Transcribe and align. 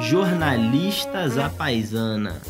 Jornalistas 0.00 1.38
à 1.38 1.48
Paisana. 1.48 2.40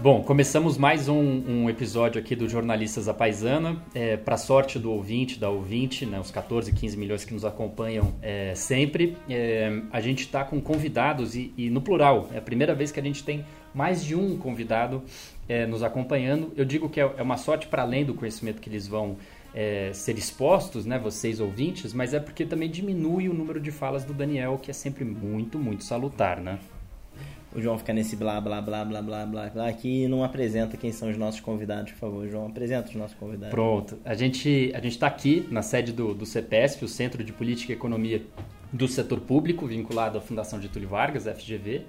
Bom, 0.00 0.22
começamos 0.22 0.78
mais 0.78 1.08
um, 1.08 1.20
um, 1.20 1.68
episódio 1.68 2.20
aqui 2.20 2.36
do 2.36 2.48
Jornalistas 2.48 3.08
à 3.08 3.12
Paisana. 3.12 3.82
É, 3.92 4.16
Para 4.16 4.36
sorte 4.36 4.78
do 4.78 4.92
ouvinte, 4.92 5.38
da 5.38 5.50
ouvinte, 5.50 6.06
né, 6.06 6.18
os 6.20 6.30
14, 6.30 6.72
15 6.72 6.96
milhões 6.96 7.24
que 7.24 7.34
nos 7.34 7.44
acompanham 7.44 8.14
é, 8.22 8.54
sempre, 8.54 9.16
é, 9.28 9.82
a 9.92 10.00
gente 10.00 10.20
está 10.20 10.44
com 10.44 10.60
convidados 10.60 11.34
e, 11.34 11.52
e, 11.58 11.68
no 11.68 11.82
plural. 11.82 12.28
É 12.32 12.38
a 12.38 12.40
primeira 12.40 12.74
vez 12.74 12.92
que 12.92 13.00
a 13.00 13.02
gente 13.02 13.24
tem 13.24 13.44
mais 13.78 14.04
de 14.04 14.16
um 14.16 14.36
convidado 14.36 15.04
é, 15.48 15.64
nos 15.64 15.84
acompanhando. 15.84 16.52
Eu 16.56 16.64
digo 16.64 16.88
que 16.88 17.00
é, 17.00 17.08
é 17.16 17.22
uma 17.22 17.36
sorte 17.36 17.68
para 17.68 17.82
além 17.82 18.04
do 18.04 18.12
conhecimento 18.12 18.60
que 18.60 18.68
eles 18.68 18.88
vão 18.88 19.16
é, 19.54 19.92
ser 19.94 20.18
expostos, 20.18 20.84
né, 20.84 20.98
vocês 20.98 21.38
ouvintes, 21.38 21.94
mas 21.94 22.12
é 22.12 22.18
porque 22.18 22.44
também 22.44 22.68
diminui 22.68 23.28
o 23.28 23.32
número 23.32 23.60
de 23.60 23.70
falas 23.70 24.04
do 24.04 24.12
Daniel, 24.12 24.58
que 24.60 24.68
é 24.68 24.74
sempre 24.74 25.04
muito, 25.04 25.60
muito 25.60 25.84
salutar, 25.84 26.40
né? 26.40 26.58
o 27.54 27.62
João 27.62 27.78
fica 27.78 27.94
nesse 27.94 28.14
blá 28.14 28.38
blá 28.40 28.60
blá 28.60 28.84
blá 28.84 29.00
blá 29.00 29.24
blá 29.24 29.48
blá 29.48 29.68
aqui 29.68 30.02
e 30.02 30.08
não 30.08 30.22
apresenta 30.22 30.76
quem 30.76 30.92
são 30.92 31.08
os 31.08 31.16
nossos 31.16 31.40
convidados, 31.40 31.92
por 31.92 31.98
favor, 31.98 32.28
João, 32.28 32.46
apresenta 32.46 32.90
os 32.90 32.94
nossos 32.94 33.16
convidados. 33.16 33.50
Pronto, 33.50 33.96
a 34.04 34.12
gente 34.12 34.70
a 34.74 34.80
gente 34.80 34.92
está 34.92 35.06
aqui 35.06 35.46
na 35.50 35.62
sede 35.62 35.92
do, 35.92 36.12
do 36.12 36.26
CEPESP, 36.26 36.84
o 36.84 36.88
Centro 36.88 37.24
de 37.24 37.32
Política 37.32 37.72
e 37.72 37.74
Economia 37.74 38.22
do 38.70 38.86
Setor 38.86 39.20
Público, 39.20 39.66
vinculado 39.66 40.18
à 40.18 40.20
Fundação 40.20 40.60
Getúlio 40.60 40.90
Vargas, 40.90 41.24
FGV. 41.24 41.86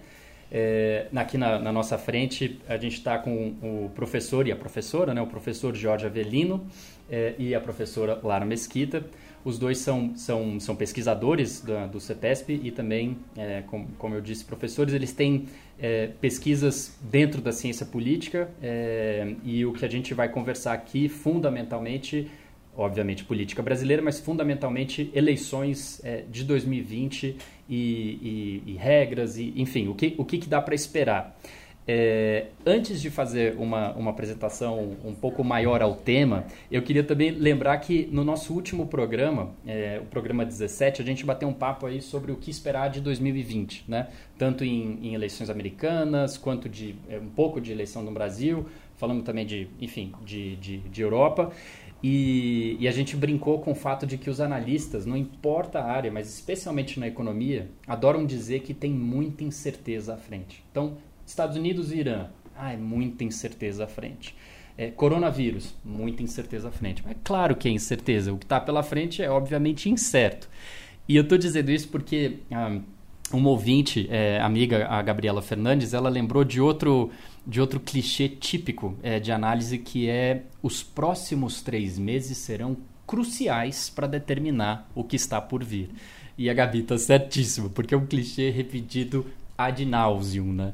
É, 0.51 1.07
aqui 1.15 1.37
na, 1.37 1.59
na, 1.59 1.71
nossa 1.71 1.97
frente 1.97 2.59
a 2.67 2.75
gente 2.75 2.95
está 2.95 3.19
com 3.19 3.53
o 3.61 3.91
professor 3.93 4.47
e 4.47 4.51
a 4.51 4.55
professora, 4.55 5.13
né, 5.13 5.21
o 5.21 5.27
professor 5.27 5.75
Jorge 5.75 6.07
Avelino 6.07 6.65
é, 7.09 7.35
e 7.37 7.53
a 7.53 7.61
professora 7.61 8.19
Lara 8.23 8.45
Mesquita. 8.45 9.05
Os 9.43 9.57
dois 9.57 9.77
são, 9.77 10.15
são, 10.15 10.59
são 10.59 10.75
pesquisadores 10.75 11.61
do, 11.61 11.87
do 11.87 11.99
CEPESP 11.99 12.59
e 12.61 12.71
também, 12.71 13.17
é, 13.37 13.63
como, 13.67 13.87
como 13.97 14.15
eu 14.15 14.21
disse, 14.21 14.43
professores. 14.43 14.93
Eles 14.93 15.13
têm 15.13 15.47
é, 15.79 16.07
pesquisas 16.19 16.97
dentro 17.01 17.41
da 17.41 17.51
ciência 17.51 17.85
política 17.85 18.49
é, 18.61 19.35
e 19.43 19.65
o 19.65 19.71
que 19.71 19.85
a 19.85 19.87
gente 19.87 20.13
vai 20.13 20.27
conversar 20.27 20.73
aqui, 20.73 21.07
fundamentalmente, 21.07 22.29
obviamente, 22.75 23.23
política 23.23 23.63
brasileira, 23.63 24.01
mas 24.01 24.19
fundamentalmente 24.19 25.09
eleições 25.13 26.01
é, 26.03 26.25
de 26.29 26.43
2020 26.43 27.37
e, 27.69 28.63
e, 28.65 28.71
e, 28.71 28.73
regras, 28.75 29.37
e, 29.37 29.53
enfim, 29.55 29.87
o 29.87 29.95
que, 29.95 30.15
o 30.17 30.25
que, 30.25 30.37
que 30.37 30.49
dá 30.49 30.61
para 30.61 30.73
esperar. 30.73 31.37
É, 31.91 32.49
antes 32.67 33.01
de 33.01 33.09
fazer 33.09 33.55
uma, 33.57 33.93
uma 33.93 34.11
apresentação 34.11 34.95
um 35.03 35.15
pouco 35.15 35.43
maior 35.43 35.81
ao 35.81 35.95
tema, 35.95 36.45
eu 36.71 36.83
queria 36.83 37.03
também 37.03 37.31
lembrar 37.31 37.75
que 37.79 38.07
no 38.11 38.23
nosso 38.23 38.53
último 38.53 38.85
programa, 38.85 39.49
é, 39.65 39.99
o 39.99 40.05
programa 40.05 40.45
17, 40.45 41.01
a 41.01 41.05
gente 41.05 41.25
bateu 41.25 41.49
um 41.49 41.53
papo 41.53 41.87
aí 41.87 41.99
sobre 41.99 42.31
o 42.31 42.35
que 42.35 42.51
esperar 42.51 42.91
de 42.91 43.01
2020, 43.01 43.85
né? 43.87 44.07
Tanto 44.37 44.63
em, 44.63 44.99
em 45.01 45.15
eleições 45.15 45.49
americanas, 45.49 46.37
quanto 46.37 46.69
de 46.69 46.93
é, 47.09 47.17
um 47.17 47.29
pouco 47.29 47.59
de 47.59 47.71
eleição 47.71 48.03
no 48.03 48.11
Brasil, 48.11 48.67
falando 48.95 49.23
também 49.23 49.45
de, 49.45 49.67
enfim, 49.81 50.13
de, 50.23 50.57
de, 50.57 50.77
de 50.77 51.01
Europa. 51.01 51.51
E, 52.01 52.77
e, 52.79 52.87
a 52.87 52.91
gente 52.91 53.15
brincou 53.15 53.59
com 53.59 53.71
o 53.71 53.75
fato 53.75 54.07
de 54.07 54.17
que 54.17 54.29
os 54.29 54.39
analistas, 54.39 55.05
não 55.05 55.17
importa 55.17 55.79
a 55.79 55.91
área, 55.91 56.09
mas 56.09 56.33
especialmente 56.33 56.97
na 56.99 57.07
economia, 57.07 57.69
adoram 57.85 58.25
dizer 58.25 58.61
que 58.61 58.73
tem 58.73 58.91
muita 58.91 59.43
incerteza 59.43 60.13
à 60.13 60.17
frente. 60.17 60.63
Então, 60.71 60.97
Estados 61.25 61.57
Unidos 61.57 61.91
e 61.91 61.97
Irã, 61.97 62.27
ah, 62.55 62.71
é 62.71 62.77
muita 62.77 63.23
incerteza 63.23 63.83
à 63.83 63.87
frente. 63.87 64.33
É, 64.77 64.89
coronavírus, 64.89 65.75
muita 65.83 66.23
incerteza 66.23 66.69
à 66.69 66.71
frente. 66.71 67.03
Mas 67.03 67.11
é 67.11 67.19
claro 67.21 67.53
que 67.53 67.67
é 67.67 67.71
incerteza. 67.71 68.31
O 68.31 68.37
que 68.37 68.45
está 68.45 68.61
pela 68.61 68.81
frente 68.81 69.21
é 69.21 69.29
obviamente 69.29 69.89
incerto. 69.89 70.49
E 71.05 71.17
eu 71.17 71.23
estou 71.23 71.37
dizendo 71.37 71.69
isso 71.69 71.89
porque 71.89 72.39
ah, 72.49 72.79
uma 73.31 73.49
ouvinte, 73.49 74.07
é, 74.09 74.39
amiga, 74.39 74.87
a 74.87 75.01
Gabriela 75.01 75.41
Fernandes, 75.41 75.93
ela 75.93 76.09
lembrou 76.09 76.43
de 76.43 76.59
outro, 76.59 77.11
de 77.49 77.59
outro 77.59 77.79
clichê 77.79 78.29
típico 78.29 78.95
é, 79.01 79.19
de 79.19 79.31
análise 79.31 79.79
que 79.79 80.07
é 80.07 80.43
os 80.61 80.83
próximos 80.83 81.63
três 81.63 81.97
meses 81.97 82.37
serão 82.37 82.77
cruciais 83.07 83.89
para 83.89 84.05
determinar 84.05 84.87
o 84.93 85.03
que 85.03 85.15
está 85.15 85.41
por 85.41 85.63
vir. 85.63 85.89
E 86.37 86.47
a 86.47 86.53
Gabi 86.53 86.81
está 86.81 86.95
certíssima, 86.95 87.67
porque 87.67 87.95
é 87.95 87.97
um 87.97 88.05
clichê 88.05 88.51
repetido 88.51 89.25
ad 89.57 89.83
nauseum, 89.83 90.53
né? 90.53 90.73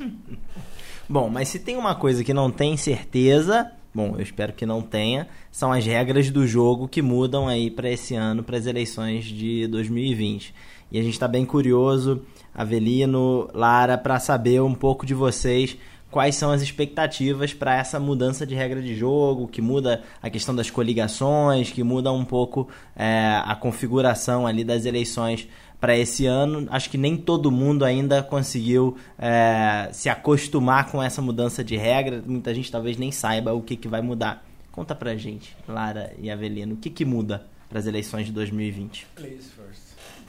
bom, 1.06 1.28
mas 1.28 1.48
se 1.48 1.58
tem 1.58 1.76
uma 1.76 1.94
coisa 1.94 2.24
que 2.24 2.32
não 2.32 2.50
tem 2.50 2.74
certeza, 2.78 3.70
bom, 3.94 4.14
eu 4.16 4.22
espero 4.22 4.54
que 4.54 4.64
não 4.64 4.80
tenha, 4.80 5.28
são 5.52 5.70
as 5.70 5.84
regras 5.84 6.30
do 6.30 6.46
jogo 6.46 6.88
que 6.88 7.02
mudam 7.02 7.46
aí 7.46 7.70
para 7.70 7.90
esse 7.90 8.14
ano, 8.14 8.42
para 8.42 8.56
as 8.56 8.64
eleições 8.64 9.26
de 9.26 9.66
2020. 9.66 10.54
E 10.90 10.98
a 10.98 11.02
gente 11.02 11.12
está 11.12 11.28
bem 11.28 11.44
curioso, 11.44 12.22
Avelino, 12.54 13.46
Lara, 13.52 13.98
para 13.98 14.18
saber 14.18 14.62
um 14.62 14.74
pouco 14.74 15.04
de 15.04 15.12
vocês 15.12 15.76
quais 16.10 16.34
são 16.34 16.50
as 16.50 16.62
expectativas 16.62 17.52
para 17.52 17.76
essa 17.76 18.00
mudança 18.00 18.46
de 18.46 18.54
regra 18.54 18.80
de 18.80 18.94
jogo, 18.94 19.48
que 19.48 19.60
muda 19.60 20.02
a 20.22 20.30
questão 20.30 20.54
das 20.54 20.70
coligações, 20.70 21.70
que 21.70 21.82
muda 21.82 22.10
um 22.12 22.24
pouco 22.24 22.68
é, 22.96 23.40
a 23.44 23.54
configuração 23.54 24.46
ali 24.46 24.64
das 24.64 24.84
eleições 24.84 25.48
para 25.80 25.96
esse 25.96 26.26
ano. 26.26 26.66
Acho 26.70 26.90
que 26.90 26.98
nem 26.98 27.16
todo 27.16 27.50
mundo 27.50 27.84
ainda 27.84 28.22
conseguiu 28.22 28.96
é, 29.18 29.88
se 29.92 30.08
acostumar 30.08 30.90
com 30.90 31.02
essa 31.02 31.22
mudança 31.22 31.62
de 31.62 31.76
regra. 31.76 32.22
Muita 32.26 32.54
gente 32.54 32.70
talvez 32.70 32.96
nem 32.96 33.12
saiba 33.12 33.52
o 33.52 33.62
que, 33.62 33.76
que 33.76 33.88
vai 33.88 34.00
mudar. 34.00 34.44
Conta 34.72 34.94
pra 34.94 35.16
gente, 35.16 35.56
Lara 35.66 36.12
e 36.18 36.30
Avelino, 36.30 36.74
o 36.74 36.76
que, 36.76 36.88
que 36.88 37.04
muda 37.04 37.44
para 37.68 37.78
as 37.78 37.86
eleições 37.86 38.26
de 38.26 38.32
2020? 38.32 39.06
Please 39.14 39.48
first. 39.50 39.88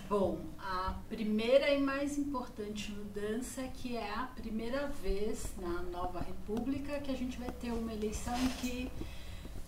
Bom, 0.09 0.39
a 0.71 0.93
primeira 1.09 1.71
e 1.71 1.81
mais 1.81 2.19
importante 2.19 2.91
mudança 2.91 3.61
é 3.61 3.67
que 3.69 3.97
é 3.97 4.13
a 4.13 4.27
primeira 4.35 4.87
vez 4.87 5.51
na 5.57 5.81
nova 5.81 6.19
república 6.19 6.99
que 6.99 7.09
a 7.09 7.15
gente 7.15 7.39
vai 7.39 7.49
ter 7.49 7.71
uma 7.71 7.91
eleição 7.91 8.35
em 8.37 8.49
que 8.49 8.91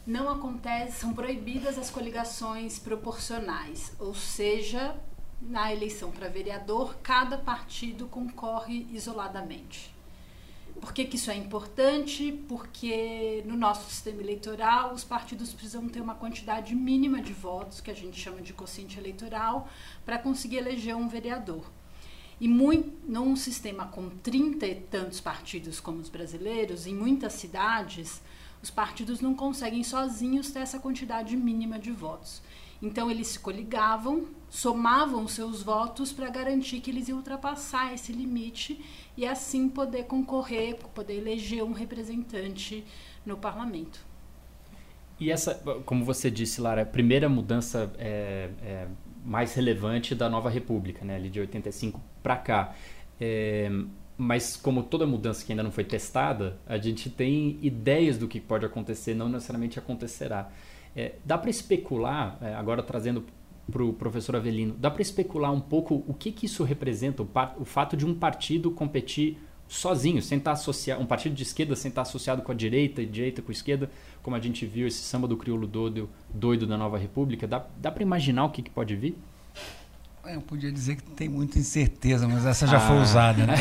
não 0.05 0.29
acontece, 0.29 0.99
são 0.99 1.11
proibidas 1.13 1.77
as 1.79 1.89
coligações 1.89 2.77
proporcionais, 2.77 3.93
ou 3.99 4.13
seja, 4.13 4.95
na 5.41 5.73
eleição 5.73 6.11
para 6.11 6.27
vereador, 6.27 6.95
cada 7.01 7.37
partido 7.37 8.05
concorre 8.05 8.87
isoladamente. 8.91 9.91
Por 10.79 10.93
que, 10.93 11.05
que, 11.05 11.15
isso 11.15 11.29
é 11.29 11.35
importante? 11.35 12.31
Porque 12.47 13.43
no 13.45 13.57
nosso 13.57 13.89
sistema 13.89 14.21
eleitoral, 14.21 14.93
os 14.93 15.03
partidos 15.03 15.53
precisam 15.53 15.87
ter 15.87 16.01
uma 16.01 16.15
quantidade 16.15 16.73
mínima 16.73 17.21
de 17.21 17.33
votos, 17.33 17.81
que 17.81 17.91
a 17.91 17.93
gente 17.93 18.19
chama 18.19 18.41
de 18.41 18.53
quociente 18.53 18.97
eleitoral, 18.97 19.69
para 20.05 20.17
conseguir 20.17 20.57
eleger 20.57 20.95
um 20.95 21.07
vereador. 21.07 21.63
E 22.39 22.47
muito, 22.47 22.91
num 23.07 23.35
sistema 23.35 23.85
com 23.85 24.09
30 24.09 24.65
e 24.65 24.75
tantos 24.75 25.21
partidos 25.21 25.79
como 25.79 25.99
os 25.99 26.09
brasileiros, 26.09 26.87
em 26.87 26.95
muitas 26.95 27.33
cidades, 27.33 28.21
os 28.63 28.71
partidos 28.71 29.21
não 29.21 29.35
conseguem 29.35 29.83
sozinhos 29.83 30.51
ter 30.51 30.59
essa 30.59 30.79
quantidade 30.79 31.35
mínima 31.37 31.77
de 31.77 31.91
votos. 31.91 32.41
Então 32.81 33.11
eles 33.11 33.27
se 33.27 33.39
coligavam, 33.39 34.27
somavam 34.49 35.27
seus 35.27 35.61
votos 35.61 36.11
para 36.11 36.29
garantir 36.29 36.79
que 36.81 36.89
eles 36.89 37.07
iam 37.07 37.19
ultrapassar 37.19 37.93
esse 37.93 38.11
limite 38.11 38.83
e 39.15 39.25
assim 39.25 39.69
poder 39.69 40.05
concorrer, 40.05 40.75
poder 40.95 41.17
eleger 41.17 41.63
um 41.63 41.73
representante 41.73 42.83
no 43.25 43.37
parlamento. 43.37 44.03
E 45.19 45.29
essa, 45.29 45.53
como 45.85 46.03
você 46.03 46.31
disse, 46.31 46.59
Lara, 46.59 46.81
a 46.81 46.85
primeira 46.85 47.29
mudança 47.29 47.93
é, 47.99 48.49
é 48.63 48.87
mais 49.23 49.53
relevante 49.53 50.15
da 50.15 50.27
nova 50.27 50.49
república, 50.49 51.05
né, 51.05 51.15
ali 51.15 51.29
de 51.29 51.39
85 51.39 52.01
para 52.23 52.37
cá. 52.37 52.75
É, 53.19 53.69
mas 54.17 54.57
como 54.57 54.81
toda 54.81 55.05
mudança 55.05 55.45
que 55.45 55.51
ainda 55.51 55.61
não 55.63 55.71
foi 55.71 55.83
testada, 55.83 56.59
a 56.65 56.77
gente 56.77 57.09
tem 57.09 57.59
ideias 57.61 58.17
do 58.17 58.27
que 58.27 58.39
pode 58.39 58.65
acontecer, 58.65 59.13
não 59.13 59.29
necessariamente 59.29 59.77
acontecerá. 59.77 60.49
É, 60.95 61.13
dá 61.23 61.37
para 61.37 61.49
especular, 61.49 62.37
é, 62.41 62.53
agora 62.53 62.83
trazendo 62.83 63.23
para 63.71 63.83
o 63.83 63.93
professor 63.93 64.35
Avelino, 64.35 64.75
dá 64.77 64.91
para 64.91 65.01
especular 65.01 65.51
um 65.51 65.61
pouco 65.61 66.03
o 66.07 66.13
que, 66.13 66.31
que 66.31 66.45
isso 66.45 66.63
representa, 66.63 67.23
o, 67.23 67.29
o, 67.57 67.65
fato 67.65 67.95
de 67.95 68.05
um 68.05 68.13
partido 68.13 68.71
competir 68.71 69.37
sozinho, 69.67 70.21
sem 70.21 70.37
estar 70.37 70.51
associado, 70.51 71.01
um 71.01 71.05
partido 71.05 71.33
de 71.33 71.43
esquerda 71.43 71.75
sem 71.75 71.89
estar 71.89 72.01
associado 72.01 72.41
com 72.41 72.51
a 72.51 72.55
direita, 72.55 73.01
e 73.01 73.05
direita 73.05 73.41
com 73.41 73.51
a 73.51 73.53
esquerda, 73.53 73.89
como 74.21 74.35
a 74.35 74.39
gente 74.39 74.65
viu 74.65 74.85
esse 74.85 74.97
samba 74.97 75.27
do 75.27 75.37
crioulo 75.37 75.65
doido, 75.65 76.09
doido 76.33 76.67
da 76.67 76.77
Nova 76.77 76.97
República, 76.97 77.47
dá, 77.47 77.65
dá 77.77 77.89
para 77.89 78.03
imaginar 78.03 78.45
o 78.45 78.49
que, 78.49 78.61
que 78.61 78.69
pode 78.69 78.95
vir? 78.95 79.17
É, 80.25 80.35
eu 80.35 80.41
podia 80.41 80.71
dizer 80.71 80.97
que 80.97 81.03
tem 81.03 81.27
muita 81.27 81.57
incerteza, 81.57 82.27
mas 82.27 82.45
essa 82.45 82.67
já 82.67 82.77
ah. 82.77 82.81
foi 82.81 82.97
usada. 82.97 83.45
Né? 83.45 83.55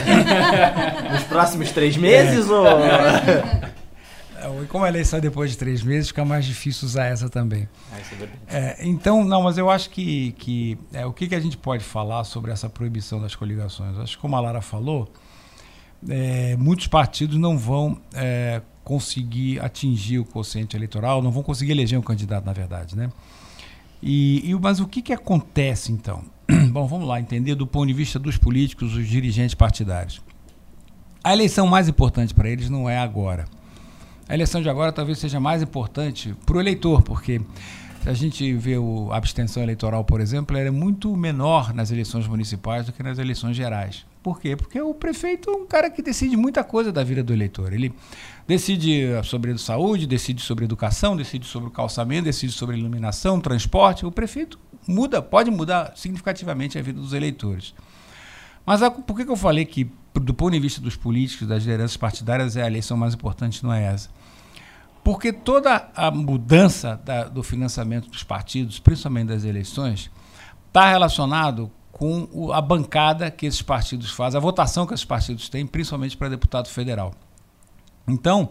Nos 1.13 1.23
próximos 1.25 1.71
três 1.71 1.97
meses? 1.97 2.49
É. 2.49 2.53
Ou... 2.53 3.71
É, 4.41 4.65
como 4.67 4.85
a 4.85 4.89
eleição 4.89 5.19
é 5.19 5.21
depois 5.23 5.51
de 5.51 5.59
três 5.59 5.83
meses, 5.83 6.09
fica 6.09 6.25
mais 6.25 6.47
difícil 6.47 6.87
usar 6.87 7.05
essa 7.05 7.29
também. 7.29 7.69
Ah, 7.93 7.99
é, 8.49 8.59
é, 8.59 8.77
então, 8.87 9.23
não, 9.23 9.43
mas 9.43 9.59
eu 9.59 9.69
acho 9.69 9.91
que, 9.91 10.33
que 10.33 10.79
é, 10.93 11.05
o 11.05 11.13
que, 11.13 11.29
que 11.29 11.35
a 11.35 11.41
gente 11.41 11.59
pode 11.59 11.85
falar 11.85 12.25
sobre 12.25 12.51
essa 12.51 12.69
proibição 12.69 13.21
das 13.21 13.35
coligações? 13.35 13.99
Acho 13.99 14.17
que, 14.17 14.23
como 14.23 14.35
a 14.37 14.41
Lara 14.41 14.63
falou, 14.63 15.13
é, 16.09 16.57
muitos 16.57 16.87
partidos 16.87 17.37
não 17.37 17.59
vão 17.59 18.01
é, 18.15 18.63
conseguir 18.83 19.61
atingir 19.61 20.19
o 20.19 20.25
quociente 20.25 20.75
eleitoral, 20.75 21.21
não 21.21 21.31
vão 21.31 21.43
conseguir 21.43 21.73
eleger 21.73 21.99
um 21.99 22.03
candidato, 22.03 22.45
na 22.45 22.53
verdade, 22.53 22.97
né? 22.97 23.11
E, 24.03 24.51
e 24.51 24.55
mas 24.55 24.81
o 24.81 24.87
que, 24.87 25.03
que 25.03 25.13
acontece 25.13 25.93
então? 25.93 26.25
Bom, 26.73 26.87
vamos 26.87 27.07
lá 27.07 27.21
entender 27.21 27.55
do 27.55 27.67
ponto 27.67 27.87
de 27.87 27.93
vista 27.93 28.19
dos 28.19 28.39
políticos, 28.39 28.95
dos 28.95 29.07
dirigentes 29.07 29.55
partidários. 29.55 30.23
A 31.23 31.35
eleição 31.35 31.67
mais 31.67 31.87
importante 31.87 32.33
para 32.33 32.49
eles 32.49 32.71
não 32.71 32.89
é 32.89 32.97
agora. 32.97 33.45
A 34.31 34.35
eleição 34.35 34.63
de 34.63 34.71
agora 34.71 34.93
talvez 34.93 35.19
seja 35.19 35.41
mais 35.41 35.61
importante 35.61 36.37
para 36.47 36.57
o 36.57 36.61
eleitor, 36.61 37.03
porque 37.03 37.41
se 38.01 38.09
a 38.09 38.15
gente 38.15 38.53
vê 38.55 38.77
a 38.77 39.17
abstenção 39.17 39.61
eleitoral, 39.61 40.05
por 40.05 40.21
exemplo, 40.21 40.57
ela 40.57 40.69
é 40.69 40.71
muito 40.71 41.17
menor 41.17 41.75
nas 41.75 41.91
eleições 41.91 42.29
municipais 42.29 42.87
do 42.87 42.93
que 42.93 43.03
nas 43.03 43.19
eleições 43.19 43.57
gerais. 43.57 44.07
Por 44.23 44.41
quê? 44.41 44.55
Porque 44.55 44.81
o 44.81 44.95
prefeito 44.95 45.51
é 45.51 45.53
um 45.53 45.67
cara 45.67 45.91
que 45.91 46.01
decide 46.01 46.37
muita 46.37 46.63
coisa 46.63 46.93
da 46.93 47.03
vida 47.03 47.25
do 47.25 47.33
eleitor. 47.33 47.73
Ele 47.73 47.93
decide 48.47 49.09
sobre 49.25 49.59
saúde, 49.59 50.07
decide 50.07 50.41
sobre 50.41 50.65
educação, 50.65 51.17
decide 51.17 51.45
sobre 51.45 51.67
o 51.67 51.73
calçamento, 51.73 52.27
decide 52.27 52.53
sobre 52.53 52.79
iluminação, 52.79 53.41
transporte. 53.41 54.07
O 54.07 54.13
prefeito 54.13 54.61
muda, 54.87 55.21
pode 55.21 55.51
mudar 55.51 55.93
significativamente 55.97 56.79
a 56.79 56.83
vida 56.83 57.01
dos 57.01 57.15
eleitores. 57.15 57.75
Mas 58.65 58.81
a, 58.81 58.93
por 58.93 59.17
que, 59.17 59.25
que 59.25 59.31
eu 59.33 59.37
falei 59.37 59.65
que, 59.65 59.91
do 60.15 60.33
ponto 60.33 60.53
de 60.53 60.61
vista 60.61 60.81
dos 60.81 60.95
políticos, 60.95 61.49
das 61.49 61.65
lideranças 61.65 61.97
partidárias, 61.97 62.57
a 62.57 62.65
eleição 62.65 62.97
mais 62.97 63.13
importante 63.13 63.65
não 63.65 63.73
é 63.73 63.87
essa? 63.87 64.20
Porque 65.03 65.33
toda 65.33 65.91
a 65.95 66.11
mudança 66.11 67.01
da, 67.05 67.25
do 67.25 67.43
financiamento 67.43 68.09
dos 68.11 68.23
partidos, 68.23 68.79
principalmente 68.79 69.29
das 69.29 69.45
eleições, 69.45 70.11
está 70.69 70.89
relacionado 70.91 71.71
com 71.91 72.29
o, 72.33 72.53
a 72.53 72.61
bancada 72.61 73.31
que 73.31 73.47
esses 73.47 73.63
partidos 73.63 74.11
fazem, 74.11 74.39
a 74.39 74.41
votação 74.41 74.87
que 74.87 74.95
esses 74.95 75.05
partidos 75.05 75.49
têm, 75.49 75.67
principalmente 75.67 76.17
para 76.17 76.29
deputado 76.29 76.69
federal. 76.69 77.13
Então, 78.07 78.51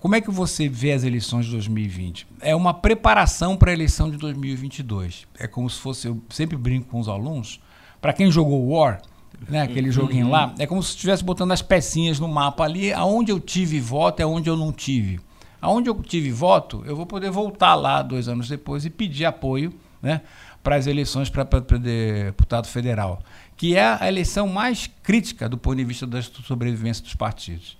como 0.00 0.14
é 0.14 0.20
que 0.20 0.30
você 0.30 0.68
vê 0.68 0.92
as 0.92 1.02
eleições 1.02 1.46
de 1.46 1.52
2020? 1.52 2.26
É 2.40 2.54
uma 2.54 2.72
preparação 2.72 3.56
para 3.56 3.70
a 3.70 3.74
eleição 3.74 4.10
de 4.10 4.16
2022. 4.16 5.26
É 5.38 5.46
como 5.46 5.68
se 5.68 5.80
fosse, 5.80 6.06
eu 6.06 6.22
sempre 6.30 6.56
brinco 6.56 6.88
com 6.88 7.00
os 7.00 7.08
alunos, 7.08 7.60
para 8.00 8.12
quem 8.12 8.30
jogou 8.30 8.68
War, 8.68 9.02
né, 9.48 9.62
aquele 9.62 9.90
joguinho 9.90 10.30
lá, 10.30 10.54
é 10.58 10.66
como 10.66 10.82
se 10.82 10.90
estivesse 10.90 11.24
botando 11.24 11.52
as 11.52 11.62
pecinhas 11.62 12.18
no 12.18 12.28
mapa 12.28 12.64
ali, 12.64 12.92
aonde 12.92 13.32
eu 13.32 13.40
tive 13.40 13.80
voto 13.80 14.20
é 14.20 14.26
onde 14.26 14.48
eu 14.48 14.56
não 14.56 14.72
tive. 14.72 15.20
Aonde 15.60 15.90
eu 15.90 16.02
tive 16.02 16.30
voto, 16.30 16.82
eu 16.86 16.94
vou 16.94 17.06
poder 17.06 17.30
voltar 17.30 17.74
lá 17.74 18.02
dois 18.02 18.28
anos 18.28 18.48
depois 18.48 18.84
e 18.84 18.90
pedir 18.90 19.24
apoio 19.24 19.74
né, 20.00 20.22
para 20.62 20.76
as 20.76 20.86
eleições 20.86 21.28
para 21.28 21.44
deputado 21.44 22.68
federal, 22.68 23.22
que 23.56 23.74
é 23.74 23.96
a 24.00 24.06
eleição 24.06 24.46
mais 24.46 24.88
crítica 25.02 25.48
do 25.48 25.58
ponto 25.58 25.76
de 25.76 25.84
vista 25.84 26.06
da 26.06 26.22
sobrevivência 26.22 27.02
dos 27.02 27.14
partidos. 27.14 27.76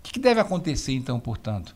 O 0.00 0.12
que 0.12 0.18
deve 0.18 0.40
acontecer, 0.40 0.92
então, 0.92 1.18
portanto? 1.18 1.74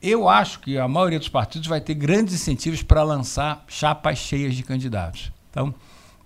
Eu 0.00 0.28
acho 0.28 0.60
que 0.60 0.78
a 0.78 0.86
maioria 0.86 1.18
dos 1.18 1.28
partidos 1.28 1.68
vai 1.68 1.80
ter 1.80 1.94
grandes 1.94 2.32
incentivos 2.34 2.82
para 2.82 3.02
lançar 3.02 3.64
chapas 3.68 4.18
cheias 4.18 4.54
de 4.54 4.62
candidatos. 4.62 5.32
Então, 5.50 5.74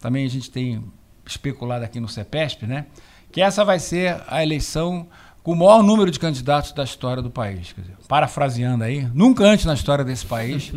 também 0.00 0.24
a 0.26 0.28
gente 0.28 0.50
tem 0.50 0.84
especulado 1.26 1.84
aqui 1.84 1.98
no 1.98 2.08
CEPESP, 2.08 2.66
né, 2.66 2.86
que 3.32 3.40
essa 3.40 3.64
vai 3.64 3.78
ser 3.78 4.22
a 4.28 4.42
eleição 4.42 5.08
com 5.44 5.52
o 5.52 5.56
maior 5.56 5.82
número 5.82 6.10
de 6.10 6.18
candidatos 6.18 6.72
da 6.72 6.82
história 6.82 7.22
do 7.22 7.30
país. 7.30 7.74
Quer 7.74 7.82
dizer, 7.82 7.96
parafraseando 8.08 8.82
aí, 8.82 9.06
nunca 9.12 9.44
antes 9.44 9.66
na 9.66 9.74
história 9.74 10.02
desse 10.02 10.24
país 10.24 10.72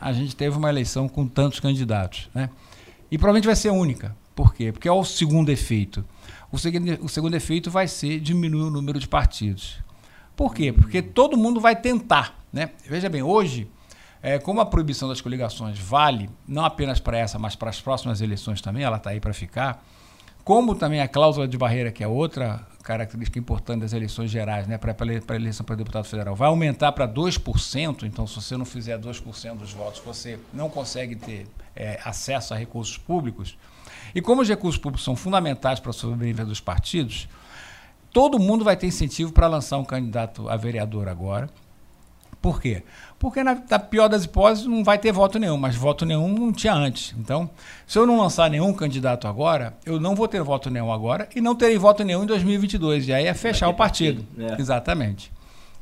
a 0.00 0.12
gente 0.12 0.34
teve 0.36 0.56
uma 0.56 0.68
eleição 0.70 1.08
com 1.08 1.26
tantos 1.26 1.58
candidatos. 1.58 2.30
Né? 2.32 2.48
E 3.10 3.18
provavelmente 3.18 3.46
vai 3.46 3.56
ser 3.56 3.70
única. 3.70 4.16
Por 4.34 4.54
quê? 4.54 4.70
Porque 4.70 4.86
é 4.86 4.92
o 4.92 5.04
segundo 5.04 5.50
efeito. 5.50 6.04
O 6.52 6.58
segundo, 6.58 7.04
o 7.04 7.08
segundo 7.08 7.34
efeito 7.34 7.68
vai 7.68 7.88
ser 7.88 8.20
diminuir 8.20 8.62
o 8.62 8.70
número 8.70 9.00
de 9.00 9.08
partidos. 9.08 9.78
Por 10.36 10.54
quê? 10.54 10.72
Porque 10.72 11.02
todo 11.02 11.36
mundo 11.36 11.60
vai 11.60 11.74
tentar. 11.74 12.38
Né? 12.52 12.70
Veja 12.88 13.08
bem, 13.08 13.24
hoje, 13.24 13.68
é, 14.22 14.38
como 14.38 14.60
a 14.60 14.66
proibição 14.66 15.08
das 15.08 15.20
coligações 15.20 15.76
vale 15.80 16.30
não 16.46 16.64
apenas 16.64 17.00
para 17.00 17.18
essa, 17.18 17.40
mas 17.40 17.56
para 17.56 17.70
as 17.70 17.80
próximas 17.80 18.20
eleições 18.20 18.60
também, 18.60 18.84
ela 18.84 18.98
está 18.98 19.10
aí 19.10 19.18
para 19.18 19.34
ficar, 19.34 19.84
como 20.44 20.76
também 20.76 21.00
a 21.00 21.08
cláusula 21.08 21.48
de 21.48 21.58
barreira, 21.58 21.90
que 21.90 22.04
é 22.04 22.08
outra 22.08 22.64
característica 22.82 23.38
importante 23.38 23.80
das 23.80 23.92
eleições 23.92 24.30
gerais, 24.30 24.66
né, 24.66 24.76
para 24.76 24.94
a 24.94 25.34
eleição 25.36 25.64
para 25.64 25.76
deputado 25.76 26.04
federal, 26.04 26.34
vai 26.34 26.48
aumentar 26.48 26.92
para 26.92 27.06
2%, 27.06 28.02
então 28.02 28.26
se 28.26 28.34
você 28.34 28.56
não 28.56 28.64
fizer 28.64 28.98
2% 28.98 29.56
dos 29.56 29.72
votos, 29.72 30.00
você 30.04 30.38
não 30.52 30.68
consegue 30.68 31.16
ter 31.16 31.46
é, 31.74 32.00
acesso 32.04 32.52
a 32.52 32.56
recursos 32.56 32.98
públicos. 32.98 33.56
E 34.14 34.20
como 34.20 34.42
os 34.42 34.48
recursos 34.48 34.80
públicos 34.80 35.04
são 35.04 35.16
fundamentais 35.16 35.80
para 35.80 35.90
a 35.90 35.92
sobrevivência 35.92 36.44
dos 36.44 36.60
partidos, 36.60 37.28
todo 38.12 38.38
mundo 38.38 38.64
vai 38.64 38.76
ter 38.76 38.86
incentivo 38.86 39.32
para 39.32 39.46
lançar 39.46 39.78
um 39.78 39.84
candidato 39.84 40.48
a 40.48 40.56
vereador 40.56 41.08
agora. 41.08 41.48
Por 42.42 42.60
quê? 42.60 42.82
Porque, 43.20 43.44
na, 43.44 43.54
na, 43.70 43.78
pior 43.78 44.08
das 44.08 44.24
hipóteses, 44.24 44.66
não 44.66 44.82
vai 44.82 44.98
ter 44.98 45.12
voto 45.12 45.38
nenhum, 45.38 45.56
mas 45.56 45.76
voto 45.76 46.04
nenhum 46.04 46.26
não 46.26 46.52
tinha 46.52 46.74
antes. 46.74 47.14
Então, 47.16 47.48
se 47.86 47.96
eu 47.96 48.04
não 48.04 48.18
lançar 48.18 48.50
nenhum 48.50 48.74
candidato 48.74 49.28
agora, 49.28 49.74
eu 49.86 50.00
não 50.00 50.16
vou 50.16 50.26
ter 50.26 50.42
voto 50.42 50.68
nenhum 50.68 50.92
agora 50.92 51.28
e 51.36 51.40
não 51.40 51.54
terei 51.54 51.78
voto 51.78 52.02
nenhum 52.02 52.24
em 52.24 52.26
2022. 52.26 53.06
E 53.06 53.12
aí 53.12 53.26
é 53.26 53.32
fechar 53.32 53.68
o 53.68 53.74
partido. 53.74 54.24
partido. 54.24 54.54
É. 54.54 54.60
Exatamente. 54.60 55.32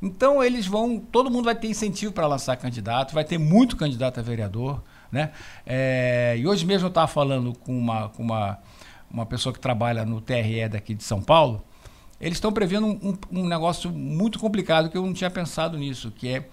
Então, 0.02 0.44
eles 0.44 0.66
vão. 0.66 0.98
Todo 0.98 1.30
mundo 1.30 1.46
vai 1.46 1.54
ter 1.54 1.68
incentivo 1.68 2.12
para 2.12 2.26
lançar 2.26 2.54
candidato, 2.58 3.14
vai 3.14 3.24
ter 3.24 3.38
muito 3.38 3.74
candidato 3.74 4.20
a 4.20 4.22
vereador. 4.22 4.82
Né? 5.10 5.30
É, 5.64 6.36
e 6.38 6.46
hoje 6.46 6.66
mesmo 6.66 6.86
eu 6.86 6.90
estava 6.90 7.08
falando 7.08 7.54
com, 7.54 7.76
uma, 7.76 8.10
com 8.10 8.22
uma, 8.22 8.58
uma 9.10 9.24
pessoa 9.24 9.52
que 9.52 9.58
trabalha 9.58 10.04
no 10.04 10.20
TRE 10.20 10.68
daqui 10.68 10.94
de 10.94 11.02
São 11.04 11.22
Paulo 11.22 11.64
eles 12.20 12.36
estão 12.36 12.52
prevendo 12.52 12.86
um, 12.86 13.16
um, 13.32 13.48
negócio 13.48 13.90
muito 13.90 14.38
complicado 14.38 14.90
que 14.90 14.96
eu 14.96 15.06
não 15.06 15.14
tinha 15.14 15.30
pensado 15.30 15.78
nisso, 15.78 16.10
que 16.10 16.28
é 16.28 16.48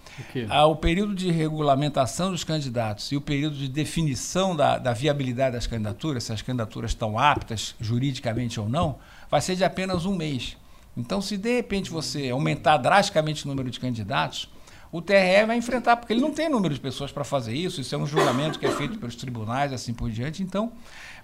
o, 0.47 0.53
a, 0.53 0.65
o 0.65 0.75
período 0.77 1.13
de 1.13 1.29
regulamentação 1.29 2.31
dos 2.31 2.43
candidatos 2.45 3.11
e 3.11 3.17
o 3.17 3.21
período 3.21 3.57
de 3.57 3.67
definição 3.67 4.55
da, 4.55 4.77
da, 4.77 4.93
viabilidade 4.93 5.55
das 5.55 5.67
candidaturas, 5.67 6.23
se 6.23 6.31
as 6.31 6.41
candidaturas 6.41 6.91
estão 6.91 7.19
aptas 7.19 7.75
juridicamente 7.81 8.59
ou 8.59 8.69
não, 8.69 8.97
vai 9.29 9.41
ser 9.41 9.57
de 9.57 9.65
apenas 9.65 10.05
um 10.05 10.15
mês. 10.15 10.55
Então, 10.95 11.21
se 11.21 11.35
de 11.35 11.53
repente 11.53 11.91
você 11.91 12.29
aumentar 12.29 12.77
drasticamente 12.77 13.45
o 13.45 13.49
número 13.49 13.69
de 13.69 13.79
candidatos, 13.79 14.49
o 14.89 15.01
TRE 15.01 15.45
vai 15.45 15.57
enfrentar, 15.57 15.97
porque 15.97 16.13
ele 16.13 16.21
não 16.21 16.31
tem 16.31 16.47
número 16.49 16.73
de 16.73 16.79
pessoas 16.79 17.11
para 17.11 17.25
fazer 17.25 17.53
isso, 17.53 17.81
isso 17.81 17.93
é 17.93 17.97
um 17.97 18.07
julgamento 18.07 18.57
que 18.57 18.65
é 18.65 18.71
feito 18.71 18.97
pelos 18.97 19.15
tribunais, 19.15 19.73
assim 19.73 19.93
por 19.93 20.09
diante. 20.09 20.41
Então, 20.41 20.71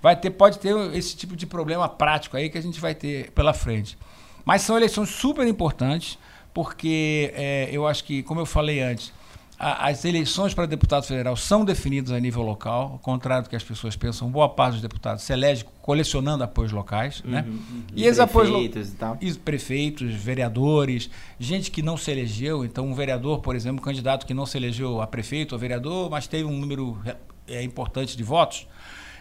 vai 0.02 0.18
ter, 0.18 0.32
pode 0.32 0.60
ter 0.60 0.76
esse 0.94 1.16
tipo 1.16 1.34
de 1.34 1.48
problema 1.48 1.88
prático 1.88 2.36
aí 2.36 2.50
que 2.50 2.58
a 2.58 2.62
gente 2.62 2.80
vai 2.80 2.94
ter 2.94 3.32
pela 3.32 3.54
frente. 3.54 3.98
Mas 4.46 4.62
são 4.62 4.76
eleições 4.76 5.10
super 5.10 5.48
importantes, 5.48 6.18
porque 6.54 7.32
é, 7.36 7.70
eu 7.72 7.88
acho 7.88 8.04
que, 8.04 8.24
como 8.24 8.40
eu 8.40 8.46
falei 8.46 8.82
antes, 8.82 9.12
a, 9.58 9.88
as 9.88 10.04
eleições 10.04 10.54
para 10.54 10.66
deputado 10.66 11.06
federal 11.06 11.36
são 11.38 11.64
definidas 11.64 12.12
a 12.12 12.20
nível 12.20 12.42
local, 12.42 12.94
ao 12.94 13.00
contrário 13.00 13.44
do 13.44 13.50
que 13.50 13.56
as 13.56 13.64
pessoas 13.64 13.96
pensam, 13.96 14.30
boa 14.30 14.50
parte 14.50 14.74
dos 14.74 14.82
deputados 14.82 15.24
se 15.24 15.32
elege 15.32 15.66
colecionando 15.82 16.44
apoios 16.44 16.72
locais. 16.72 17.24
Né? 17.24 17.46
Uhum, 17.48 17.54
né? 17.54 17.60
uhum. 17.72 17.84
E 17.96 18.06
esses 18.06 18.20
apoios. 18.20 18.50
Prefeitos 18.50 18.90
e 18.90 18.96
tal. 18.96 19.18
E 19.22 19.34
prefeitos, 19.34 20.14
vereadores, 20.14 21.10
gente 21.40 21.72
que 21.72 21.82
não 21.82 21.96
se 21.96 22.12
elegeu. 22.12 22.66
Então, 22.66 22.86
um 22.86 22.94
vereador, 22.94 23.40
por 23.40 23.56
exemplo, 23.56 23.82
um 23.82 23.84
candidato 23.84 24.26
que 24.26 24.34
não 24.34 24.46
se 24.46 24.58
elegeu 24.58 25.02
a 25.02 25.08
prefeito 25.08 25.54
ou 25.54 25.60
vereador, 25.60 26.10
mas 26.10 26.28
teve 26.28 26.44
um 26.44 26.58
número 26.58 26.98
é, 27.48 27.64
importante 27.64 28.18
de 28.18 28.24
votos 28.24 28.68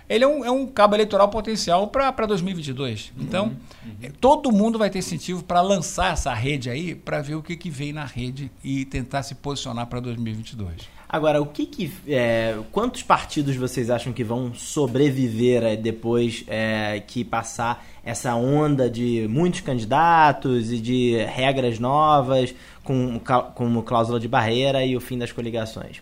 ele 0.08 0.24
é 0.24 0.28
um, 0.28 0.44
é 0.44 0.50
um 0.50 0.66
cabo 0.66 0.94
eleitoral 0.94 1.28
potencial 1.28 1.88
para 1.88 2.26
2022. 2.26 3.12
Então, 3.18 3.46
uhum, 3.84 3.90
uhum. 4.02 4.10
todo 4.20 4.52
mundo 4.52 4.78
vai 4.78 4.90
ter 4.90 4.98
incentivo 4.98 5.42
para 5.42 5.60
lançar 5.60 6.12
essa 6.12 6.32
rede 6.34 6.68
aí, 6.70 6.94
para 6.94 7.20
ver 7.20 7.34
o 7.34 7.42
que, 7.42 7.56
que 7.56 7.70
vem 7.70 7.92
na 7.92 8.04
rede 8.04 8.50
e 8.62 8.84
tentar 8.84 9.22
se 9.22 9.34
posicionar 9.34 9.86
para 9.86 10.00
2022. 10.00 11.02
Agora, 11.08 11.42
o 11.42 11.46
que, 11.46 11.66
que 11.66 11.92
é, 12.08 12.58
quantos 12.72 13.02
partidos 13.02 13.54
vocês 13.56 13.90
acham 13.90 14.14
que 14.14 14.24
vão 14.24 14.54
sobreviver 14.54 15.62
é, 15.62 15.76
depois 15.76 16.42
é, 16.48 17.02
que 17.06 17.22
passar 17.22 17.84
essa 18.02 18.34
onda 18.34 18.88
de 18.88 19.26
muitos 19.28 19.60
candidatos 19.60 20.72
e 20.72 20.78
de 20.78 21.16
regras 21.26 21.78
novas, 21.78 22.54
com, 22.82 23.20
como 23.54 23.82
cláusula 23.82 24.18
de 24.18 24.26
barreira 24.26 24.84
e 24.86 24.96
o 24.96 25.00
fim 25.00 25.18
das 25.18 25.30
coligações? 25.30 26.00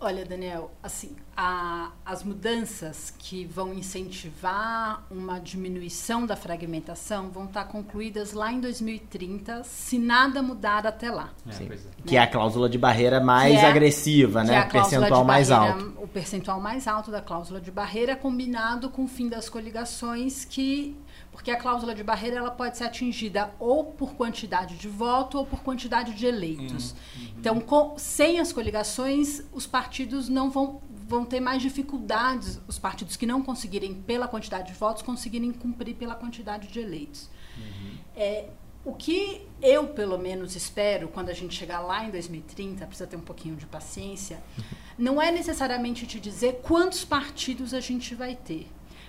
Olha, 0.00 0.24
Daniel, 0.24 0.70
assim, 0.80 1.16
a, 1.36 1.90
as 2.06 2.22
mudanças 2.22 3.12
que 3.18 3.44
vão 3.44 3.74
incentivar 3.74 5.04
uma 5.10 5.40
diminuição 5.40 6.24
da 6.24 6.36
fragmentação 6.36 7.30
vão 7.30 7.46
estar 7.46 7.64
concluídas 7.64 8.32
lá 8.32 8.52
em 8.52 8.60
2030, 8.60 9.64
se 9.64 9.98
nada 9.98 10.40
mudar 10.40 10.86
até 10.86 11.10
lá. 11.10 11.30
É, 11.46 11.64
é. 11.64 11.78
Que 12.06 12.16
é 12.16 12.20
a 12.20 12.28
cláusula 12.28 12.68
de 12.68 12.78
barreira 12.78 13.20
mais 13.20 13.56
é, 13.56 13.66
agressiva, 13.66 14.44
né? 14.44 14.54
É 14.54 14.60
o 14.60 14.70
percentual 14.70 15.24
mais 15.24 15.50
alto. 15.50 15.94
O 15.98 16.06
percentual 16.06 16.60
mais 16.60 16.86
alto 16.86 17.10
da 17.10 17.20
cláusula 17.20 17.60
de 17.60 17.72
barreira 17.72 18.14
combinado 18.14 18.90
com 18.90 19.02
o 19.04 19.08
fim 19.08 19.28
das 19.28 19.48
coligações 19.48 20.44
que 20.44 20.96
porque 21.38 21.52
a 21.52 21.56
cláusula 21.56 21.94
de 21.94 22.02
barreira 22.02 22.38
ela 22.38 22.50
pode 22.50 22.76
ser 22.76 22.82
atingida 22.82 23.54
ou 23.60 23.84
por 23.84 24.14
quantidade 24.14 24.76
de 24.76 24.88
voto 24.88 25.38
ou 25.38 25.46
por 25.46 25.60
quantidade 25.62 26.12
de 26.12 26.26
eleitos. 26.26 26.90
Uhum. 26.90 27.28
Então, 27.38 27.60
com, 27.60 27.96
sem 27.96 28.40
as 28.40 28.52
coligações, 28.52 29.44
os 29.52 29.64
partidos 29.64 30.28
não 30.28 30.50
vão, 30.50 30.82
vão 31.06 31.24
ter 31.24 31.38
mais 31.38 31.62
dificuldades, 31.62 32.60
os 32.66 32.76
partidos 32.76 33.16
que 33.16 33.24
não 33.24 33.40
conseguirem, 33.40 33.94
pela 33.94 34.26
quantidade 34.26 34.72
de 34.72 34.76
votos, 34.76 35.00
conseguirem 35.00 35.52
cumprir 35.52 35.94
pela 35.94 36.16
quantidade 36.16 36.66
de 36.66 36.80
eleitos. 36.80 37.30
Uhum. 37.56 37.98
É, 38.16 38.48
o 38.84 38.92
que 38.92 39.46
eu, 39.62 39.86
pelo 39.86 40.18
menos, 40.18 40.56
espero 40.56 41.06
quando 41.06 41.28
a 41.28 41.34
gente 41.34 41.54
chegar 41.54 41.78
lá 41.78 42.04
em 42.04 42.10
2030, 42.10 42.84
precisa 42.84 43.06
ter 43.06 43.16
um 43.16 43.20
pouquinho 43.20 43.54
de 43.54 43.64
paciência, 43.64 44.42
não 44.98 45.22
é 45.22 45.30
necessariamente 45.30 46.04
te 46.04 46.18
dizer 46.18 46.62
quantos 46.64 47.04
partidos 47.04 47.72
a 47.72 47.80
gente 47.80 48.12
vai 48.16 48.34
ter, 48.34 48.66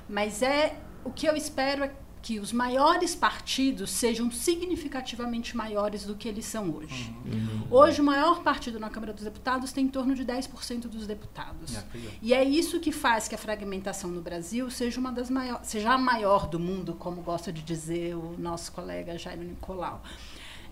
mas 0.08 0.44
é 0.44 0.78
o 1.04 1.10
que 1.10 1.26
eu 1.26 1.36
espero 1.36 1.84
é 1.84 1.92
que 2.22 2.40
os 2.40 2.52
maiores 2.52 3.16
partidos 3.16 3.92
sejam 3.92 4.30
significativamente 4.30 5.56
maiores 5.56 6.06
do 6.06 6.16
que 6.16 6.28
eles 6.28 6.46
são 6.46 6.70
hoje. 6.72 7.14
Uhum. 7.26 7.68
Hoje, 7.72 8.02
o 8.02 8.04
maior 8.04 8.44
partido 8.44 8.80
na 8.80 8.90
Câmara 8.90 9.14
dos 9.14 9.24
Deputados 9.24 9.72
tem 9.72 9.86
em 9.86 9.90
torno 9.90 10.14
de 10.14 10.26
10% 10.26 10.82
dos 10.88 11.08
deputados. 11.08 11.76
É, 11.76 11.84
e 12.22 12.34
é 12.34 12.44
isso 12.44 12.80
que 12.80 12.92
faz 12.92 13.28
que 13.28 13.36
a 13.36 13.38
fragmentação 13.38 14.10
no 14.10 14.22
Brasil 14.22 14.70
seja 14.70 15.00
uma 15.00 15.12
das 15.12 15.30
maiores, 15.30 15.68
seja 15.68 15.92
a 15.92 15.98
maior 15.98 16.48
do 16.48 16.60
mundo, 16.60 16.94
como 16.94 17.22
gosta 17.22 17.52
de 17.52 17.62
dizer 17.62 18.16
o 18.16 18.36
nosso 18.38 18.72
colega 18.72 19.18
Jairo 19.18 19.44
Nicolau 19.44 20.02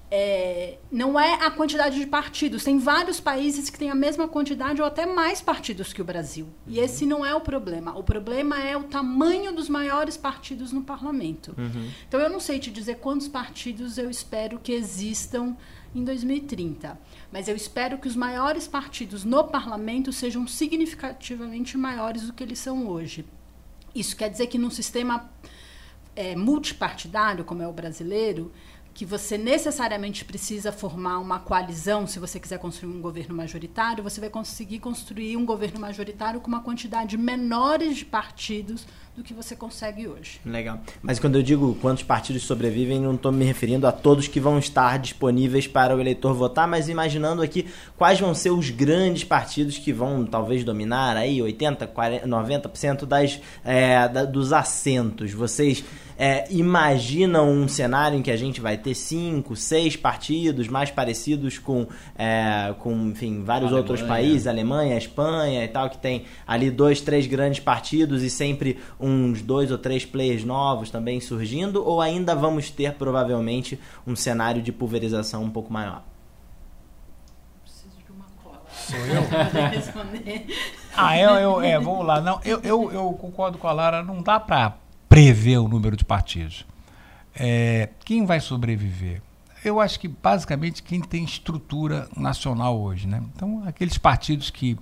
é, 0.10 0.78
não 0.90 1.20
é 1.20 1.34
a 1.46 1.52
quantidade 1.52 2.00
de 2.00 2.06
partidos. 2.06 2.64
Tem 2.64 2.80
vários 2.80 3.20
países 3.20 3.70
que 3.70 3.78
têm 3.78 3.90
a 3.90 3.96
mesma 3.96 4.28
quantidade 4.28 4.82
ou 4.82 4.88
até 4.88 5.06
mais 5.06 5.42
partidos 5.42 5.92
que 5.92 6.02
o 6.02 6.06
Brasil. 6.06 6.48
E 6.66 6.78
uhum. 6.78 6.86
esse 6.86 7.06
não 7.06 7.26
é 7.26 7.36
o 7.36 7.42
problema. 7.42 7.98
O 7.98 8.04
problema 8.04 8.62
é 8.62 8.78
o 8.78 8.84
tamanho 8.84 9.54
dos 9.54 9.68
maiores 9.68 10.16
partidos 10.16 10.72
no 10.72 10.82
parlamento. 10.82 11.54
Uhum. 11.58 11.90
Então 12.08 12.20
eu 12.20 12.30
não 12.30 12.40
sei 12.40 12.58
te 12.58 12.72
dizer 12.72 12.96
quantos 12.96 13.28
partidos 13.28 13.98
eu 13.98 14.10
espero 14.10 14.60
que 14.60 14.72
existam 14.72 15.56
em 15.94 16.04
2030. 16.04 16.98
Mas 17.32 17.50
eu 17.50 17.56
espero 17.56 17.98
que 17.98 18.08
os 18.08 18.16
maiores 18.16 18.66
partidos 18.66 19.26
no 19.26 19.44
parlamento 19.44 20.14
sejam 20.14 20.48
significativamente 20.48 21.78
maiores 21.78 22.24
do 22.24 22.34
que 22.34 22.44
eles 22.44 22.60
são 22.60 22.88
hoje. 22.88 23.26
Isso 23.94 24.16
quer 24.16 24.30
dizer 24.30 24.48
que 24.48 24.58
num 24.58 24.70
sistema 24.70 25.30
é, 26.16 26.36
multipartidário, 26.36 27.44
como 27.44 27.62
é 27.62 27.68
o 27.68 27.74
brasileiro, 27.74 28.52
que 28.98 29.06
você 29.06 29.38
necessariamente 29.38 30.26
precisa 30.26 30.72
formar 30.72 31.20
uma 31.20 31.38
coalizão 31.38 32.08
se 32.08 32.18
você 32.18 32.40
quiser 32.40 32.58
construir 32.58 32.92
um 32.92 33.00
governo 33.00 33.36
majoritário, 33.36 34.04
você 34.04 34.20
vai 34.20 34.28
conseguir 34.28 34.80
construir 34.80 35.38
um 35.38 35.46
governo 35.46 35.80
majoritário 35.80 36.42
com 36.42 36.48
uma 36.48 36.62
quantidade 36.62 37.16
menores 37.16 37.98
de 37.98 38.06
partidos 38.06 38.88
do 39.16 39.24
que 39.24 39.36
você 39.36 39.56
consegue 39.56 40.08
hoje. 40.08 40.40
Legal. 40.44 40.80
Mas 41.00 41.20
quando 41.20 41.36
eu 41.36 41.44
digo 41.44 41.76
quantos 41.80 42.02
partidos 42.02 42.42
sobrevivem, 42.42 43.00
não 43.00 43.14
estou 43.14 43.32
me 43.32 43.46
referindo 43.46 43.86
a 43.86 43.92
todos 43.92 44.28
que 44.28 44.40
vão 44.40 44.58
estar 44.58 44.98
disponíveis 44.98 45.68
para 45.68 45.96
o 45.96 46.00
eleitor 46.00 46.34
votar, 46.34 46.68
mas 46.68 46.90
imaginando 46.90 47.44
aqui 47.44 47.68
quais 47.98 48.20
vão 48.20 48.34
ser 48.34 48.50
os 48.50 48.72
grandes 48.72 49.24
partidos 49.24 49.78
que 49.78 49.94
vão 49.94 50.26
talvez 50.26 50.64
dominar 50.64 51.18
aí 51.18 51.40
80, 51.40 51.86
40, 51.86 52.28
90% 52.28 53.06
das, 53.06 53.40
é, 53.64 54.08
da, 54.08 54.26
dos 54.26 54.52
assentos. 54.52 55.34
Vocês 55.34 55.84
é, 56.18 56.52
imaginam 56.52 57.50
um 57.50 57.68
cenário 57.68 58.18
em 58.18 58.22
que 58.24 58.32
a 58.32 58.36
gente 58.36 58.60
vai 58.60 58.76
ter 58.76 58.96
cinco, 58.96 59.56
seis 59.56 59.96
partidos 59.96 60.68
mais 60.68 60.90
parecidos 60.90 61.60
com, 61.60 61.88
é, 62.18 62.74
com 62.80 62.92
enfim, 63.10 63.44
vários 63.44 63.72
Alemanha. 63.72 63.78
outros 63.78 64.02
países, 64.02 64.48
Alemanha, 64.48 64.98
Espanha 64.98 65.64
e 65.64 65.68
tal, 65.68 65.90
que 65.90 65.98
tem 65.98 66.26
ali 66.48 66.72
dois, 66.72 67.02
três 67.02 67.28
grandes 67.28 67.60
partidos 67.60 68.24
e 68.24 68.30
sempre 68.30 68.80
uns 69.00 69.42
dois 69.42 69.70
ou 69.70 69.78
três 69.78 70.06
players 70.06 70.44
novos 70.44 70.90
também 70.90 71.20
surgindo, 71.20 71.86
ou 71.86 72.02
ainda 72.02 72.34
vamos 72.34 72.72
ter 72.72 72.94
provavelmente 72.94 73.80
um 74.06 74.16
cenário 74.16 74.62
de 74.62 74.72
pulverização 74.72 75.44
um 75.44 75.50
pouco 75.52 75.72
maior? 75.72 76.04
Sou 78.74 78.98
eu? 79.00 79.22
ah, 80.96 81.20
eu, 81.20 81.32
eu, 81.32 81.62
é, 81.62 81.78
vamos 81.78 82.06
lá. 82.06 82.22
Não, 82.22 82.40
eu, 82.46 82.62
eu, 82.64 82.92
eu 82.92 83.14
concordo 83.14 83.58
com 83.58 83.68
a 83.68 83.74
Lara, 83.74 84.02
não 84.02 84.22
dá 84.24 84.40
para 84.40 84.76
prever 85.08 85.58
o 85.58 85.68
número 85.68 85.96
de 85.96 86.06
partidos. 86.06 86.66
É, 87.36 87.90
quem 88.04 88.26
vai 88.26 88.40
sobreviver? 88.40 89.22
Eu 89.64 89.80
acho 89.80 90.00
que 90.00 90.08
basicamente 90.08 90.84
quem 90.84 91.02
tem 91.02 91.24
estrutura 91.24 92.08
nacional 92.16 92.80
hoje, 92.80 93.08
né? 93.08 93.24
Então 93.36 93.64
aqueles 93.66 93.98
partidos 93.98 94.50
que 94.50 94.78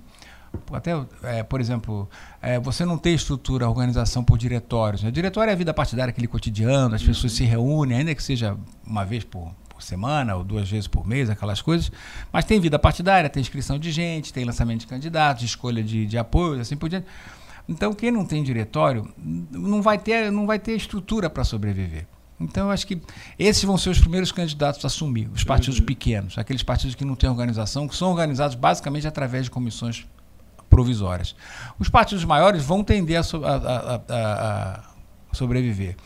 até, 0.72 0.92
é, 1.22 1.42
por 1.42 1.60
exemplo, 1.60 2.08
é, 2.40 2.58
você 2.58 2.84
não 2.84 2.96
tem 2.96 3.14
estrutura, 3.14 3.68
organização 3.68 4.24
por 4.24 4.38
diretórios. 4.38 5.02
Né? 5.02 5.10
Diretório 5.10 5.50
é 5.50 5.52
a 5.52 5.56
vida 5.56 5.74
partidária, 5.74 6.10
aquele 6.10 6.26
cotidiano, 6.26 6.94
as 6.94 7.02
uhum. 7.02 7.08
pessoas 7.08 7.32
se 7.32 7.44
reúnem, 7.44 7.98
ainda 7.98 8.14
que 8.14 8.22
seja 8.22 8.56
uma 8.86 9.04
vez 9.04 9.24
por, 9.24 9.52
por 9.68 9.82
semana 9.82 10.34
ou 10.34 10.42
duas 10.42 10.70
vezes 10.70 10.86
por 10.86 11.06
mês, 11.06 11.28
aquelas 11.28 11.60
coisas. 11.60 11.92
Mas 12.32 12.44
tem 12.44 12.58
vida 12.60 12.78
partidária, 12.78 13.28
tem 13.28 13.40
inscrição 13.40 13.78
de 13.78 13.90
gente, 13.90 14.32
tem 14.32 14.44
lançamento 14.44 14.80
de 14.80 14.86
candidatos, 14.86 15.44
escolha 15.44 15.82
de, 15.82 16.06
de 16.06 16.16
apoio, 16.16 16.60
assim 16.60 16.76
por 16.76 16.88
diante. 16.88 17.06
Então, 17.68 17.92
quem 17.92 18.10
não 18.10 18.24
tem 18.24 18.42
diretório 18.42 19.12
não 19.50 19.82
vai 19.82 19.98
ter, 19.98 20.30
não 20.30 20.46
vai 20.46 20.58
ter 20.58 20.72
estrutura 20.76 21.28
para 21.28 21.44
sobreviver. 21.44 22.06
Então, 22.38 22.66
eu 22.66 22.70
acho 22.70 22.86
que 22.86 23.00
esses 23.38 23.64
vão 23.64 23.78
ser 23.78 23.90
os 23.90 23.98
primeiros 23.98 24.30
candidatos 24.30 24.84
a 24.84 24.88
assumir, 24.88 25.28
os 25.34 25.42
partidos 25.42 25.80
uhum. 25.80 25.86
pequenos, 25.86 26.36
aqueles 26.36 26.62
partidos 26.62 26.94
que 26.94 27.04
não 27.04 27.16
têm 27.16 27.30
organização, 27.30 27.88
que 27.88 27.96
são 27.96 28.10
organizados 28.10 28.54
basicamente 28.54 29.06
através 29.06 29.44
de 29.44 29.50
comissões 29.50 30.06
provisórias. 30.68 31.34
Os 31.78 31.88
partidos 31.88 32.24
maiores 32.24 32.62
vão 32.62 32.84
tender 32.84 33.18
a, 33.18 33.22
a, 33.22 33.94
a, 33.96 34.80
a 35.30 35.34
sobreviver. 35.34 35.96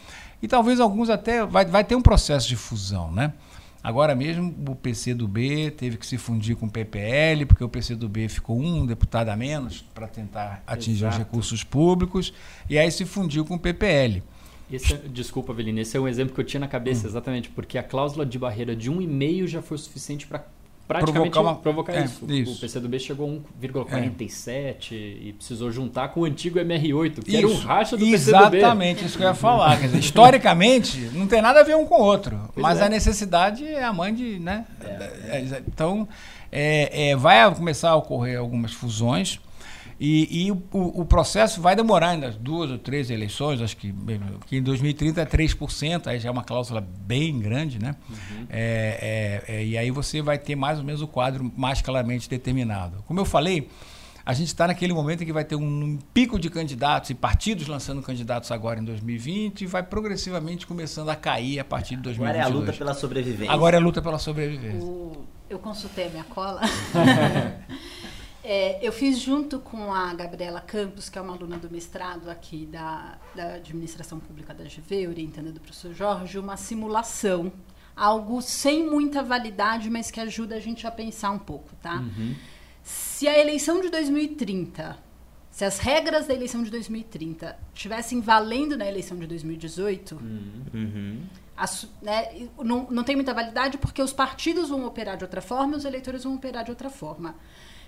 E 0.42 0.48
talvez 0.48 0.80
alguns 0.80 1.10
até. 1.10 1.44
Vai, 1.44 1.64
vai 1.64 1.84
ter 1.84 1.94
um 1.94 2.02
processo 2.02 2.48
de 2.48 2.56
fusão, 2.56 3.12
né? 3.12 3.32
Agora 3.82 4.14
mesmo 4.14 4.54
o 4.68 4.74
PCdoB 4.74 5.70
teve 5.70 5.96
que 5.96 6.06
se 6.06 6.18
fundir 6.18 6.54
com 6.54 6.66
o 6.66 6.70
PPL, 6.70 7.46
porque 7.46 7.64
o 7.64 7.68
PCdoB 7.68 8.28
ficou 8.28 8.60
um 8.60 8.84
deputado 8.84 9.30
a 9.30 9.36
menos 9.36 9.82
para 9.94 10.06
tentar 10.06 10.62
atingir 10.66 11.04
Exato. 11.04 11.14
os 11.14 11.18
recursos 11.18 11.64
públicos, 11.64 12.32
e 12.68 12.78
aí 12.78 12.90
se 12.90 13.06
fundiu 13.06 13.44
com 13.44 13.54
o 13.54 13.58
PPL. 13.58 14.22
Esse, 14.70 14.92
é, 14.94 14.96
desculpa, 15.08 15.52
Avelina, 15.52 15.80
esse 15.80 15.96
é 15.96 16.00
um 16.00 16.06
exemplo 16.06 16.34
que 16.34 16.40
eu 16.40 16.44
tinha 16.44 16.60
na 16.60 16.68
cabeça, 16.68 17.06
hum. 17.06 17.10
exatamente, 17.10 17.48
porque 17.48 17.78
a 17.78 17.82
cláusula 17.82 18.24
de 18.26 18.38
barreira 18.38 18.76
de 18.76 18.90
1,5 18.90 19.46
já 19.46 19.62
foi 19.62 19.78
suficiente 19.78 20.26
para 20.26 20.44
praticamente 20.90 21.30
provocar, 21.30 21.40
uma, 21.40 21.56
provocar 21.56 21.92
é, 21.94 22.04
isso. 22.04 22.26
isso. 22.28 22.52
O 22.52 22.58
PCdoB 22.58 22.98
chegou 22.98 23.28
a 23.28 23.66
1,47 23.66 24.92
é. 24.92 24.94
e 24.94 25.32
precisou 25.32 25.70
juntar 25.70 26.08
com 26.08 26.20
o 26.20 26.24
antigo 26.24 26.58
MR8, 26.58 27.22
que 27.22 27.30
isso. 27.30 27.36
era 27.36 27.48
um 27.48 27.54
racha 27.54 27.96
do 27.96 28.04
Exatamente, 28.04 28.12
PCdoB. 28.12 28.56
Exatamente, 28.56 29.04
isso 29.04 29.16
que 29.16 29.22
eu 29.22 29.28
ia 29.28 29.34
falar. 29.34 29.80
Dizer, 29.80 29.98
historicamente, 29.98 30.98
não 31.12 31.26
tem 31.26 31.40
nada 31.40 31.60
a 31.60 31.62
ver 31.62 31.76
um 31.76 31.86
com 31.86 31.94
o 31.94 32.02
outro, 32.02 32.40
pois 32.52 32.62
mas 32.62 32.80
é. 32.80 32.84
a 32.84 32.88
necessidade 32.88 33.64
é 33.64 33.84
a 33.84 33.92
mãe 33.92 34.12
de... 34.12 34.38
Né? 34.40 34.66
É. 34.82 35.62
Então, 35.68 36.08
é, 36.50 37.14
vai 37.16 37.54
começar 37.54 37.90
a 37.90 37.96
ocorrer 37.96 38.38
algumas 38.38 38.72
fusões, 38.72 39.38
e, 40.02 40.46
e 40.46 40.50
o, 40.50 40.62
o, 40.72 41.04
processo 41.04 41.60
vai 41.60 41.76
demorar 41.76 42.08
ainda 42.08 42.30
duas 42.30 42.70
ou 42.70 42.78
três 42.78 43.10
eleições, 43.10 43.60
acho 43.60 43.76
que, 43.76 43.94
que 44.46 44.56
em 44.56 44.62
2030 44.62 45.20
é 45.20 45.26
3%, 45.26 46.06
aí 46.06 46.18
já 46.18 46.30
é 46.30 46.32
uma 46.32 46.42
cláusula 46.42 46.80
bem 46.80 47.38
grande, 47.38 47.78
né? 47.78 47.94
Uhum. 48.08 48.46
É, 48.48 49.42
é, 49.46 49.56
é, 49.56 49.64
e 49.66 49.76
aí 49.76 49.90
você 49.90 50.22
vai 50.22 50.38
ter 50.38 50.56
mais 50.56 50.78
ou 50.78 50.84
menos 50.86 51.02
o 51.02 51.06
quadro 51.06 51.52
mais 51.54 51.82
claramente 51.82 52.30
determinado. 52.30 53.04
Como 53.06 53.20
eu 53.20 53.26
falei, 53.26 53.68
a 54.24 54.32
gente 54.32 54.46
está 54.46 54.66
naquele 54.66 54.94
momento 54.94 55.22
em 55.22 55.26
que 55.26 55.34
vai 55.34 55.44
ter 55.44 55.56
um 55.56 55.98
pico 56.14 56.38
de 56.38 56.48
candidatos 56.48 57.10
e 57.10 57.14
partidos 57.14 57.66
lançando 57.66 58.00
candidatos 58.00 58.50
agora 58.50 58.80
em 58.80 58.84
2020 58.84 59.60
e 59.60 59.66
vai 59.66 59.82
progressivamente 59.82 60.66
começando 60.66 61.10
a 61.10 61.14
cair 61.14 61.60
a 61.60 61.64
partir 61.64 61.96
de 61.96 62.02
2022. 62.04 62.30
Agora 62.30 62.38
é 62.38 62.42
a 62.42 62.48
luta 62.48 62.72
pela 62.72 62.94
sobrevivência. 62.94 63.52
Agora 63.52 63.76
é 63.76 63.78
a 63.78 63.82
luta 63.82 64.00
pela 64.00 64.18
sobrevivência. 64.18 64.82
O... 64.82 65.26
Eu 65.50 65.58
consultei 65.58 66.06
a 66.06 66.08
minha 66.08 66.24
cola. 66.24 66.62
É, 68.52 68.80
eu 68.82 68.90
fiz 68.90 69.16
junto 69.20 69.60
com 69.60 69.94
a 69.94 70.12
Gabriela 70.12 70.60
Campos, 70.60 71.08
que 71.08 71.16
é 71.16 71.22
uma 71.22 71.34
aluna 71.34 71.56
do 71.56 71.70
mestrado 71.70 72.28
aqui 72.28 72.66
da, 72.66 73.16
da 73.32 73.54
Administração 73.54 74.18
Pública 74.18 74.52
da 74.52 74.64
GV, 74.64 75.06
orientando 75.06 75.52
do 75.52 75.60
professor 75.60 75.94
Jorge, 75.94 76.36
uma 76.36 76.56
simulação. 76.56 77.52
Algo 77.94 78.42
sem 78.42 78.84
muita 78.84 79.22
validade, 79.22 79.88
mas 79.88 80.10
que 80.10 80.18
ajuda 80.18 80.56
a 80.56 80.58
gente 80.58 80.84
a 80.84 80.90
pensar 80.90 81.30
um 81.30 81.38
pouco, 81.38 81.76
tá? 81.80 82.00
Uhum. 82.00 82.34
Se 82.82 83.28
a 83.28 83.38
eleição 83.38 83.80
de 83.80 83.88
2030, 83.88 84.98
se 85.48 85.64
as 85.64 85.78
regras 85.78 86.26
da 86.26 86.34
eleição 86.34 86.64
de 86.64 86.72
2030 86.72 87.56
estivessem 87.72 88.20
valendo 88.20 88.76
na 88.76 88.84
eleição 88.84 89.16
de 89.16 89.28
2018, 89.28 90.16
uhum. 90.16 91.22
As, 91.56 91.86
né, 92.02 92.48
não, 92.64 92.88
não 92.90 93.04
tem 93.04 93.14
muita 93.14 93.32
validade 93.32 93.78
porque 93.78 94.02
os 94.02 94.12
partidos 94.12 94.70
vão 94.70 94.86
operar 94.86 95.16
de 95.16 95.22
outra 95.22 95.40
forma 95.40 95.74
e 95.74 95.76
os 95.76 95.84
eleitores 95.84 96.24
vão 96.24 96.34
operar 96.34 96.64
de 96.64 96.70
outra 96.70 96.90
forma. 96.90 97.36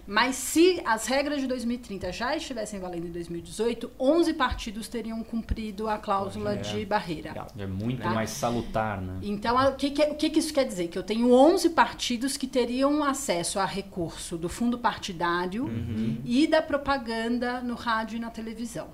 Mas 0.07 0.35
se 0.35 0.81
as 0.85 1.07
regras 1.07 1.41
de 1.41 1.47
2030 1.47 2.11
já 2.11 2.37
estivessem 2.37 2.81
valendo 2.81 3.07
em 3.07 3.13
2018, 3.13 3.91
11 3.99 4.35
partidos 4.35 4.89
teriam 4.89 5.23
cumprido 5.23 5.89
a 5.89 5.97
cláusula 5.97 6.55
é, 6.55 6.57
de 6.57 6.85
barreira. 6.85 7.47
É 7.57 7.67
muito 7.67 8.03
tá? 8.03 8.11
mais 8.11 8.31
salutar, 8.31 9.01
né? 9.01 9.19
Então, 9.23 9.57
o 9.69 9.77
que, 9.77 9.91
que, 9.91 10.31
que 10.31 10.39
isso 10.39 10.53
quer 10.53 10.65
dizer? 10.65 10.89
Que 10.89 10.99
eu 10.99 11.05
tenho 11.05 11.33
11 11.33 11.71
partidos 11.71 12.37
que 12.37 12.49
teriam 12.49 13.05
acesso 13.05 13.61
a 13.61 13.65
recurso 13.65 14.37
do 14.37 14.49
fundo 14.49 14.77
partidário 14.77 15.67
uhum. 15.67 16.21
e 16.25 16.49
da 16.49 16.61
propaganda 16.61 17.61
no 17.61 17.75
rádio 17.75 18.17
e 18.17 18.21
na 18.21 18.31
televisão. 18.31 18.89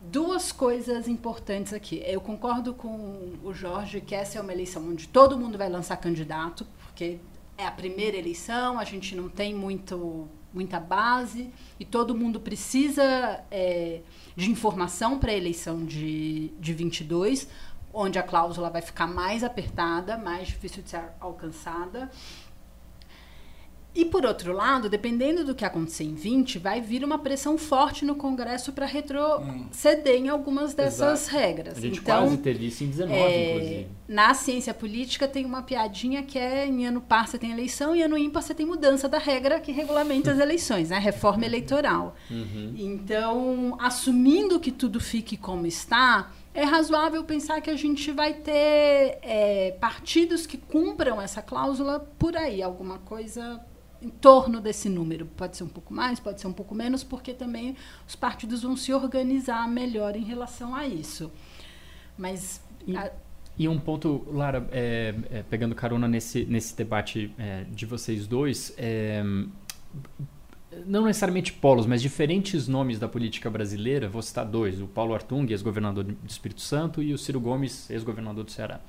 Duas 0.00 0.50
coisas 0.50 1.08
importantes 1.08 1.72
aqui. 1.72 2.02
Eu 2.06 2.20
concordo 2.20 2.72
com 2.74 3.32
o 3.42 3.52
Jorge 3.52 4.00
que 4.00 4.14
essa 4.14 4.38
é 4.38 4.40
uma 4.40 4.52
eleição 4.52 4.86
onde 4.88 5.08
todo 5.08 5.38
mundo 5.38 5.56
vai 5.58 5.68
lançar 5.68 5.96
candidato, 5.96 6.66
porque 6.82 7.18
é 7.56 7.66
a 7.66 7.70
primeira 7.70 8.16
eleição, 8.16 8.78
a 8.78 8.84
gente 8.84 9.14
não 9.14 9.28
tem 9.28 9.54
muito, 9.54 10.28
muita 10.52 10.80
base 10.80 11.50
e 11.78 11.84
todo 11.84 12.14
mundo 12.14 12.40
precisa 12.40 13.44
é, 13.50 14.00
de 14.36 14.50
informação 14.50 15.18
para 15.18 15.30
a 15.30 15.34
eleição 15.34 15.84
de, 15.84 16.48
de 16.58 16.72
22. 16.72 17.48
onde 17.92 18.18
a 18.18 18.22
cláusula 18.24 18.70
vai 18.70 18.82
ficar 18.82 19.06
mais 19.06 19.44
apertada, 19.44 20.18
mais 20.18 20.48
difícil 20.48 20.82
de 20.82 20.90
ser 20.90 21.04
alcançada. 21.20 22.10
E 23.94 24.04
por 24.04 24.26
outro 24.26 24.52
lado, 24.52 24.88
dependendo 24.88 25.44
do 25.44 25.54
que 25.54 25.64
acontecer 25.64 26.02
em 26.02 26.14
20, 26.14 26.58
vai 26.58 26.80
vir 26.80 27.04
uma 27.04 27.16
pressão 27.16 27.56
forte 27.56 28.04
no 28.04 28.16
Congresso 28.16 28.72
para 28.72 28.86
retroceder 28.86 30.16
em 30.16 30.28
algumas 30.28 30.74
dessas 30.74 31.22
Exato. 31.22 31.36
regras. 31.36 31.78
A 31.78 31.80
gente 31.80 32.00
então, 32.00 32.22
quase 32.22 32.38
teve 32.38 32.66
isso 32.66 32.82
em 32.82 32.88
19, 32.88 33.14
é, 33.14 33.50
inclusive. 33.50 33.88
na 34.08 34.34
ciência 34.34 34.74
política 34.74 35.28
tem 35.28 35.44
uma 35.44 35.62
piadinha 35.62 36.24
que 36.24 36.36
é 36.36 36.66
em 36.66 36.84
ano 36.86 37.00
par 37.00 37.28
você 37.28 37.38
tem 37.38 37.52
eleição 37.52 37.94
e 37.94 38.02
ano 38.02 38.18
ímpar 38.18 38.42
você 38.42 38.52
tem 38.52 38.66
mudança 38.66 39.08
da 39.08 39.18
regra 39.18 39.60
que 39.60 39.70
regulamenta 39.70 40.32
as 40.32 40.40
eleições, 40.40 40.90
né? 40.90 40.98
Reforma 40.98 41.46
eleitoral. 41.46 42.16
Uhum. 42.28 42.74
Então, 42.76 43.76
assumindo 43.80 44.58
que 44.58 44.72
tudo 44.72 44.98
fique 44.98 45.36
como 45.36 45.68
está, 45.68 46.32
é 46.52 46.64
razoável 46.64 47.22
pensar 47.22 47.60
que 47.60 47.70
a 47.70 47.76
gente 47.76 48.10
vai 48.10 48.34
ter 48.34 49.18
é, 49.22 49.76
partidos 49.80 50.46
que 50.46 50.58
cumpram 50.58 51.20
essa 51.20 51.40
cláusula 51.40 52.00
por 52.18 52.36
aí, 52.36 52.60
alguma 52.60 52.98
coisa 52.98 53.60
em 54.04 54.10
torno 54.10 54.60
desse 54.60 54.88
número. 54.88 55.26
Pode 55.26 55.56
ser 55.56 55.64
um 55.64 55.68
pouco 55.68 55.92
mais, 55.92 56.20
pode 56.20 56.40
ser 56.40 56.46
um 56.46 56.52
pouco 56.52 56.74
menos, 56.74 57.02
porque 57.02 57.32
também 57.32 57.76
os 58.06 58.14
partidos 58.14 58.62
vão 58.62 58.76
se 58.76 58.92
organizar 58.92 59.66
melhor 59.68 60.14
em 60.14 60.24
relação 60.24 60.74
a 60.74 60.86
isso. 60.86 61.32
Mas. 62.18 62.62
E, 62.86 62.96
a, 62.96 63.10
e 63.58 63.68
um 63.68 63.78
ponto, 63.78 64.26
Lara, 64.30 64.68
é, 64.72 65.14
é, 65.30 65.42
pegando 65.42 65.74
carona 65.74 66.06
nesse, 66.06 66.44
nesse 66.44 66.76
debate 66.76 67.32
é, 67.38 67.64
de 67.70 67.86
vocês 67.86 68.26
dois, 68.26 68.74
é, 68.76 69.22
não 70.86 71.04
necessariamente 71.04 71.52
polos, 71.52 71.86
mas 71.86 72.02
diferentes 72.02 72.66
nomes 72.66 72.98
da 72.98 73.08
política 73.08 73.48
brasileira, 73.48 74.08
vou 74.08 74.20
citar 74.22 74.44
dois, 74.44 74.80
o 74.80 74.86
Paulo 74.86 75.14
Artung, 75.14 75.50
ex-governador 75.50 76.04
do 76.04 76.16
Espírito 76.26 76.60
Santo, 76.60 77.02
e 77.02 77.12
o 77.14 77.18
Ciro 77.18 77.40
Gomes, 77.40 77.88
ex-governador 77.90 78.44
do 78.44 78.50
Ceará. 78.50 78.80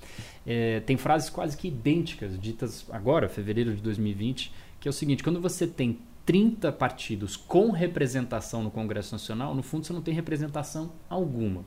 É, 0.46 0.80
tem 0.82 0.98
frases 0.98 1.30
quase 1.30 1.56
que 1.56 1.68
idênticas, 1.68 2.40
ditas 2.40 2.86
agora, 2.92 3.30
fevereiro 3.30 3.76
de 3.76 3.82
2020, 3.82 4.52
que 4.86 4.90
é 4.90 4.92
o 4.92 4.94
seguinte, 4.94 5.24
quando 5.24 5.42
você 5.42 5.66
tem 5.66 5.98
30 6.28 6.72
partidos 6.72 7.36
com 7.36 7.72
representação 7.72 8.62
no 8.62 8.70
Congresso 8.70 9.16
Nacional, 9.16 9.56
no 9.56 9.64
fundo 9.64 9.84
você 9.84 9.92
não 9.92 10.00
tem 10.00 10.14
representação 10.14 10.92
alguma. 11.10 11.66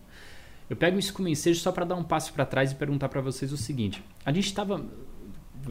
Eu 0.71 0.77
pego 0.77 1.01
isso 1.01 1.13
como 1.13 1.27
ensejo 1.27 1.59
só 1.59 1.73
para 1.73 1.85
dar 1.85 1.97
um 1.97 2.05
passo 2.05 2.33
para 2.33 2.47
trás 2.47 2.71
e 2.71 2.77
perguntar 2.77 3.09
para 3.09 3.21
vocês 3.21 3.51
o 3.51 3.57
seguinte: 3.57 4.05
a 4.25 4.31
gente 4.31 4.47
estava 4.47 4.87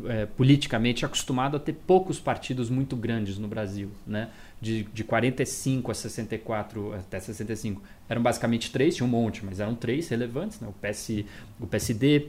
é, 0.10 0.26
politicamente 0.26 1.06
acostumado 1.06 1.56
a 1.56 1.60
ter 1.62 1.72
poucos 1.72 2.20
partidos 2.20 2.70
muito 2.70 2.98
grandes 2.98 3.38
no 3.38 3.48
Brasil, 3.48 3.92
né? 4.06 4.30
De, 4.60 4.84
de 4.84 5.06
45 5.06 5.90
a 5.90 5.94
64 5.94 6.96
até 6.96 7.18
65 7.18 7.82
eram 8.10 8.22
basicamente 8.22 8.70
três, 8.74 8.98
tinha 8.98 9.08
um 9.08 9.10
monte, 9.10 9.46
mas 9.46 9.62
eram 9.62 9.74
três 9.74 10.10
relevantes, 10.10 10.60
né? 10.60 10.68
O, 10.68 10.74
PS, 10.74 11.24
o 11.62 11.66
PSD, 11.66 12.28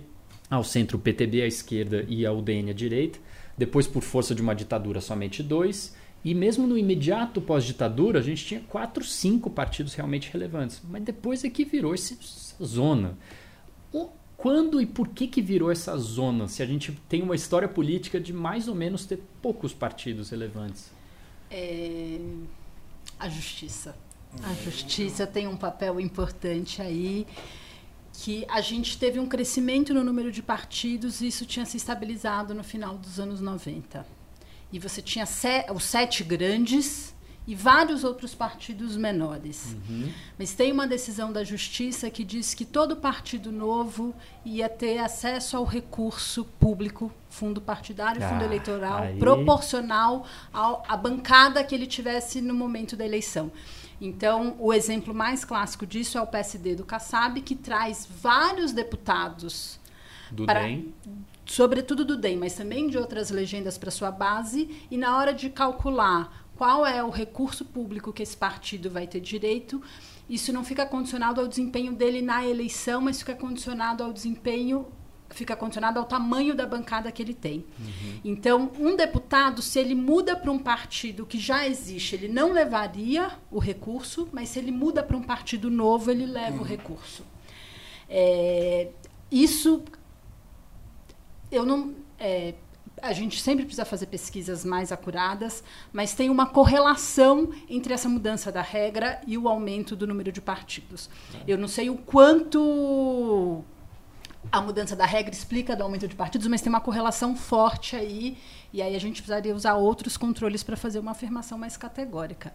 ao 0.48 0.62
centro 0.62 0.96
o 0.96 1.00
PTB 1.00 1.42
à 1.42 1.46
esquerda 1.48 2.04
e 2.06 2.24
a 2.24 2.32
UDN 2.32 2.70
à 2.70 2.72
direita. 2.72 3.18
Depois, 3.58 3.86
por 3.86 4.02
força 4.02 4.34
de 4.34 4.40
uma 4.40 4.54
ditadura, 4.54 5.00
somente 5.00 5.42
dois. 5.42 5.94
E 6.24 6.34
mesmo 6.34 6.66
no 6.66 6.78
imediato 6.78 7.40
pós-ditadura, 7.40 8.20
a 8.20 8.22
gente 8.22 8.44
tinha 8.44 8.60
quatro, 8.60 9.04
cinco 9.04 9.50
partidos 9.50 9.94
realmente 9.94 10.30
relevantes. 10.32 10.80
Mas 10.88 11.02
depois 11.02 11.44
é 11.44 11.50
que 11.50 11.64
virou 11.64 11.92
essa 11.92 12.16
zona. 12.62 13.18
Quando 14.38 14.80
e 14.80 14.86
por 14.86 15.08
que, 15.08 15.26
que 15.26 15.42
virou 15.42 15.68
essa 15.68 15.96
zona? 15.98 16.46
Se 16.46 16.62
a 16.62 16.66
gente 16.66 16.92
tem 17.08 17.22
uma 17.22 17.34
história 17.34 17.68
política 17.68 18.20
de 18.20 18.32
mais 18.32 18.68
ou 18.68 18.74
menos 18.74 19.04
ter 19.04 19.20
poucos 19.42 19.74
partidos 19.74 20.30
relevantes. 20.30 20.92
É... 21.50 22.20
A 23.18 23.28
justiça. 23.28 23.96
A 24.44 24.52
justiça 24.54 25.26
tem 25.26 25.48
um 25.48 25.56
papel 25.56 25.98
importante 25.98 26.80
aí 26.80 27.26
que 28.20 28.44
a 28.48 28.60
gente 28.60 28.98
teve 28.98 29.20
um 29.20 29.28
crescimento 29.28 29.94
no 29.94 30.02
número 30.02 30.32
de 30.32 30.42
partidos 30.42 31.20
e 31.20 31.28
isso 31.28 31.46
tinha 31.46 31.64
se 31.64 31.76
estabilizado 31.76 32.52
no 32.52 32.64
final 32.64 32.98
dos 32.98 33.20
anos 33.20 33.40
90. 33.40 34.04
E 34.72 34.78
você 34.78 35.00
tinha 35.00 35.24
os 35.72 35.84
sete 35.84 36.24
grandes 36.24 37.14
e 37.46 37.54
vários 37.54 38.02
outros 38.02 38.34
partidos 38.34 38.96
menores. 38.96 39.76
Uhum. 39.88 40.12
Mas 40.36 40.52
tem 40.52 40.72
uma 40.72 40.86
decisão 40.86 41.32
da 41.32 41.44
Justiça 41.44 42.10
que 42.10 42.24
diz 42.24 42.54
que 42.54 42.64
todo 42.64 42.96
partido 42.96 43.52
novo 43.52 44.12
ia 44.44 44.68
ter 44.68 44.98
acesso 44.98 45.56
ao 45.56 45.64
recurso 45.64 46.44
público, 46.44 47.12
fundo 47.30 47.60
partidário, 47.60 48.20
fundo 48.20 48.42
ah, 48.42 48.46
eleitoral, 48.46 49.02
aí... 49.04 49.16
proporcional 49.16 50.26
ao, 50.52 50.82
à 50.88 50.96
bancada 50.96 51.62
que 51.62 51.74
ele 51.74 51.86
tivesse 51.86 52.42
no 52.42 52.52
momento 52.52 52.96
da 52.96 53.06
eleição. 53.06 53.50
Então, 54.00 54.56
o 54.58 54.72
exemplo 54.72 55.12
mais 55.12 55.44
clássico 55.44 55.86
disso 55.86 56.18
é 56.18 56.20
o 56.20 56.26
PSD 56.26 56.76
do 56.76 56.84
Kassab, 56.84 57.40
que 57.40 57.56
traz 57.56 58.06
vários 58.06 58.72
deputados. 58.72 59.80
Do 60.30 60.46
pra, 60.46 60.62
DEM? 60.62 60.94
Sobretudo 61.44 62.04
do 62.04 62.16
DEM, 62.16 62.36
mas 62.36 62.54
também 62.54 62.88
de 62.88 62.98
outras 62.98 63.30
legendas 63.30 63.76
para 63.76 63.90
sua 63.90 64.10
base. 64.10 64.86
E 64.90 64.96
na 64.96 65.16
hora 65.16 65.32
de 65.32 65.50
calcular 65.50 66.46
qual 66.56 66.84
é 66.84 67.02
o 67.02 67.10
recurso 67.10 67.64
público 67.64 68.12
que 68.12 68.22
esse 68.22 68.36
partido 68.36 68.90
vai 68.90 69.06
ter 69.06 69.20
direito, 69.20 69.82
isso 70.28 70.52
não 70.52 70.64
fica 70.64 70.84
condicionado 70.84 71.40
ao 71.40 71.48
desempenho 71.48 71.92
dele 71.94 72.20
na 72.20 72.44
eleição, 72.44 73.00
mas 73.00 73.20
fica 73.20 73.34
condicionado 73.34 74.02
ao 74.02 74.12
desempenho 74.12 74.86
fica 75.38 75.54
condicionado 75.54 76.00
ao 76.00 76.04
tamanho 76.04 76.54
da 76.54 76.66
bancada 76.66 77.12
que 77.12 77.22
ele 77.22 77.32
tem. 77.32 77.64
Uhum. 77.78 78.20
Então, 78.24 78.72
um 78.78 78.96
deputado, 78.96 79.62
se 79.62 79.78
ele 79.78 79.94
muda 79.94 80.36
para 80.36 80.50
um 80.50 80.58
partido 80.58 81.24
que 81.24 81.38
já 81.38 81.66
existe, 81.66 82.16
ele 82.16 82.28
não 82.28 82.52
levaria 82.52 83.30
o 83.50 83.60
recurso, 83.60 84.28
mas 84.32 84.48
se 84.48 84.58
ele 84.58 84.72
muda 84.72 85.00
para 85.00 85.16
um 85.16 85.22
partido 85.22 85.70
novo, 85.70 86.10
ele 86.10 86.26
leva 86.26 86.56
uhum. 86.56 86.62
o 86.62 86.64
recurso. 86.64 87.24
É, 88.08 88.88
isso, 89.30 89.84
eu 91.52 91.64
não. 91.64 91.94
É, 92.18 92.54
a 93.00 93.12
gente 93.12 93.40
sempre 93.40 93.64
precisa 93.64 93.84
fazer 93.84 94.06
pesquisas 94.06 94.64
mais 94.64 94.90
acuradas, 94.90 95.62
mas 95.92 96.14
tem 96.14 96.30
uma 96.30 96.46
correlação 96.46 97.52
entre 97.68 97.94
essa 97.94 98.08
mudança 98.08 98.50
da 98.50 98.60
regra 98.60 99.20
e 99.24 99.38
o 99.38 99.48
aumento 99.48 99.94
do 99.94 100.04
número 100.04 100.32
de 100.32 100.40
partidos. 100.40 101.08
É. 101.32 101.52
Eu 101.52 101.56
não 101.56 101.68
sei 101.68 101.88
o 101.88 101.96
quanto 101.96 103.64
a 104.50 104.60
mudança 104.60 104.96
da 104.96 105.04
regra 105.04 105.32
explica 105.32 105.76
do 105.76 105.82
aumento 105.82 106.08
de 106.08 106.14
partidos, 106.14 106.46
mas 106.46 106.62
tem 106.62 106.70
uma 106.70 106.80
correlação 106.80 107.36
forte 107.36 107.96
aí, 107.96 108.38
e 108.72 108.80
aí 108.80 108.94
a 108.94 109.00
gente 109.00 109.20
precisaria 109.20 109.54
usar 109.54 109.74
outros 109.74 110.16
controles 110.16 110.62
para 110.62 110.76
fazer 110.76 110.98
uma 110.98 111.10
afirmação 111.10 111.58
mais 111.58 111.76
categórica. 111.76 112.52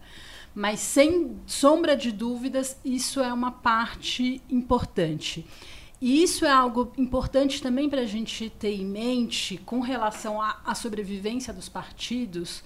Mas, 0.54 0.80
sem 0.80 1.36
sombra 1.46 1.96
de 1.96 2.12
dúvidas, 2.12 2.76
isso 2.84 3.20
é 3.20 3.32
uma 3.32 3.50
parte 3.50 4.40
importante. 4.48 5.46
E 6.00 6.22
isso 6.22 6.44
é 6.44 6.50
algo 6.50 6.92
importante 6.98 7.62
também 7.62 7.88
para 7.88 8.02
a 8.02 8.06
gente 8.06 8.50
ter 8.50 8.74
em 8.74 8.84
mente 8.84 9.56
com 9.58 9.80
relação 9.80 10.40
à, 10.40 10.60
à 10.64 10.74
sobrevivência 10.74 11.52
dos 11.52 11.68
partidos, 11.68 12.62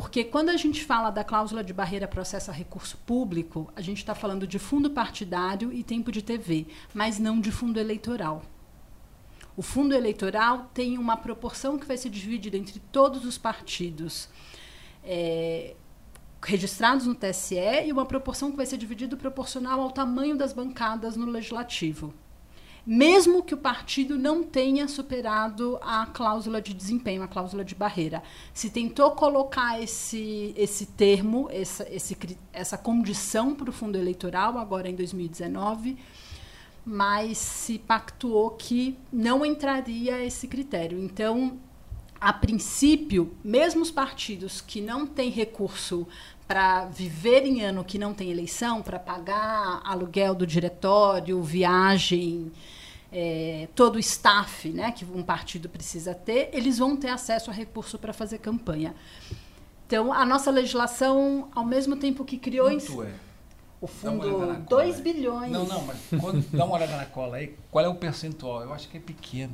porque 0.00 0.24
quando 0.24 0.48
a 0.48 0.56
gente 0.56 0.82
fala 0.82 1.10
da 1.10 1.22
cláusula 1.22 1.62
de 1.62 1.74
barreira 1.74 2.08
processo 2.08 2.50
a 2.50 2.54
recurso 2.54 2.96
público, 3.04 3.70
a 3.76 3.82
gente 3.82 3.98
está 3.98 4.14
falando 4.14 4.46
de 4.46 4.58
fundo 4.58 4.88
partidário 4.88 5.70
e 5.70 5.84
tempo 5.84 6.10
de 6.10 6.22
TV, 6.22 6.66
mas 6.94 7.18
não 7.18 7.38
de 7.38 7.52
fundo 7.52 7.78
eleitoral. 7.78 8.40
O 9.54 9.60
fundo 9.60 9.94
eleitoral 9.94 10.70
tem 10.72 10.96
uma 10.96 11.18
proporção 11.18 11.78
que 11.78 11.84
vai 11.84 11.98
ser 11.98 12.08
dividida 12.08 12.56
entre 12.56 12.80
todos 12.90 13.26
os 13.26 13.36
partidos 13.36 14.30
é, 15.04 15.76
registrados 16.42 17.06
no 17.06 17.14
TSE 17.14 17.84
e 17.84 17.92
uma 17.92 18.06
proporção 18.06 18.50
que 18.50 18.56
vai 18.56 18.64
ser 18.64 18.78
dividida 18.78 19.18
proporcional 19.18 19.82
ao 19.82 19.90
tamanho 19.90 20.34
das 20.34 20.54
bancadas 20.54 21.14
no 21.14 21.26
legislativo 21.26 22.14
mesmo 22.86 23.42
que 23.42 23.54
o 23.54 23.58
partido 23.58 24.18
não 24.18 24.42
tenha 24.42 24.88
superado 24.88 25.78
a 25.82 26.06
cláusula 26.06 26.60
de 26.60 26.74
desempenho, 26.74 27.22
a 27.22 27.28
cláusula 27.28 27.64
de 27.64 27.74
barreira. 27.74 28.22
Se 28.52 28.70
tentou 28.70 29.10
colocar 29.12 29.80
esse, 29.82 30.54
esse 30.56 30.86
termo, 30.86 31.48
essa, 31.50 31.86
esse, 31.90 32.16
essa 32.52 32.78
condição 32.78 33.54
para 33.54 33.70
o 33.70 33.72
fundo 33.72 33.96
eleitoral, 33.98 34.58
agora 34.58 34.88
em 34.88 34.94
2019, 34.94 35.98
mas 36.84 37.38
se 37.38 37.78
pactuou 37.78 38.50
que 38.50 38.98
não 39.12 39.44
entraria 39.44 40.24
esse 40.24 40.48
critério. 40.48 40.98
Então, 40.98 41.58
a 42.20 42.32
princípio, 42.32 43.34
mesmo 43.42 43.80
os 43.80 43.90
partidos 43.90 44.60
que 44.60 44.80
não 44.80 45.06
têm 45.06 45.30
recurso 45.30 46.06
para 46.50 46.86
viver 46.86 47.46
em 47.46 47.62
ano 47.62 47.84
que 47.84 47.96
não 47.96 48.12
tem 48.12 48.28
eleição, 48.28 48.82
para 48.82 48.98
pagar 48.98 49.80
aluguel 49.84 50.34
do 50.34 50.44
diretório, 50.44 51.40
viagem, 51.40 52.50
é, 53.12 53.68
todo 53.72 53.94
o 53.94 53.98
staff 54.00 54.68
né, 54.68 54.90
que 54.90 55.04
um 55.04 55.22
partido 55.22 55.68
precisa 55.68 56.12
ter, 56.12 56.50
eles 56.52 56.78
vão 56.78 56.96
ter 56.96 57.10
acesso 57.10 57.52
a 57.52 57.54
recurso 57.54 58.00
para 58.00 58.12
fazer 58.12 58.38
campanha. 58.38 58.96
Então, 59.86 60.12
a 60.12 60.26
nossa 60.26 60.50
legislação, 60.50 61.48
ao 61.54 61.64
mesmo 61.64 61.94
tempo 61.94 62.24
que 62.24 62.36
criou. 62.36 62.68
Quanto 62.68 63.04
é? 63.04 63.12
O 63.80 63.86
fundo, 63.86 64.66
2 64.68 64.98
bilhões. 64.98 65.52
Não, 65.52 65.64
não, 65.64 65.86
mas 65.86 65.98
quando, 66.20 66.44
dá 66.50 66.64
uma 66.64 66.74
olhada 66.74 66.96
na 66.96 67.06
cola 67.06 67.36
aí, 67.36 67.56
qual 67.70 67.84
é 67.84 67.88
o 67.88 67.94
percentual? 67.94 68.62
Eu 68.62 68.74
acho 68.74 68.88
que 68.88 68.96
é 68.96 69.00
pequeno. 69.00 69.52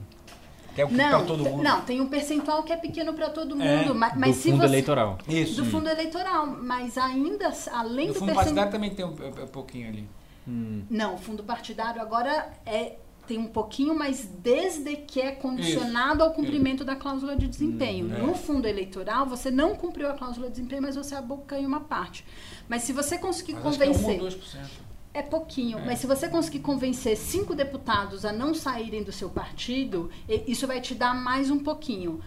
Que 0.76 0.82
é 0.82 0.84
o 0.84 0.88
que 0.88 0.94
não, 0.94 1.24
todo 1.24 1.42
mundo. 1.42 1.62
Não, 1.62 1.80
tem 1.80 2.02
um 2.02 2.06
percentual 2.06 2.62
que 2.62 2.70
é 2.70 2.76
pequeno 2.76 3.14
para 3.14 3.30
todo 3.30 3.54
é, 3.62 3.78
mundo. 3.78 3.92
É, 3.92 3.94
mas, 3.94 4.14
mas 4.14 4.36
do 4.36 4.42
fundo 4.42 4.56
você, 4.58 4.66
eleitoral. 4.66 5.18
Isso. 5.26 5.62
Do 5.62 5.70
fundo 5.70 5.88
eleitoral. 5.88 6.46
Mas 6.46 6.98
ainda, 6.98 7.50
além 7.72 8.08
do, 8.08 8.12
do 8.12 8.18
fundo 8.18 8.34
partidário 8.34 8.70
também 8.70 8.90
tem 8.90 9.02
um, 9.02 9.08
um, 9.08 9.44
um 9.44 9.46
pouquinho 9.46 9.88
ali. 9.88 10.06
Hum. 10.46 10.82
Não, 10.90 11.14
o 11.14 11.18
fundo 11.18 11.42
partidário 11.42 12.02
agora 12.02 12.52
é 12.66 12.96
tem 13.26 13.38
um 13.38 13.48
pouquinho, 13.48 13.92
mas 13.92 14.28
desde 14.38 14.94
que 14.96 15.20
é 15.20 15.32
condicionado 15.32 16.22
ao 16.22 16.32
cumprimento 16.32 16.84
da 16.84 16.94
cláusula 16.94 17.34
de 17.34 17.48
desempenho. 17.48 18.06
Hum, 18.06 18.14
é. 18.14 18.18
No 18.18 18.34
fundo 18.34 18.68
eleitoral, 18.68 19.26
você 19.26 19.50
não 19.50 19.74
cumpriu 19.74 20.08
a 20.08 20.12
cláusula 20.12 20.46
de 20.46 20.52
desempenho, 20.52 20.82
mas 20.82 20.94
você 20.94 21.14
abocanha 21.14 21.66
uma 21.66 21.80
parte. 21.80 22.24
Mas 22.68 22.82
se 22.82 22.92
você 22.92 23.18
conseguir 23.18 23.54
Mas 23.54 23.66
acho 23.66 23.78
que 23.78 23.82
é 23.82 23.86
convencer. 23.86 24.20
1 24.20 24.24
ou 24.24 24.30
2%. 24.30 24.85
É 25.16 25.22
pouquinho, 25.22 25.78
É. 25.78 25.86
mas 25.86 25.98
se 25.98 26.06
você 26.06 26.28
conseguir 26.28 26.58
convencer 26.58 27.16
cinco 27.16 27.54
deputados 27.54 28.26
a 28.26 28.32
não 28.32 28.52
saírem 28.52 29.02
do 29.02 29.10
seu 29.10 29.30
partido, 29.30 30.10
isso 30.46 30.66
vai 30.66 30.78
te 30.78 30.94
dar 30.94 31.14
mais 31.14 31.50
um 31.50 31.58
pouquinho. 31.58 32.20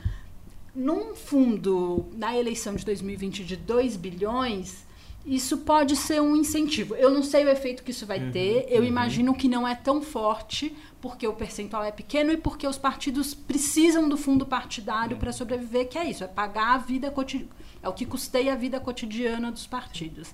Num 0.74 1.14
fundo, 1.14 2.08
na 2.16 2.36
eleição 2.36 2.76
de 2.76 2.84
2020 2.84 3.44
de 3.44 3.56
2 3.56 3.96
bilhões, 3.96 4.88
isso 5.24 5.58
pode 5.60 5.96
ser 5.96 6.20
um 6.20 6.36
incentivo. 6.36 6.96
Eu 6.96 7.12
não 7.12 7.22
sei 7.22 7.46
o 7.46 7.50
efeito 7.50 7.84
que 7.84 7.92
isso 7.92 8.08
vai 8.08 8.32
ter, 8.32 8.66
eu 8.70 8.84
imagino 8.84 9.36
que 9.36 9.48
não 9.48 9.68
é 9.68 9.76
tão 9.76 10.02
forte, 10.02 10.76
porque 11.00 11.28
o 11.28 11.34
percentual 11.34 11.84
é 11.84 11.92
pequeno 11.92 12.32
e 12.32 12.38
porque 12.38 12.66
os 12.66 12.78
partidos 12.80 13.36
precisam 13.36 14.10
do 14.10 14.18
fundo 14.18 14.48
partidário 14.48 15.18
para 15.18 15.32
sobreviver, 15.32 15.88
que 15.90 15.98
é 15.98 16.10
isso, 16.10 16.24
é 16.24 16.28
pagar 16.28 16.74
a 16.74 16.78
vida 16.80 17.12
cotidiana, 17.12 17.52
é 17.84 17.88
o 17.88 17.94
que 17.94 18.06
custeia 18.06 18.54
a 18.54 18.56
vida 18.56 18.80
cotidiana 18.80 19.52
dos 19.52 19.68
partidos. 19.68 20.34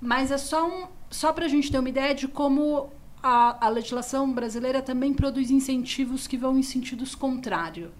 Mas 0.00 0.30
é 0.30 0.38
só, 0.38 0.66
um, 0.66 0.86
só 1.10 1.32
para 1.32 1.46
a 1.46 1.48
gente 1.48 1.70
ter 1.70 1.78
uma 1.78 1.88
ideia 1.88 2.14
de 2.14 2.28
como 2.28 2.90
a, 3.22 3.66
a 3.66 3.68
legislação 3.68 4.32
brasileira 4.32 4.82
também 4.82 5.12
produz 5.12 5.50
incentivos 5.50 6.26
que 6.26 6.36
vão 6.36 6.58
em 6.58 6.62
sentidos 6.62 7.14
contrários. 7.14 7.90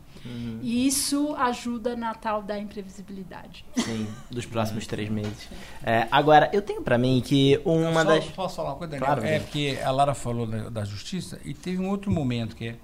E 0.60 0.86
isso 0.88 1.36
ajuda 1.36 1.94
na 1.94 2.12
tal 2.12 2.42
da 2.42 2.58
imprevisibilidade. 2.58 3.64
Sim, 3.76 4.08
dos 4.28 4.44
próximos 4.44 4.84
três 4.84 5.08
meses. 5.08 5.48
É, 5.84 6.08
agora, 6.10 6.50
eu 6.52 6.60
tenho 6.60 6.82
pra 6.82 6.98
mim 6.98 7.22
que 7.24 7.60
uma 7.64 8.02
Só- 8.02 8.04
das. 8.04 8.24
Posso 8.30 8.56
falar 8.56 8.70
uma 8.70 8.76
coisa, 8.76 8.90
Daniel? 8.90 9.06
Claro, 9.06 9.24
é 9.24 9.38
porque 9.38 9.78
a 9.84 9.90
Lara 9.92 10.14
falou 10.14 10.46
da, 10.46 10.68
da 10.68 10.84
justiça 10.84 11.38
e 11.44 11.54
teve 11.54 11.78
um 11.80 11.88
outro 11.88 12.10
momento 12.10 12.56
que 12.56 12.70
é. 12.70 12.76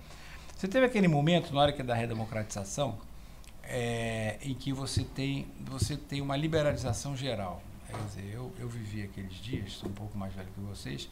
Você 0.57 0.69
teve 0.69 0.87
aquele 0.87 1.09
momento 1.09 1.53
na 1.53 1.63
hora 1.63 1.73
que 1.73 1.81
é 1.83 1.85
da 1.85 1.95
redemocratização 1.95 2.97
é, 3.65 4.39
em 4.43 4.55
que 4.55 4.73
você 4.73 5.03
tem, 5.03 5.47
você 5.61 5.97
tem 5.97 6.21
uma 6.21 6.37
liberalização 6.37 7.17
geral. 7.17 7.61
Quer 7.93 8.05
dizer, 8.07 8.35
eu, 8.35 8.53
eu 8.59 8.69
vivi 8.69 9.03
aqueles 9.03 9.35
dias, 9.35 9.73
sou 9.75 9.89
um 9.89 9.93
pouco 9.93 10.17
mais 10.17 10.33
velho 10.35 10.49
que 10.55 10.61
vocês, 10.61 11.09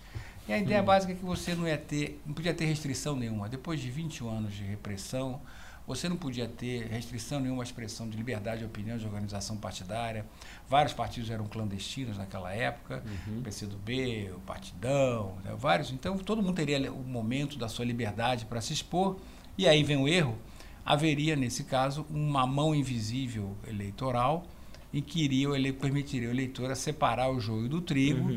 e 0.48 0.52
a 0.52 0.58
ideia 0.58 0.82
básica 0.82 1.12
é 1.12 1.16
que 1.16 1.24
você 1.24 1.54
não 1.54 1.68
ia 1.68 1.76
ter, 1.76 2.20
não 2.26 2.34
podia 2.34 2.54
ter 2.54 2.64
restrição 2.64 3.14
nenhuma. 3.14 3.48
Depois 3.48 3.80
de 3.80 3.90
21 3.90 4.28
anos 4.28 4.54
de 4.54 4.64
repressão, 4.64 5.40
você 5.86 6.08
não 6.08 6.16
podia 6.16 6.48
ter 6.48 6.86
restrição 6.86 7.40
nenhuma 7.40 7.62
à 7.62 7.64
expressão 7.64 8.08
de 8.08 8.16
liberdade 8.16 8.60
de 8.60 8.64
opinião, 8.64 8.96
de 8.96 9.04
organização 9.04 9.56
partidária. 9.56 10.24
Vários 10.68 10.94
partidos 10.94 11.30
eram 11.30 11.46
clandestinos 11.46 12.16
naquela 12.16 12.52
época, 12.52 13.02
o 13.26 13.42
PCdoB, 13.42 14.30
o 14.36 14.40
Partidão, 14.40 15.36
né, 15.44 15.54
vários. 15.58 15.90
Então, 15.90 16.16
todo 16.18 16.42
mundo 16.42 16.54
teria 16.54 16.92
o 16.92 17.02
momento 17.02 17.58
da 17.58 17.68
sua 17.68 17.84
liberdade 17.84 18.44
para 18.46 18.60
se 18.60 18.72
expor. 18.72 19.18
E 19.58 19.68
aí 19.68 19.82
vem 19.82 19.96
o 19.96 20.08
erro. 20.08 20.38
Haveria, 20.84 21.36
nesse 21.36 21.64
caso, 21.64 22.06
uma 22.08 22.46
mão 22.46 22.74
invisível 22.74 23.56
eleitoral 23.66 24.46
em 24.92 25.00
que 25.00 25.46
o 25.46 25.54
ele- 25.54 25.72
permitiria 25.72 26.28
ao 26.28 26.34
eleitor 26.34 26.70
a 26.70 26.74
separar 26.74 27.30
o 27.30 27.40
joio 27.40 27.68
do 27.68 27.80
trigo 27.80 28.30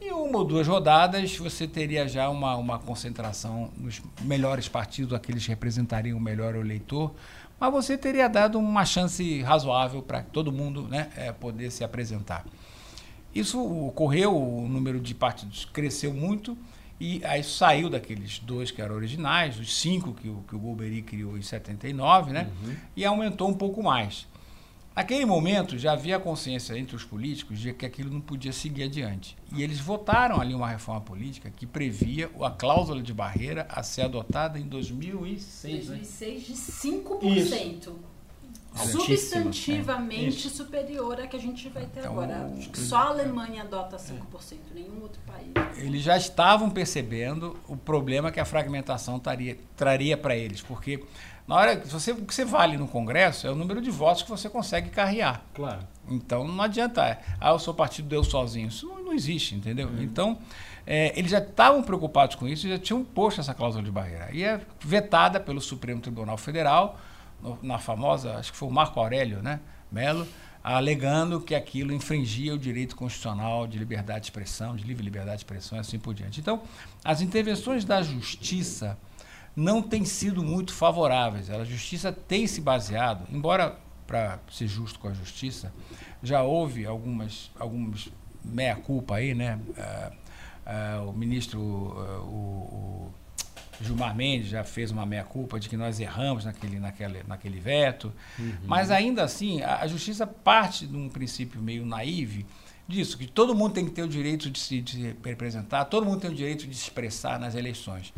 em 0.00 0.12
uma 0.12 0.38
ou 0.38 0.44
duas 0.44 0.66
rodadas, 0.66 1.36
você 1.36 1.66
teria 1.66 2.06
já 2.06 2.28
uma, 2.28 2.54
uma 2.56 2.78
concentração 2.78 3.70
nos 3.76 4.02
melhores 4.22 4.68
partidos, 4.68 5.12
aqueles 5.14 5.42
que 5.44 5.48
representariam 5.48 6.20
melhor 6.20 6.54
o 6.54 6.60
eleitor, 6.60 7.14
mas 7.58 7.72
você 7.72 7.96
teria 7.96 8.28
dado 8.28 8.58
uma 8.58 8.84
chance 8.84 9.40
razoável 9.42 10.02
para 10.02 10.22
todo 10.22 10.52
mundo 10.52 10.82
né, 10.82 11.10
eh, 11.16 11.32
poder 11.32 11.70
se 11.70 11.82
apresentar. 11.82 12.44
Isso 13.34 13.58
ocorreu, 13.86 14.36
o 14.36 14.68
número 14.68 15.00
de 15.00 15.14
partidos 15.14 15.64
cresceu 15.64 16.12
muito, 16.12 16.56
e 17.00 17.22
aí 17.24 17.42
saiu 17.42 17.90
daqueles 17.90 18.38
dois 18.38 18.70
que 18.70 18.80
eram 18.80 18.94
originais, 18.94 19.58
os 19.58 19.76
cinco 19.78 20.12
que 20.14 20.28
o, 20.28 20.44
que 20.48 20.54
o 20.54 20.58
Golbery 20.58 21.02
criou 21.02 21.36
em 21.36 21.42
79, 21.42 22.32
né, 22.32 22.50
e 22.94 23.04
aumentou 23.04 23.48
um 23.48 23.54
pouco 23.54 23.82
mais. 23.82 24.26
Naquele 24.96 25.26
momento 25.26 25.76
já 25.76 25.92
havia 25.92 26.18
consciência 26.18 26.76
entre 26.78 26.96
os 26.96 27.04
políticos 27.04 27.58
de 27.58 27.70
que 27.74 27.84
aquilo 27.84 28.10
não 28.10 28.20
podia 28.20 28.50
seguir 28.50 28.84
adiante. 28.84 29.36
E 29.54 29.62
eles 29.62 29.78
votaram 29.78 30.40
ali 30.40 30.54
uma 30.54 30.68
reforma 30.68 31.02
política 31.02 31.52
que 31.54 31.66
previa 31.66 32.30
a 32.40 32.50
cláusula 32.50 33.02
de 33.02 33.12
barreira 33.12 33.66
a 33.68 33.82
ser 33.82 34.02
adotada 34.02 34.58
em 34.58 34.66
2006. 34.66 35.88
Né? 35.90 35.96
2006 35.98 36.46
de 36.46 36.54
5%. 36.54 37.92
Substantivamente 38.74 40.50
superior 40.50 41.20
à 41.20 41.26
que 41.26 41.36
a 41.36 41.40
gente 41.40 41.68
vai 41.68 41.86
ter 41.86 42.00
Então, 42.00 42.12
agora. 42.12 42.50
Só 42.74 42.96
a 42.96 43.08
Alemanha 43.08 43.62
adota 43.62 43.96
5%, 43.96 44.58
nenhum 44.74 45.00
outro 45.02 45.20
país. 45.26 45.78
Eles 45.78 46.02
já 46.02 46.16
estavam 46.16 46.68
percebendo 46.68 47.56
o 47.68 47.76
problema 47.76 48.30
que 48.30 48.38
a 48.38 48.44
fragmentação 48.44 49.18
taria, 49.18 49.58
traria 49.76 50.16
para 50.16 50.36
eles, 50.36 50.60
porque 50.60 51.02
na 51.46 51.54
hora 51.54 51.76
que 51.76 51.86
você, 51.88 52.12
o 52.12 52.24
que 52.24 52.34
você 52.34 52.44
vale 52.44 52.76
no 52.76 52.88
Congresso 52.88 53.46
é 53.46 53.50
o 53.50 53.54
número 53.54 53.80
de 53.80 53.90
votos 53.90 54.22
que 54.22 54.30
você 54.30 54.48
consegue 54.48 54.90
carrear. 54.90 55.42
Claro. 55.54 55.80
Então 56.08 56.46
não 56.46 56.62
adianta, 56.62 57.18
ah, 57.40 57.52
o 57.52 57.58
seu 57.58 57.72
partido 57.74 58.08
deu 58.08 58.22
sozinho. 58.24 58.68
Isso 58.68 58.86
não, 58.86 59.04
não 59.04 59.12
existe, 59.12 59.54
entendeu? 59.54 59.90
Então, 60.00 60.38
é, 60.86 61.16
eles 61.18 61.30
já 61.30 61.38
estavam 61.38 61.82
preocupados 61.82 62.36
com 62.36 62.46
isso 62.48 62.66
e 62.66 62.70
já 62.70 62.78
tinham 62.78 63.04
posto 63.04 63.40
essa 63.40 63.52
cláusula 63.54 63.82
de 63.84 63.90
barreira. 63.90 64.28
E 64.32 64.42
é 64.44 64.60
vetada 64.80 65.38
pelo 65.40 65.60
Supremo 65.60 66.00
Tribunal 66.00 66.36
Federal, 66.36 66.98
no- 67.42 67.58
na 67.62 67.78
famosa, 67.78 68.36
acho 68.36 68.52
que 68.52 68.58
foi 68.58 68.68
o 68.68 68.72
Marco 68.72 68.98
Aurélio, 69.00 69.42
né? 69.42 69.60
Melo, 69.90 70.26
alegando 70.62 71.40
que 71.40 71.54
aquilo 71.54 71.92
infringia 71.92 72.52
o 72.54 72.58
direito 72.58 72.96
constitucional 72.96 73.66
de 73.68 73.78
liberdade 73.78 74.20
de 74.20 74.26
expressão, 74.26 74.74
de 74.74 74.82
livre 74.84 75.04
liberdade 75.04 75.36
de 75.38 75.42
expressão 75.44 75.78
e 75.78 75.80
assim 75.80 75.98
por 75.98 76.12
diante. 76.12 76.40
Então, 76.40 76.60
as 77.04 77.20
intervenções 77.20 77.84
da 77.84 78.02
justiça 78.02 78.98
não 79.56 79.80
têm 79.80 80.04
sido 80.04 80.44
muito 80.44 80.74
favoráveis. 80.74 81.48
A 81.50 81.64
justiça 81.64 82.12
tem 82.12 82.46
se 82.46 82.60
baseado, 82.60 83.26
embora, 83.32 83.78
para 84.06 84.38
ser 84.52 84.68
justo 84.68 84.98
com 84.98 85.08
a 85.08 85.14
justiça, 85.14 85.72
já 86.22 86.42
houve 86.42 86.86
algumas, 86.86 87.50
algumas 87.58 88.08
meia-culpa 88.44 89.16
aí, 89.16 89.34
né? 89.34 89.58
Ah, 89.78 90.12
ah, 90.66 91.04
o 91.06 91.12
ministro, 91.12 91.60
ah, 91.96 92.20
o, 92.20 93.10
o 93.10 93.14
Gilmar 93.80 94.14
Mendes 94.14 94.48
já 94.48 94.62
fez 94.62 94.90
uma 94.90 95.06
meia-culpa 95.06 95.58
de 95.58 95.68
que 95.68 95.76
nós 95.76 95.98
erramos 96.00 96.44
naquele, 96.44 96.78
naquele, 96.78 97.22
naquele 97.26 97.58
veto. 97.58 98.12
Mas 98.64 98.90
ainda 98.90 99.24
assim, 99.24 99.62
a, 99.62 99.80
a 99.80 99.86
justiça 99.86 100.26
parte 100.26 100.86
de 100.86 100.96
um 100.96 101.08
princípio 101.08 101.60
meio 101.60 101.84
naive 101.84 102.46
disso, 102.86 103.18
que 103.18 103.26
todo 103.26 103.54
mundo 103.54 103.72
tem 103.72 103.84
que 103.84 103.90
ter 103.90 104.02
o 104.02 104.08
direito 104.08 104.50
de 104.50 104.58
se, 104.58 104.80
de 104.80 104.92
se 104.92 105.16
representar, 105.24 105.86
todo 105.86 106.06
mundo 106.06 106.20
tem 106.20 106.30
o 106.30 106.34
direito 106.34 106.66
de 106.66 106.74
se 106.74 106.84
expressar 106.84 107.38
nas 107.38 107.54
eleições. 107.54 108.12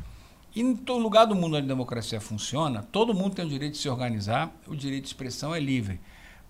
E 0.59 0.61
em 0.61 0.75
todo 0.75 1.01
lugar 1.01 1.25
do 1.25 1.37
mundo 1.37 1.57
onde 1.57 1.66
a 1.66 1.68
democracia 1.68 2.21
funciona, 2.21 2.83
todo 2.90 3.14
mundo 3.14 3.37
tem 3.37 3.44
o 3.44 3.49
direito 3.49 3.75
de 3.75 3.79
se 3.79 3.88
organizar, 3.88 4.53
o 4.66 4.75
direito 4.75 5.05
de 5.05 5.09
expressão 5.11 5.55
é 5.55 5.61
livre. 5.61 6.01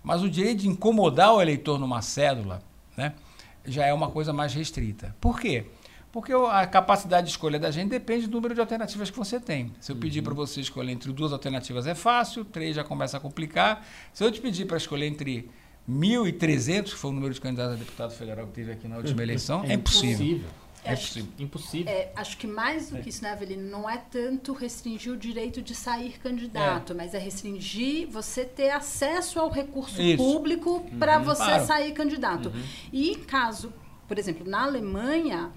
Mas 0.03 0.23
o 0.23 0.27
direito 0.27 0.61
de 0.61 0.67
incomodar 0.67 1.35
o 1.35 1.39
eleitor 1.39 1.77
numa 1.77 2.01
cédula 2.01 2.59
né, 2.97 3.13
já 3.63 3.85
é 3.85 3.93
uma 3.93 4.09
coisa 4.09 4.33
mais 4.33 4.51
restrita. 4.51 5.15
Por 5.21 5.39
quê? 5.39 5.67
Porque 6.11 6.33
a 6.33 6.65
capacidade 6.65 7.27
de 7.27 7.33
escolha 7.33 7.59
da 7.59 7.69
gente 7.69 7.91
depende 7.91 8.25
do 8.25 8.33
número 8.33 8.55
de 8.55 8.59
alternativas 8.59 9.11
que 9.11 9.17
você 9.19 9.39
tem. 9.39 9.71
Se 9.79 9.91
eu 9.91 9.95
pedir 9.95 10.23
para 10.23 10.33
você 10.33 10.59
escolher 10.59 10.91
entre 10.91 11.13
duas 11.13 11.31
alternativas 11.31 11.85
é 11.85 11.93
fácil, 11.93 12.43
três 12.43 12.75
já 12.75 12.83
começa 12.83 13.17
a 13.17 13.19
complicar. 13.19 13.85
Se 14.11 14.23
eu 14.23 14.31
te 14.31 14.41
pedir 14.41 14.65
para 14.65 14.77
escolher 14.77 15.05
entre 15.05 15.51
1.300, 15.87 16.85
que 16.85 16.95
foi 16.95 17.11
o 17.11 17.13
número 17.13 17.31
de 17.31 17.39
candidatos 17.39 17.75
a 17.75 17.77
deputado 17.77 18.11
federal 18.11 18.47
que 18.47 18.53
teve 18.53 18.71
aqui 18.71 18.87
na 18.87 18.97
última 18.97 19.21
eleição, 19.23 19.63
é, 19.65 19.73
impossível. 19.73 20.49
É 20.89 20.93
Acho- 20.93 21.19
impossível. 21.19 21.31
Impossível. 21.39 21.91
É, 21.93 22.11
acho 22.15 22.37
que 22.37 22.47
mais 22.47 22.89
do 22.89 22.99
que 22.99 23.09
isso, 23.09 23.23
né, 23.23 23.31
Avelino, 23.31 23.69
não 23.69 23.89
é 23.89 23.97
tanto 23.97 24.53
restringir 24.53 25.13
o 25.13 25.17
direito 25.17 25.61
de 25.61 25.73
sair 25.75 26.19
candidato, 26.19 26.93
mas 26.95 27.13
é 27.13 27.17
restringir 27.19 28.07
você 28.07 28.43
ter 28.45 28.69
acesso 28.71 29.39
ao 29.39 29.49
recurso 29.49 30.01
Isso. 30.01 30.17
público 30.17 30.85
para 30.97 31.17
você 31.19 31.43
Claro. 31.43 31.65
sair 31.65 31.91
candidato. 31.93 32.51
E 32.91 33.15
caso, 33.15 33.73
por 34.07 34.17
exemplo, 34.17 34.47
na 34.49 34.63
Alemanha, 34.63 35.51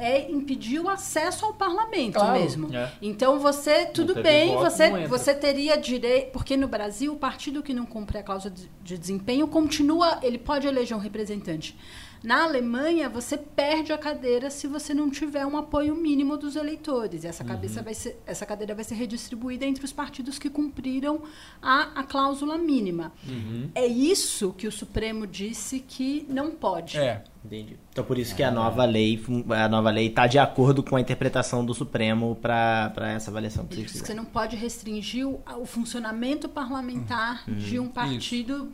é 0.00 0.30
impedir 0.30 0.78
o 0.78 0.88
acesso 0.88 1.44
ao 1.44 1.54
parlamento 1.54 2.14
Claro. 2.14 2.38
mesmo. 2.40 2.72
É. 2.74 2.92
Então 3.02 3.40
você, 3.40 3.86
tudo 3.86 4.14
bem, 4.22 4.48
voto, 4.54 4.70
você, 4.70 5.06
você 5.08 5.34
teria 5.34 5.76
direito. 5.76 6.30
Porque 6.30 6.56
no 6.56 6.68
Brasil, 6.68 7.12
o 7.12 7.16
partido 7.16 7.64
que 7.64 7.74
não 7.74 7.84
cumpre 7.84 8.16
a 8.18 8.22
cláusula 8.22 8.54
de, 8.54 8.70
de 8.84 8.96
desempenho 8.96 9.48
continua, 9.48 10.20
ele 10.22 10.38
pode 10.38 10.68
eleger 10.68 10.96
um 10.96 11.00
representante. 11.00 11.76
Na 12.22 12.44
Alemanha, 12.44 13.08
você 13.08 13.36
perde 13.36 13.92
a 13.92 13.98
cadeira 13.98 14.50
se 14.50 14.66
você 14.66 14.92
não 14.92 15.10
tiver 15.10 15.46
um 15.46 15.56
apoio 15.56 15.94
mínimo 15.94 16.36
dos 16.36 16.56
eleitores. 16.56 17.24
E 17.24 17.26
essa, 17.26 17.42
Uhum. 17.42 17.48
cabeça 17.50 17.82
vai 17.82 17.94
ser, 17.94 18.20
essa 18.26 18.44
cadeira 18.44 18.74
vai 18.74 18.84
ser 18.84 18.94
redistribuída 18.96 19.64
entre 19.64 19.84
os 19.84 19.92
partidos 19.92 20.38
que 20.38 20.50
cumpriram 20.50 21.22
a, 21.62 22.00
a 22.00 22.02
cláusula 22.02 22.58
mínima. 22.58 23.12
Uhum. 23.26 23.70
É 23.74 23.86
isso 23.86 24.52
que 24.52 24.66
o 24.66 24.72
Supremo 24.72 25.26
disse 25.26 25.80
que 25.80 26.26
não 26.28 26.50
pode. 26.50 26.98
É. 26.98 27.22
Entendi. 27.44 27.76
Então 27.92 28.04
por 28.04 28.18
isso 28.18 28.34
que 28.34 28.42
a 28.42 28.50
nova 28.50 28.84
lei, 28.84 29.22
a 29.50 29.68
nova 29.68 29.90
lei 29.90 30.08
está 30.08 30.26
de 30.26 30.38
acordo 30.38 30.82
com 30.82 30.96
a 30.96 31.00
interpretação 31.00 31.64
do 31.64 31.72
Supremo 31.72 32.36
para 32.42 32.92
essa 33.14 33.30
avaliação 33.30 33.64
que 33.64 33.84
que 33.84 33.90
você 33.98 34.12
não 34.12 34.24
pode 34.24 34.56
restringir 34.56 35.26
o, 35.26 35.40
o 35.58 35.64
funcionamento 35.64 36.48
parlamentar 36.48 37.44
de 37.48 37.78
um 37.78 37.88
partido 37.88 38.70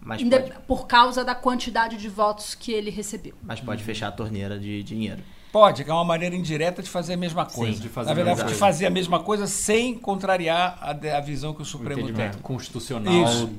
Mas 0.00 0.20
inde- 0.22 0.38
pode, 0.38 0.52
por 0.66 0.86
causa 0.86 1.24
da 1.24 1.34
quantidade 1.34 1.96
de 1.96 2.08
votos 2.08 2.54
que 2.54 2.72
ele 2.72 2.90
recebeu. 2.90 3.34
mas 3.42 3.60
pode 3.60 3.82
fechar 3.82 4.08
a 4.08 4.12
torneira 4.12 4.58
de 4.58 4.82
dinheiro. 4.82 5.22
Pode, 5.50 5.82
que 5.82 5.90
é 5.90 5.94
uma 5.94 6.04
maneira 6.04 6.36
indireta 6.36 6.82
de 6.82 6.90
fazer 6.90 7.14
a 7.14 7.16
mesma 7.16 7.46
coisa. 7.46 7.76
Sim, 7.76 7.82
de 7.82 7.88
fazer 7.88 8.06
Na 8.06 8.12
a 8.12 8.14
verdade, 8.14 8.36
mesma 8.36 8.44
de 8.52 8.58
coisa. 8.58 8.72
fazer 8.72 8.86
a 8.86 8.90
mesma 8.90 9.20
coisa 9.20 9.46
sem 9.46 9.94
contrariar 9.98 10.78
a, 10.80 10.90
a 11.16 11.20
visão 11.20 11.52
que 11.54 11.60
o 11.60 11.62
O 11.62 11.66
Supremo 11.66 12.12
tem. 12.12 12.30
constitucional 12.42 13.24
Isso. 13.24 13.50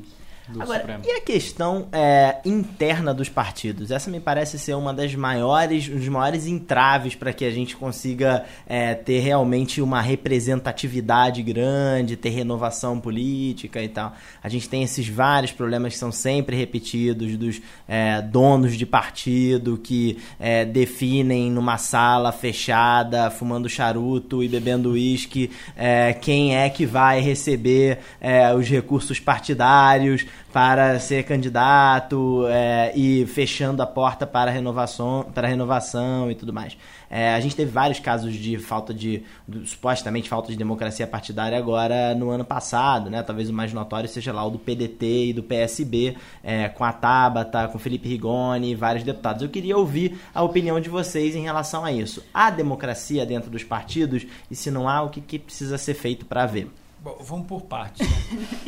Do 0.49 0.61
Agora, 0.61 0.79
Supremo. 0.79 1.03
e 1.05 1.11
a 1.11 1.21
questão 1.21 1.87
é, 1.91 2.37
interna 2.43 3.13
dos 3.13 3.29
partidos? 3.29 3.91
Essa 3.91 4.09
me 4.09 4.19
parece 4.19 4.57
ser 4.57 4.73
uma 4.73 4.93
das 4.93 5.13
maiores, 5.15 5.87
um 5.87 5.97
dos 5.97 6.07
maiores 6.07 6.47
entraves 6.47 7.15
para 7.15 7.31
que 7.31 7.45
a 7.45 7.51
gente 7.51 7.75
consiga 7.75 8.45
é, 8.67 8.95
ter 8.95 9.19
realmente 9.19 9.81
uma 9.81 10.01
representatividade 10.01 11.43
grande, 11.43 12.15
ter 12.15 12.29
renovação 12.29 12.99
política 12.99 13.81
e 13.81 13.87
tal. 13.87 14.15
A 14.41 14.49
gente 14.49 14.67
tem 14.67 14.83
esses 14.83 15.07
vários 15.07 15.51
problemas 15.51 15.93
que 15.93 15.99
são 15.99 16.11
sempre 16.11 16.55
repetidos 16.55 17.37
dos 17.37 17.61
é, 17.87 18.21
donos 18.21 18.75
de 18.75 18.85
partido 18.85 19.77
que 19.77 20.17
é, 20.39 20.65
definem 20.65 21.51
numa 21.51 21.77
sala 21.77 22.31
fechada, 22.31 23.29
fumando 23.29 23.69
charuto 23.69 24.43
e 24.43 24.47
bebendo 24.47 24.91
uísque, 24.91 25.51
é, 25.75 26.13
quem 26.13 26.55
é 26.55 26.69
que 26.69 26.85
vai 26.85 27.19
receber 27.19 27.99
é, 28.19 28.53
os 28.53 28.67
recursos 28.67 29.19
partidários 29.19 30.25
para 30.51 30.99
ser 30.99 31.23
candidato 31.23 32.45
é, 32.47 32.91
e 32.95 33.25
fechando 33.27 33.81
a 33.81 33.85
porta 33.85 34.25
para 34.25 34.49
renovação, 34.49 35.25
para 35.33 35.47
renovação 35.47 36.31
e 36.31 36.35
tudo 36.35 36.51
mais. 36.51 36.75
É, 37.09 37.33
a 37.33 37.39
gente 37.39 37.55
teve 37.55 37.71
vários 37.71 37.99
casos 37.99 38.35
de 38.35 38.57
falta 38.59 38.93
de, 38.93 39.23
supostamente 39.65 40.29
falta 40.29 40.51
de 40.51 40.57
democracia 40.57 41.07
partidária 41.07 41.57
agora 41.57 42.13
no 42.13 42.29
ano 42.29 42.45
passado, 42.45 43.09
né? 43.09 43.23
Talvez 43.23 43.49
o 43.49 43.53
mais 43.53 43.73
notório 43.73 44.07
seja 44.07 44.31
lá 44.31 44.45
o 44.45 44.51
do 44.51 44.59
PDT 44.59 45.29
e 45.29 45.33
do 45.33 45.41
PSB, 45.41 46.15
é, 46.43 46.69
com 46.69 46.83
a 46.83 46.93
Tabata, 46.93 47.67
com 47.67 47.79
Felipe 47.79 48.07
Rigoni 48.07 48.71
e 48.71 48.75
vários 48.75 49.03
deputados. 49.03 49.41
Eu 49.41 49.49
queria 49.49 49.75
ouvir 49.75 50.19
a 50.33 50.43
opinião 50.43 50.79
de 50.79 50.89
vocês 50.89 51.35
em 51.35 51.41
relação 51.41 51.83
a 51.83 51.91
isso. 51.91 52.23
Há 52.31 52.51
democracia 52.51 53.25
dentro 53.25 53.49
dos 53.49 53.63
partidos? 53.63 54.25
E 54.51 54.55
se 54.55 54.69
não 54.69 54.87
há, 54.87 55.01
o 55.01 55.09
que, 55.09 55.21
que 55.21 55.39
precisa 55.39 55.77
ser 55.77 55.95
feito 55.95 56.25
para 56.25 56.45
ver? 56.45 56.69
Bom, 57.01 57.17
vamos 57.21 57.47
por 57.47 57.61
partes. 57.61 58.07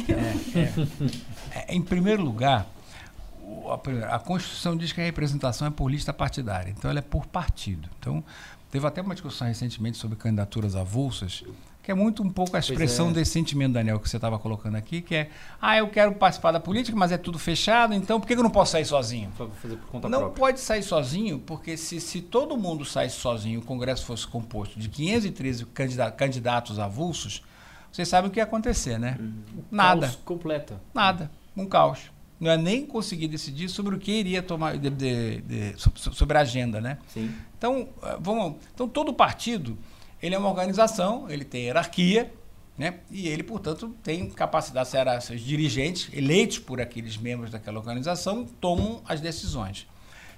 né? 0.08 0.34
É, 0.56 0.60
é. 0.60 1.66
É, 1.68 1.76
em 1.76 1.82
primeiro 1.82 2.24
lugar, 2.24 2.66
a, 4.10 4.16
a 4.16 4.20
Constituição 4.20 4.76
diz 4.78 4.92
que 4.92 5.02
a 5.02 5.04
representação 5.04 5.68
é 5.68 5.72
por 5.72 5.90
lista 5.90 6.14
partidária, 6.14 6.72
então 6.72 6.90
ela 6.90 7.00
é 7.00 7.04
por 7.04 7.26
partido. 7.26 7.90
Então, 8.00 8.24
teve 8.70 8.86
até 8.88 9.02
uma 9.02 9.14
discussão 9.14 9.48
recentemente 9.48 9.98
sobre 9.98 10.18
candidaturas 10.18 10.76
avulsas, 10.76 11.44
que 11.84 11.92
é 11.92 11.94
muito 11.96 12.22
um 12.24 12.30
pouco 12.30 12.56
a 12.56 12.60
expressão 12.60 13.10
é. 13.10 13.14
desse 13.14 13.32
sentimento, 13.32 13.74
Daniel, 13.74 14.00
que 14.00 14.08
você 14.08 14.16
estava 14.16 14.38
colocando 14.38 14.76
aqui, 14.76 15.02
que 15.02 15.16
é, 15.16 15.30
ah, 15.60 15.76
eu 15.78 15.90
quero 15.90 16.14
participar 16.14 16.52
da 16.52 16.60
política, 16.60 16.96
mas 16.96 17.12
é 17.12 17.18
tudo 17.18 17.40
fechado, 17.40 17.94
então 17.94 18.20
por 18.20 18.28
que 18.28 18.34
eu 18.34 18.44
não 18.44 18.52
posso 18.52 18.74
sair 18.74 18.86
sozinho? 18.86 19.30
Não 20.10 20.20
própria. 20.20 20.30
pode 20.30 20.60
sair 20.60 20.84
sozinho, 20.84 21.40
porque 21.40 21.76
se, 21.76 22.00
se 22.00 22.22
todo 22.22 22.56
mundo 22.56 22.86
saísse 22.86 23.18
sozinho, 23.18 23.60
o 23.60 23.64
Congresso 23.64 24.06
fosse 24.06 24.28
composto 24.28 24.80
de 24.80 24.88
513 24.88 25.66
candida- 25.66 26.12
candidatos 26.12 26.78
avulsos, 26.80 27.42
vocês 27.92 28.08
sabem 28.08 28.30
o 28.30 28.34
que 28.34 28.40
ia 28.40 28.44
acontecer, 28.44 28.98
né? 29.00 29.18
Nada, 29.70 30.08
Caos 30.08 30.16
completo. 30.24 30.80
nada. 30.94 31.32
Um 31.56 31.66
caos. 31.66 32.12
Não 32.40 32.50
é 32.50 32.58
nem 32.58 32.86
conseguir 32.86 33.28
decidir 33.28 33.70
sobre 33.70 33.96
o 33.96 34.00
que 34.00 34.12
iria 34.12 34.42
tomar 34.42 34.78
de- 34.78 34.90
de- 34.90 35.42
de- 35.42 35.74
so- 35.78 35.92
so- 35.96 36.14
sobre 36.14 36.38
a 36.38 36.42
agenda, 36.42 36.80
né? 36.82 36.98
Sim. 37.14 37.32
Então, 37.58 37.90
eh, 38.02 38.18
vamos, 38.20 38.56
então 38.74 38.88
todo 38.88 39.14
partido 39.14 39.78
ele 40.22 40.34
é 40.34 40.38
uma 40.38 40.50
organização, 40.50 41.30
ele 41.30 41.44
tem 41.46 41.64
hierarquia, 41.66 42.34
né? 42.78 42.96
E 43.12 43.28
ele, 43.28 43.44
portanto, 43.44 43.96
tem 44.02 44.28
capacidade, 44.30 44.90
será 44.90 45.20
seus 45.22 45.42
dirigentes 45.42 46.10
eleitos 46.14 46.58
por 46.58 46.82
aqueles 46.82 47.16
membros 47.18 47.52
daquela 47.52 47.78
organização 47.78 48.46
tomam 48.60 49.02
as 49.08 49.20
decisões. 49.22 49.86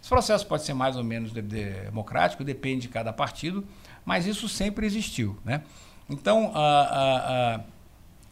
Esse 0.02 0.10
processo 0.10 0.46
pode 0.46 0.64
ser 0.64 0.74
mais 0.74 0.98
ou 0.98 1.04
menos 1.06 1.32
de- 1.32 1.42
democrático, 1.42 2.44
depende 2.44 2.82
de 2.82 2.88
cada 2.90 3.14
partido, 3.14 3.66
mas 4.04 4.26
isso 4.26 4.50
sempre 4.50 4.86
existiu, 4.86 5.38
né? 5.46 5.62
Então, 6.10 6.52
a- 6.54 7.60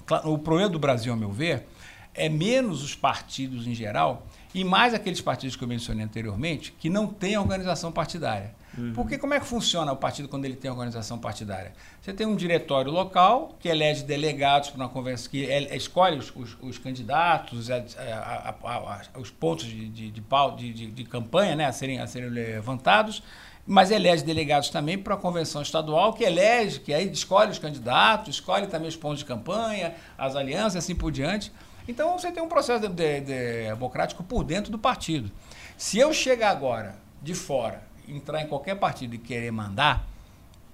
a- 0.09 0.15
a- 0.19 0.27
o 0.29 0.37
problema 0.37 0.69
do 0.69 0.79
Brasil, 0.79 1.11
ao 1.13 1.17
meu 1.19 1.31
ver, 1.31 1.67
é 2.13 2.27
menos 2.27 2.83
os 2.83 2.93
partidos 2.95 3.65
em 3.65 3.73
geral 3.73 4.25
e 4.53 4.63
mais 4.63 4.93
aqueles 4.93 5.21
partidos 5.21 5.55
que 5.55 5.63
eu 5.63 5.67
mencionei 5.67 6.03
anteriormente 6.03 6.73
que 6.77 6.89
não 6.89 7.07
têm 7.07 7.37
organização 7.37 7.91
partidária. 7.91 8.53
Porque 8.93 9.17
como 9.17 9.33
é 9.33 9.39
que 9.39 9.45
funciona 9.45 9.91
o 9.91 9.97
partido 9.97 10.29
quando 10.29 10.45
ele 10.45 10.55
tem 10.55 10.71
organização 10.71 11.17
partidária? 11.19 11.73
Você 12.01 12.13
tem 12.13 12.25
um 12.25 12.37
diretório 12.37 12.89
local 12.89 13.53
que 13.59 13.67
elege 13.67 14.03
delegados 14.03 14.69
para 14.69 14.77
uma 14.83 14.87
conversa, 14.89 15.29
que 15.29 15.43
escolhe 15.73 16.17
os, 16.17 16.33
os- 16.35 16.57
os 16.61 16.77
candidatos, 16.77 17.69
a- 17.69 17.77
a- 17.99 18.55
a- 18.63 19.01
a- 19.15 19.19
os 19.19 19.29
pontos 19.29 19.65
de, 19.65 19.89
de- 19.89 20.11
de- 20.11 20.87
de 20.91 21.03
campanha 21.03 21.53
né, 21.55 21.65
a, 21.65 21.71
serem, 21.73 21.99
a 21.99 22.07
serem 22.07 22.29
levantados, 22.29 23.21
mas 23.65 23.91
elege 23.91 24.23
delegados 24.23 24.69
também 24.69 24.97
para 24.97 25.13
a 25.13 25.17
convenção 25.17 25.61
estadual, 25.61 26.13
que 26.13 26.23
elege, 26.23 26.79
que 26.79 26.93
aí 26.93 27.09
escolhe 27.11 27.51
os 27.51 27.59
candidatos, 27.59 28.35
escolhe 28.35 28.67
também 28.67 28.87
os 28.89 28.95
pontos 28.95 29.19
de 29.19 29.25
campanha, 29.25 29.93
as 30.17 30.35
alianças 30.35 30.77
assim 30.83 30.95
por 30.95 31.11
diante. 31.11 31.51
Então 31.87 32.17
você 32.17 32.31
tem 32.31 32.41
um 32.41 32.47
processo 32.49 32.79
de- 32.81 32.89
de- 32.89 33.21
de- 33.21 33.63
democrático 33.69 34.23
por 34.23 34.43
dentro 34.43 34.71
do 34.71 34.77
partido. 34.79 35.31
Se 35.77 35.97
eu 35.97 36.13
chegar 36.13 36.49
agora 36.51 36.95
de 37.21 37.33
fora, 37.33 37.81
entrar 38.07 38.41
em 38.41 38.47
qualquer 38.47 38.75
partido 38.75 39.15
e 39.15 39.17
querer 39.17 39.51
mandar, 39.51 40.05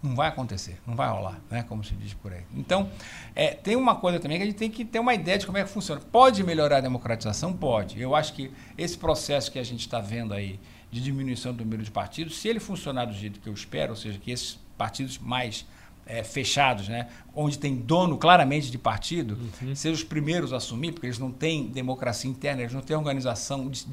não 0.02 0.15
vai 0.15 0.28
acontecer, 0.30 0.80
não 0.86 0.95
vai 0.95 1.10
rolar, 1.10 1.39
né? 1.50 1.65
Como 1.67 1.84
se 1.84 1.93
diz 1.95 2.13
por 2.13 2.32
aí. 2.32 2.43
Então, 2.56 2.89
é, 3.36 3.47
tem 3.54 3.76
uma 3.76 3.95
coisa 3.95 4.19
também 4.19 4.38
que 4.38 4.43
a 4.43 4.45
gente 4.45 4.56
tem 4.58 4.69
que 4.69 4.86
ter 4.86 5.00
uma 5.00 5.13
ideia 5.13 5.38
de 5.38 5.45
como 5.45 5.58
é 5.58 5.63
que 5.63 5.69
funciona. 5.69 6.00
Pode 6.12 6.43
melhorar 6.43 6.78
a 6.78 6.82
democratização? 6.82 7.52
Pode. 7.52 8.00
Eu 8.00 8.15
acho 8.15 8.34
que 8.34 8.52
esse 8.78 8.97
processo 8.97 9.52
que 9.52 9.58
a 9.60 9.63
gente 9.63 9.82
está 9.82 10.00
vendo 10.00 10.34
aí 10.34 10.60
de 10.91 11.02
diminuição 11.02 11.54
do 11.54 11.63
número 11.63 11.84
de 11.84 11.91
partidos, 11.91 12.38
se 12.38 12.47
ele 12.47 12.60
funcionar 12.60 13.06
do 13.06 13.13
jeito 13.13 13.39
que 13.39 13.47
eu 13.50 13.54
espero, 13.54 13.91
ou 13.91 13.95
seja, 13.97 14.17
que 14.19 14.32
esses 14.32 14.58
partidos 14.78 15.17
mais 15.17 15.65
é, 16.06 16.23
fechados, 16.23 16.88
né, 16.88 17.08
onde 17.36 17.60
tem 17.60 17.76
dono 17.76 18.17
claramente 18.17 18.71
de 18.71 18.78
partido, 18.78 19.38
sejam 19.76 19.93
os 19.95 20.04
primeiros 20.04 20.54
a 20.54 20.58
assumir, 20.58 20.93
porque 20.93 21.08
eles 21.08 21.19
não 21.19 21.32
têm 21.32 21.67
democracia 21.67 22.30
interna, 22.32 22.62
eles 22.62 22.73
não 22.73 22.80
têm 22.82 22.95
organização 22.95 23.69
de- 23.69 23.86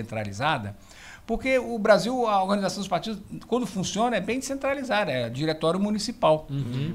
descentralizada, 0.00 0.76
porque 1.26 1.58
o 1.58 1.76
Brasil, 1.78 2.24
a 2.28 2.40
organização 2.40 2.78
dos 2.80 2.88
partidos, 2.88 3.20
quando 3.48 3.66
funciona, 3.66 4.16
é 4.16 4.20
bem 4.20 4.38
descentralizada, 4.38 5.10
é 5.10 5.28
diretório 5.28 5.80
municipal. 5.80 6.46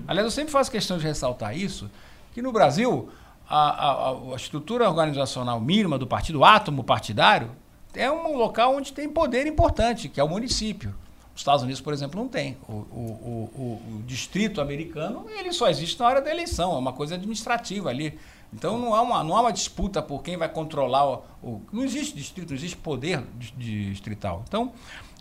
Aliás, 0.08 0.26
eu 0.26 0.32
sempre 0.32 0.54
faço 0.54 0.72
questão 0.72 0.98
de 0.98 1.04
ressaltar 1.04 1.58
isso, 1.58 1.92
que 2.34 2.42
no 2.42 2.54
Brasil, 2.54 3.10
a, 3.50 3.58
a- 3.58 4.12
a 4.32 4.36
estrutura 4.38 4.88
organizacional 4.90 5.60
mínima 5.60 5.98
do 5.98 6.08
partido, 6.08 6.40
o 6.40 6.46
átomo 6.46 6.82
partidário, 6.82 7.52
é 7.96 8.12
um 8.12 8.36
local 8.38 8.76
onde 8.76 8.94
tem 8.94 9.10
poder 9.10 9.48
importante, 9.48 10.08
que 10.10 10.20
é 10.20 10.24
o 10.24 10.30
município. 10.30 10.94
Os 11.34 11.42
Estados 11.42 11.64
Unidos, 11.64 11.82
por 11.82 11.94
exemplo, 11.94 12.20
não 12.20 12.28
tem. 12.28 12.58
O, 12.68 12.72
o- 12.74 13.50
o- 13.56 13.62
o- 14.00 14.04
distrito 14.06 14.60
americano 14.62 15.26
ele 15.30 15.52
só 15.54 15.70
existe 15.70 16.00
na 16.00 16.06
hora 16.08 16.22
da 16.22 16.30
eleição, 16.30 16.74
é 16.76 16.78
uma 16.78 16.94
coisa 16.94 17.16
administrativa 17.16 17.90
ali. 17.90 18.20
Então 18.54 18.78
não 18.78 18.94
há 18.94 19.02
uma, 19.02 19.24
não 19.24 19.36
há 19.38 19.42
uma 19.42 19.54
disputa 19.54 20.02
por 20.02 20.22
quem 20.22 20.36
vai 20.36 20.50
controlar 20.50 21.08
o, 21.42 21.62
Não 21.72 21.84
existe 21.84 22.14
distrito, 22.16 22.50
não 22.50 22.58
existe 22.58 22.76
poder 22.78 23.24
dis- 23.38 23.54
distrital. 23.58 24.44
Então, 24.48 24.74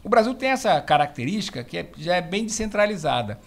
o 0.02 0.09
Brasil 0.09 0.35
tem 0.35 0.48
essa 0.50 0.80
característica 0.80 1.62
que 1.62 1.78
é- 1.78 1.88
já 1.96 2.16
é 2.16 2.20
bem 2.20 2.44
descentralizada. 2.44 3.38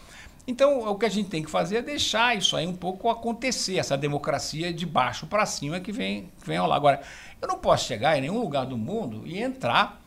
Então, 0.46 0.80
o 0.90 0.96
que 0.98 1.06
a 1.06 1.10
gente 1.10 1.30
tem 1.30 1.42
que 1.42 1.50
fazer 1.50 1.78
é 1.78 1.82
deixar 1.82 2.36
isso 2.38 2.56
aí 2.58 2.68
um 2.68 2.76
pouco 2.76 3.10
acontecer, 3.10 3.78
essa 3.78 3.98
democracia 3.98 4.74
de 4.74 4.86
baixo 4.86 5.26
para 5.26 5.46
cima 5.46 5.80
que 5.80 5.92
vem, 5.92 6.30
que 6.42 6.48
vem 6.48 6.58
rolar. 6.58 6.76
Agora, 6.76 7.02
eu 7.42 7.48
não 7.48 7.58
posso 7.58 7.86
chegar 7.88 8.18
em 8.18 8.22
nenhum 8.22 8.40
lugar 8.40 8.66
do 8.66 8.78
mundo 8.78 9.22
e 9.26 9.42
entrar, 9.42 10.02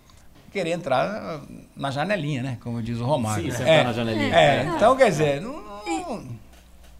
querer 0.53 0.71
entrar 0.73 1.41
na 1.75 1.91
janelinha, 1.91 2.43
né? 2.43 2.59
Como 2.61 2.83
diz 2.83 2.99
o 2.99 3.05
Romário. 3.05 3.45
Sim, 3.45 3.51
né? 3.51 3.57
sentar 3.57 3.85
na 3.85 3.93
janelinha. 3.95 4.35
É, 4.37 4.65
então, 4.77 4.95
quer 4.95 5.09
dizer, 5.09 5.41
não- 5.41 5.63
não- 5.87 6.47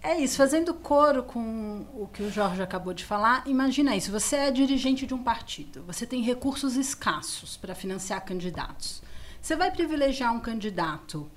É 0.03 0.15
isso, 0.21 0.37
fazendo 0.37 0.73
coro 0.73 1.25
com 1.25 1.85
o 1.93 2.09
que 2.13 2.23
o 2.23 2.31
Jorge 2.31 2.63
acabou 2.63 2.95
de 2.95 3.05
falar, 3.05 3.43
imagina 3.45 3.97
isso, 3.97 4.13
você 4.13 4.37
é 4.37 4.51
dirigente 4.53 5.05
de 5.05 5.13
um 5.13 5.21
partido, 5.23 5.83
você 5.85 6.07
tem 6.07 6.23
recursos 6.23 6.77
escassos 6.77 7.57
para 7.57 7.75
financiar 7.75 8.25
candidatos. 8.25 9.03
Você 9.43 9.57
vai 9.57 9.71
privilegiar 9.73 10.33
um 10.33 10.39
candidato 10.39 11.29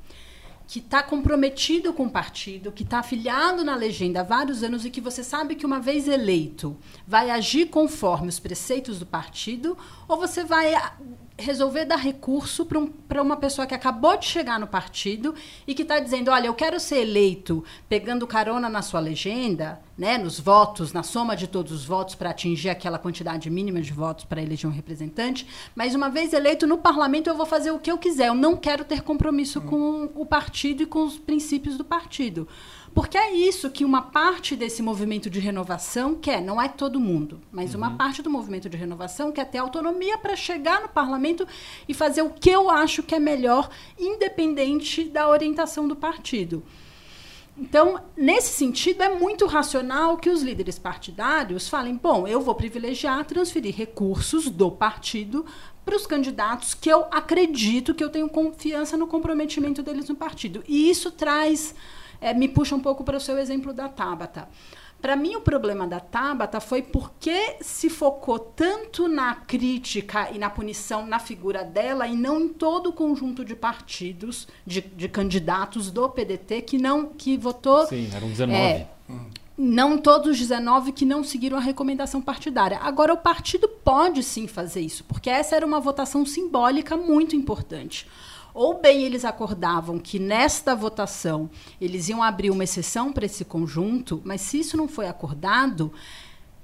que 0.69 0.77
está 0.77 1.01
comprometido 1.01 1.91
com 1.91 2.03
o 2.03 2.09
partido, 2.11 2.71
que 2.71 2.83
está 2.83 2.99
afiliado 2.99 3.63
na 3.63 3.75
legenda 3.75 4.19
há 4.19 4.23
vários 4.23 4.61
anos 4.61 4.85
e 4.85 4.91
que 4.91 5.01
você 5.01 5.23
sabe 5.23 5.55
que 5.55 5.65
uma 5.65 5.79
vez 5.79 6.07
eleito 6.07 6.77
vai 7.07 7.31
agir 7.31 7.69
conforme 7.69 8.29
os 8.29 8.39
preceitos 8.39 8.99
do 8.99 9.05
partido, 9.05 9.75
ou 10.09 10.17
você 10.17 10.43
vai 10.43 10.73
ah, 10.73 10.93
resolver 11.37 11.85
dar 11.85 11.97
recurso 11.97 12.65
para 12.65 12.79
um, 12.79 12.91
uma 13.21 13.37
pessoa 13.37 13.67
que 13.67 13.75
acabou 13.75 14.17
de 14.17 14.25
chegar 14.25 14.59
no 14.59 14.67
partido 14.67 15.35
e 15.67 15.75
que 15.75 15.83
está 15.83 15.99
dizendo, 15.99 16.31
olha, 16.31 16.47
eu 16.47 16.53
quero 16.53 16.79
ser 16.79 17.01
eleito 17.01 17.63
pegando 17.87 18.25
carona 18.25 18.67
na 18.67 18.81
sua 18.81 18.99
legenda, 18.99 19.79
né, 19.95 20.17
nos 20.17 20.39
votos, 20.39 20.91
na 20.91 21.03
soma 21.03 21.35
de 21.35 21.47
todos 21.47 21.71
os 21.71 21.85
votos 21.85 22.15
para 22.15 22.31
atingir 22.31 22.69
aquela 22.69 22.97
quantidade 22.97 23.49
mínima 23.51 23.81
de 23.81 23.93
votos 23.93 24.25
para 24.25 24.41
eleger 24.41 24.67
um 24.67 24.73
representante, 24.73 25.47
mas 25.75 25.93
uma 25.93 26.09
vez 26.09 26.33
eleito 26.33 26.65
no 26.65 26.79
parlamento 26.79 27.29
eu 27.29 27.35
vou 27.35 27.45
fazer 27.45 27.69
o 27.69 27.79
que 27.79 27.91
eu 27.91 27.97
quiser, 27.97 28.29
eu 28.29 28.35
não 28.35 28.57
quero 28.57 28.83
ter 28.83 29.03
compromisso 29.03 29.61
com 29.61 30.09
o 30.15 30.25
partido 30.25 30.83
e 30.83 30.85
com 30.87 31.03
os 31.03 31.19
princípios 31.19 31.77
do 31.77 31.85
partido. 31.85 32.47
Porque 32.93 33.17
é 33.17 33.33
isso 33.33 33.69
que 33.69 33.85
uma 33.85 34.01
parte 34.01 34.55
desse 34.55 34.81
movimento 34.81 35.29
de 35.29 35.39
renovação 35.39 36.15
quer, 36.15 36.41
não 36.41 36.61
é 36.61 36.67
todo 36.67 36.99
mundo, 36.99 37.39
mas 37.51 37.73
uhum. 37.73 37.81
uma 37.81 37.91
parte 37.91 38.21
do 38.21 38.29
movimento 38.29 38.69
de 38.69 38.77
renovação 38.77 39.31
quer 39.31 39.45
ter 39.45 39.59
autonomia 39.59 40.17
para 40.17 40.35
chegar 40.35 40.81
no 40.81 40.89
parlamento 40.89 41.47
e 41.87 41.93
fazer 41.93 42.21
o 42.21 42.29
que 42.29 42.49
eu 42.49 42.69
acho 42.69 43.03
que 43.03 43.15
é 43.15 43.19
melhor, 43.19 43.69
independente 43.97 45.03
da 45.03 45.29
orientação 45.29 45.87
do 45.87 45.95
partido. 45.95 46.63
Então, 47.61 48.01
nesse 48.15 48.53
sentido, 48.53 49.03
é 49.03 49.09
muito 49.09 49.45
racional 49.45 50.17
que 50.17 50.29
os 50.29 50.41
líderes 50.41 50.79
partidários 50.79 51.67
falem: 51.67 51.95
bom, 51.95 52.25
eu 52.25 52.39
vou 52.39 52.55
privilegiar 52.55 53.25
transferir 53.25 53.75
recursos 53.75 54.49
do 54.49 54.71
partido 54.71 55.45
para 55.83 55.95
os 55.95 56.07
candidatos 56.07 56.73
que 56.73 56.89
eu 56.89 57.05
acredito 57.11 57.93
que 57.93 58.03
eu 58.03 58.09
tenho 58.09 58.29
confiança 58.29 58.95
no 58.95 59.07
comprometimento 59.07 59.83
deles 59.83 60.07
no 60.07 60.15
partido. 60.15 60.63
E 60.67 60.89
isso 60.89 61.11
traz 61.11 61.75
é, 62.21 62.33
me 62.33 62.47
puxa 62.47 62.75
um 62.75 62.79
pouco 62.79 63.03
para 63.03 63.17
o 63.17 63.19
seu 63.19 63.37
exemplo 63.37 63.73
da 63.73 63.89
Tabata. 63.89 64.47
Para 65.01 65.15
mim, 65.15 65.35
o 65.35 65.41
problema 65.41 65.87
da 65.87 65.99
Tabata 65.99 66.59
foi 66.59 66.81
porque 66.81 67.55
se 67.61 67.89
focou 67.89 68.37
tanto 68.37 69.07
na 69.07 69.33
crítica 69.33 70.29
e 70.31 70.37
na 70.37 70.49
punição 70.49 71.05
na 71.05 71.19
figura 71.19 71.63
dela 71.63 72.05
e 72.05 72.17
não 72.17 72.41
em 72.41 72.49
todo 72.49 72.89
o 72.89 72.93
conjunto 72.93 73.45
de 73.45 73.55
partidos, 73.55 74.45
de, 74.65 74.81
de 74.81 75.07
candidatos 75.07 75.89
do 75.89 76.09
PDT 76.09 76.63
que 76.63 76.77
não 76.77 77.05
que 77.05 77.37
votou. 77.37 77.87
Sim, 77.87 78.09
eram 78.13 78.27
19. 78.27 78.53
É, 78.53 78.87
não 79.57 79.97
todos 79.97 80.31
os 80.31 80.37
19 80.37 80.91
que 80.91 81.05
não 81.05 81.23
seguiram 81.23 81.57
a 81.57 81.61
recomendação 81.61 82.21
partidária. 82.21 82.79
Agora, 82.81 83.13
o 83.13 83.17
partido 83.17 83.69
pode 83.69 84.21
sim 84.21 84.47
fazer 84.47 84.81
isso, 84.81 85.05
porque 85.05 85.29
essa 85.29 85.55
era 85.55 85.65
uma 85.65 85.79
votação 85.79 86.25
simbólica 86.25 86.97
muito 86.97 87.37
importante 87.37 88.05
ou 88.53 88.79
bem 88.79 89.03
eles 89.03 89.25
acordavam 89.25 89.99
que 89.99 90.19
nesta 90.19 90.75
votação 90.75 91.49
eles 91.79 92.09
iam 92.09 92.23
abrir 92.23 92.49
uma 92.49 92.63
exceção 92.63 93.11
para 93.11 93.25
esse 93.25 93.45
conjunto, 93.45 94.21
mas 94.23 94.41
se 94.41 94.59
isso 94.59 94.77
não 94.77 94.87
foi 94.87 95.07
acordado, 95.07 95.91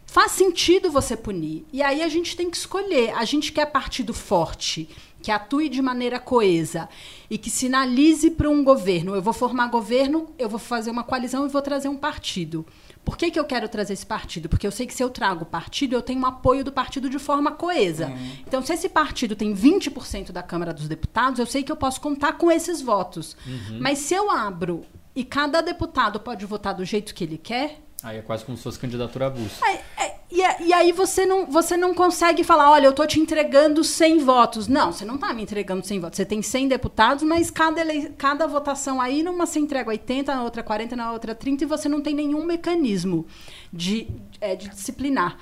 faz 0.05 0.31
sentido 0.31 0.91
você 0.91 1.17
punir. 1.17 1.65
E 1.73 1.81
aí 1.81 2.01
a 2.01 2.07
gente 2.07 2.35
tem 2.35 2.49
que 2.49 2.57
escolher. 2.57 3.13
A 3.15 3.25
gente 3.25 3.51
quer 3.51 3.65
partido 3.65 4.13
forte, 4.13 4.87
que 5.21 5.31
atue 5.31 5.69
de 5.69 5.81
maneira 5.81 6.19
coesa 6.19 6.87
e 7.29 7.37
que 7.37 7.49
sinalize 7.49 8.31
para 8.31 8.49
um 8.49 8.63
governo: 8.63 9.15
eu 9.15 9.21
vou 9.21 9.33
formar 9.33 9.67
governo, 9.67 10.29
eu 10.37 10.47
vou 10.47 10.59
fazer 10.59 10.91
uma 10.91 11.03
coalizão 11.03 11.45
e 11.45 11.49
vou 11.49 11.61
trazer 11.61 11.89
um 11.89 11.97
partido. 11.97 12.65
Por 13.05 13.15
que, 13.15 13.29
que 13.29 13.39
eu 13.39 13.45
quero 13.45 13.69
trazer 13.69 13.93
esse 13.93 14.05
partido? 14.05 14.49
Porque 14.49 14.65
eu 14.65 14.71
sei 14.71 14.87
que 14.87 14.93
se 14.93 15.03
eu 15.03 15.09
trago 15.11 15.45
partido, 15.45 15.93
eu 15.93 16.01
tenho 16.01 16.19
um 16.19 16.25
apoio 16.25 16.63
do 16.63 16.71
partido 16.71 17.07
de 17.07 17.19
forma 17.19 17.51
coesa. 17.51 18.07
Uhum. 18.07 18.31
Então, 18.47 18.61
se 18.63 18.73
esse 18.73 18.89
partido 18.89 19.35
tem 19.35 19.53
20% 19.53 20.31
da 20.31 20.41
Câmara 20.41 20.73
dos 20.73 20.87
Deputados, 20.87 21.39
eu 21.39 21.45
sei 21.45 21.61
que 21.61 21.71
eu 21.71 21.75
posso 21.75 22.01
contar 22.01 22.33
com 22.33 22.51
esses 22.51 22.81
votos. 22.81 23.37
Uhum. 23.45 23.77
Mas 23.79 23.99
se 23.99 24.15
eu 24.15 24.31
abro 24.31 24.83
e 25.15 25.23
cada 25.23 25.61
deputado 25.61 26.19
pode 26.19 26.45
votar 26.45 26.73
do 26.73 26.83
jeito 26.83 27.13
que 27.13 27.23
ele 27.23 27.37
quer, 27.37 27.84
Aí 28.05 28.19
é 28.19 28.21
quase 28.21 28.45
como 28.45 28.55
se 28.55 28.61
fosse 28.61 28.77
candidatura 28.77 29.25
avulsa. 29.25 29.65
É, 29.65 29.81
é, 29.97 30.61
e, 30.61 30.71
aí 30.71 30.91
você 30.91 31.25
não, 31.25 31.47
você 31.47 31.75
não 31.75 31.91
consegue 31.95 32.43
falar, 32.43 32.69
olha, 32.69 32.85
eu 32.85 32.93
tô 32.93 33.03
te 33.07 33.19
entregando 33.19 33.83
100 33.83 34.19
votos. 34.19 34.67
Não, 34.67 34.91
você 34.91 35.03
não 35.03 35.17
tá 35.17 35.33
me 35.33 35.41
entregando 35.41 35.83
100 35.83 35.99
votos. 36.01 36.17
Você 36.17 36.25
tem 36.25 36.39
100 36.39 36.67
deputados, 36.67 37.23
mas 37.23 37.49
cada, 37.49 37.81
ele, 37.81 38.09
cada 38.11 38.45
votação 38.45 39.01
aí, 39.01 39.23
numa 39.23 39.47
você 39.47 39.59
entrega 39.59 39.89
80, 39.89 40.35
na 40.35 40.43
outra 40.43 40.61
40, 40.61 40.95
na 40.95 41.11
outra 41.11 41.33
30, 41.33 41.63
e 41.63 41.67
você 41.67 41.89
não 41.89 41.99
tem 41.99 42.13
nenhum 42.13 42.45
mecanismo 42.45 43.25
de, 43.73 44.07
é, 44.39 44.55
de 44.55 44.69
disciplinar. 44.69 45.37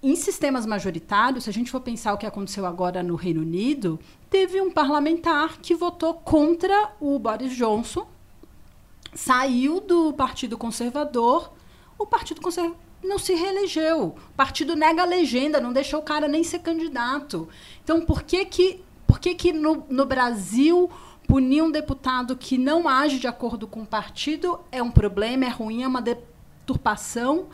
Em 0.00 0.14
sistemas 0.14 0.64
majoritários, 0.66 1.44
se 1.44 1.50
a 1.50 1.52
gente 1.52 1.68
for 1.68 1.80
pensar 1.80 2.14
o 2.14 2.18
que 2.18 2.26
aconteceu 2.26 2.64
agora 2.64 3.02
no 3.02 3.16
Reino 3.16 3.40
Unido, 3.40 3.98
teve 4.30 4.60
um 4.60 4.70
parlamentar 4.70 5.58
que 5.58 5.74
votou 5.74 6.14
contra 6.14 6.92
o 7.00 7.18
Boris 7.18 7.56
Johnson, 7.56 8.06
saiu 9.12 9.80
do 9.80 10.12
Partido 10.12 10.56
Conservador 10.56 11.57
o 11.98 12.06
Partido 12.06 12.40
Conservador 12.40 12.78
não 13.02 13.18
se 13.18 13.34
reelegeu. 13.34 14.16
O 14.30 14.34
partido 14.36 14.74
nega 14.74 15.02
a 15.02 15.06
legenda, 15.06 15.60
não 15.60 15.72
deixou 15.72 16.00
o 16.00 16.04
cara 16.04 16.28
nem 16.28 16.42
ser 16.42 16.60
candidato. 16.60 17.48
Então, 17.82 18.00
por 18.00 18.22
que 18.22 18.44
que, 18.44 18.82
por 19.06 19.18
que, 19.18 19.34
que 19.34 19.52
no, 19.52 19.84
no 19.88 20.06
Brasil 20.06 20.90
punir 21.26 21.62
um 21.62 21.70
deputado 21.70 22.36
que 22.36 22.56
não 22.56 22.88
age 22.88 23.18
de 23.18 23.26
acordo 23.26 23.66
com 23.66 23.82
o 23.82 23.86
partido 23.86 24.60
é 24.72 24.82
um 24.82 24.90
problema, 24.90 25.44
é 25.44 25.48
ruim, 25.48 25.82
é 25.82 25.88
uma 25.88 26.00
deturpação? 26.00 27.48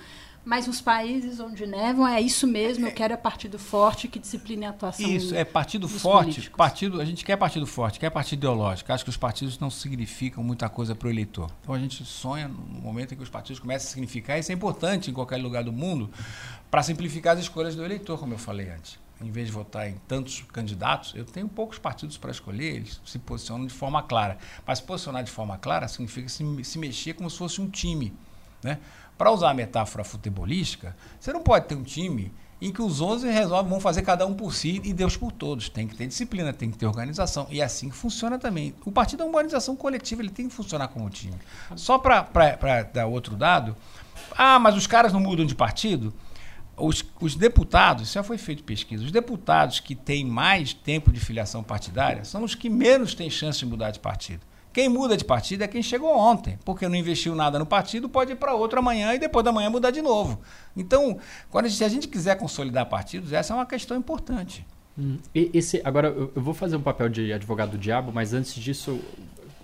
Mas 0.45 0.67
nos 0.67 0.81
países 0.81 1.41
onde 1.41 1.67
nevam 1.67 2.07
é 2.07 2.21
isso 2.21 2.47
mesmo, 2.47 2.87
eu 2.87 2.93
quero 2.93 3.15
é 3.15 3.17
partido 3.17 3.59
forte 3.59 4.07
que 4.09 4.19
discipline 4.19 4.67
a 4.67 4.71
atuação. 4.71 5.09
Isso, 5.09 5.35
é 5.35 5.43
partido 5.43 5.89
forte, 5.89 6.25
políticos. 6.25 6.57
partido, 6.57 7.01
a 7.01 7.05
gente 7.05 7.25
quer 7.25 7.37
partido 7.37 7.67
forte, 7.67 7.99
quer 7.99 8.11
partido 8.11 8.41
ideológico. 8.41 8.93
Acho 8.93 9.05
que 9.05 9.11
os 9.11 9.17
partidos 9.17 9.59
não 9.59 9.71
significam 9.71 10.45
muita 10.45 10.69
coisa 10.69 10.95
para 10.95 11.09
o 11.09 11.11
eleitor. 11.11 11.51
Então 11.63 11.75
a 11.75 11.79
gente 11.79 12.05
sonha 12.05 12.47
no 12.47 12.81
momento 12.81 13.15
em 13.15 13.17
que 13.17 13.23
os 13.23 13.31
partidos 13.31 13.59
começam 13.59 13.89
a 13.89 13.91
significar, 13.91 14.39
isso 14.39 14.53
é 14.53 14.55
importante 14.55 15.11
em 15.11 15.15
qualquer 15.15 15.39
lugar 15.39 15.65
do 15.65 15.73
mundo, 15.73 16.11
para 16.71 16.83
simplificar 16.83 17.35
as 17.35 17.41
escolhas 17.41 17.75
do 17.75 17.83
eleitor, 17.83 18.19
como 18.19 18.35
eu 18.35 18.39
falei 18.39 18.69
antes. 18.69 18.99
Em 19.23 19.31
vez 19.31 19.47
de 19.47 19.53
votar 19.53 19.89
em 19.89 19.95
tantos 20.07 20.43
candidatos, 20.53 21.15
eu 21.15 21.25
tenho 21.25 21.49
poucos 21.49 21.79
partidos 21.79 22.19
para 22.19 22.31
escolher, 22.31 22.77
eles 22.77 23.01
se 23.07 23.19
posicionam 23.19 23.67
de 23.67 23.73
forma 23.73 24.03
clara. 24.03 24.37
Mas 24.67 24.81
posicionar 24.81 25.25
de 25.25 25.31
forma 25.31 25.57
clara 25.57 25.89
significa 25.89 26.29
se, 26.29 26.65
se 26.65 26.79
mexer 26.79 27.15
como 27.15 27.31
se 27.31 27.39
fosse 27.39 27.61
um 27.61 27.71
time. 27.71 28.13
Né? 28.63 28.79
Para 29.17 29.31
usar 29.31 29.51
a 29.51 29.55
metáfora 29.55 30.03
futebolística, 30.03 30.97
você 31.19 31.33
não 31.33 31.43
pode 31.43 31.67
ter 31.67 31.75
um 31.75 31.83
time 31.83 32.33
em 32.61 32.73
que 32.73 32.81
os 32.81 33.01
11 33.01 33.29
resolvem, 33.29 33.71
vão 33.71 33.81
fazer 33.81 34.03
cada 34.03 34.27
um 34.27 34.35
por 34.35 34.55
si 34.55 34.81
e 34.85 34.93
Deus 34.93 35.17
por 35.17 35.31
todos. 35.31 35.69
Tem 35.69 35.87
que 35.87 35.95
ter 35.95 36.07
disciplina, 36.07 36.53
tem 36.53 36.71
que 36.71 36.79
ter 36.79 36.87
organização. 36.87 37.47
E 37.51 37.61
é 37.61 37.65
assim 37.65 37.91
funciona 37.91 38.39
também. 38.39 38.75
O 38.85 38.91
partido 38.91 39.23
é 39.23 39.27
uma 39.27 39.37
organização 39.37 39.77
coletiva, 39.77 40.23
ele 40.23 40.31
tem 40.31 40.49
que 40.49 40.55
funcionar 40.55 40.89
como 40.89 41.09
time. 41.11 41.35
Só 41.77 41.99
para 41.99 42.23
dar 42.93 43.07
outro 43.07 43.37
dado, 43.37 43.77
ah, 44.37 44.59
mas 44.59 44.77
os 44.77 44.87
caras 44.87 45.13
não 45.13 45.21
mudam 45.21 45.45
de 45.45 45.55
partido? 45.55 46.13
Os, 46.77 47.05
os 47.21 47.37
deputados, 47.37 48.11
já 48.11 48.23
foi 48.23 48.37
feito 48.37 48.65
pesquisa, 48.65 49.05
os 49.05 49.13
deputados 49.13 49.79
que 49.79 49.95
têm 49.95 50.25
mais 50.25 50.73
tempo 50.73 51.13
de 51.13 51.21
filiação 51.21 51.63
partidária 51.63 52.25
são 52.25 52.43
os 52.43 52.55
que 52.55 52.69
menos 52.69 53.15
têm 53.15 53.31
chance 53.31 53.61
de 53.61 53.67
mudar 53.67 53.91
de 53.91 54.01
partido. 54.01 54.41
Quem 54.75 54.89
muda 54.89 55.17
de 55.17 55.25
partido 55.25 55.63
é 55.63 55.69
quem 55.69 55.81
chegou 55.81 56.11
ontem, 56.19 56.59
porque 56.65 56.89
não 56.89 56.97
investiu 56.97 57.33
nada 57.37 57.61
no 57.61 57.65
partido, 57.65 58.09
pode 58.09 58.33
ir 58.33 58.35
para 58.35 58.55
outro 58.55 58.81
amanhã 58.81 59.15
e 59.15 59.21
depois 59.21 59.45
da 59.45 59.53
manhã 59.53 59.71
mudar 59.71 59.93
de 59.93 60.03
novo. 60.03 60.41
Então, 60.77 61.17
quando 61.49 61.67
a 61.67 61.69
gente, 61.69 61.79
se 61.79 61.85
a 61.85 61.89
gente 61.89 62.09
quiser 62.09 62.37
consolidar 62.37 62.85
partidos, 62.87 63.33
essa 63.33 63.55
é 63.55 63.57
uma 63.57 63.67
questão 63.67 63.97
importante. 63.97 64.67
Hum. 64.99 65.19
Esse, 65.33 65.81
agora, 65.85 66.09
eu, 66.09 66.33
vou 66.35 66.53
fazer 66.53 66.75
um 66.75 66.83
papel 66.83 67.09
de 67.09 67.33
advogado 67.33 67.71
do 67.71 67.79
diabo, 67.79 68.11
mas 68.13 68.35
antes 68.35 68.53
disso, 68.57 68.99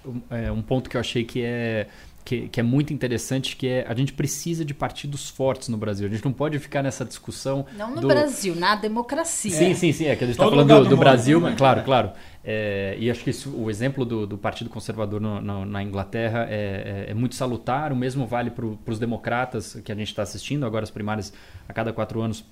um, 0.06 0.20
é, 0.30 0.52
um 0.52 0.62
ponto 0.62 0.88
que 0.88 0.96
eu 0.96 1.00
achei 1.00 1.24
que 1.24 1.42
é 1.42 1.88
que, 2.30 2.48
que, 2.48 2.60
é 2.60 2.62
muito 2.62 2.92
interessante, 2.92 3.56
que 3.56 3.66
é 3.66 3.84
a 3.88 3.92
gente 3.92 4.12
precisa 4.12 4.64
de 4.64 4.72
partidos 4.72 5.28
fortes 5.28 5.68
no 5.68 5.76
Brasil. 5.76 6.06
A 6.06 6.10
gente 6.10 6.24
não 6.24 6.32
pode 6.32 6.60
ficar 6.60 6.80
nessa 6.80 7.04
discussão. 7.04 7.66
Não 7.76 7.96
no 7.96 8.02
do... 8.02 8.06
Brasil, 8.06 8.54
na 8.54 8.76
democracia. 8.76 9.50
Sim, 9.50 9.74
sim, 9.74 9.90
sim. 9.90 10.04
É 10.04 10.14
que 10.14 10.22
a 10.22 10.28
gente 10.28 10.36
está 10.36 10.48
falando 10.48 10.68
do, 10.68 10.84
do, 10.84 10.90
do 10.90 10.96
Brasil, 10.96 11.40
mas 11.40 11.56
claro, 11.56 11.82
claro. 11.82 12.12
É, 12.44 12.96
e 13.00 13.10
acho 13.10 13.24
que 13.24 13.30
isso, 13.30 13.50
o 13.50 13.68
exemplo 13.68 14.04
do, 14.04 14.28
do 14.28 14.38
Partido 14.38 14.70
Conservador 14.70 15.20
no, 15.20 15.40
no, 15.40 15.66
na 15.66 15.82
Inglaterra 15.82 16.46
é, 16.48 17.06
é, 17.08 17.10
é, 17.10 17.14
muito 17.14 17.34
salutar. 17.34 17.92
O 17.92 17.96
mesmo 17.96 18.24
vale 18.28 18.52
para 18.52 18.64
os 18.64 18.98
democratas 19.00 19.80
que 19.84 19.90
a 19.90 19.94
gente 19.96 20.10
está 20.10 20.22
assistindo 20.22 20.64
agora 20.64 20.84
as 20.84 20.90
primárias 20.90 21.32
a 21.68 21.72
cada 21.72 21.92
quatro 21.92 22.20
anos. 22.20 22.44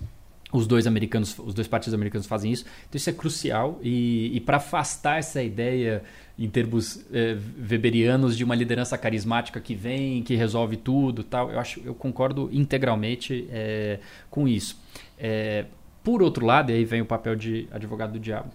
Os 0.53 0.67
dois 0.67 0.87
americanos, 0.87 1.39
os 1.39 1.53
dois 1.53 1.69
partidos 1.69 1.95
americanos 1.95 2.27
fazem 2.27 2.51
isso. 2.51 2.65
Então 2.89 2.97
isso 2.97 3.11
é 3.11 3.13
crucial 3.13 3.79
e, 3.83 4.35
e 4.35 4.41
para 4.41 4.57
afastar 4.57 5.19
essa 5.19 5.43
ideia 5.43 6.03
em 6.39 6.49
termos 6.49 7.05
é, 7.13 7.37
weberianos 7.71 8.37
de 8.37 8.45
uma 8.45 8.55
liderança 8.55 8.97
carismática 8.97 9.61
que 9.61 9.75
vem, 9.75 10.23
que 10.23 10.35
resolve 10.35 10.77
tudo, 10.77 11.23
tal. 11.23 11.51
Eu 11.51 11.61
acho, 11.61 11.81
eu 11.85 11.95
concordo 11.95 12.49
integralmente 12.53 13.47
é, 13.51 13.99
com 14.31 14.49
isso. 14.49 14.81
É, 15.19 15.67
por 16.03 16.23
outro 16.23 16.47
lado, 16.47 16.71
e 16.71 16.75
aí 16.75 16.85
vem 16.85 17.03
o 17.03 17.07
papel 17.07 17.37
de 17.37 17.69
advogado 17.71 18.13
do 18.13 18.19
diabo 18.19 18.51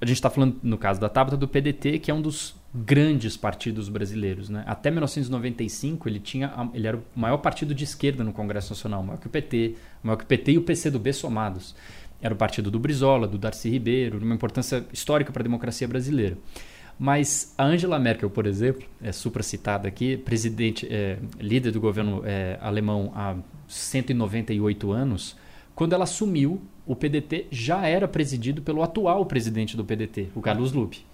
a 0.00 0.06
gente 0.06 0.16
está 0.16 0.30
falando, 0.30 0.58
no 0.62 0.78
caso 0.78 1.00
da 1.00 1.08
Tabata, 1.08 1.36
do 1.36 1.48
PDT, 1.48 1.98
que 1.98 2.10
é 2.10 2.14
um 2.14 2.22
dos 2.22 2.54
grandes 2.74 3.36
partidos 3.36 3.88
brasileiros. 3.88 4.48
Né? 4.48 4.62
Até 4.66 4.90
1995, 4.90 6.08
ele, 6.08 6.20
tinha, 6.20 6.52
ele 6.74 6.86
era 6.86 6.96
o 6.96 7.02
maior 7.14 7.38
partido 7.38 7.74
de 7.74 7.84
esquerda 7.84 8.22
no 8.22 8.32
Congresso 8.32 8.70
Nacional, 8.70 9.02
maior 9.02 9.18
que 9.18 9.26
o 9.26 9.30
PT, 9.30 9.74
maior 10.02 10.16
que 10.16 10.24
o 10.24 10.26
PT 10.26 10.52
e 10.52 10.58
o 10.58 10.62
PCdoB 10.62 11.12
somados. 11.12 11.74
Era 12.20 12.34
o 12.34 12.36
partido 12.36 12.70
do 12.70 12.78
Brizola, 12.78 13.28
do 13.28 13.38
Darcy 13.38 13.70
Ribeiro, 13.70 14.18
uma 14.18 14.34
importância 14.34 14.84
histórica 14.92 15.32
para 15.32 15.42
a 15.42 15.44
democracia 15.44 15.86
brasileira. 15.86 16.36
Mas 16.98 17.54
a 17.56 17.64
Angela 17.64 17.98
Merkel, 17.98 18.28
por 18.28 18.44
exemplo, 18.44 18.84
é 19.00 19.12
citada 19.12 19.86
aqui, 19.86 20.16
presidente, 20.16 20.86
é, 20.90 21.18
líder 21.38 21.70
do 21.70 21.80
governo 21.80 22.22
é, 22.24 22.58
alemão 22.60 23.12
há 23.14 23.36
198 23.68 24.90
anos, 24.90 25.36
quando 25.76 25.92
ela 25.92 26.02
assumiu, 26.02 26.60
o 26.84 26.96
PDT 26.96 27.46
já 27.52 27.86
era 27.86 28.08
presidido 28.08 28.62
pelo 28.62 28.82
atual 28.82 29.24
presidente 29.26 29.76
do 29.76 29.84
PDT, 29.84 30.30
o 30.34 30.40
Carlos 30.40 30.72
Lupe, 30.72 31.06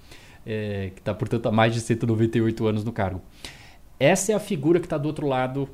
é, 0.47 0.90
que 0.95 1.01
está, 1.01 1.14
portanto, 1.14 1.47
há 1.47 1.53
mais 1.53 1.74
de 1.74 1.80
198 1.80 2.66
anos 2.66 2.84
no 2.84 2.92
cargo. 2.92 3.20
Essa 3.99 4.32
é 4.32 4.34
a 4.34 4.40
figura 4.40 4.80
que 4.80 4.86
está 4.86 4.99
do 4.99 5.07
outro 5.07 5.26
lado 5.26 5.68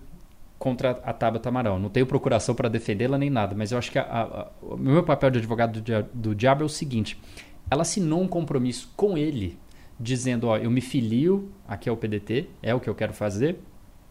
contra 0.59 0.91
a 0.91 1.13
Tabata 1.13 1.49
Amaral. 1.49 1.79
Não 1.79 1.89
tenho 1.89 2.07
procuração 2.07 2.55
para 2.55 2.69
defendê-la 2.69 3.17
nem 3.17 3.31
nada, 3.31 3.55
mas 3.57 3.73
eu 3.73 3.79
acho 3.79 3.91
que 3.91 3.99
a, 3.99 4.03
a, 4.03 4.49
o 4.63 4.77
meu 4.77 5.03
papel 5.03 5.31
de 5.31 5.39
advogado 5.39 5.81
do, 5.81 6.03
do 6.13 6.35
diabo 6.35 6.63
é 6.63 6.67
o 6.67 6.69
seguinte: 6.69 7.19
ela 7.71 7.83
assinou 7.83 8.21
um 8.21 8.29
compromisso 8.29 8.93
com 8.95 9.17
ele, 9.17 9.59
dizendo: 9.99 10.49
ó, 10.49 10.59
eu 10.59 10.71
me 10.71 10.81
filio 10.81 11.51
aqui 11.67 11.89
ao 11.89 11.97
PDT, 11.97 12.49
é 12.63 12.75
o 12.75 12.81
que 12.81 12.91
eu 12.91 12.95
quero 12.95 13.15
fazer, 13.15 13.59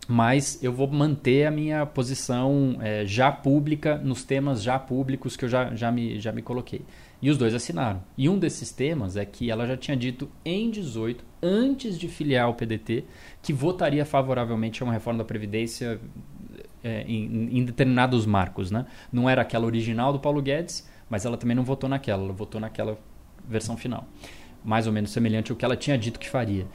mas 0.07 0.62
eu 0.64 0.74
vou 0.74 0.88
manter 0.88 1.45
a 1.45 1.51
minha 1.51 1.86
posição 1.86 2.78
é, 2.82 3.05
já 3.05 3.32
pública 3.32 3.97
nos 3.97 4.24
temas 4.24 4.64
já 4.64 4.80
públicos 4.80 5.38
que 5.38 5.45
eu 5.45 5.49
já, 5.49 5.76
já, 5.76 5.91
me, 5.91 6.20
já 6.20 6.32
me 6.32 6.41
coloquei. 6.41 6.82
E 7.22 7.30
os 7.30 7.38
dois 7.38 7.53
assinaram. 7.53 8.01
E 8.17 8.30
um 8.30 8.39
desses 8.39 8.72
temas 8.72 9.17
é 9.17 9.26
que 9.26 9.51
ela 9.51 9.65
já 9.65 9.76
tinha 9.76 9.95
dito 9.95 10.30
em 10.45 10.70
18, 10.70 11.24
antes 11.43 11.97
de 11.97 12.07
filiar 12.07 12.49
o 12.49 12.53
PDT, 12.53 13.03
que 13.41 13.51
votaria 13.51 14.05
favoravelmente 14.05 14.82
a 14.82 14.86
uma 14.86 14.93
reforma 14.93 15.20
da 15.20 15.26
Previdência 15.26 15.99
é, 16.84 17.01
em, 17.01 17.57
em, 17.57 17.65
determinados 17.65 18.26
marcos. 18.26 18.72
Né? 18.72 18.86
Não 19.11 19.30
era 19.30 19.41
aquela 19.41 19.65
original 19.65 20.13
do 20.13 20.20
Paulo 20.20 20.41
Guedes, 20.41 20.88
mas 21.09 21.26
ela 21.26 21.38
também 21.38 21.55
não 21.55 21.63
votou 21.63 21.89
naquela, 21.89 22.24
ela 22.24 22.34
votou 22.34 22.61
naquela 22.61 22.97
versão 23.45 23.76
final. 23.76 24.07
Mais 24.63 24.88
ou 24.88 24.93
menos 24.93 25.11
semelhante 25.11 25.51
ao 25.51 25.57
que 25.57 25.65
ela 25.65 25.76
tinha 25.76 25.97
dito 25.97 26.20
que 26.20 26.30
faria. 26.30 26.65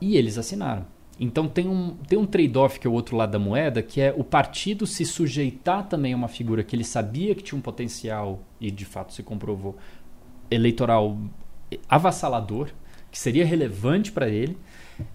E 0.00 0.16
eles 0.16 0.36
assinaram. 0.36 0.86
Então 1.18 1.46
tem 1.46 1.68
um, 1.68 1.96
tem 2.08 2.18
um 2.18 2.26
trade-off 2.26 2.80
que 2.80 2.86
é 2.86 2.90
o 2.90 2.92
outro 2.92 3.16
lado 3.16 3.30
da 3.30 3.38
moeda, 3.38 3.82
que 3.82 4.00
é 4.00 4.12
o 4.16 4.24
partido 4.24 4.86
se 4.86 5.04
sujeitar 5.04 5.88
também 5.88 6.12
a 6.12 6.16
uma 6.16 6.28
figura 6.28 6.64
que 6.64 6.74
ele 6.74 6.84
sabia 6.84 7.34
que 7.34 7.42
tinha 7.42 7.58
um 7.58 7.62
potencial, 7.62 8.42
e 8.60 8.70
de 8.70 8.84
fato 8.84 9.12
se 9.12 9.22
comprovou, 9.22 9.76
eleitoral 10.50 11.16
avassalador, 11.88 12.70
que 13.10 13.18
seria 13.18 13.46
relevante 13.46 14.12
para 14.12 14.28
ele, 14.28 14.58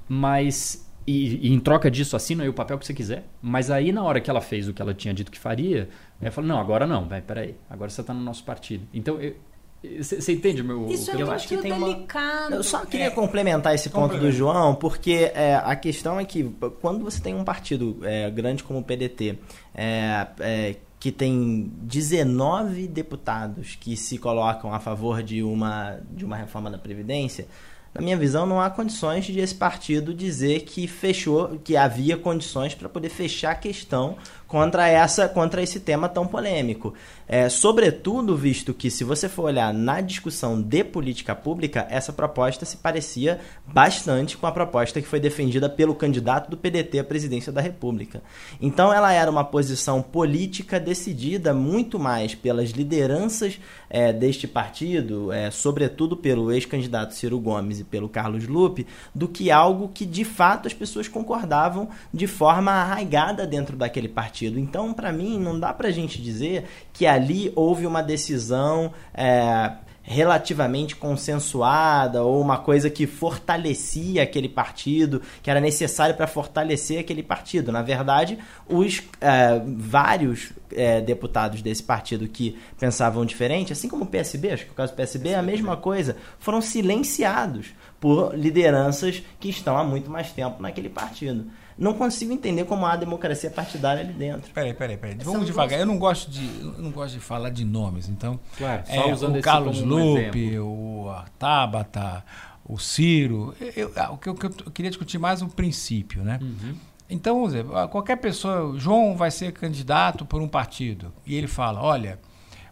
mas. 0.07 0.87
E, 1.07 1.47
e, 1.47 1.51
em 1.51 1.59
troca 1.59 1.89
disso 1.89 2.15
assina 2.15 2.43
aí 2.43 2.49
o 2.49 2.53
papel 2.53 2.77
que 2.77 2.85
você 2.85 2.93
quiser. 2.93 3.25
Mas 3.41 3.71
aí, 3.71 3.91
na 3.91 4.03
hora 4.03 4.21
que 4.21 4.29
ela 4.29 4.41
fez 4.41 4.67
o 4.67 4.73
que 4.73 4.81
ela 4.81 4.93
tinha 4.93 5.13
dito 5.13 5.31
que 5.31 5.39
faria, 5.39 5.89
ela 6.21 6.31
falou: 6.31 6.47
não, 6.47 6.59
agora 6.59 6.85
não, 6.85 7.07
vai, 7.07 7.21
peraí, 7.21 7.55
agora 7.69 7.89
você 7.89 8.01
está 8.01 8.13
no 8.13 8.21
nosso 8.21 8.43
partido. 8.43 8.87
Então, 8.93 9.19
eu, 9.19 9.35
você 9.81 10.33
entende 10.33 10.61
meu. 10.61 10.87
Isso 10.89 11.09
é 11.09 11.21
eu 11.21 11.31
acho 11.31 11.47
que 11.47 11.57
tem 11.57 11.71
delicado. 11.71 12.47
Uma... 12.47 12.55
Eu 12.57 12.63
só 12.63 12.85
queria 12.85 13.07
é. 13.07 13.09
complementar 13.09 13.73
esse 13.73 13.89
ponto 13.89 14.17
do 14.17 14.31
João, 14.31 14.75
porque 14.75 15.31
é, 15.33 15.55
a 15.55 15.75
questão 15.75 16.19
é 16.19 16.25
que 16.25 16.43
quando 16.81 17.03
você 17.03 17.21
tem 17.21 17.33
um 17.33 17.45
partido 17.45 17.97
é, 18.03 18.29
grande 18.29 18.63
como 18.63 18.79
o 18.79 18.83
PDT, 18.83 19.39
é, 19.73 20.27
é, 20.39 20.75
que 20.99 21.13
tem 21.13 21.71
19 21.77 22.87
deputados 22.87 23.77
que 23.79 23.95
se 23.95 24.17
colocam 24.17 24.73
a 24.73 24.79
favor 24.79 25.23
de 25.23 25.41
uma, 25.41 25.99
de 26.11 26.25
uma 26.25 26.35
reforma 26.35 26.69
da 26.69 26.77
Previdência, 26.77 27.47
na 27.93 28.01
minha 28.01 28.17
visão, 28.17 28.45
não 28.45 28.61
há 28.61 28.69
condições 28.69 29.25
de 29.25 29.39
esse 29.39 29.55
partido 29.55 30.13
dizer 30.13 30.61
que 30.61 30.87
fechou, 30.87 31.59
que 31.63 31.75
havia 31.75 32.15
condições 32.17 32.75
para 32.75 32.87
poder 32.87 33.09
fechar 33.09 33.51
a 33.51 33.55
questão 33.55 34.17
contra 34.49 34.87
essa 34.87 35.29
contra 35.29 35.61
esse 35.61 35.79
tema 35.79 36.09
tão 36.09 36.27
polêmico. 36.27 36.93
É, 37.27 37.47
sobretudo, 37.47 38.35
visto 38.35 38.73
que, 38.73 38.89
se 38.89 39.03
você 39.03 39.29
for 39.29 39.43
olhar 39.43 39.71
na 39.71 40.01
discussão 40.01 40.59
de 40.59 40.83
política 40.83 41.35
pública, 41.35 41.85
essa 41.87 42.11
proposta 42.11 42.65
se 42.65 42.77
parecia 42.77 43.39
bastante 43.67 44.35
com 44.35 44.47
a 44.47 44.51
proposta 44.51 44.99
que 44.99 45.07
foi 45.07 45.19
defendida 45.19 45.69
pelo 45.69 45.93
candidato 45.93 46.49
do 46.49 46.57
PDT 46.57 46.97
à 46.97 47.03
presidência 47.03 47.51
da 47.51 47.61
República. 47.61 48.23
Então, 48.59 48.91
ela 48.91 49.13
era 49.13 49.29
uma 49.29 49.43
posição 49.43 50.01
política 50.01 50.79
decidida 50.79 51.53
muito 51.53 51.99
mais 51.99 52.33
pelas 52.33 52.71
lideranças 52.71 53.59
é, 53.87 54.11
deste 54.11 54.47
partido, 54.47 55.31
é, 55.31 55.51
sobretudo 55.51 56.17
pelo 56.17 56.51
ex-candidato 56.51 57.13
Ciro 57.13 57.39
Gomes 57.39 57.81
e 57.81 57.83
pelo 57.83 58.09
Carlos 58.09 58.47
Lupe, 58.47 58.87
do 59.13 59.27
que 59.27 59.51
algo 59.51 59.91
que 59.93 60.07
de 60.07 60.25
fato 60.25 60.67
as 60.67 60.73
pessoas 60.73 61.07
concordavam 61.07 61.89
de 62.11 62.25
forma 62.25 62.71
arraigada 62.71 63.45
dentro 63.45 63.77
daquele 63.77 64.07
partido 64.07 64.38
partido. 64.39 64.59
Então, 64.59 64.93
para 64.93 65.11
mim, 65.11 65.37
não 65.37 65.59
dá 65.59 65.73
para 65.73 65.89
a 65.89 65.91
gente 65.91 66.21
dizer 66.21 66.65
que 66.93 67.05
ali 67.05 67.51
houve 67.55 67.85
uma 67.85 68.01
decisão 68.01 68.93
é, 69.13 69.71
relativamente 70.01 70.95
consensuada 70.95 72.23
ou 72.23 72.41
uma 72.41 72.57
coisa 72.57 72.89
que 72.89 73.05
fortalecia 73.05 74.23
aquele 74.23 74.47
partido, 74.47 75.21
que 75.43 75.49
era 75.49 75.59
necessário 75.59 76.15
para 76.15 76.25
fortalecer 76.25 76.99
aquele 76.99 77.21
partido. 77.21 77.71
Na 77.71 77.81
verdade, 77.81 78.39
os 78.67 79.03
é, 79.19 79.61
vários 79.77 80.53
é, 80.71 81.01
deputados 81.01 81.61
desse 81.61 81.83
partido 81.83 82.27
que 82.27 82.57
pensavam 82.79 83.25
diferente, 83.25 83.73
assim 83.73 83.89
como 83.89 84.05
o 84.05 84.07
PSB, 84.07 84.51
acho 84.51 84.65
que 84.65 84.71
o 84.71 84.75
caso 84.75 84.93
do 84.93 84.95
PSB 84.95 85.29
é 85.29 85.35
a 85.35 85.43
mesma 85.43 85.75
coisa, 85.75 86.15
foram 86.39 86.61
silenciados 86.61 87.67
por 87.99 88.33
lideranças 88.33 89.21
que 89.37 89.49
estão 89.49 89.77
há 89.77 89.83
muito 89.83 90.09
mais 90.09 90.31
tempo 90.31 90.61
naquele 90.61 90.87
partido 90.87 91.45
não 91.79 91.93
consigo 91.93 92.33
entender 92.33 92.65
como 92.65 92.85
há 92.85 92.97
democracia 92.97 93.49
partidária 93.49 94.03
ali 94.03 94.11
dentro. 94.11 94.51
Peraí, 94.51 94.73
peraí, 94.73 94.97
peraí. 94.97 95.17
Vamos 95.23 95.45
devagar. 95.45 95.79
Eu 95.79 95.85
não 95.85 95.97
gosto 95.97 96.29
de, 96.29 96.45
eu 96.61 96.83
não 96.83 96.91
gosto 96.91 97.13
de 97.13 97.21
falar 97.21 97.49
de 97.51 97.63
nomes, 97.63 98.09
então. 98.09 98.37
Claro, 98.57 98.83
só 98.85 98.93
é, 98.93 99.13
usando 99.13 99.37
o 99.37 99.41
Carlos 99.41 99.81
Lupe, 99.81 100.59
um 100.59 101.07
o 101.07 101.23
Tabata, 101.39 102.23
o 102.65 102.77
Ciro. 102.77 103.55
Eu, 103.61 103.93
eu, 103.95 104.11
o 104.11 104.17
que 104.17 104.27
eu, 104.27 104.37
eu, 104.43 104.71
queria 104.71 104.91
discutir 104.91 105.17
mais 105.17 105.41
um 105.41 105.47
princípio, 105.47 106.21
né? 106.21 106.37
Uhum. 106.41 106.75
Então, 107.09 107.35
vamos 107.35 107.53
dizer, 107.53 107.65
qualquer 107.89 108.17
pessoa, 108.17 108.77
João 108.77 109.15
vai 109.15 109.31
ser 109.31 109.53
candidato 109.53 110.25
por 110.25 110.41
um 110.41 110.47
partido 110.47 111.13
e 111.25 111.33
ele 111.33 111.47
fala, 111.47 111.81
olha, 111.81 112.19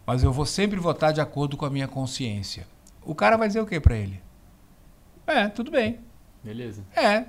mas 0.06 0.22
eu 0.22 0.32
vou 0.32 0.46
sempre 0.46 0.78
votar 0.78 1.14
de 1.14 1.20
acordo 1.20 1.56
com 1.56 1.64
a 1.64 1.70
minha 1.70 1.88
consciência. 1.88 2.66
O 3.02 3.14
cara 3.14 3.38
vai 3.38 3.48
dizer 3.48 3.60
o 3.60 3.66
que 3.66 3.80
para 3.80 3.96
ele? 3.96 4.20
É, 5.26 5.48
tudo 5.48 5.70
bem. 5.70 5.98
Beleza. 6.44 6.84
É, 6.94 7.24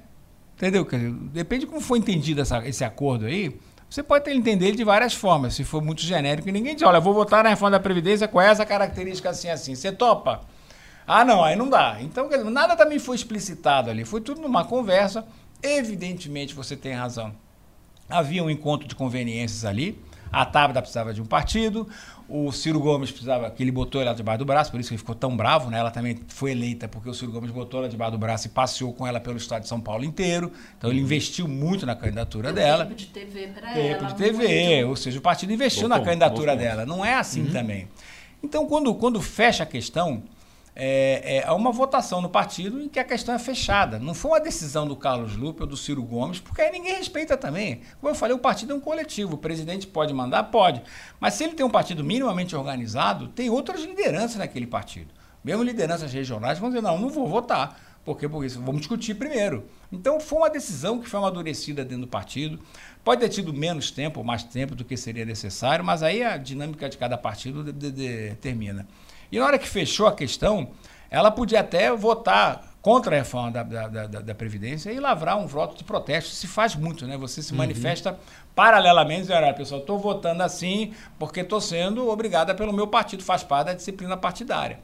Entendeu? 0.59 0.85
Depende 1.31 1.61
de 1.61 1.67
como 1.67 1.79
foi 1.79 1.99
entendido 1.99 2.41
essa, 2.41 2.67
esse 2.67 2.83
acordo 2.83 3.25
aí. 3.25 3.57
Você 3.89 4.03
pode 4.03 4.29
entender 4.29 4.67
ele 4.67 4.75
de 4.75 4.83
várias 4.83 5.13
formas. 5.13 5.53
Se 5.53 5.63
for 5.63 5.81
muito 5.81 6.01
genérico, 6.01 6.51
ninguém 6.51 6.75
diz, 6.75 6.83
olha, 6.83 6.99
vou 6.99 7.13
votar 7.13 7.45
na 7.45 7.49
reforma 7.49 7.71
da 7.71 7.79
Previdência 7.79 8.27
com 8.27 8.41
essa 8.41 8.65
característica 8.65 9.29
assim, 9.29 9.49
assim. 9.49 9.73
Você 9.73 9.89
topa? 9.89 10.41
Ah, 11.07 11.23
não, 11.23 11.41
aí 11.41 11.55
não 11.55 11.69
dá. 11.69 11.97
Então, 12.01 12.29
nada 12.51 12.75
também 12.75 12.99
foi 12.99 13.15
explicitado 13.15 13.89
ali. 13.89 14.03
Foi 14.03 14.19
tudo 14.19 14.41
numa 14.41 14.65
conversa. 14.65 15.25
Evidentemente, 15.63 16.53
você 16.53 16.75
tem 16.75 16.93
razão. 16.93 17.33
Havia 18.09 18.43
um 18.43 18.49
encontro 18.49 18.85
de 18.85 18.95
conveniências 18.95 19.63
ali. 19.63 19.97
A 20.31 20.45
Tabata 20.45 20.81
precisava 20.81 21.13
de 21.13 21.21
um 21.21 21.25
partido, 21.25 21.87
o 22.29 22.51
Ciro 22.51 22.79
Gomes 22.79 23.09
precisava 23.09 23.49
que 23.49 23.63
ele 23.63 23.71
botou 23.71 24.01
ela 24.01 24.13
debaixo 24.13 24.39
do 24.39 24.45
braço, 24.45 24.69
por 24.69 24.79
isso 24.79 24.89
que 24.89 24.93
ele 24.93 24.99
ficou 24.99 25.15
tão 25.15 25.35
bravo, 25.35 25.69
né? 25.71 25.79
Ela 25.79 25.89
também 25.89 26.19
foi 26.27 26.51
eleita 26.51 26.87
porque 26.87 27.09
o 27.09 27.13
Ciro 27.13 27.31
Gomes 27.31 27.49
botou 27.49 27.79
ela 27.79 27.89
debaixo 27.89 28.11
do 28.11 28.17
braço 28.17 28.47
e 28.47 28.49
passeou 28.49 28.93
com 28.93 29.07
ela 29.07 29.19
pelo 29.19 29.37
estado 29.37 29.63
de 29.63 29.67
São 29.67 29.81
Paulo 29.81 30.03
inteiro. 30.03 30.51
Então 30.77 30.91
ele 30.91 30.99
investiu 30.99 31.47
muito 31.47 31.85
na 31.85 31.95
candidatura 31.95 32.53
dela. 32.53 32.85
Tempo 32.85 32.95
de 32.95 33.05
TV 33.07 33.47
para 33.47 33.77
ela. 33.77 33.97
Tempo 33.97 34.05
de 34.05 34.15
TV, 34.15 34.75
muito... 34.75 34.89
ou 34.89 34.95
seja, 34.95 35.17
o 35.17 35.21
partido 35.21 35.51
investiu 35.51 35.89
bom, 35.89 35.89
na 35.89 35.99
candidatura 36.01 36.53
bom, 36.53 36.61
dela. 36.61 36.85
Não 36.85 37.03
é 37.03 37.15
assim 37.15 37.41
uhum. 37.41 37.51
também. 37.51 37.87
Então 38.43 38.67
quando, 38.67 38.93
quando 38.93 39.19
fecha 39.21 39.63
a 39.63 39.65
questão, 39.65 40.21
é, 40.81 41.43
é, 41.45 41.51
uma 41.51 41.71
votação 41.73 42.21
no 42.21 42.29
partido 42.29 42.81
em 42.81 42.87
que 42.87 42.99
a 42.99 43.03
questão 43.03 43.35
é 43.35 43.39
fechada. 43.39 43.99
Não 43.99 44.13
foi 44.13 44.31
uma 44.31 44.39
decisão 44.39 44.87
do 44.87 44.95
Carlos 44.95 45.35
Lupe 45.35 45.61
ou 45.61 45.67
do 45.67 45.75
Ciro 45.75 46.01
Gomes, 46.01 46.39
porque 46.39 46.61
aí 46.61 46.71
ninguém 46.71 46.95
respeita 46.95 47.35
também. 47.35 47.81
Como 47.99 48.09
eu 48.09 48.15
falei, 48.15 48.33
o 48.33 48.39
partido 48.39 48.71
é 48.71 48.75
um 48.75 48.79
coletivo. 48.79 49.35
O 49.35 49.37
presidente 49.37 49.85
pode 49.85 50.13
mandar? 50.13 50.43
Pode. 50.43 50.81
Mas 51.19 51.33
se 51.33 51.43
ele 51.43 51.53
tem 51.53 51.65
um 51.65 51.69
partido 51.69 52.01
minimamente 52.01 52.55
organizado, 52.55 53.27
tem 53.27 53.49
outras 53.49 53.81
lideranças 53.81 54.37
naquele 54.37 54.65
partido. 54.65 55.13
Mesmo 55.43 55.63
lideranças 55.63 56.13
regionais 56.13 56.59
vão 56.59 56.69
dizer, 56.69 56.81
não, 56.81 56.97
não 56.97 57.09
vou 57.09 57.27
votar. 57.27 57.77
Por 58.05 58.17
quê? 58.17 58.29
Porque 58.29 58.47
vamos 58.47 58.81
discutir 58.81 59.15
primeiro. 59.15 59.65
Então 59.91 60.19
foi 60.19 60.39
uma 60.39 60.49
decisão 60.49 60.99
que 60.99 61.09
foi 61.09 61.19
amadurecida 61.19 61.83
dentro 61.83 62.05
do 62.05 62.07
partido. 62.07 62.57
Pode 63.03 63.21
ter 63.21 63.29
tido 63.29 63.53
menos 63.53 63.91
tempo 63.91 64.19
ou 64.19 64.25
mais 64.25 64.43
tempo 64.43 64.75
do 64.75 64.85
que 64.85 64.95
seria 64.95 65.25
necessário, 65.25 65.83
mas 65.83 66.01
aí 66.01 66.23
a 66.23 66.37
dinâmica 66.37 66.87
de 66.87 66.97
cada 66.97 67.17
partido 67.17 67.63
determina. 67.73 68.87
E 69.31 69.39
na 69.39 69.45
hora 69.45 69.59
que 69.59 69.67
fechou 69.67 70.07
a 70.07 70.11
questão, 70.11 70.69
ela 71.09 71.31
podia 71.31 71.59
até 71.59 71.91
votar 71.95 72.69
contra 72.81 73.15
a 73.15 73.19
reforma 73.19 73.51
da, 73.51 73.63
da, 73.63 73.87
da, 73.87 74.21
da, 74.21 74.35
Previdência 74.35 74.91
e 74.91 74.99
lavrar 74.99 75.37
um 75.37 75.47
voto 75.47 75.77
de 75.77 75.83
protesto. 75.83 76.31
Se 76.31 76.47
faz 76.47 76.75
muito, 76.75 77.05
né? 77.05 77.17
Você 77.17 77.41
se 77.41 77.51
uhum. 77.51 77.57
manifesta 77.57 78.17
paralelamente, 78.55 79.31
olha, 79.31 79.53
pessoal, 79.53 79.81
estou 79.81 79.99
votando 79.99 80.43
assim 80.43 80.93
porque 81.17 81.41
estou 81.41 81.59
sendo 81.59 82.09
obrigada 82.09 82.55
pelo 82.55 82.73
meu 82.73 82.87
partido, 82.87 83.23
faz 83.23 83.43
parte 83.43 83.67
da 83.67 83.73
disciplina 83.73 84.15
partidária. 84.15 84.79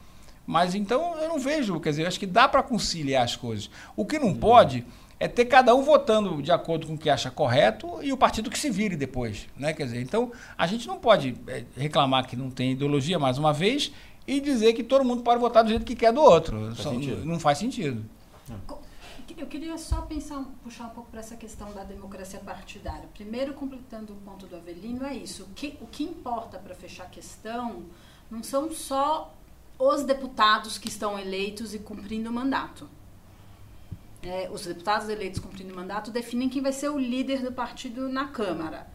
Mas 0.46 0.76
então 0.76 1.18
eu 1.20 1.30
não 1.30 1.40
vejo, 1.40 1.80
quer 1.80 1.90
dizer, 1.90 2.04
eu 2.04 2.08
acho 2.08 2.20
que 2.20 2.28
dá 2.28 2.48
para 2.48 2.62
conciliar 2.62 3.24
as 3.24 3.36
coisas. 3.36 3.70
O 3.96 4.06
que 4.06 4.20
não 4.20 4.28
uhum. 4.28 4.36
pode 4.36 4.86
é 5.20 5.28
ter 5.28 5.46
cada 5.46 5.74
um 5.74 5.82
votando 5.82 6.42
de 6.42 6.52
acordo 6.52 6.88
com 6.88 6.94
o 6.94 6.98
que 6.98 7.10
acha 7.10 7.32
correto 7.32 8.00
e 8.04 8.12
o 8.12 8.18
partido 8.18 8.50
que 8.50 8.60
se 8.60 8.70
vire 8.70 8.98
depois, 8.98 9.48
né? 9.58 9.74
Quer 9.74 9.86
dizer, 9.86 10.02
então 10.02 10.32
a 10.58 10.68
gente 10.68 10.88
não 10.88 11.00
pode 11.00 11.36
é, 11.48 11.64
reclamar 11.78 12.28
que 12.28 12.36
não 12.36 12.50
tem 12.52 12.74
ideologia 12.74 13.18
mais 13.18 13.38
uma 13.38 13.54
vez 13.54 13.92
e 14.28 14.40
dizer 14.40 14.74
que 14.74 14.84
todo 14.84 15.06
mundo 15.06 15.24
pode 15.24 15.40
votar 15.40 15.64
do 15.64 15.70
jeito 15.70 15.86
que 15.86 15.96
quer 15.96 16.12
do 16.12 16.22
outro. 16.22 16.76
Faz 16.76 16.80
Só, 16.80 16.94
não 17.26 17.40
faz 17.40 17.58
sentido. 17.58 18.04
Eu 19.38 19.48
queria 19.48 19.78
só 19.78 20.02
pensar, 20.02 20.44
puxar 20.64 20.86
um 20.86 20.90
pouco 20.90 21.12
para 21.12 21.20
essa 21.20 21.36
questão 21.36 21.72
da 21.74 21.84
democracia 21.84 22.40
partidária. 22.40 23.08
Primeiro, 23.14 23.54
completando 23.54 24.14
o 24.14 24.16
ponto 24.18 24.48
do 24.48 24.56
Avelino, 24.56 25.06
é 25.06 25.14
isso. 25.14 25.44
O 25.44 25.48
que, 25.48 25.78
o 25.82 25.86
que 25.86 26.04
importa 26.04 26.58
para 26.58 26.74
fechar 26.74 27.04
a 27.04 27.10
questão 27.10 27.84
não 28.32 28.42
são 28.42 28.72
só 28.72 29.34
os 29.78 30.04
deputados 30.04 30.78
que 30.78 30.88
estão 30.88 31.20
eleitos 31.20 31.76
e 31.76 31.80
cumprindo 31.80 32.30
o 32.30 32.34
mandato. 32.34 32.90
é, 34.24 34.50
os 34.52 34.66
deputados 34.66 35.08
eleitos 35.10 35.40
cumprindo 35.40 35.76
mandato 35.76 36.12
definem 36.12 36.50
quem 36.50 36.62
vai 36.62 36.74
ser 36.74 36.90
o 36.90 36.98
líder 36.98 37.42
do 37.44 37.52
partido 37.52 38.10
na 38.10 38.28
Câmara. 38.28 38.88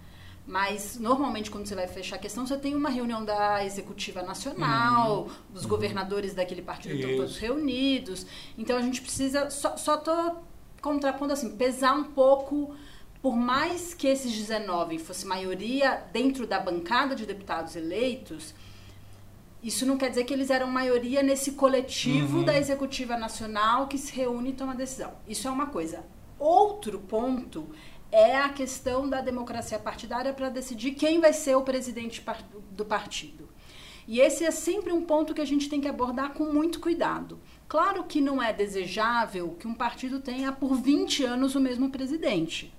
Mas, 0.50 0.98
normalmente, 0.98 1.48
quando 1.48 1.64
você 1.64 1.76
vai 1.76 1.86
fechar 1.86 2.16
a 2.16 2.18
questão, 2.18 2.44
você 2.44 2.56
tem 2.56 2.74
uma 2.74 2.90
reunião 2.90 3.24
da 3.24 3.64
Executiva 3.64 4.20
Nacional, 4.20 5.22
uhum. 5.22 5.30
os 5.54 5.64
governadores 5.64 6.34
daquele 6.34 6.60
partido 6.60 6.92
Isso. 6.92 7.02
estão 7.02 7.16
todos 7.18 7.38
reunidos. 7.38 8.26
Então, 8.58 8.76
a 8.76 8.82
gente 8.82 9.00
precisa. 9.00 9.48
Só, 9.48 9.76
só 9.76 9.96
tô 9.96 10.38
contrapondo 10.82 11.32
assim, 11.32 11.56
pesar 11.56 11.94
um 11.94 12.02
pouco. 12.02 12.74
Por 13.22 13.36
mais 13.36 13.94
que 13.94 14.08
esses 14.08 14.32
19 14.32 14.98
fosse 14.98 15.24
maioria 15.24 16.02
dentro 16.12 16.48
da 16.48 16.58
bancada 16.58 17.14
de 17.14 17.24
deputados 17.24 17.76
eleitos, 17.76 18.52
isso 19.62 19.86
não 19.86 19.96
quer 19.96 20.08
dizer 20.08 20.24
que 20.24 20.34
eles 20.34 20.50
eram 20.50 20.66
maioria 20.66 21.22
nesse 21.22 21.52
coletivo 21.52 22.38
uhum. 22.38 22.44
da 22.44 22.58
Executiva 22.58 23.16
Nacional 23.16 23.86
que 23.86 23.96
se 23.96 24.12
reúne 24.12 24.50
e 24.50 24.54
toma 24.54 24.74
decisão. 24.74 25.12
Isso 25.28 25.46
é 25.46 25.50
uma 25.50 25.66
coisa. 25.66 26.04
Outro 26.40 26.98
ponto 26.98 27.68
é 28.12 28.36
a 28.36 28.48
questão 28.48 29.08
da 29.08 29.20
democracia 29.20 29.78
partidária 29.78 30.32
para 30.32 30.48
decidir 30.48 30.92
quem 30.92 31.20
vai 31.20 31.32
ser 31.32 31.56
o 31.56 31.62
presidente 31.62 32.24
do 32.70 32.84
partido. 32.84 33.48
E 34.06 34.20
esse 34.20 34.44
é 34.44 34.50
sempre 34.50 34.92
um 34.92 35.02
ponto 35.02 35.32
que 35.32 35.40
a 35.40 35.44
gente 35.44 35.68
tem 35.68 35.80
que 35.80 35.86
abordar 35.86 36.32
com 36.32 36.44
muito 36.44 36.80
cuidado. 36.80 37.38
Claro 37.68 38.02
que 38.04 38.20
não 38.20 38.42
é 38.42 38.52
desejável 38.52 39.56
que 39.58 39.68
um 39.68 39.74
partido 39.74 40.18
tenha 40.18 40.50
por 40.50 40.74
20 40.74 41.24
anos 41.24 41.54
o 41.54 41.60
mesmo 41.60 41.90
presidente. 41.90 42.74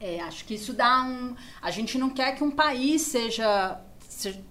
É, 0.00 0.18
acho 0.20 0.44
que 0.44 0.54
isso 0.54 0.72
dá 0.72 1.02
um. 1.02 1.36
A 1.60 1.70
gente 1.70 1.98
não 1.98 2.10
quer 2.10 2.34
que 2.34 2.42
um 2.42 2.50
país 2.50 3.02
seja. 3.02 3.80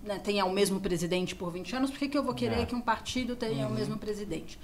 né, 0.03 0.19
tenha 0.19 0.45
o 0.45 0.53
mesmo 0.53 0.79
presidente 0.79 1.35
por 1.35 1.51
20 1.51 1.75
anos, 1.75 1.91
por 1.91 1.99
que, 1.99 2.07
que 2.07 2.17
eu 2.17 2.23
vou 2.23 2.33
querer 2.33 2.61
é. 2.61 2.65
que 2.65 2.75
um 2.75 2.81
partido 2.81 3.35
tenha 3.35 3.65
uhum. 3.65 3.73
o 3.73 3.75
mesmo 3.75 3.97
presidente? 3.97 4.59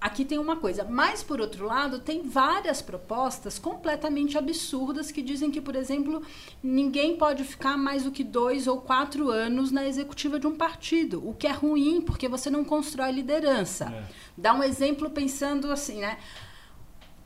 Aqui 0.00 0.24
tem 0.24 0.38
uma 0.38 0.56
coisa. 0.56 0.84
Mas, 0.84 1.22
por 1.22 1.40
outro 1.40 1.66
lado, 1.66 1.98
tem 1.98 2.22
várias 2.22 2.80
propostas 2.80 3.58
completamente 3.58 4.38
absurdas 4.38 5.10
que 5.10 5.22
dizem 5.22 5.50
que, 5.50 5.60
por 5.60 5.74
exemplo, 5.74 6.22
ninguém 6.62 7.16
pode 7.16 7.44
ficar 7.44 7.76
mais 7.76 8.04
do 8.04 8.10
que 8.10 8.24
dois 8.24 8.66
ou 8.66 8.80
quatro 8.80 9.30
anos 9.30 9.70
na 9.70 9.86
executiva 9.86 10.38
de 10.38 10.46
um 10.46 10.56
partido, 10.56 11.26
o 11.28 11.34
que 11.34 11.46
é 11.46 11.52
ruim 11.52 12.00
porque 12.00 12.28
você 12.28 12.48
não 12.50 12.64
constrói 12.64 13.12
liderança. 13.12 13.86
É. 13.86 14.02
Dá 14.36 14.54
um 14.54 14.62
exemplo 14.62 15.10
pensando 15.10 15.70
assim, 15.70 15.98
né? 15.98 16.18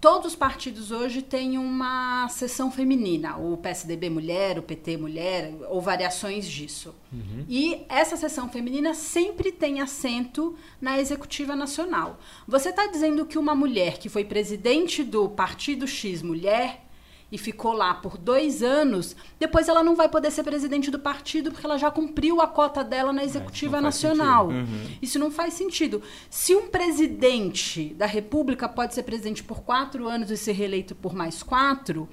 Todos 0.02 0.32
os 0.32 0.36
partidos 0.36 0.90
hoje 0.90 1.22
têm 1.22 1.56
uma 1.56 2.28
seção 2.28 2.72
feminina, 2.72 3.36
o 3.36 3.56
PSDB 3.56 4.10
mulher, 4.10 4.58
o 4.58 4.62
PT 4.62 4.96
mulher, 4.96 5.54
ou 5.70 5.80
variações 5.80 6.44
disso. 6.44 6.92
Uhum. 7.12 7.44
E 7.48 7.84
essa 7.88 8.16
seção 8.16 8.48
feminina 8.48 8.94
sempre 8.94 9.52
tem 9.52 9.80
assento 9.80 10.56
na 10.80 10.98
executiva 10.98 11.54
nacional. 11.54 12.18
Você 12.48 12.70
está 12.70 12.88
dizendo 12.88 13.24
que 13.24 13.38
uma 13.38 13.54
mulher 13.54 13.98
que 13.98 14.08
foi 14.08 14.24
presidente 14.24 15.04
do 15.04 15.28
Partido 15.28 15.86
X 15.86 16.20
Mulher 16.20 16.84
e 17.32 17.38
ficou 17.38 17.72
lá 17.72 17.94
por 17.94 18.18
dois 18.18 18.62
anos, 18.62 19.16
depois 19.40 19.66
ela 19.66 19.82
não 19.82 19.96
vai 19.96 20.06
poder 20.06 20.30
ser 20.30 20.42
presidente 20.42 20.90
do 20.90 20.98
partido 20.98 21.50
porque 21.50 21.64
ela 21.64 21.78
já 21.78 21.90
cumpriu 21.90 22.42
a 22.42 22.46
cota 22.46 22.84
dela 22.84 23.10
na 23.10 23.24
executiva 23.24 23.78
é, 23.78 23.78
isso 23.78 23.84
nacional. 23.84 24.48
Uhum. 24.48 24.86
Isso 25.00 25.18
não 25.18 25.30
faz 25.30 25.54
sentido. 25.54 26.02
Se 26.28 26.54
um 26.54 26.68
presidente 26.68 27.94
da 27.94 28.04
República 28.04 28.68
pode 28.68 28.92
ser 28.92 29.04
presidente 29.04 29.42
por 29.42 29.62
quatro 29.62 30.06
anos 30.06 30.30
e 30.30 30.36
ser 30.36 30.52
reeleito 30.52 30.94
por 30.94 31.14
mais 31.14 31.42
quatro, 31.42 32.06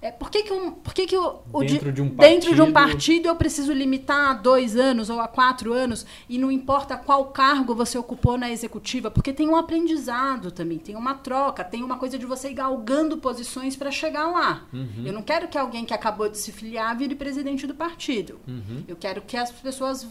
é, 0.00 0.12
por 0.12 0.30
que, 0.30 0.44
que, 0.44 0.52
um, 0.52 0.70
por 0.70 0.94
que, 0.94 1.06
que 1.06 1.16
o, 1.16 1.40
o 1.52 1.60
dentro, 1.64 1.92
de 1.92 2.00
um 2.00 2.08
dentro 2.08 2.54
de 2.54 2.62
um 2.62 2.72
partido 2.72 3.26
eu 3.26 3.34
preciso 3.34 3.72
limitar 3.72 4.30
a 4.30 4.34
dois 4.34 4.76
anos 4.76 5.10
ou 5.10 5.20
a 5.20 5.26
quatro 5.26 5.72
anos 5.72 6.06
e 6.28 6.38
não 6.38 6.52
importa 6.52 6.96
qual 6.96 7.26
cargo 7.26 7.74
você 7.74 7.98
ocupou 7.98 8.38
na 8.38 8.48
executiva? 8.48 9.10
Porque 9.10 9.32
tem 9.32 9.48
um 9.48 9.56
aprendizado 9.56 10.52
também, 10.52 10.78
tem 10.78 10.94
uma 10.94 11.14
troca, 11.14 11.64
tem 11.64 11.82
uma 11.82 11.98
coisa 11.98 12.16
de 12.16 12.24
você 12.24 12.50
ir 12.50 12.54
galgando 12.54 13.18
posições 13.18 13.74
para 13.74 13.90
chegar 13.90 14.28
lá. 14.28 14.66
Uhum. 14.72 15.02
Eu 15.04 15.12
não 15.12 15.22
quero 15.22 15.48
que 15.48 15.58
alguém 15.58 15.84
que 15.84 15.92
acabou 15.92 16.28
de 16.28 16.38
se 16.38 16.52
filiar 16.52 16.96
vire 16.96 17.16
presidente 17.16 17.66
do 17.66 17.74
partido. 17.74 18.38
Uhum. 18.46 18.84
Eu 18.86 18.94
quero 18.94 19.20
que 19.22 19.36
as 19.36 19.50
pessoas 19.50 20.06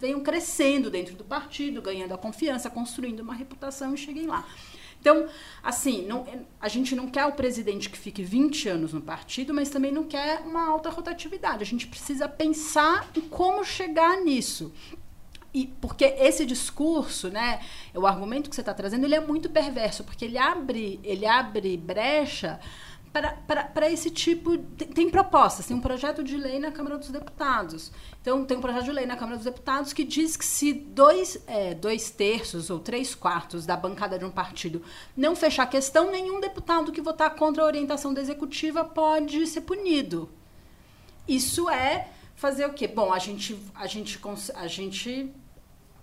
venham 0.00 0.20
crescendo 0.20 0.90
dentro 0.90 1.14
do 1.14 1.24
partido, 1.24 1.82
ganhando 1.82 2.14
a 2.14 2.18
confiança, 2.18 2.70
construindo 2.70 3.20
uma 3.20 3.34
reputação 3.34 3.92
e 3.92 3.98
cheguem 3.98 4.26
lá. 4.26 4.44
Então, 5.00 5.26
assim, 5.62 6.06
não, 6.06 6.26
a 6.60 6.68
gente 6.68 6.96
não 6.96 7.08
quer 7.08 7.26
o 7.26 7.32
presidente 7.32 7.88
que 7.88 7.98
fique 7.98 8.22
20 8.22 8.68
anos 8.68 8.92
no 8.92 9.00
partido, 9.00 9.54
mas 9.54 9.70
também 9.70 9.92
não 9.92 10.04
quer 10.04 10.40
uma 10.40 10.66
alta 10.66 10.90
rotatividade. 10.90 11.62
A 11.62 11.66
gente 11.66 11.86
precisa 11.86 12.28
pensar 12.28 13.08
em 13.16 13.20
como 13.20 13.64
chegar 13.64 14.20
nisso. 14.20 14.72
E 15.54 15.66
porque 15.80 16.04
esse 16.04 16.44
discurso, 16.44 17.30
né, 17.30 17.60
o 17.94 18.06
argumento 18.06 18.50
que 18.50 18.54
você 18.54 18.60
está 18.60 18.74
trazendo, 18.74 19.06
ele 19.06 19.14
é 19.14 19.20
muito 19.20 19.48
perverso, 19.48 20.04
porque 20.04 20.24
ele 20.24 20.36
abre, 20.36 21.00
ele 21.02 21.24
abre 21.24 21.76
brecha 21.78 22.60
para 23.20 23.90
esse 23.90 24.10
tipo. 24.10 24.58
Tem, 24.58 24.88
tem, 24.88 25.10
propostas, 25.10 25.66
tem 25.66 25.76
um 25.76 25.80
projeto 25.80 26.22
de 26.22 26.36
lei 26.36 26.58
na 26.58 26.70
Câmara 26.70 26.98
dos 26.98 27.10
Deputados. 27.10 27.92
Então, 28.20 28.44
tem 28.44 28.56
um 28.56 28.60
projeto 28.60 28.84
de 28.84 28.92
lei 28.92 29.06
na 29.06 29.16
Câmara 29.16 29.36
dos 29.36 29.44
Deputados 29.44 29.92
que 29.92 30.04
diz 30.04 30.36
que 30.36 30.44
se 30.44 30.72
dois, 30.72 31.42
é, 31.46 31.74
dois 31.74 32.10
terços 32.10 32.70
ou 32.70 32.78
três 32.78 33.14
quartos 33.14 33.64
da 33.64 33.76
bancada 33.76 34.18
de 34.18 34.24
um 34.24 34.30
partido 34.30 34.82
não 35.16 35.36
fechar 35.36 35.64
a 35.64 35.66
questão, 35.66 36.10
nenhum 36.10 36.40
deputado 36.40 36.92
que 36.92 37.00
votar 37.00 37.34
contra 37.34 37.62
a 37.62 37.66
orientação 37.66 38.12
da 38.12 38.20
executiva 38.20 38.84
pode 38.84 39.46
ser 39.46 39.62
punido. 39.62 40.28
Isso 41.26 41.68
é 41.68 42.08
fazer 42.34 42.66
o 42.66 42.72
quê? 42.72 42.86
Bom, 42.86 43.12
a 43.12 43.18
gente, 43.18 43.58
a 43.74 43.86
gente, 43.86 44.20
a 44.54 44.66
gente 44.66 45.32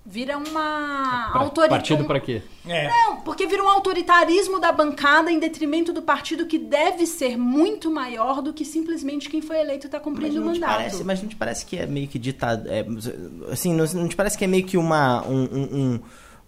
vira 0.06 0.38
uma 0.38 1.32
autoridade. 1.34 1.82
Partido 1.82 2.06
para 2.06 2.20
quê? 2.20 2.41
É. 2.68 2.88
Não, 2.88 3.22
porque 3.22 3.47
vira 3.47 3.64
um 3.64 3.70
autoritarismo 3.70 4.60
da 4.60 4.72
bancada 4.72 5.32
em 5.32 5.39
detrimento 5.39 5.93
do 5.93 6.01
partido 6.01 6.45
que 6.45 6.58
deve 6.58 7.06
ser 7.06 7.38
muito 7.38 7.89
maior 7.89 8.41
do 8.41 8.54
que 8.54 8.66
simplesmente 8.66 9.30
quem 9.30 9.41
foi 9.41 9.60
eleito 9.60 9.88
está 9.88 9.99
cumprindo 9.99 10.41
o 10.41 10.45
mandato. 10.45 10.76
Parece, 10.76 11.04
mas 11.04 11.22
não 11.22 11.30
te 11.30 11.36
parece 11.36 11.66
que 11.66 11.78
é 11.78 11.86
meio 11.86 12.08
que 12.08 12.20
ditado. 12.20 12.68
É, 12.70 12.86
assim, 13.51 13.74
não, 13.74 13.86
não 13.86 14.08
te 14.08 14.16
parece 14.16 14.38
que 14.38 14.43
é 14.43 14.47
meio 14.47 14.66
que 14.66 14.78
uma. 14.78 15.26
um, 15.28 15.43
um, 15.43 15.78
um 15.78 15.99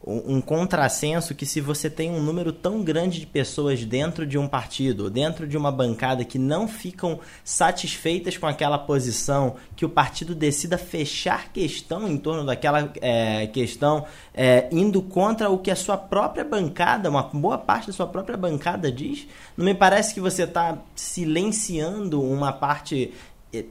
um 0.08 0.40
contrassenso 0.40 1.34
que 1.34 1.48
se 1.48 1.60
você 1.60 1.90
tem 1.90 2.12
um 2.12 2.22
número 2.22 2.54
tão 2.54 2.84
grande 2.84 3.20
de 3.20 3.26
pessoas 3.26 3.84
dentro 3.84 4.28
de 4.28 4.38
um 4.38 4.48
partido, 4.48 5.10
dentro 5.10 5.48
de 5.48 5.58
uma 5.58 5.72
bancada 5.72 6.24
que 6.24 6.38
não 6.38 6.68
ficam 6.68 7.20
satisfeitas 7.44 8.38
com 8.38 8.46
aquela 8.46 8.78
posição, 8.78 9.56
que 9.76 9.84
o 9.84 9.90
partido 9.90 10.36
decida 10.36 10.78
fechar 10.78 11.52
questão 11.52 12.08
em 12.08 12.18
torno 12.18 12.46
daquela 12.46 12.92
é, 13.02 13.48
questão, 13.48 14.06
é, 14.32 14.70
indo 14.72 15.02
contra 15.02 15.50
o 15.50 15.58
que 15.58 15.72
a 15.72 15.76
sua 15.76 15.98
própria 15.98 16.44
bancada, 16.44 17.10
uma 17.10 17.24
boa 17.24 17.58
parte 17.58 17.88
da 17.88 17.94
sua 17.94 18.08
própria 18.08 18.38
bancada 18.38 18.92
diz, 18.92 19.28
não 19.58 19.66
me 19.66 19.74
parece 19.74 20.14
que 20.14 20.22
você 20.22 20.44
está 20.44 20.78
silenciando 20.96 22.22
uma 22.22 22.54
parte 22.54 23.12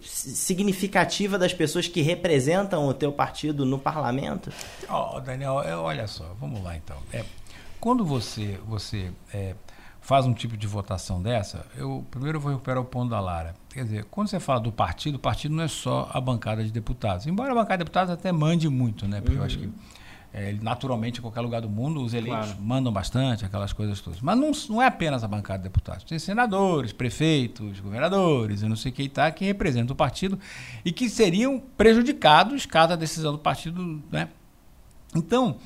significativa 0.02 1.38
das 1.38 1.52
pessoas 1.52 1.88
que 1.88 2.02
representam 2.02 2.86
o 2.86 2.94
teu 2.94 3.12
partido 3.12 3.64
no 3.64 3.78
parlamento? 3.78 4.52
Oh, 4.88 5.20
Daniel, 5.20 5.62
é, 5.62 5.76
olha 5.76 6.06
só, 6.06 6.34
vamos 6.40 6.62
lá 6.62 6.76
então. 6.76 6.96
É, 7.12 7.24
quando 7.80 8.04
você, 8.04 8.58
você 8.66 9.10
é, 9.32 9.54
faz 10.00 10.26
um 10.26 10.34
tipo 10.34 10.56
de 10.56 10.66
votação 10.66 11.20
dessa, 11.20 11.66
eu 11.76 12.04
primeiro 12.10 12.36
eu 12.36 12.40
vou 12.40 12.52
recuperar 12.52 12.80
o 12.80 12.84
ponto 12.84 13.10
da 13.10 13.20
Lara. 13.20 13.54
Quer 13.70 13.84
dizer, 13.84 14.04
quando 14.10 14.28
você 14.28 14.38
fala 14.38 14.60
do 14.60 14.70
partido, 14.70 15.16
o 15.16 15.18
partido 15.18 15.54
não 15.54 15.64
é 15.64 15.68
só 15.68 16.08
a 16.12 16.20
bancada 16.20 16.62
de 16.62 16.70
deputados. 16.70 17.26
Embora 17.26 17.52
a 17.52 17.54
bancada 17.54 17.78
de 17.78 17.84
deputados 17.84 18.12
até 18.12 18.30
mande 18.30 18.68
muito, 18.68 19.08
né? 19.08 19.20
Porque 19.20 19.34
uhum. 19.34 19.40
eu 19.40 19.46
acho 19.46 19.58
que 19.58 19.72
é, 20.36 20.52
naturalmente, 20.60 21.20
em 21.20 21.22
qualquer 21.22 21.42
lugar 21.42 21.60
do 21.60 21.68
mundo, 21.68 22.02
os 22.02 22.12
eleitos 22.12 22.46
claro. 22.46 22.60
mandam 22.60 22.92
bastante, 22.92 23.44
aquelas 23.44 23.72
coisas 23.72 24.00
todas. 24.00 24.20
Mas 24.20 24.36
não, 24.36 24.50
não 24.68 24.82
é 24.82 24.86
apenas 24.86 25.22
a 25.22 25.28
bancada 25.28 25.58
de 25.58 25.62
deputados. 25.62 26.02
Tem 26.02 26.18
senadores, 26.18 26.92
prefeitos, 26.92 27.78
governadores, 27.78 28.60
eu 28.60 28.68
não 28.68 28.74
sei 28.74 28.90
quem 28.90 29.06
está, 29.06 29.30
que 29.30 29.44
representam 29.44 29.94
o 29.94 29.96
partido 29.96 30.36
e 30.84 30.90
que 30.90 31.08
seriam 31.08 31.62
prejudicados 31.76 32.66
caso 32.66 32.94
a 32.94 32.96
decisão 32.96 33.30
do 33.30 33.38
partido. 33.38 34.02
Né? 34.10 34.28
Então, 35.14 35.56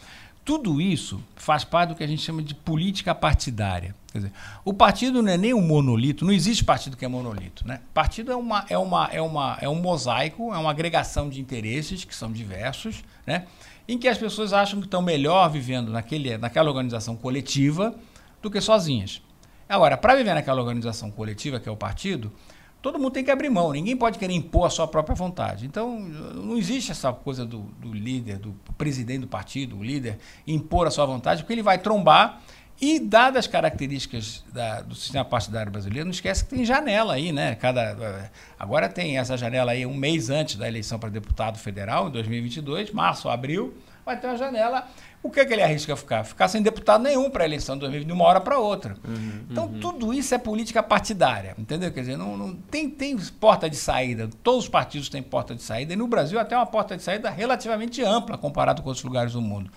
tudo 0.48 0.80
isso 0.80 1.22
faz 1.36 1.62
parte 1.62 1.90
do 1.90 1.94
que 1.94 2.02
a 2.02 2.06
gente 2.06 2.22
chama 2.22 2.42
de 2.42 2.54
política 2.54 3.14
partidária. 3.14 3.94
Quer 4.10 4.18
dizer, 4.18 4.32
o 4.64 4.72
partido 4.72 5.22
não 5.22 5.30
é 5.30 5.36
nem 5.36 5.52
um 5.52 5.60
monolito, 5.60 6.24
não 6.24 6.32
existe 6.32 6.64
partido 6.64 6.96
que 6.96 7.04
é 7.04 7.08
monolito. 7.08 7.68
Né? 7.68 7.82
Partido 7.92 8.32
é, 8.32 8.34
uma, 8.34 8.64
é, 8.70 8.78
uma, 8.78 9.10
é, 9.12 9.20
uma, 9.20 9.58
é 9.60 9.68
um 9.68 9.74
mosaico, 9.74 10.54
é 10.54 10.56
uma 10.56 10.70
agregação 10.70 11.28
de 11.28 11.38
interesses 11.38 12.02
que 12.02 12.16
são 12.16 12.32
diversos, 12.32 13.04
né? 13.26 13.44
em 13.86 13.98
que 13.98 14.08
as 14.08 14.16
pessoas 14.16 14.54
acham 14.54 14.80
que 14.80 14.86
estão 14.86 15.02
melhor 15.02 15.50
vivendo 15.50 15.92
naquele, 15.92 16.38
naquela 16.38 16.70
organização 16.70 17.14
coletiva 17.14 17.94
do 18.40 18.50
que 18.50 18.58
sozinhas. 18.58 19.20
Agora, 19.68 19.98
para 19.98 20.16
viver 20.16 20.32
naquela 20.32 20.62
organização 20.62 21.10
coletiva, 21.10 21.60
que 21.60 21.68
é 21.68 21.72
o 21.72 21.76
partido, 21.76 22.32
todo 22.80 22.98
mundo 22.98 23.12
tem 23.12 23.24
que 23.24 23.30
abrir 23.30 23.50
mão, 23.50 23.72
ninguém 23.72 23.96
pode 23.96 24.18
querer 24.18 24.34
impor 24.34 24.66
a 24.66 24.70
sua 24.70 24.86
própria 24.86 25.14
vontade. 25.14 25.66
Então, 25.66 25.98
não 25.98 26.56
existe 26.56 26.90
essa 26.90 27.12
coisa 27.12 27.44
do, 27.44 27.60
do 27.80 27.92
líder, 27.92 28.38
do 28.38 28.54
presidente 28.76 29.20
do 29.20 29.28
partido, 29.28 29.76
o 29.76 29.82
líder, 29.82 30.18
impor 30.46 30.86
a 30.86 30.90
sua 30.90 31.06
vontade, 31.06 31.42
porque 31.42 31.52
ele 31.52 31.62
vai 31.62 31.78
trombar 31.78 32.40
e, 32.80 33.00
dadas 33.00 33.40
as 33.40 33.46
características 33.48 34.44
da, 34.52 34.80
do 34.82 34.94
sistema 34.94 35.24
partidário 35.24 35.70
brasileiro, 35.70 36.04
não 36.04 36.12
esquece 36.12 36.44
que 36.44 36.50
tem 36.54 36.64
janela 36.64 37.14
aí, 37.14 37.32
né? 37.32 37.56
Cada, 37.56 38.30
agora 38.56 38.88
tem 38.88 39.18
essa 39.18 39.36
janela 39.36 39.72
aí 39.72 39.84
um 39.84 39.94
mês 39.94 40.30
antes 40.30 40.54
da 40.54 40.68
eleição 40.68 40.96
para 40.96 41.08
deputado 41.08 41.58
federal, 41.58 42.08
em 42.08 42.12
2022, 42.12 42.92
março, 42.92 43.28
abril. 43.28 43.74
Vai 44.08 44.18
ter 44.18 44.26
uma 44.26 44.36
janela. 44.36 44.86
O 45.22 45.30
que, 45.30 45.40
é 45.40 45.44
que 45.44 45.52
ele 45.52 45.62
arrisca 45.62 45.94
ficar? 45.96 46.24
Ficar 46.24 46.48
sem 46.48 46.62
deputado 46.62 47.02
nenhum 47.02 47.28
para 47.28 47.44
a 47.44 47.46
eleição 47.46 47.74
de 47.74 47.80
2020, 47.80 48.06
de 48.06 48.12
uma 48.12 48.24
hora 48.24 48.40
para 48.40 48.58
outra. 48.58 48.96
Uhum, 49.06 49.44
então, 49.50 49.66
uhum. 49.66 49.80
tudo 49.80 50.14
isso 50.14 50.34
é 50.34 50.38
política 50.38 50.82
partidária, 50.82 51.54
entendeu? 51.58 51.92
Quer 51.92 52.00
dizer, 52.00 52.16
não, 52.16 52.36
não, 52.36 52.54
tem, 52.54 52.88
tem 52.88 53.16
porta 53.40 53.68
de 53.68 53.76
saída, 53.76 54.30
todos 54.42 54.64
os 54.64 54.68
partidos 54.70 55.08
têm 55.08 55.22
porta 55.22 55.54
de 55.54 55.62
saída, 55.62 55.92
e 55.92 55.96
no 55.96 56.06
Brasil 56.06 56.38
até 56.38 56.56
uma 56.56 56.66
porta 56.66 56.96
de 56.96 57.02
saída 57.02 57.30
relativamente 57.30 58.02
ampla 58.02 58.38
comparado 58.38 58.80
com 58.82 58.88
outros 58.88 59.04
lugares 59.04 59.32
do 59.32 59.42
mundo. 59.42 59.70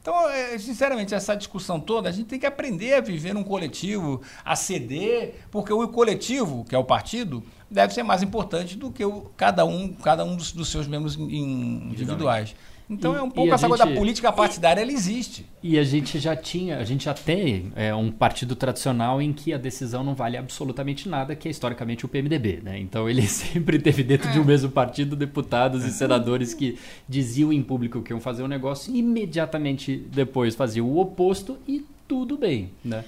Então, 0.00 0.28
é, 0.30 0.56
sinceramente, 0.56 1.14
essa 1.14 1.34
discussão 1.34 1.80
toda, 1.80 2.08
a 2.08 2.12
gente 2.12 2.26
tem 2.26 2.38
que 2.38 2.46
aprender 2.46 2.94
a 2.94 3.00
viver 3.00 3.34
num 3.34 3.42
coletivo, 3.42 4.22
a 4.44 4.54
ceder, 4.54 5.34
porque 5.50 5.72
o 5.72 5.88
coletivo, 5.88 6.64
que 6.64 6.76
é 6.76 6.78
o 6.78 6.84
partido, 6.84 7.42
deve 7.68 7.92
ser 7.92 8.04
mais 8.04 8.22
importante 8.22 8.76
do 8.76 8.92
que 8.92 9.04
o, 9.04 9.32
cada 9.36 9.64
um, 9.64 9.92
cada 9.92 10.24
um 10.24 10.36
dos, 10.36 10.52
dos 10.52 10.70
seus 10.70 10.86
membros 10.86 11.16
individuais. 11.16 12.54
Então 12.88 13.14
e, 13.14 13.18
é 13.18 13.22
um 13.22 13.30
pouco 13.30 13.52
essa 13.52 13.66
gente, 13.66 13.76
coisa 13.76 13.86
da 13.86 13.96
política 13.96 14.32
partidária, 14.32 14.80
e, 14.80 14.82
ela 14.82 14.92
existe. 14.92 15.44
E 15.62 15.78
a 15.78 15.82
gente 15.82 16.18
já 16.18 16.36
tinha, 16.36 16.78
a 16.78 16.84
gente 16.84 17.04
já 17.04 17.14
tem 17.14 17.72
é, 17.74 17.94
um 17.94 18.10
partido 18.10 18.54
tradicional 18.54 19.20
em 19.20 19.32
que 19.32 19.52
a 19.52 19.58
decisão 19.58 20.04
não 20.04 20.14
vale 20.14 20.36
absolutamente 20.36 21.08
nada, 21.08 21.34
que 21.34 21.48
é 21.48 21.50
historicamente 21.50 22.04
o 22.04 22.08
PMDB. 22.08 22.60
Né? 22.62 22.78
Então 22.78 23.08
ele 23.08 23.22
sempre 23.26 23.78
teve 23.78 24.02
dentro 24.02 24.28
é. 24.28 24.32
de 24.32 24.40
um 24.40 24.44
mesmo 24.44 24.70
partido 24.70 25.16
deputados 25.16 25.84
e 25.84 25.90
senadores 25.90 26.54
que 26.54 26.78
diziam 27.08 27.52
em 27.52 27.62
público 27.62 28.02
que 28.02 28.12
iam 28.12 28.20
fazer 28.20 28.42
um 28.42 28.48
negócio 28.48 28.94
e 28.94 28.98
imediatamente 28.98 29.96
depois 29.96 30.54
faziam 30.54 30.86
o 30.86 30.98
oposto 30.98 31.58
e 31.66 31.84
tudo 32.06 32.36
bem. 32.36 32.70
Né? 32.84 33.04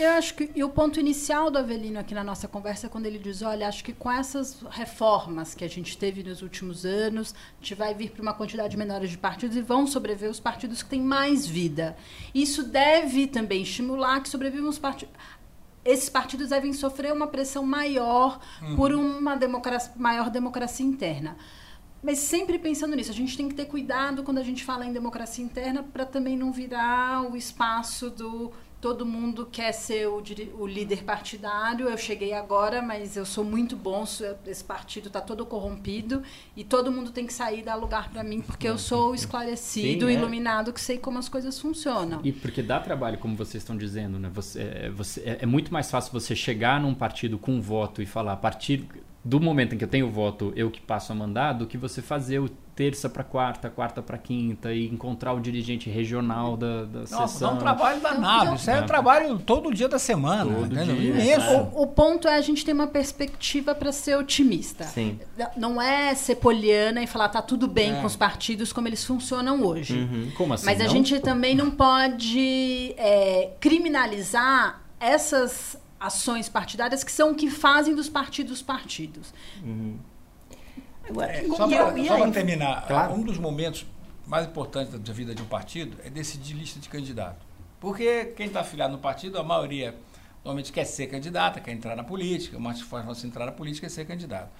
Eu 0.00 0.12
acho 0.12 0.34
que 0.34 0.50
e 0.54 0.64
o 0.64 0.68
ponto 0.70 0.98
inicial 0.98 1.50
do 1.50 1.58
Avelino 1.58 1.98
aqui 1.98 2.14
na 2.14 2.24
nossa 2.24 2.48
conversa 2.48 2.86
é 2.86 2.90
quando 2.90 3.04
ele 3.04 3.18
diz, 3.18 3.42
olha, 3.42 3.68
acho 3.68 3.84
que 3.84 3.92
com 3.92 4.10
essas 4.10 4.62
reformas 4.70 5.54
que 5.54 5.62
a 5.62 5.68
gente 5.68 5.98
teve 5.98 6.22
nos 6.22 6.40
últimos 6.40 6.86
anos, 6.86 7.34
a 7.34 7.62
gente 7.62 7.74
vai 7.74 7.94
vir 7.94 8.10
para 8.10 8.22
uma 8.22 8.32
quantidade 8.32 8.76
menor 8.78 9.06
de 9.06 9.18
partidos 9.18 9.56
e 9.56 9.60
vão 9.60 9.86
sobreviver 9.86 10.30
os 10.30 10.40
partidos 10.40 10.82
que 10.82 10.88
têm 10.88 11.02
mais 11.02 11.46
vida. 11.46 11.96
Isso 12.34 12.62
deve 12.62 13.26
também 13.26 13.62
estimular 13.62 14.20
que 14.20 14.28
sobrevivam 14.28 14.70
os 14.70 14.78
partidos 14.78 15.14
esses 15.82 16.10
partidos 16.10 16.50
devem 16.50 16.74
sofrer 16.74 17.12
uma 17.12 17.26
pressão 17.26 17.64
maior 17.64 18.38
uhum. 18.60 18.76
por 18.76 18.92
uma 18.92 19.34
democracia, 19.34 19.92
maior 19.96 20.28
democracia 20.28 20.84
interna. 20.84 21.36
Mas 22.02 22.18
sempre 22.18 22.58
pensando 22.58 22.96
nisso, 22.96 23.10
a 23.10 23.14
gente 23.14 23.36
tem 23.36 23.48
que 23.48 23.54
ter 23.54 23.66
cuidado 23.66 24.22
quando 24.22 24.38
a 24.38 24.42
gente 24.42 24.64
fala 24.64 24.86
em 24.86 24.92
democracia 24.92 25.44
interna 25.44 25.82
para 25.82 26.04
também 26.04 26.36
não 26.36 26.52
virar 26.52 27.30
o 27.30 27.36
espaço 27.36 28.10
do 28.10 28.52
todo 28.80 29.04
mundo 29.04 29.46
quer 29.50 29.72
ser 29.72 30.08
o, 30.08 30.22
o, 30.58 30.66
líder 30.66 31.04
partidário. 31.04 31.88
Eu 31.88 31.98
cheguei 31.98 32.32
agora, 32.32 32.80
mas 32.80 33.16
eu 33.16 33.26
sou 33.26 33.44
muito 33.44 33.76
bom. 33.76 34.04
Esse 34.46 34.64
partido 34.64 35.08
está 35.08 35.20
todo 35.20 35.44
corrompido 35.44 36.22
e 36.56 36.64
todo 36.64 36.90
mundo 36.90 37.10
tem 37.10 37.26
que 37.26 37.32
sair 37.32 37.62
dar 37.62 37.74
lugar 37.74 38.10
para 38.10 38.24
mim 38.24 38.40
porque 38.40 38.66
eu 38.66 38.78
sou 38.78 39.14
esclarecido, 39.14 40.06
Sim, 40.06 40.12
é. 40.12 40.14
iluminado, 40.14 40.72
que 40.72 40.80
sei 40.80 40.98
como 40.98 41.18
as 41.18 41.28
coisas 41.28 41.58
funcionam. 41.58 42.20
E 42.24 42.32
porque 42.32 42.62
dá 42.62 42.80
trabalho, 42.80 43.18
como 43.18 43.36
vocês 43.36 43.62
estão 43.62 43.76
dizendo, 43.76 44.18
né? 44.18 44.30
Você, 44.32 44.62
é, 44.62 44.90
você, 44.90 45.20
é, 45.20 45.38
é 45.42 45.46
muito 45.46 45.72
mais 45.72 45.90
fácil 45.90 46.12
você 46.12 46.34
chegar 46.34 46.80
num 46.80 46.94
partido 46.94 47.38
com 47.38 47.52
um 47.52 47.60
voto 47.60 48.00
e 48.00 48.06
falar 48.06 48.32
a 48.32 48.36
partir 48.36 48.88
do 49.22 49.38
momento 49.38 49.74
em 49.74 49.78
que 49.78 49.84
eu 49.84 49.88
tenho 49.88 50.10
voto, 50.10 50.52
eu 50.56 50.70
que 50.70 50.80
passo 50.80 51.12
a 51.12 51.14
mandar, 51.14 51.52
do 51.52 51.66
que 51.66 51.76
você 51.76 52.00
fazer 52.00 52.38
o 52.38 52.48
terça 52.80 53.10
para 53.10 53.22
quarta, 53.22 53.68
quarta 53.68 54.00
para 54.00 54.16
quinta 54.16 54.72
e 54.72 54.86
encontrar 54.86 55.34
o 55.34 55.40
dirigente 55.40 55.90
regional 55.90 56.56
da, 56.56 56.84
da 56.86 57.00
Nossa, 57.00 57.26
sessão. 57.26 57.50
Dá 57.50 57.54
um 57.54 57.58
trabalho 57.58 58.00
danado. 58.00 58.54
Isso 58.54 58.70
é, 58.70 58.78
é 58.78 58.80
um 58.80 58.86
trabalho 58.86 59.38
todo 59.38 59.70
dia 59.74 59.86
da 59.86 59.98
semana. 59.98 60.50
Todo 60.50 60.74
né? 60.74 60.84
dia, 60.84 61.38
o, 61.58 61.82
o, 61.82 61.86
ponto 61.88 62.26
é 62.26 62.36
a 62.36 62.40
gente 62.40 62.64
ter 62.64 62.72
uma 62.72 62.86
perspectiva 62.86 63.74
para 63.74 63.92
ser 63.92 64.16
otimista. 64.16 64.84
Sim. 64.84 65.20
Não 65.58 65.80
é 65.80 66.14
ser 66.14 66.36
poliana 66.36 67.02
e 67.02 67.06
falar 67.06 67.28
tá 67.28 67.42
tudo 67.42 67.68
bem 67.68 67.92
é. 67.92 68.00
com 68.00 68.06
os 68.06 68.16
partidos 68.16 68.72
como 68.72 68.88
eles 68.88 69.04
funcionam 69.04 69.62
hoje. 69.62 69.98
Uhum. 69.98 70.32
Como 70.34 70.54
assim? 70.54 70.64
Mas 70.64 70.80
a 70.80 70.84
não? 70.84 70.90
gente 70.90 71.20
também 71.20 71.54
não 71.54 71.70
pode 71.70 72.94
é, 72.96 73.50
criminalizar 73.60 74.80
essas 74.98 75.76
ações 76.00 76.48
partidárias 76.48 77.04
que 77.04 77.12
são 77.12 77.32
o 77.32 77.34
que 77.34 77.50
fazem 77.50 77.94
dos 77.94 78.08
partidos 78.08 78.62
partidos. 78.62 79.34
Uhum. 79.62 79.98
É, 81.28 81.44
só 81.48 81.68
para 81.68 82.30
terminar, 82.30 82.86
claro. 82.86 83.14
um 83.14 83.22
dos 83.22 83.38
momentos 83.38 83.86
mais 84.26 84.46
importantes 84.46 84.98
da 84.98 85.12
vida 85.12 85.34
de 85.34 85.42
um 85.42 85.46
partido 85.46 85.96
é 86.04 86.10
decidir 86.10 86.54
lista 86.54 86.78
de 86.78 86.88
candidato. 86.88 87.44
Porque 87.80 88.26
quem 88.36 88.46
está 88.46 88.60
afiliado 88.60 88.92
no 88.92 88.98
partido, 88.98 89.38
a 89.38 89.42
maioria 89.42 89.94
normalmente 90.44 90.72
quer 90.72 90.84
ser 90.84 91.06
candidata, 91.06 91.60
quer 91.60 91.72
entrar 91.72 91.96
na 91.96 92.04
política, 92.04 92.58
mais 92.58 92.80
fácil 92.80 93.14
você 93.14 93.26
entrar 93.26 93.46
na 93.46 93.52
política 93.52 93.86
é 93.86 93.90
ser 93.90 94.06
candidato. 94.06 94.50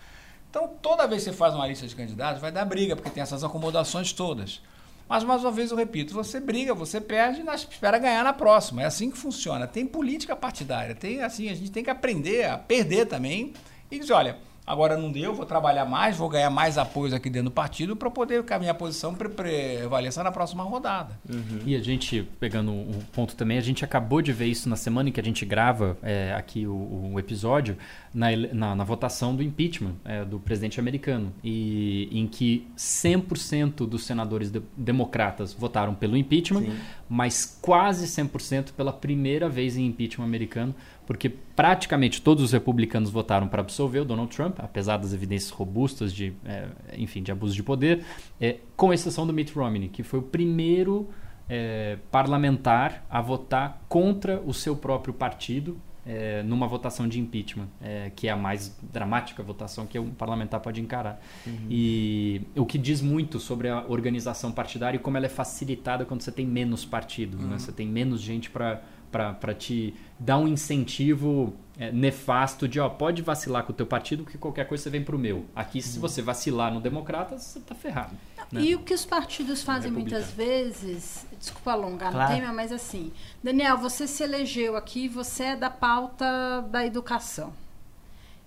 Então, 0.48 0.68
toda 0.82 1.07
vez 1.07 1.22
que 1.22 1.30
você 1.30 1.36
faz 1.36 1.55
uma 1.55 1.66
lista 1.66 1.86
de 1.86 1.94
candidatos, 1.94 2.40
vai 2.40 2.51
dar 2.51 2.64
briga, 2.64 2.96
porque 2.96 3.11
tem 3.11 3.22
essas 3.22 3.44
acomodações 3.44 4.12
todas. 4.12 4.61
Mas, 5.09 5.24
mais 5.24 5.42
uma 5.42 5.51
vez, 5.51 5.70
eu 5.70 5.76
repito, 5.76 6.14
você 6.14 6.40
briga, 6.40 6.74
você 6.74 7.01
perde 7.01 7.40
e 7.40 7.55
espera 7.55 7.98
ganhar 7.98 8.24
na 8.24 8.32
próxima. 8.32 8.82
É 8.82 8.86
assim 8.86 9.11
que 9.11 9.18
funciona. 9.18 9.66
Tem 9.66 9.86
política 9.86 10.34
partidária, 10.34 10.94
tem 10.94 11.22
assim, 11.22 11.48
a 11.48 11.55
gente 11.55 11.70
tem 11.70 11.84
que 11.84 11.90
aprender 11.90 12.46
a 12.46 12.59
perder 12.59 13.07
também 13.07 13.53
e 13.90 13.98
dizer, 13.98 14.12
olha, 14.12 14.38
Agora 14.66 14.96
não 14.96 15.11
deu, 15.11 15.34
vou 15.34 15.46
trabalhar 15.46 15.84
mais, 15.84 16.16
vou 16.16 16.28
ganhar 16.28 16.50
mais 16.50 16.78
apoios 16.78 17.12
aqui 17.12 17.28
dentro 17.28 17.50
do 17.50 17.52
partido 17.52 17.96
para 17.96 18.11
poder 18.11 18.44
caminhar 18.44 18.72
a 18.72 18.78
posição 18.78 19.14
prevaleça 19.14 20.22
na 20.22 20.30
próxima 20.30 20.62
rodada. 20.62 21.18
Uhum. 21.28 21.61
E 21.66 21.74
a 21.74 21.80
gente, 21.80 22.28
pegando 22.38 22.70
um 22.70 23.00
ponto 23.12 23.34
também, 23.34 23.58
a 23.58 23.61
gente 23.61 23.84
acabou 23.84 24.22
de 24.22 24.32
ver 24.32 24.46
isso 24.46 24.68
na 24.68 24.76
semana 24.76 25.08
em 25.08 25.12
que 25.12 25.20
a 25.20 25.24
gente 25.24 25.44
grava 25.44 25.96
é, 26.02 26.34
aqui 26.36 26.66
o, 26.66 27.11
o 27.12 27.18
episódio, 27.18 27.76
na, 28.12 28.28
na, 28.52 28.76
na, 28.76 28.84
votação 28.84 29.34
do 29.34 29.42
impeachment 29.42 29.94
é, 30.04 30.24
do 30.24 30.38
presidente 30.38 30.78
americano, 30.78 31.32
e 31.42 32.08
em 32.12 32.26
que 32.26 32.66
100% 32.76 33.86
dos 33.86 34.04
senadores 34.04 34.50
de, 34.50 34.62
democratas 34.76 35.52
votaram 35.52 35.94
pelo 35.94 36.16
impeachment, 36.16 36.62
Sim. 36.62 36.78
mas 37.08 37.58
quase 37.61 38.06
100% 38.06 38.72
pela 38.72 38.92
primeira 38.92 39.48
vez 39.48 39.76
em 39.76 39.86
impeachment 39.86 40.24
americano 40.24 40.74
porque 41.11 41.28
praticamente 41.28 42.22
todos 42.22 42.44
os 42.44 42.52
republicanos 42.52 43.11
votaram 43.11 43.48
para 43.48 43.62
absolver 43.62 43.98
o 43.98 44.04
Donald 44.04 44.32
Trump, 44.32 44.61
apesar 44.61 44.96
das 44.96 45.12
evidências 45.12 45.50
robustas 45.50 46.14
de, 46.14 46.32
é, 46.44 46.68
enfim, 46.96 47.20
de 47.20 47.32
abuso 47.32 47.52
de 47.52 47.64
poder, 47.64 48.04
é, 48.40 48.58
com 48.76 48.92
exceção 48.92 49.26
do 49.26 49.32
Mitt 49.32 49.52
Romney, 49.52 49.88
que 49.88 50.04
foi 50.04 50.20
o 50.20 50.22
primeiro 50.22 51.08
é, 51.48 51.98
parlamentar 52.12 53.04
a 53.11 53.20
votar 53.20 53.82
contra 53.88 54.40
o 54.40 54.54
seu 54.54 54.76
próprio 54.76 55.12
partido 55.12 55.76
é, 56.06 56.44
numa 56.44 56.68
votação 56.68 57.08
de 57.08 57.18
impeachment, 57.18 57.66
é, 57.80 58.12
que 58.14 58.28
é 58.28 58.30
a 58.30 58.36
mais 58.36 58.78
dramática 58.80 59.42
votação 59.42 59.86
que 59.86 59.98
um 59.98 60.11
parlamentar 60.11 60.61
pode 60.61 60.80
encarar. 60.80 61.20
Uhum. 61.44 61.66
E 61.68 62.42
o 62.54 62.64
que 62.64 62.78
diz 62.78 63.02
muito 63.02 63.40
sobre 63.40 63.68
a 63.68 63.84
organização 63.88 64.52
partidária 64.52 64.96
e 64.96 65.00
como 65.00 65.16
ela 65.16 65.26
é 65.26 65.28
facilitada 65.28 66.04
quando 66.04 66.22
você 66.22 66.30
tem 66.30 66.46
menos 66.46 66.84
partidos, 66.84 67.40
né? 67.40 67.46
uhum. 67.46 67.50
né? 67.50 67.58
você 67.58 67.72
tem 67.72 67.88
menos 67.88 68.20
gente 68.20 68.48
para 68.48 68.80
para 69.11 69.54
te 69.54 69.94
dar 70.18 70.38
um 70.38 70.46
incentivo 70.46 71.54
é, 71.78 71.90
nefasto 71.90 72.68
de, 72.68 72.78
ó, 72.78 72.88
pode 72.88 73.22
vacilar 73.22 73.64
com 73.64 73.72
o 73.72 73.74
teu 73.74 73.86
partido 73.86 74.24
que 74.24 74.36
qualquer 74.36 74.66
coisa 74.66 74.84
você 74.84 74.90
vem 74.90 75.02
pro 75.02 75.18
meu. 75.18 75.46
Aqui, 75.56 75.80
se 75.80 75.96
uhum. 75.96 76.02
você 76.02 76.20
vacilar 76.20 76.72
no 76.72 76.80
democrata, 76.80 77.38
você 77.38 77.58
tá 77.61 77.74
ferrado. 77.74 78.14
Né? 78.52 78.62
E 78.62 78.74
o 78.74 78.80
que 78.80 78.92
os 78.92 79.04
partidos 79.04 79.62
fazem 79.62 79.90
muitas 79.90 80.30
vezes, 80.30 81.26
desculpa 81.38 81.72
alongar 81.72 82.12
claro. 82.12 82.32
no 82.32 82.40
tema, 82.40 82.52
mas 82.52 82.70
assim, 82.70 83.12
Daniel, 83.42 83.78
você 83.78 84.06
se 84.06 84.22
elegeu 84.22 84.76
aqui, 84.76 85.08
você 85.08 85.44
é 85.44 85.56
da 85.56 85.70
pauta 85.70 86.62
da 86.70 86.84
educação. 86.84 87.52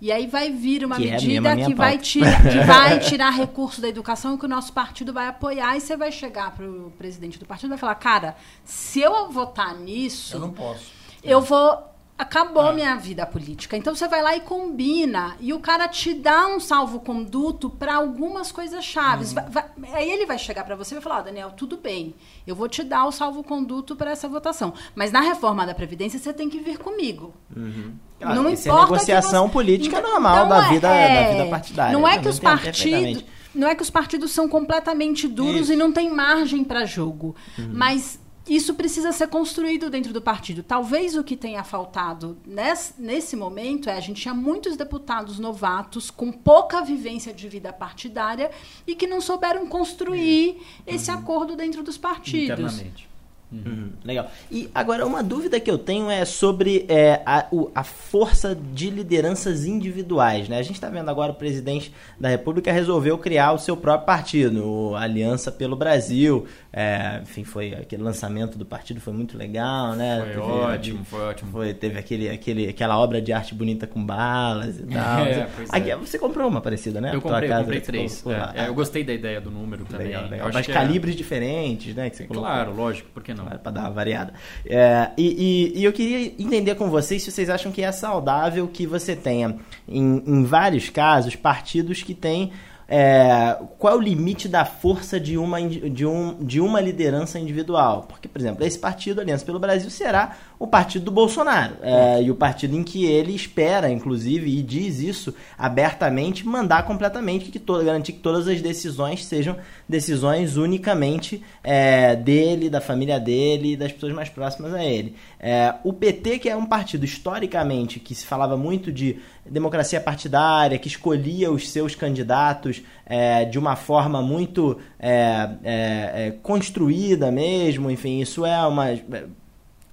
E 0.03 0.11
aí 0.11 0.27
vai 0.27 0.51
vir 0.51 0.83
uma 0.83 0.97
que 0.97 1.07
é 1.07 1.11
medida 1.11 1.53
é 1.53 1.65
que, 1.65 1.73
vai 1.73 1.97
tirar, 1.97 2.41
que 2.41 2.59
vai 2.67 2.99
tirar 2.99 3.29
recurso 3.29 3.79
da 3.79 3.87
educação 3.87 4.37
que 4.37 4.43
o 4.43 4.49
nosso 4.49 4.73
partido 4.73 5.13
vai 5.13 5.27
apoiar. 5.27 5.77
E 5.77 5.79
você 5.79 5.95
vai 5.95 6.11
chegar 6.11 6.51
para 6.51 6.69
o 6.69 6.91
presidente 6.97 7.39
do 7.39 7.45
partido 7.45 7.69
e 7.69 7.69
vai 7.69 7.77
falar: 7.77 7.95
cara, 7.95 8.35
se 8.65 8.99
eu 8.99 9.31
votar 9.31 9.73
nisso. 9.79 10.35
Eu 10.35 10.41
não 10.41 10.51
posso. 10.51 10.91
Eu 11.23 11.39
vou 11.39 11.92
acabou 12.17 12.67
ah. 12.67 12.73
minha 12.73 12.95
vida 12.95 13.25
política. 13.25 13.75
Então 13.75 13.95
você 13.95 14.07
vai 14.07 14.21
lá 14.21 14.35
e 14.35 14.41
combina 14.41 15.35
e 15.39 15.53
o 15.53 15.59
cara 15.59 15.87
te 15.87 16.13
dá 16.13 16.47
um 16.47 16.59
salvo-conduto 16.59 17.69
para 17.69 17.95
algumas 17.95 18.51
coisas 18.51 18.83
chaves. 18.83 19.29
Uhum. 19.29 19.35
Vai, 19.49 19.65
vai, 19.77 19.93
aí 19.93 20.09
ele 20.09 20.25
vai 20.25 20.37
chegar 20.37 20.63
para 20.63 20.75
você 20.75 20.93
e 20.93 20.95
vai 20.95 21.03
falar: 21.03 21.21
oh, 21.21 21.23
Daniel, 21.23 21.51
tudo 21.51 21.77
bem, 21.77 22.13
eu 22.45 22.55
vou 22.55 22.67
te 22.67 22.83
dar 22.83 23.05
o 23.05 23.11
salvo-conduto 23.11 23.95
para 23.95 24.11
essa 24.11 24.27
votação. 24.27 24.73
Mas 24.95 25.11
na 25.11 25.21
reforma 25.21 25.65
da 25.65 25.73
Previdência 25.73 26.19
você 26.19 26.33
tem 26.33 26.49
que 26.49 26.59
vir 26.59 26.77
comigo. 26.77 27.33
Uhum. 27.55 27.93
Ah, 28.21 28.35
não 28.35 28.49
importa. 28.49 28.69
É 28.69 28.83
negociação 28.83 29.47
você... 29.47 29.53
política 29.53 29.99
então, 29.99 30.11
normal 30.11 30.45
então, 30.45 30.49
da, 30.49 30.69
vida, 30.69 30.87
é... 30.87 31.23
da 31.23 31.31
vida 31.31 31.49
partidária. 31.49 31.93
Não 31.93 32.07
é 32.07 32.17
que 32.17 32.27
os 32.27 32.39
partidos. 32.39 33.25
Não 33.53 33.67
é 33.67 33.75
que 33.75 33.83
os 33.83 33.89
partidos 33.91 34.31
são 34.31 34.49
completamente 34.49 35.27
duros 35.27 35.63
Isso. 35.63 35.73
e 35.73 35.75
não 35.75 35.91
tem 35.91 36.09
margem 36.09 36.63
para 36.63 36.85
jogo. 36.85 37.35
Uhum. 37.55 37.69
Mas 37.71 38.19
isso 38.47 38.73
precisa 38.73 39.11
ser 39.11 39.27
construído 39.27 39.89
dentro 39.89 40.11
do 40.11 40.21
partido. 40.21 40.63
Talvez 40.63 41.15
o 41.15 41.23
que 41.23 41.37
tenha 41.37 41.63
faltado 41.63 42.37
nesse, 42.45 42.93
nesse 42.97 43.35
momento 43.35 43.89
é 43.89 43.93
a 43.93 44.01
gente 44.01 44.21
tinha 44.21 44.33
muitos 44.33 44.75
deputados 44.75 45.39
novatos 45.39 46.11
com 46.11 46.31
pouca 46.31 46.81
vivência 46.81 47.33
de 47.33 47.47
vida 47.47 47.71
partidária 47.71 48.51
e 48.85 48.95
que 48.95 49.07
não 49.07 49.21
souberam 49.21 49.65
construir 49.67 50.61
esse 50.85 51.09
uhum. 51.09 51.17
acordo 51.17 51.55
dentro 51.55 51.81
dos 51.83 51.97
partidos. 51.97 52.73
Internamente. 52.73 53.12
Uhum, 53.53 53.91
legal. 54.03 54.31
E 54.51 54.69
agora, 54.73 55.05
uma 55.05 55.21
dúvida 55.21 55.59
que 55.59 55.69
eu 55.69 55.77
tenho 55.77 56.09
é 56.09 56.25
sobre 56.25 56.85
é, 56.87 57.21
a, 57.25 57.45
o, 57.51 57.69
a 57.75 57.83
força 57.83 58.55
de 58.55 58.89
lideranças 58.89 59.65
individuais. 59.65 60.49
Né? 60.49 60.57
A 60.57 60.63
gente 60.63 60.75
está 60.75 60.89
vendo 60.89 61.09
agora 61.09 61.31
o 61.31 61.35
presidente 61.35 61.93
da 62.19 62.29
República 62.29 62.71
resolveu 62.71 63.17
criar 63.17 63.51
o 63.51 63.59
seu 63.59 63.77
próprio 63.77 64.05
partido, 64.05 64.65
o 64.65 64.95
Aliança 64.95 65.51
pelo 65.51 65.75
Brasil. 65.75 66.47
É, 66.71 67.19
enfim, 67.21 67.43
foi 67.43 67.73
aquele 67.75 68.01
lançamento 68.01 68.57
do 68.57 68.65
partido 68.65 68.99
foi 68.99 69.13
muito 69.13 69.37
legal, 69.37 69.93
né? 69.93 70.19
Foi 70.19 70.27
teve, 70.29 70.39
ótimo, 70.39 71.05
foi 71.05 71.21
ótimo. 71.21 71.51
Foi, 71.51 71.73
teve 71.73 71.99
aquele, 71.99 72.29
aquele, 72.29 72.67
aquela 72.67 72.97
obra 72.97 73.21
de 73.21 73.31
arte 73.31 73.53
bonita 73.53 73.85
com 73.85 74.03
balas 74.03 74.79
e 74.79 74.83
tal. 74.91 75.25
É, 75.25 75.47
Aqui, 75.69 75.91
é. 75.91 75.95
Você 75.95 76.17
comprou 76.17 76.47
uma 76.47 76.61
parecida, 76.61 76.99
né? 76.99 77.11
Eu 77.13 77.21
comprei, 77.21 77.47
eu 77.47 77.49
casa, 77.49 77.63
comprei 77.63 77.79
você 77.79 77.85
três. 77.85 78.23
É, 78.55 78.67
eu 78.67 78.73
gostei 78.73 79.03
da 79.03 79.13
ideia 79.13 79.39
do 79.39 79.51
número 79.51 79.85
também. 79.85 80.07
Legal, 80.07 80.23
legal. 80.23 80.47
Eu 80.47 80.53
Mas 80.53 80.67
é- 80.67 80.73
calibres 80.73 81.15
diferentes, 81.15 81.93
né? 81.95 82.09
Que 82.09 82.17
você 82.17 82.23
colocou. 82.25 82.49
Claro, 82.49 82.75
lógico, 82.75 83.09
por 83.13 83.21
que 83.21 83.33
não? 83.33 83.42
Para 83.43 83.71
dar 83.71 83.81
uma 83.81 83.91
variada. 83.91 84.33
É, 84.65 85.09
e, 85.17 85.71
e- 85.75 85.79
e 85.79 85.83
eu 85.83 85.93
queria 85.93 86.33
entender 86.39 86.75
com 86.75 86.89
vocês 86.89 87.23
se 87.23 87.31
vocês 87.31 87.49
acham 87.49 87.71
que 87.71 87.81
é 87.81 87.91
saudável 87.91 88.67
que 88.67 88.85
você 88.87 89.15
tenha, 89.15 89.55
em, 89.87 90.23
em 90.25 90.43
vários 90.43 90.89
casos, 90.89 91.35
partidos 91.35 92.01
que 92.03 92.13
têm. 92.13 92.51
É, 92.87 93.57
qual 93.79 93.93
é 93.93 93.97
o 93.97 94.01
limite 94.01 94.47
da 94.47 94.65
força 94.65 95.19
de 95.19 95.37
uma, 95.37 95.61
de, 95.61 96.05
um, 96.05 96.35
de 96.43 96.59
uma 96.59 96.79
liderança 96.81 97.39
individual? 97.39 98.05
Porque, 98.07 98.27
por 98.27 98.39
exemplo, 98.39 98.65
esse 98.65 98.77
partido, 98.77 99.21
Aliança 99.21 99.45
pelo 99.45 99.59
Brasil, 99.59 99.89
será 99.89 100.35
o 100.59 100.67
partido 100.67 101.05
do 101.05 101.11
Bolsonaro. 101.11 101.75
é, 101.81 102.21
e 102.23 102.31
o 102.31 102.35
partido 102.35 102.75
em 102.75 102.83
que 102.83 103.05
ele 103.05 103.33
espera, 103.35 103.89
inclusive, 103.89 104.57
e 104.57 104.61
diz 104.61 104.99
isso 104.99 105.33
abertamente, 105.57 106.45
mandar 106.47 106.83
completamente, 106.85 107.49
que 107.51 107.59
to- 107.59 107.83
garantir 107.83 108.13
que 108.13 108.19
todas 108.19 108.47
as 108.47 108.61
decisões 108.61 109.25
sejam 109.25 109.57
decisões 109.87 110.55
unicamente 110.57 111.43
é, 111.63 112.15
dele, 112.15 112.69
da 112.69 112.79
família 112.81 113.19
dele 113.19 113.73
e 113.73 113.75
das 113.77 113.91
pessoas 113.91 114.13
mais 114.13 114.29
próximas 114.29 114.73
a 114.73 114.83
ele. 114.83 115.15
É, 115.39 115.73
o 115.83 115.91
PT, 115.91 116.39
que 116.39 116.49
é 116.49 116.55
um 116.55 116.65
partido 116.65 117.03
historicamente 117.03 117.99
que 117.99 118.15
se 118.15 118.25
falava 118.25 118.55
muito 118.55 118.91
de 118.91 119.19
democracia 119.45 119.99
partidária, 119.99 120.77
que 120.77 120.87
escolhia 120.87 121.51
os 121.51 121.69
seus 121.69 121.95
candidatos 121.95 122.81
é, 123.05 123.45
de 123.45 123.59
uma 123.59 123.75
forma 123.75 124.21
muito 124.21 124.77
é, 124.99 125.49
é, 125.63 126.27
é, 126.27 126.31
construída 126.41 127.31
mesmo, 127.31 127.91
enfim, 127.91 128.21
isso 128.21 128.45
é 128.45 128.65
uma, 128.65 128.85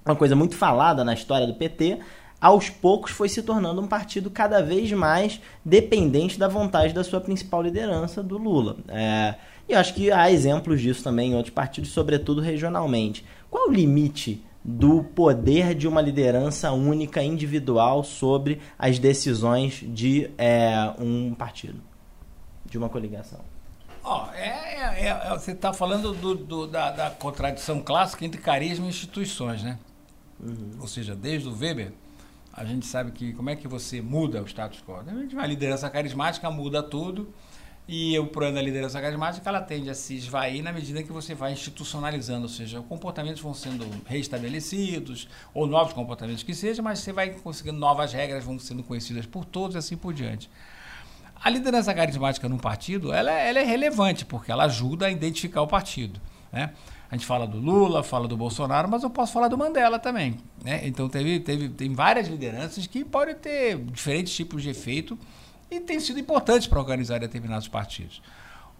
uma 0.05 0.15
coisa 0.15 0.35
muito 0.35 0.55
falada 0.55 1.03
na 1.03 1.13
história 1.13 1.45
do 1.45 1.53
PT, 1.53 1.99
aos 2.39 2.69
poucos 2.69 3.11
foi 3.11 3.29
se 3.29 3.43
tornando 3.43 3.81
um 3.81 3.87
partido 3.87 4.31
cada 4.31 4.63
vez 4.63 4.91
mais 4.91 5.39
dependente 5.63 6.39
da 6.39 6.47
vontade 6.47 6.93
da 6.93 7.03
sua 7.03 7.21
principal 7.21 7.61
liderança, 7.61 8.23
do 8.23 8.37
Lula. 8.37 8.77
É, 8.87 9.35
e 9.69 9.75
acho 9.75 9.93
que 9.93 10.11
há 10.11 10.31
exemplos 10.31 10.81
disso 10.81 11.03
também 11.03 11.31
em 11.31 11.35
outros 11.35 11.53
partidos, 11.53 11.91
sobretudo 11.91 12.41
regionalmente. 12.41 13.23
Qual 13.49 13.69
o 13.69 13.71
limite 13.71 14.43
do 14.63 15.03
poder 15.03 15.73
de 15.73 15.87
uma 15.87 16.01
liderança 16.01 16.71
única, 16.71 17.23
individual, 17.23 18.03
sobre 18.03 18.59
as 18.77 18.99
decisões 18.99 19.83
de 19.87 20.29
é, 20.37 20.93
um 20.99 21.33
partido, 21.33 21.81
de 22.65 22.77
uma 22.77 22.87
coligação? 22.89 23.39
Ó, 24.03 24.27
é, 24.33 25.07
é- 25.07 25.29
você 25.37 25.51
está 25.51 25.71
falando 25.73 26.13
do- 26.13 26.35
do- 26.35 26.67
da, 26.67 26.91
da 26.91 27.09
contradição 27.11 27.79
clássica 27.81 28.25
entre 28.25 28.41
carisma 28.41 28.85
e 28.85 28.89
instituições, 28.89 29.63
né? 29.63 29.77
Ou 30.79 30.87
seja, 30.87 31.15
desde 31.15 31.47
o 31.47 31.55
Weber, 31.55 31.91
a 32.51 32.65
gente 32.65 32.85
sabe 32.87 33.11
que 33.11 33.31
como 33.33 33.49
é 33.51 33.55
que 33.55 33.67
você 33.67 34.01
muda 34.01 34.41
o 34.41 34.45
status 34.47 34.81
quo. 34.85 34.95
A 34.95 35.03
gente, 35.03 35.35
Uma 35.35 35.45
liderança 35.45 35.87
carismática 35.89 36.49
muda 36.49 36.81
tudo 36.81 37.31
e 37.87 38.17
o 38.19 38.27
problema 38.27 38.55
da 38.55 38.61
liderança 38.61 39.01
carismática 39.01 39.49
ela 39.49 39.61
tende 39.61 39.89
a 39.89 39.93
se 39.93 40.15
esvair 40.15 40.63
na 40.63 40.71
medida 40.71 41.03
que 41.03 41.11
você 41.11 41.33
vai 41.35 41.51
institucionalizando, 41.51 42.43
ou 42.43 42.49
seja, 42.49 42.79
os 42.79 42.85
comportamentos 42.85 43.41
vão 43.41 43.53
sendo 43.53 43.85
reestabelecidos 44.05 45.27
ou 45.53 45.67
novos 45.67 45.93
comportamentos 45.93 46.43
que 46.43 46.53
seja, 46.53 46.81
mas 46.81 46.99
você 46.99 47.11
vai 47.11 47.31
conseguindo 47.31 47.77
novas 47.77 48.13
regras, 48.13 48.43
vão 48.43 48.57
sendo 48.59 48.83
conhecidas 48.83 49.25
por 49.25 49.43
todos 49.45 49.75
e 49.75 49.79
assim 49.79 49.97
por 49.97 50.13
diante. 50.13 50.49
A 51.43 51.49
liderança 51.49 51.93
carismática 51.93 52.47
num 52.47 52.57
partido, 52.59 53.11
ela, 53.11 53.31
é- 53.31 53.49
ela 53.49 53.59
é 53.59 53.63
relevante, 53.63 54.23
porque 54.25 54.51
ela 54.51 54.65
ajuda 54.65 55.07
a 55.07 55.11
identificar 55.11 55.63
o 55.63 55.67
partido. 55.67 56.21
Né? 56.53 56.71
A 57.09 57.15
gente 57.15 57.25
fala 57.25 57.47
do 57.47 57.57
Lula, 57.57 58.03
fala 58.03 58.27
do 58.27 58.37
Bolsonaro, 58.37 58.87
mas 58.87 59.01
eu 59.01 59.09
posso 59.09 59.33
falar 59.33 59.47
do 59.47 59.57
Mandela 59.57 59.97
também. 59.97 60.37
Né? 60.63 60.87
Então 60.87 61.09
teve, 61.09 61.39
teve, 61.39 61.67
tem 61.69 61.93
várias 61.93 62.27
lideranças 62.27 62.85
que 62.85 63.03
podem 63.03 63.33
ter 63.35 63.77
diferentes 63.77 64.33
tipos 64.33 64.61
de 64.61 64.69
efeito 64.69 65.17
e 65.71 65.79
têm 65.79 65.99
sido 65.99 66.19
importantes 66.19 66.67
para 66.67 66.77
organizar 66.77 67.19
determinados 67.19 67.67
partidos. 67.67 68.21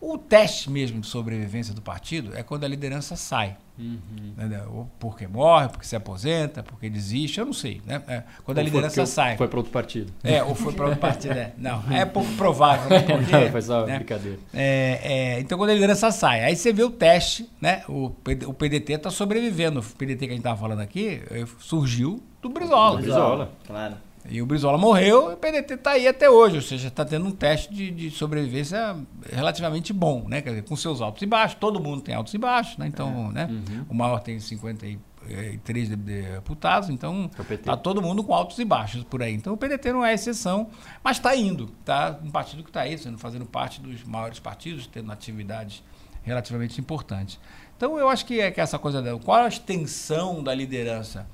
O 0.02 0.18
teste 0.18 0.70
mesmo 0.70 1.00
de 1.00 1.06
sobrevivência 1.06 1.76
do 1.76 1.82
partido 1.82 2.36
é 2.36 2.42
quando 2.42 2.64
a 2.64 2.68
liderança 2.68 3.16
sai. 3.16 3.56
Entendeu? 3.78 4.72
Ou 4.74 4.90
porque 5.00 5.28
morre, 5.28 5.70
porque 5.70 5.86
se 5.86 5.96
aposenta, 5.96 6.64
porque 6.64 6.90
desiste, 6.90 7.40
eu 7.40 7.46
não 7.46 7.54
sei. 7.54 7.82
Né? 7.86 8.02
É, 8.08 8.24
quando 8.44 8.58
a 8.58 8.62
Ou 8.62 8.68
foi 8.68 8.76
liderança 8.76 9.06
sai. 9.06 9.38
Foi 9.38 9.48
para 9.48 9.60
outro 9.60 9.72
partido. 9.72 10.12
É, 10.24 10.44
ou 10.44 10.56
foi 10.56 10.74
para 10.74 10.86
outro 10.86 11.00
partido. 11.02 11.34
É. 11.34 11.54
Não, 11.56 11.84
é 11.92 12.04
pouco 12.04 12.32
provável. 12.34 12.90
Né? 12.90 13.00
Porque, 13.06 13.52
Foi 13.52 13.62
só 13.62 13.86
né? 13.86 13.98
brincadeira. 13.98 14.40
É, 14.54 15.00
é, 15.04 15.40
então, 15.40 15.58
quando 15.58 15.70
a 15.70 15.74
liderança 15.74 16.12
sai, 16.12 16.44
aí 16.44 16.56
você 16.56 16.74
vê 16.74 16.84
o 16.84 16.90
teste, 16.90 17.48
né? 17.60 17.84
O, 17.88 18.06
o 18.48 18.54
PDT 18.54 18.94
está 18.94 19.12
sobrevivendo. 19.12 19.80
O 19.82 19.84
PDT 19.84 20.18
que 20.18 20.26
a 20.26 20.30
gente 20.30 20.38
estava 20.40 20.60
falando 20.60 20.82
aqui 20.82 21.22
eh, 21.30 21.46
surgiu 21.60 22.22
do 22.42 22.50
Brizola. 22.50 23.00
Brizola. 23.00 23.52
Claro. 23.68 23.96
E 24.30 24.42
o 24.42 24.46
Brizola 24.46 24.78
morreu 24.78 25.32
e 25.32 25.34
o 25.34 25.38
PDT 25.38 25.74
está 25.74 25.92
aí 25.92 26.08
até 26.08 26.30
hoje. 26.30 26.56
Ou 26.58 26.62
seja, 26.62 26.88
está 26.90 27.04
tendo 27.04 27.26
um 27.28 27.32
teste 27.32 27.74
de, 27.74 27.90
de 27.92 28.12
sobrevivência 28.12 28.96
relativamente 29.32 29.92
bom, 29.92 30.26
né? 30.28 30.42
Quer 30.42 30.50
dizer, 30.50 30.64
com 30.64 30.76
seus 30.76 31.02
altos 31.02 31.22
e 31.22 31.26
baixos. 31.26 31.58
Todo 31.60 31.80
mundo 31.80 32.02
tem 32.02 32.14
altos 32.14 32.34
e 32.34 32.38
baixos, 32.38 32.78
né? 32.78 32.88
Então, 32.88 33.32
né? 33.32 33.50
O 33.90 33.94
maior 33.96 34.20
tem 34.20 34.40
53 34.40 35.90
de- 35.90 35.96
de 35.96 36.22
deputados, 36.22 36.90
então 36.90 37.30
É 37.38 37.42
o 37.42 37.46
PT. 37.46 37.64
tá 37.64 37.76
todo 37.78 38.02
mundo 38.02 38.24
com 38.24 38.34
altos 38.34 38.58
e 38.60 38.66
baixos 38.66 39.04
por 39.04 39.22
aí. 39.24 39.34
Então 39.34 39.54
o 39.54 39.58
PDT 39.58 39.92
não 39.92 40.06
é 40.06 40.14
exceção, 40.14 40.70
mas 41.04 41.18
está 41.18 41.36
indo. 41.36 41.68
Tá 41.84 42.20
um 42.24 42.30
partido 42.32 42.64
que 42.64 42.70
está 42.70 42.82
aí, 42.82 42.98
sendo 42.98 43.18
fazendo 43.18 43.46
parte 43.46 43.82
dos 43.82 44.04
maiores 44.04 44.40
partidos, 44.40 44.88
tendo 44.88 45.12
atividades 45.12 45.84
relativamente 46.24 46.80
importantes. 46.80 47.40
Então 47.76 47.98
eu 47.98 48.08
acho 48.08 48.26
que 48.26 48.40
é 48.40 48.52
que 48.52 48.62
essa 48.62 48.78
coisa 48.78 49.02
da 49.02 49.18
qual 49.18 49.44
a 49.44 49.48
extensão 49.48 50.44
da 50.44 50.54
liderança. 50.54 51.28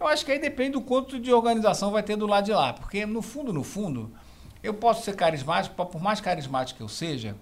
Eu 0.00 0.08
acho 0.08 0.24
que 0.24 0.32
aí 0.32 0.38
depende 0.38 0.72
do 0.72 0.80
quanto 0.80 1.20
de 1.20 1.30
organização 1.30 1.90
vai 1.90 2.02
ter 2.02 2.16
do 2.16 2.26
lado 2.26 2.46
de 2.46 2.52
lá, 2.52 2.72
porque 2.72 3.04
no 3.04 3.20
fundo, 3.20 3.52
no 3.52 3.62
fundo, 3.62 4.10
eu 4.62 4.72
posso 4.72 5.04
ser 5.04 5.14
carismático, 5.14 5.74
por 5.86 6.00
mais 6.00 6.22
carismático 6.22 6.78
que 6.78 6.82
eu 6.82 6.88
seja, 6.88 7.36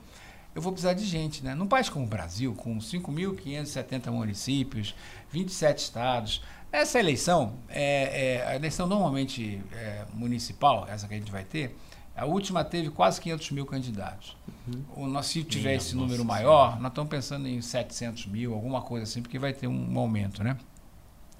eu 0.55 0.61
vou 0.61 0.73
precisar 0.73 0.95
de 0.95 1.05
gente, 1.05 1.45
né? 1.45 1.55
Num 1.55 1.69
país 1.69 1.89
como 1.89 2.05
o 2.05 2.09
Brasil, 2.09 2.53
com 2.55 2.79
5.570 2.79 4.11
municípios, 4.11 4.93
27 5.31 5.79
estados, 5.79 6.43
essa 6.73 6.99
eleição, 6.99 7.55
é, 7.69 8.41
é, 8.41 8.47
a 8.47 8.57
eleição 8.57 8.89
normalmente 8.89 9.63
é, 9.73 10.05
municipal, 10.13 10.85
essa 10.89 11.07
que 11.07 11.15
a 11.15 11.17
gente 11.17 11.31
vai 11.31 11.45
ter, 11.45 11.77
a 12.17 12.27
última 12.27 12.65
teve 12.65 12.91
quase 12.91 13.21
500 13.21 13.53
mil 13.53 13.67
candidatos. 13.67 14.37
O 14.97 15.07
nós, 15.07 15.27
se 15.27 15.45
tiver 15.45 15.69
Minha 15.69 15.77
esse 15.77 15.95
número 15.95 16.25
maior, 16.25 16.81
nós 16.81 16.91
estamos 16.91 17.09
pensando 17.09 17.47
em 17.47 17.63
700 17.63 18.27
mil, 18.27 18.53
alguma 18.53 18.83
coisa 18.83 19.05
assim, 19.05 19.23
porque 19.23 19.39
vai 19.39 19.53
ter 19.53 19.69
um 19.69 19.97
aumento, 19.97 20.43
né? 20.43 20.57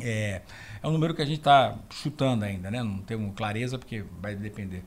É, 0.01 0.43
é 0.83 0.87
um 0.87 0.93
número 0.93 1.15
que 1.15 1.23
a 1.23 1.27
gente 1.27 1.39
está 1.39 1.75
chutando 1.91 2.45
ainda, 2.45 2.71
né? 2.71 2.83
Não 2.83 2.99
temos 2.99 3.35
clareza 3.35 3.79
porque 3.79 4.05
vai 4.21 4.35
depender. 4.35 4.85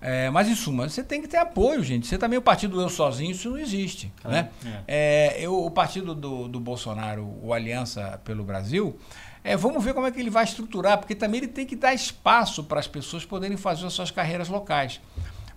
É, 0.00 0.30
mas 0.30 0.48
em 0.48 0.54
suma, 0.54 0.88
você 0.88 1.04
tem 1.04 1.20
que 1.20 1.28
ter 1.28 1.36
apoio, 1.36 1.82
gente. 1.82 2.06
Você 2.06 2.16
também, 2.16 2.38
o 2.38 2.42
partido 2.42 2.80
eu 2.80 2.88
sozinho, 2.88 3.32
isso 3.32 3.50
não 3.50 3.58
existe. 3.58 4.12
né? 4.24 4.48
É, 4.88 5.36
eu, 5.38 5.64
o 5.64 5.70
partido 5.70 6.14
do, 6.14 6.48
do 6.48 6.58
Bolsonaro, 6.58 7.26
o 7.42 7.52
Aliança 7.52 8.18
pelo 8.24 8.42
Brasil, 8.42 8.98
é, 9.44 9.56
vamos 9.56 9.84
ver 9.84 9.92
como 9.92 10.06
é 10.06 10.10
que 10.10 10.18
ele 10.18 10.30
vai 10.30 10.44
estruturar, 10.44 10.98
porque 10.98 11.14
também 11.14 11.38
ele 11.38 11.48
tem 11.48 11.66
que 11.66 11.76
dar 11.76 11.92
espaço 11.94 12.64
para 12.64 12.80
as 12.80 12.86
pessoas 12.86 13.24
poderem 13.24 13.56
fazer 13.56 13.86
as 13.86 13.92
suas 13.92 14.10
carreiras 14.10 14.48
locais. 14.48 15.00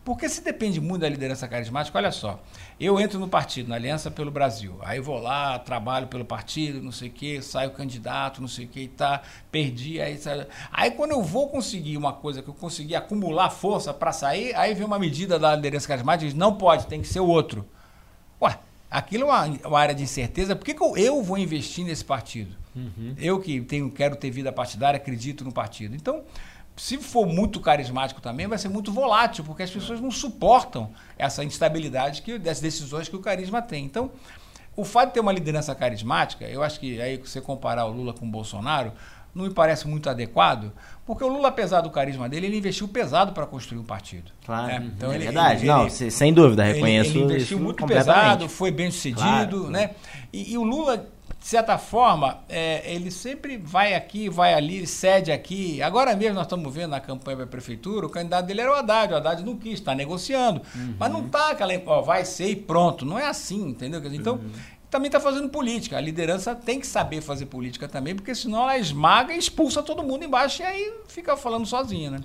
Porque 0.06 0.28
se 0.28 0.42
depende 0.44 0.82
muito 0.82 1.04
da 1.04 1.10
liderança 1.10 1.48
carismática, 1.48 1.98
olha 1.98 2.12
só, 2.12 2.38
eu 2.78 3.00
entro 3.00 3.18
no 3.20 3.28
partido, 3.30 3.70
na 3.70 3.76
Aliança 3.76 4.12
pelo 4.12 4.30
Brasil, 4.30 4.78
aí 4.82 5.00
vou 5.00 5.18
lá, 5.18 5.58
trabalho 5.60 6.08
pelo 6.08 6.26
partido, 6.26 6.82
não 6.82 6.92
sei 6.92 7.08
o 7.08 7.12
quê, 7.12 7.42
saio 7.42 7.72
candidato, 7.72 8.42
não 8.42 8.48
sei 8.50 8.66
o 8.66 8.68
quê 8.68 8.82
e 8.82 8.88
tá, 8.90 9.22
perdi, 9.50 10.02
aí, 10.02 10.18
sai- 10.18 10.46
aí 10.74 10.92
quando 10.92 11.12
eu 11.12 11.24
vou 11.24 11.48
conseguir 11.48 11.96
uma 11.96 12.12
coisa 12.12 12.42
que 12.42 12.50
eu 12.50 12.54
consegui 12.54 12.96
acumular 12.96 13.50
força 13.50 13.94
para 13.94 14.12
sair, 14.12 14.54
aí 14.56 14.74
vem 14.74 14.86
uma 14.86 15.00
medida 15.00 15.40
da 15.40 15.56
liderança 15.56 15.88
carismática 15.88 16.26
e 16.26 16.30
diz, 16.32 16.38
não 16.38 16.54
pode, 16.56 16.86
tem 16.88 17.02
que 17.02 17.08
ser 17.08 17.22
o 17.22 17.28
outro. 17.28 17.66
Ué, 18.42 18.60
aquilo 18.92 19.24
é 19.24 19.28
uma, 19.28 19.46
uma 19.70 19.80
área 19.80 19.96
de 19.96 20.04
incerteza, 20.04 20.54
por 20.54 20.66
que, 20.66 20.74
que 20.74 20.84
eu, 20.84 20.98
eu 20.98 21.24
vou 21.24 21.38
investir 21.38 21.86
nesse 21.86 22.04
partido? 22.04 22.54
Eu 23.18 23.40
que 23.40 23.62
tenho, 23.62 23.90
quero 23.90 24.16
ter 24.18 24.32
vida 24.32 24.52
partidária, 24.52 24.98
acredito 24.98 25.46
no 25.46 25.52
partido. 25.52 25.96
Então, 25.96 26.24
se 26.76 26.98
for 26.98 27.26
muito 27.28 27.60
carismático 27.60 28.20
também, 28.22 28.48
vai 28.48 28.58
ser 28.58 28.70
muito 28.70 28.92
volátil, 28.92 29.44
porque 29.44 29.64
as 29.64 29.70
pessoas 29.72 30.00
não 30.02 30.10
suportam 30.12 30.90
essa 31.18 31.44
instabilidade 31.44 32.22
que, 32.22 32.38
das 32.40 32.60
decisões 32.60 33.08
que 33.08 33.16
o 33.16 33.20
carisma 33.20 33.62
tem. 33.62 33.86
Então, 33.86 34.12
o 34.76 34.84
fato 34.84 35.10
de 35.10 35.14
ter 35.16 35.20
uma 35.20 35.32
liderança 35.32 35.76
carismática, 35.76 36.46
eu 36.46 36.64
acho 36.64 36.80
que 36.80 37.00
aí 37.00 37.18
você 37.18 37.40
comparar 37.40 37.86
o 37.86 37.92
Lula 37.92 38.14
com 38.14 38.26
o 38.26 38.30
Bolsonaro, 38.30 38.92
não 39.36 39.46
me 39.46 39.54
parece 39.54 39.88
muito 39.88 40.10
adequado, 40.10 40.72
porque 41.06 41.24
o 41.24 41.28
Lula, 41.28 41.48
apesar 41.48 41.82
do 41.82 41.90
carisma 41.90 42.30
dele, 42.30 42.46
ele 42.48 42.58
investiu 42.58 42.88
pesado 42.88 43.34
para 43.34 43.46
construir 43.48 43.80
um 43.80 43.84
partido. 43.84 44.32
Claro. 44.46 44.68
né? 44.68 44.92
Então, 44.96 45.12
é 45.12 45.16
ele- 45.16 45.24
verdade. 45.26 45.60
ele- 45.62 45.68
não, 45.68 45.82
ele- 45.82 45.90
se- 45.92 46.12
sem 46.12 46.32
dúvida, 46.34 46.64
reconheço 46.64 47.12
ele, 47.12 47.24
investiu 47.24 47.60
muito 47.60 47.84
pesado, 47.86 48.48
foi 48.50 48.70
bem 48.72 48.90
sucedido, 48.92 49.22
Claro. 49.22 49.70
né? 49.72 49.92
E, 50.32 50.54
e 50.54 50.58
o 50.58 50.64
Lula 50.64 51.08
de 51.44 51.50
certa 51.50 51.78
forma, 51.78 52.40
é, 52.48 52.90
ele 52.90 53.12
sempre 53.12 53.58
vai 53.58 53.96
aqui, 53.96 54.30
vai 54.30 54.54
ali, 54.54 54.88
cede 54.88 55.30
aqui. 55.30 55.82
Agora 55.82 56.16
mesmo 56.16 56.36
nós 56.36 56.46
estamos 56.46 56.74
vendo 56.74 56.92
na 56.92 57.02
campanha 57.02 57.36
para 57.36 57.44
a 57.44 57.50
prefeitura, 57.50 58.06
o 58.06 58.10
candidato 58.10 58.46
dele 58.46 58.62
era 58.62 58.72
o 58.72 58.74
Haddad, 58.74 59.12
o 59.12 59.18
Haddad 59.18 59.44
não 59.44 59.58
quis, 59.58 59.74
está 59.74 59.94
negociando. 59.94 60.62
Uhum. 60.74 60.96
Mas 60.98 61.12
não 61.12 61.26
está 61.26 61.52
aquela, 61.52 61.74
ó, 61.86 62.02
vai 62.02 62.24
ser 62.24 62.48
e 62.48 62.56
pronto. 62.56 63.06
Não 63.06 63.20
é 63.20 63.28
assim, 63.28 63.68
entendeu? 63.68 64.02
Então, 64.14 64.36
uhum. 64.36 64.52
também 64.90 65.08
está 65.08 65.20
fazendo 65.20 65.50
política. 65.50 65.98
A 65.98 66.00
liderança 66.00 66.56
tem 66.56 66.80
que 66.80 66.88
saber 66.88 67.20
fazer 67.20 67.48
política 67.48 67.90
também, 67.90 68.16
porque 68.16 68.34
senão 68.34 68.62
ela 68.62 68.78
esmaga 68.78 69.34
e 69.34 69.38
expulsa 69.38 69.84
todo 69.84 70.02
mundo 70.02 70.24
embaixo 70.24 70.62
e 70.62 70.66
aí 70.66 70.94
fica 71.10 71.36
falando 71.36 71.66
sozinha, 71.66 72.10
né? 72.10 72.20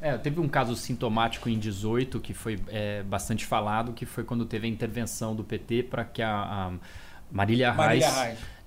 É, 0.00 0.08
é, 0.08 0.16
teve 0.16 0.40
um 0.40 0.48
caso 0.48 0.74
sintomático 0.74 1.50
em 1.50 1.58
18 1.58 2.18
que 2.18 2.32
foi 2.32 2.58
é, 2.68 3.02
bastante 3.02 3.44
falado, 3.44 3.92
que 3.92 4.06
foi 4.06 4.24
quando 4.24 4.46
teve 4.46 4.66
a 4.66 4.70
intervenção 4.70 5.36
do 5.36 5.44
PT 5.44 5.82
para 5.82 6.02
que 6.02 6.22
a, 6.22 6.30
a 6.30 6.72
Marília 7.30 7.72
Reis, 7.72 8.04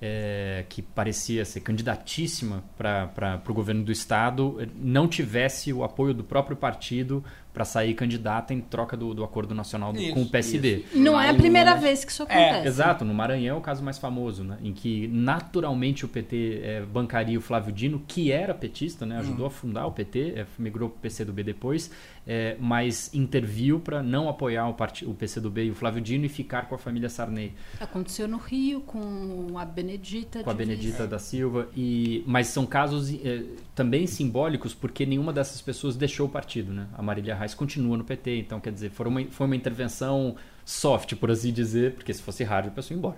é, 0.02 0.66
que 0.70 0.82
parecia 0.82 1.44
ser 1.44 1.62
candidatíssima 1.62 2.64
para 2.78 3.42
o 3.48 3.54
governo 3.54 3.84
do 3.84 3.92
estado, 3.92 4.58
não 4.76 5.08
tivesse 5.08 5.74
o 5.74 5.84
apoio 5.84 6.14
do 6.14 6.24
próprio 6.24 6.56
partido 6.56 7.24
para 7.58 7.66
sair 7.66 7.96
candidata 7.96 8.54
em 8.54 8.62
troca 8.62 8.96
do, 8.96 9.16
do 9.16 9.24
acordo 9.24 9.56
nacional 9.56 9.92
do, 9.92 10.00
isso, 10.00 10.14
com 10.14 10.22
o 10.22 10.30
PSD. 10.30 10.76
Isso. 10.76 11.00
Não 11.00 11.20
é 11.20 11.28
a 11.28 11.34
primeira 11.34 11.74
vez 11.74 12.06
que 12.06 12.12
isso 12.12 12.22
é, 12.22 12.26
acontece. 12.26 12.66
É, 12.66 12.68
exato, 12.68 13.04
no 13.04 13.16
Maranhão 13.16 13.56
é 13.56 13.60
o 13.60 13.62
caso 13.62 13.84
mais 13.84 13.98
famoso, 13.98 14.44
né, 14.44 14.60
em 14.62 14.72
que 14.72 15.08
naturalmente 15.08 16.06
o 16.06 16.08
PT 16.08 16.62
é, 16.64 16.82
bancaria 16.82 17.36
o 17.36 17.42
Flávio 17.42 17.74
Dino, 17.74 18.04
que 18.08 18.32
era 18.32 18.54
petista, 18.54 19.08
né, 19.08 19.18
ajudou 19.18 19.46
hum. 19.46 19.48
a 19.48 19.50
fundar 19.50 19.88
o 19.88 19.92
PT, 19.92 20.34
é, 20.36 20.46
migrou 20.60 20.88
para 20.88 20.98
o 20.98 21.02
PCdoB 21.02 21.44
depois, 21.44 21.90
é, 22.28 22.56
mas 22.60 23.12
interviu 23.12 23.80
para 23.80 24.04
não 24.04 24.30
apoiar 24.30 24.68
o, 24.68 24.76
part... 24.76 25.04
o 25.04 25.16
PCdoB 25.16 25.64
e 25.64 25.72
o 25.72 25.74
Flávio 25.74 26.00
Dino 26.00 26.26
e 26.26 26.30
ficar 26.30 26.68
com 26.70 26.76
a 26.76 26.78
família 26.78 27.10
Sarney. 27.10 27.54
Aconteceu 27.80 28.28
no 28.28 28.38
Rio 28.38 28.82
com 28.82 29.58
a 29.58 29.66
Benedita. 29.66 30.44
Com 30.44 30.52
a 30.52 30.54
Benedita 30.54 31.08
da 31.08 31.18
Silva, 31.18 31.70
e, 31.76 32.24
mas 32.28 32.48
são 32.50 32.68
casos 32.68 33.12
é, 33.12 33.42
também 33.78 34.08
simbólicos 34.08 34.74
porque 34.74 35.06
nenhuma 35.06 35.32
dessas 35.32 35.62
pessoas 35.62 35.96
deixou 35.96 36.26
o 36.26 36.30
partido, 36.30 36.74
né? 36.74 36.88
A 36.98 37.02
Marília 37.04 37.36
Reis 37.36 37.54
continua 37.54 37.96
no 37.96 38.04
PT. 38.04 38.40
Então, 38.40 38.60
quer 38.60 38.74
dizer, 38.74 38.90
foi 38.90 39.06
uma, 39.06 39.24
foi 39.26 39.46
uma 39.46 39.56
intervenção 39.56 40.36
soft, 40.66 41.14
por 41.14 41.30
assim 41.30 41.54
dizer, 41.54 41.94
porque 41.94 42.12
se 42.12 42.20
fosse 42.24 42.44
hard, 42.44 42.70
a 42.70 42.72
pessoa 42.72 42.96
ia 42.96 42.98
embora. 42.98 43.18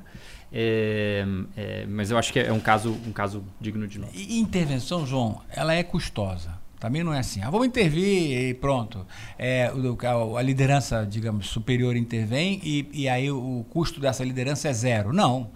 É, 0.51 1.25
é, 1.55 1.85
mas 1.87 2.11
eu 2.11 2.17
acho 2.17 2.33
que 2.33 2.41
é 2.41 2.51
um 2.51 2.59
caso, 2.59 2.91
um 3.07 3.13
caso 3.13 3.41
digno 3.57 3.87
de 3.87 3.99
nós. 3.99 4.09
Intervenção, 4.13 5.07
João, 5.07 5.41
ela 5.49 5.73
é 5.73 5.81
custosa. 5.81 6.51
Também 6.77 7.05
não 7.05 7.13
é 7.13 7.19
assim. 7.19 7.41
Ah, 7.41 7.49
vamos 7.49 7.65
intervir 7.67 8.49
e 8.49 8.53
pronto. 8.53 9.07
É, 9.37 9.71
a, 10.37 10.41
liderança, 10.41 11.07
digamos, 11.09 11.47
superior 11.47 11.95
intervém 11.95 12.59
e, 12.61 12.89
e 12.91 13.07
aí 13.07 13.31
o 13.31 13.65
custo 13.69 14.01
dessa 14.01 14.25
liderança 14.25 14.67
é 14.67 14.73
zero. 14.73 15.13
Não. 15.13 15.51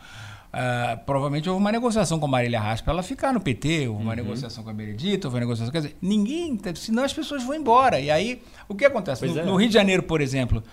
Uh, 0.53 1.03
provavelmente 1.03 1.49
houve 1.49 1.59
uma 1.59 1.71
negociação 1.71 2.19
com 2.19 2.27
a 2.27 2.29
Marília 2.29 2.61
Reis 2.61 2.79
para 2.79 2.93
ela 2.93 3.01
ficar 3.01 3.33
no 3.33 3.41
PT, 3.41 3.87
houve 3.87 4.03
uma 4.03 4.11
uhum. 4.11 4.17
negociação 4.17 4.63
com 4.63 4.69
a 4.69 4.73
Benedita, 4.73 5.27
houve 5.27 5.35
uma 5.35 5.39
negociação. 5.39 5.71
Quer 5.71 5.81
dizer, 5.81 5.97
ninguém. 5.99 6.59
Senão 6.75 7.03
as 7.03 7.11
pessoas 7.11 7.43
vão 7.43 7.55
embora. 7.55 7.99
E 7.99 8.11
aí, 8.11 8.39
o 8.67 8.75
que 8.75 8.85
acontece? 8.85 9.25
No, 9.25 9.39
é. 9.39 9.43
no, 9.43 9.55
Rio 9.55 9.67
de 9.67 9.73
Janeiro, 9.73 10.03
por 10.03 10.21
exemplo, 10.21 10.63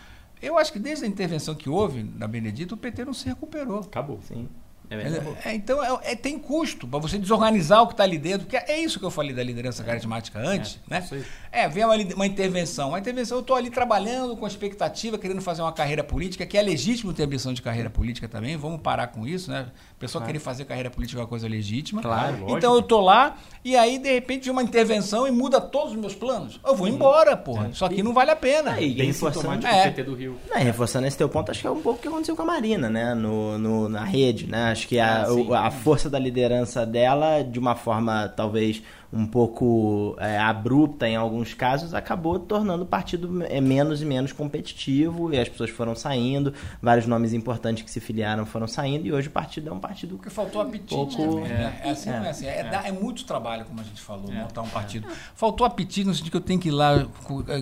eu 0.43 0.59
acho 0.59 0.71
que 0.71 0.79
desde 0.79 1.07
a 1.07 1.09
intervenção 1.09 1.55
que 1.55 1.71
houve 1.71 2.03
na 2.03 2.29
Benedita, 2.29 2.75
o 2.75 2.77
PT 2.77 3.07
não 3.07 3.15
se 3.15 3.27
recuperou. 3.27 3.81
Acabou, 3.81 4.21
sim. 4.23 4.47
É, 4.91 5.51
é, 5.51 5.55
então 5.55 5.83
é, 5.83 6.13
é, 6.13 6.17
tem 6.17 6.37
custo 6.37 6.87
para 6.87 6.99
você 6.99 7.17
desorganizar 7.17 7.81
o 7.81 7.87
que 7.87 7.93
está 7.93 8.03
ali 8.03 8.19
dentro, 8.19 8.49
que 8.49 8.57
é 8.57 8.81
isso 8.81 8.99
que 8.99 9.05
eu 9.05 9.11
falei 9.11 9.33
da 9.33 9.43
liderança 9.43 9.85
carismática 9.85 10.41
antes, 10.41 10.81
é, 10.91 10.95
né? 10.95 11.27
É, 11.53 11.69
vem 11.69 11.85
uma, 11.85 11.97
uma, 11.97 12.27
intervenção. 12.27 12.91
Uma 12.91 12.99
intervenção, 12.99 13.39
eu 13.39 13.41
estou 13.43 13.57
ali 13.57 13.71
trabalhando 13.71 14.37
com 14.37 14.47
expectativa, 14.47 15.19
querendo 15.19 15.41
fazer 15.41 15.63
uma 15.63 15.73
carreira 15.73 16.05
política, 16.05 16.47
que 16.47 16.57
é 16.57 16.63
legítimo 16.63 17.13
ter 17.13 17.25
ambição 17.25 17.53
de 17.53 17.61
carreira 17.61 17.91
política 17.91 18.29
também, 18.29 18.57
vamos 18.57 18.81
parar 18.81 19.09
com 19.09 19.27
isso, 19.27 19.51
né? 19.51 19.67
pessoa 20.01 20.21
claro. 20.21 20.33
querer 20.33 20.43
fazer 20.43 20.65
carreira 20.65 20.91
política 20.91 21.21
é 21.21 21.23
uma 21.23 21.29
coisa 21.29 21.47
legítima. 21.47 22.01
Claro, 22.01 22.33
lógico. 22.33 22.57
Então 22.57 22.75
eu 22.75 22.83
tô 22.83 23.01
lá 23.01 23.37
e 23.63 23.77
aí, 23.77 23.99
de 23.99 24.11
repente, 24.11 24.45
vem 24.45 24.53
uma 24.53 24.63
intervenção 24.63 25.29
e 25.29 25.31
muda 25.31 25.61
todos 25.61 25.93
os 25.93 25.99
meus 25.99 26.15
planos. 26.15 26.59
Eu 26.67 26.75
vou 26.75 26.89
embora, 26.89 27.37
porra. 27.37 27.69
É. 27.69 27.73
Só 27.75 27.87
que 27.87 28.03
não 28.03 28.15
vale 28.15 28.31
a 28.31 28.37
pena. 28.37 28.79
É, 28.79 28.85
e 28.85 28.95
Bem 28.95 29.09
reforçando 29.09 29.67
é. 29.67 29.81
o 29.81 29.85
PT 29.85 30.03
do 30.03 30.15
Rio. 30.15 30.39
Não, 30.49 30.57
reforçando 30.57 31.07
esse 31.07 31.19
teu 31.19 31.29
ponto, 31.29 31.51
acho 31.51 31.61
que 31.61 31.67
é 31.67 31.71
um 31.71 31.83
pouco 31.83 31.99
o 31.99 32.03
que 32.03 32.09
aconteceu 32.09 32.35
com 32.35 32.43
a 32.43 32.47
Marina, 32.47 32.89
né? 32.89 33.15
No, 33.15 33.59
no 33.59 33.89
na 33.91 34.03
rede, 34.03 34.47
né? 34.47 34.71
Acho 34.71 34.89
que 34.89 34.99
a, 34.99 35.25
ah, 35.25 35.33
o, 35.35 35.55
a 35.55 35.71
força 35.71 36.09
da 36.09 36.19
liderança 36.19 36.87
dela, 36.87 37.43
de 37.43 37.59
uma 37.59 37.75
forma 37.75 38.27
talvez 38.35 38.83
um 39.13 39.27
pouco 39.27 40.15
é, 40.19 40.39
abrupta 40.39 41.09
em 41.09 41.17
alguns 41.17 41.53
casos, 41.53 41.95
acabou 41.95 42.39
tornando 42.39 42.85
o 42.85 42.87
partido 42.87 43.43
é, 43.45 43.61
menos 43.61 44.01
e 44.01 44.05
menos 44.05 44.33
competitivo 44.33 45.33
e 45.35 45.39
as 45.39 45.49
pessoas 45.49 45.71
foram 45.71 45.95
saindo, 45.97 46.55
vários 46.81 47.07
nomes 47.07 47.33
importantes 47.33 47.83
que 47.83 47.91
se 47.91 48.01
filiaram 48.01 48.47
foram 48.47 48.69
saindo 48.69 49.07
e 49.07 49.13
hoje 49.13 49.29
o 49.29 49.31
partido 49.31 49.69
é 49.69 49.73
um 49.73 49.81
partido 49.81 50.17
que 50.19 50.31
faltou 50.31 50.63
apetite. 50.63 50.95
Pouco... 50.95 51.17
Também, 51.17 51.49
né? 51.49 51.81
É 51.83 51.91
assim, 51.91 52.11
é. 52.11 52.19
não 52.19 52.25
é 52.25 52.31
assim. 52.31 52.47
É, 52.47 52.61
é, 52.61 52.89
é, 52.89 52.93
muito 52.93 53.25
trabalho, 53.25 53.65
como 53.65 53.81
a 53.81 53.85
gente 53.85 54.01
falou, 54.01 54.31
montar 54.31 54.63
um 54.63 54.69
partido. 54.69 55.09
Faltou 55.35 55.67
apetite 55.67 56.07
no 56.07 56.15
sentido 56.15 56.31
que 56.31 56.37
eu 56.37 56.41
tenho 56.41 56.61
que 56.61 56.69
ir 56.69 56.73
lá 56.73 57.07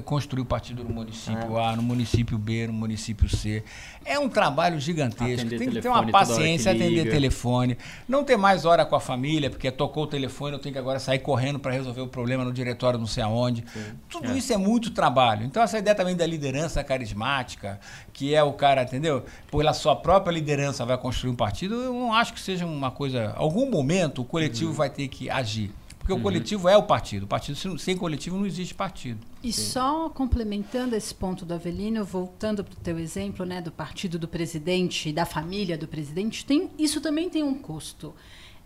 construir 0.05 0.43
o 0.43 0.47
partido 0.47 0.85
no 0.85 0.91
município 0.91 1.59
A, 1.59 1.75
no 1.75 1.83
município 1.83 2.37
B, 2.37 2.67
no 2.67 2.73
município 2.73 3.29
C. 3.29 3.65
É 4.09 4.19
um 4.19 4.29
trabalho 4.29 4.81
gigantesco. 4.81 5.47
Atender 5.47 5.59
tem 5.59 5.69
que 5.69 5.81
ter 5.81 5.89
uma 5.89 6.07
paciência, 6.07 6.73
atender 6.73 7.11
telefone, 7.11 7.77
não 8.09 8.25
ter 8.25 8.39
mais 8.39 8.65
hora 8.65 8.85
com 8.87 8.97
a 8.97 9.01
família, 9.01 9.51
porque 9.51 9.71
tocou 9.71 10.05
o 10.05 10.07
telefone, 10.07 10.55
eu 10.55 10.59
tenho 10.59 10.73
que 10.73 10.79
agora 10.79 10.99
sair 10.99 11.19
correndo 11.19 11.59
para 11.59 11.73
resolver 11.73 12.01
o 12.01 12.09
problema 12.09 12.43
no 12.43 12.53
diretório 12.53 12.99
não 12.99 13.07
sei 13.07 13.23
aonde. 13.23 13.65
Sim. 13.73 13.85
Tudo 14.09 14.33
é. 14.33 14.39
isso 14.39 14.51
é 14.53 14.57
muito 14.57 14.93
trabalho. 14.93 15.45
Então 15.45 15.63
essa 15.63 15.79
ideia 15.79 15.95
também 15.95 16.17
da 16.17 16.27
liderança 16.27 16.83
carismática, 16.83 17.79
que 18.13 18.35
é 18.35 18.43
o 18.43 18.55
cara, 18.55 18.83
entendeu? 18.83 19.25
Pela 19.51 19.75
sua 19.75 19.95
própria 19.95 20.33
liderança 20.33 20.87
vai 20.87 20.97
construir 20.97 21.31
um 21.31 21.37
partido, 21.37 21.75
eu 21.75 21.93
não 21.93 22.15
acho 22.15 22.33
que 22.33 22.41
seja 22.41 22.65
uma 22.65 22.91
coisa... 22.91 23.35
Algum 23.37 23.71
momento 23.71 24.23
o 24.23 24.25
coletivo 24.25 24.71
uhum. 24.71 24.77
vai 24.77 24.89
ter 24.89 25.09
que 25.09 25.29
agir. 25.29 25.71
Porque 26.09 26.15
uhum. 26.15 26.21
o 26.21 26.23
coletivo 26.23 26.69
é 26.71 26.77
o 26.77 26.83
partido. 26.85 27.25
O 27.25 27.27
partido 27.27 27.79
sem 27.79 27.95
coletivo 27.95 28.39
não 28.39 28.47
existe 28.47 28.75
partido. 28.75 29.21
E 29.43 29.53
Sim. 29.53 29.63
só 29.63 30.09
complementando 30.09 30.97
esse 30.97 31.15
ponto 31.15 31.45
do 31.45 31.53
Avelino, 31.53 32.03
voltando 32.03 32.65
para 32.65 32.73
o 32.73 32.77
teu 32.77 32.99
exemplo, 32.99 33.45
né, 33.45 33.61
do 33.61 33.71
partido 33.71 34.19
do 34.19 34.27
presidente, 34.27 35.13
da 35.13 35.27
família 35.27 35.77
do 35.77 35.87
presidente, 35.87 36.47
tem, 36.47 36.71
isso 36.79 37.03
também 37.03 37.29
tem 37.29 37.43
um 37.43 37.53
custo. 37.53 38.15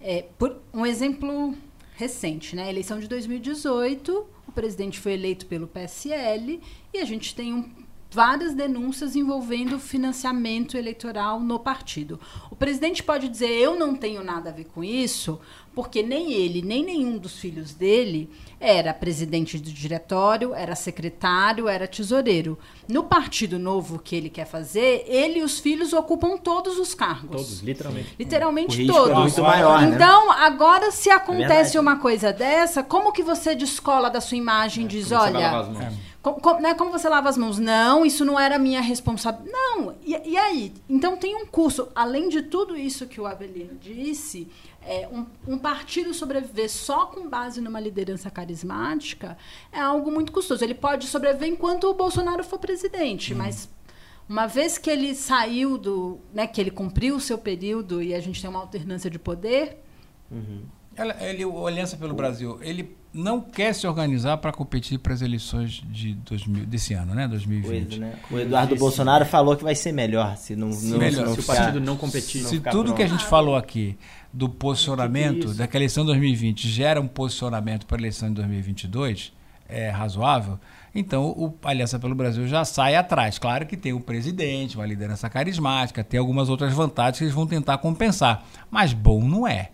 É, 0.01 0.25
por 0.39 0.57
um 0.73 0.87
exemplo 0.87 1.53
recente, 1.97 2.55
né? 2.55 2.71
Eleição 2.71 3.01
de 3.01 3.09
2018, 3.09 4.25
o 4.47 4.53
presidente 4.53 5.01
foi 5.01 5.15
eleito 5.15 5.47
pelo 5.47 5.67
PSL 5.67 6.61
e 6.95 6.99
a 6.99 7.05
gente 7.05 7.35
tem 7.35 7.53
um, 7.53 7.69
várias 8.13 8.55
denúncias 8.55 9.17
envolvendo 9.17 9.79
financiamento 9.79 10.77
eleitoral 10.77 11.41
no 11.41 11.59
partido. 11.59 12.21
O 12.51 12.57
presidente 12.57 13.03
pode 13.03 13.29
dizer 13.29 13.49
eu 13.49 13.79
não 13.79 13.95
tenho 13.95 14.23
nada 14.23 14.51
a 14.51 14.53
ver 14.53 14.67
com 14.67 14.85
isso, 14.85 15.41
porque 15.75 16.03
nem 16.03 16.33
ele, 16.33 16.61
nem 16.61 16.85
nenhum 16.85 17.17
dos 17.17 17.39
filhos 17.39 17.73
dele 17.73 18.31
era 18.61 18.93
presidente 18.93 19.59
do 19.59 19.73
diretório, 19.73 20.55
era 20.55 20.77
secretário, 20.77 21.67
era 21.67 21.89
tesoureiro. 21.89 22.59
No 22.87 23.05
Partido 23.05 23.59
Novo 23.59 23.99
que 23.99 24.15
ele 24.15 24.29
quer 24.29 24.45
fazer, 24.45 25.05
ele 25.09 25.41
e 25.41 25.43
os 25.43 25.59
filhos 25.59 25.93
ocupam 25.93 26.37
todos 26.37 26.79
os 26.79 26.95
cargos. 26.95 27.31
Todos, 27.31 27.61
literalmente. 27.61 28.15
Literalmente 28.19 28.87
todos. 28.87 29.11
É 29.11 29.15
muito 29.15 29.43
maior, 29.43 29.81
né? 29.81 29.95
então, 29.95 30.29
né? 30.29 30.37
agora 30.41 30.91
se 30.93 31.11
acontece 31.11 31.77
é 31.77 31.81
uma 31.81 31.97
coisa 31.97 32.33
dessa, 32.33 32.83
como 32.83 33.13
que 33.13 33.23
você 33.23 33.55
descola 33.55 34.11
da 34.11 34.21
sua 34.21 34.37
imagem 34.37 34.85
e 34.85 34.87
é, 34.87 34.89
diz, 34.89 35.11
olha, 35.11 35.67
como, 36.23 36.41
como, 36.41 36.61
né, 36.61 36.73
como 36.75 36.93
você 36.93 37.09
lava 37.09 37.29
as 37.29 37.37
mãos? 37.37 37.59
Não, 37.59 38.07
isso 38.07 38.25
não 38.25 38.39
era 38.39 38.57
minha 38.57 38.81
responsabilidade. 38.81 39.51
Não, 39.53 39.97
e, 40.05 40.31
e 40.31 40.37
aí? 40.37 40.73
Então 40.89 41.17
tem 41.17 41.35
um 41.35 41.45
curso, 41.45 41.89
além 41.97 42.29
de 42.29 42.43
tudo 42.43 42.77
isso 42.77 43.09
que 43.09 43.21
o 43.21 43.27
Avelino 43.27 43.77
disse, 43.81 44.49
é, 44.81 45.09
um, 45.13 45.27
um, 45.55 45.59
partido 45.59 46.15
sobreviver 46.15 46.71
só 46.71 47.07
com 47.07 47.29
base 47.29 47.61
numa 47.61 47.81
liderança 47.81 48.31
carismática 48.31 49.37
é 49.73 49.81
algo 49.81 50.13
muito 50.13 50.31
custoso. 50.31 50.63
Ele 50.63 50.75
pode 50.75 51.07
sobreviver 51.07 51.49
enquanto 51.49 51.85
o 51.89 51.95
Bolsonaro 51.95 52.45
for 52.45 52.59
presidente, 52.59 53.35
hum. 53.35 53.39
mas 53.39 53.69
uma 54.29 54.47
vez 54.47 54.79
que 54.79 54.89
ele 54.89 55.17
saiu 55.17 55.77
do. 55.77 56.21
Né, 56.33 56.47
que 56.47 56.61
ele 56.61 56.71
cumpriu 56.71 57.17
o 57.17 57.21
seu 57.21 57.37
período 57.37 58.01
e 58.01 58.15
a 58.15 58.21
gente 58.21 58.41
tem 58.41 58.49
uma 58.49 58.61
alternância 58.61 59.11
de 59.11 59.19
poder. 59.19 59.83
Uhum. 60.31 60.63
Ele, 61.21 61.45
o 61.45 61.67
Aliança 61.67 61.97
pelo 61.97 62.15
Brasil, 62.15 62.59
ele 62.61 62.97
não 63.15 63.41
quer 63.41 63.75
se 63.75 63.87
organizar 63.87 64.39
para 64.39 64.53
competir 64.53 64.99
para 64.99 65.13
as 65.13 65.23
eleições 65.23 65.83
de 65.91 66.15
2000, 66.15 66.67
desse 66.67 66.95
ano, 66.95 67.15
né? 67.15 67.29
2020. 67.29 67.89
Pois, 67.89 67.99
né? 67.99 68.15
O 68.31 68.39
Eduardo 68.39 68.75
Esse... 68.75 68.81
Bolsonaro 68.81 69.27
falou 69.27 69.57
que 69.57 69.65
vai 69.65 69.75
ser 69.75 69.93
melhor 69.93 70.37
se 70.37 70.57
não, 70.57 70.73
se, 70.73 70.87
não, 70.91 70.99
melhor. 70.99 71.29
Se, 71.29 71.35
se 71.35 71.41
o 71.41 71.45
partido 71.45 71.81
não 71.81 71.97
competir. 71.97 72.43
Se 72.43 72.61
tudo 72.61 72.71
pronto. 72.71 72.95
que 72.95 73.03
a 73.03 73.07
gente 73.07 73.25
falou 73.25 73.57
aqui 73.57 73.99
do 74.33 74.49
posicionamento 74.49 75.53
daquela 75.55 75.83
eleição 75.83 76.05
de 76.05 76.09
2020 76.09 76.69
gera 76.69 77.01
um 77.01 77.09
posicionamento 77.09 77.87
para 77.87 77.97
a 77.97 78.01
eleição 78.01 78.29
de 78.29 78.35
2022 78.37 79.33
é 79.69 79.89
razoável, 79.89 80.59
então 80.95 81.31
o 81.31 81.55
Aliança 81.65 81.99
pelo 81.99 82.15
Brasil 82.15 82.47
já 82.47 82.63
sai 82.63 82.95
atrás. 82.95 83.39
Claro 83.39 83.65
que 83.67 83.77
tem 83.77 83.95
o 83.95 84.01
presidente, 84.01 84.77
uma 84.77 84.85
liderança 84.85 85.31
carismática, 85.31 86.05
tem 86.05 86.21
algumas 86.21 86.51
outras 86.51 86.75
vantagens 86.75 87.19
que 87.19 87.25
eles 87.25 87.35
vão 87.35 87.47
tentar 87.47 87.79
compensar, 87.79 88.45
mas 88.71 88.93
bom 88.93 89.27
não 89.27 89.49
é. 89.49 89.71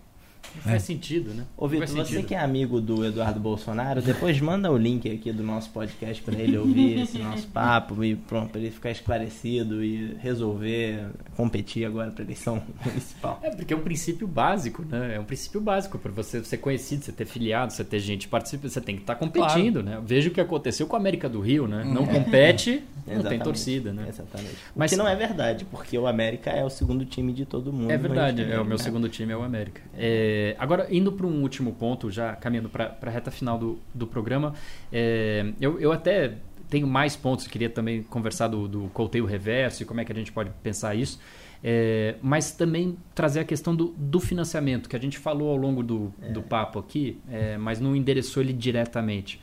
Faz 0.63 0.75
é. 0.75 0.79
sentido, 0.79 1.33
né? 1.33 1.45
Ô, 1.57 1.67
Vitor, 1.67 1.87
você 1.87 2.23
que 2.23 2.35
é 2.35 2.39
amigo 2.39 2.79
do 2.81 3.05
Eduardo 3.05 3.39
Bolsonaro, 3.39 4.01
depois 4.01 4.39
manda 4.39 4.71
o 4.71 4.77
link 4.77 5.09
aqui 5.09 5.31
do 5.31 5.43
nosso 5.43 5.69
podcast 5.69 6.21
para 6.23 6.35
ele 6.35 6.57
ouvir 6.57 6.99
esse 6.99 7.17
nosso 7.17 7.47
papo 7.49 8.03
e 8.03 8.15
pronto, 8.15 8.51
para 8.51 8.61
ele 8.61 8.71
ficar 8.71 8.91
esclarecido 8.91 9.83
e 9.83 10.15
resolver 10.19 11.07
competir 11.35 11.85
agora 11.85 12.11
para 12.11 12.23
eleição 12.23 12.61
municipal. 12.85 13.39
É, 13.41 13.49
porque 13.49 13.73
é 13.73 13.77
um 13.77 13.81
princípio 13.81 14.27
básico, 14.27 14.83
né? 14.83 15.15
É 15.15 15.19
um 15.19 15.23
princípio 15.23 15.61
básico 15.61 15.97
para 15.97 16.11
você 16.11 16.43
ser 16.43 16.57
conhecido, 16.57 17.03
você 17.03 17.11
ter 17.11 17.25
filiado, 17.25 17.73
você 17.73 17.83
ter 17.83 17.99
gente 17.99 18.27
participando, 18.27 18.69
você 18.69 18.81
tem 18.81 18.95
que 18.95 19.01
estar 19.01 19.15
tá 19.15 19.19
competindo, 19.19 19.83
claro. 19.83 19.99
né? 19.99 20.03
Veja 20.05 20.29
o 20.29 20.31
que 20.31 20.41
aconteceu 20.41 20.87
com 20.87 20.95
a 20.95 20.99
América 20.99 21.29
do 21.29 21.39
Rio, 21.39 21.67
né? 21.67 21.83
Não 21.85 22.03
é. 22.03 22.07
compete, 22.07 22.83
não 23.07 23.23
tem 23.23 23.39
torcida, 23.39 23.93
né? 23.93 24.05
Exatamente. 24.09 24.55
O 24.75 24.79
Mas 24.79 24.91
que 24.91 24.97
não 24.97 25.07
é 25.07 25.15
verdade, 25.15 25.65
porque 25.65 25.97
o 25.97 26.07
América 26.07 26.51
é 26.51 26.63
o 26.63 26.69
segundo 26.69 27.05
time 27.05 27.33
de 27.33 27.45
todo 27.45 27.71
mundo. 27.71 27.91
É 27.91 27.97
verdade, 27.97 28.43
é 28.43 28.59
o 28.59 28.65
meu 28.65 28.77
segundo 28.77 29.07
time 29.09 29.31
é 29.31 29.37
o 29.37 29.43
América. 29.43 29.81
É, 29.97 30.48
agora, 30.57 30.87
indo 30.89 31.11
para 31.11 31.27
um 31.27 31.41
último 31.41 31.73
ponto, 31.73 32.09
já 32.09 32.35
caminhando 32.35 32.69
para 32.69 32.97
a 33.01 33.09
reta 33.09 33.29
final 33.29 33.57
do, 33.57 33.79
do 33.93 34.07
programa, 34.07 34.53
é, 34.91 35.53
eu, 35.59 35.79
eu 35.79 35.91
até 35.91 36.35
tenho 36.69 36.87
mais 36.87 37.15
pontos, 37.15 37.47
queria 37.47 37.69
também 37.69 38.03
conversar 38.03 38.47
do, 38.47 38.67
do 38.67 38.89
colteio 38.89 39.25
reverso 39.25 39.83
e 39.83 39.85
como 39.85 39.99
é 39.99 40.05
que 40.05 40.11
a 40.11 40.15
gente 40.15 40.31
pode 40.31 40.51
pensar 40.61 40.95
isso. 40.95 41.19
É, 41.61 42.15
mas 42.21 42.51
também 42.51 42.97
trazer 43.13 43.41
a 43.41 43.43
questão 43.43 43.75
do, 43.75 43.93
do, 43.97 44.19
financiamento, 44.19 44.87
que 44.87 44.95
a 44.95 44.99
gente 44.99 45.17
falou 45.17 45.49
ao 45.49 45.57
longo 45.57 45.83
do, 45.83 46.13
é. 46.21 46.31
do 46.31 46.41
papo 46.41 46.79
aqui, 46.79 47.19
é, 47.29 47.57
mas 47.57 47.81
não 47.81 47.95
endereçou 47.95 48.41
ele 48.41 48.53
diretamente. 48.53 49.41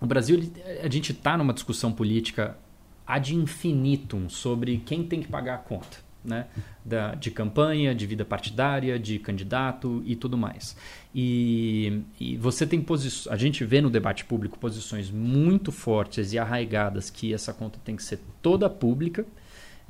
O 0.00 0.06
Brasil, 0.06 0.40
a 0.82 0.88
gente 0.88 1.12
está 1.12 1.36
numa 1.36 1.52
discussão 1.52 1.92
política 1.92 2.58
ad 3.06 3.34
infinitum 3.34 4.28
sobre 4.28 4.78
quem 4.78 5.04
tem 5.04 5.20
que 5.20 5.28
pagar 5.28 5.54
a 5.54 5.58
conta 5.58 6.09
né? 6.24 6.46
Da, 6.84 7.14
de 7.14 7.30
campanha, 7.30 7.94
de 7.94 8.06
vida 8.06 8.24
partidária, 8.24 8.98
de 8.98 9.18
candidato 9.18 10.02
e 10.04 10.14
tudo 10.14 10.36
mais. 10.36 10.76
E, 11.14 12.02
e 12.18 12.36
você 12.36 12.66
tem 12.66 12.80
posições. 12.80 13.32
A 13.32 13.36
gente 13.36 13.64
vê 13.64 13.80
no 13.80 13.90
debate 13.90 14.24
público 14.24 14.58
posições 14.58 15.10
muito 15.10 15.72
fortes 15.72 16.32
e 16.32 16.38
arraigadas 16.38 17.10
que 17.10 17.32
essa 17.32 17.52
conta 17.52 17.78
tem 17.84 17.96
que 17.96 18.02
ser 18.02 18.20
toda 18.42 18.68
pública. 18.68 19.26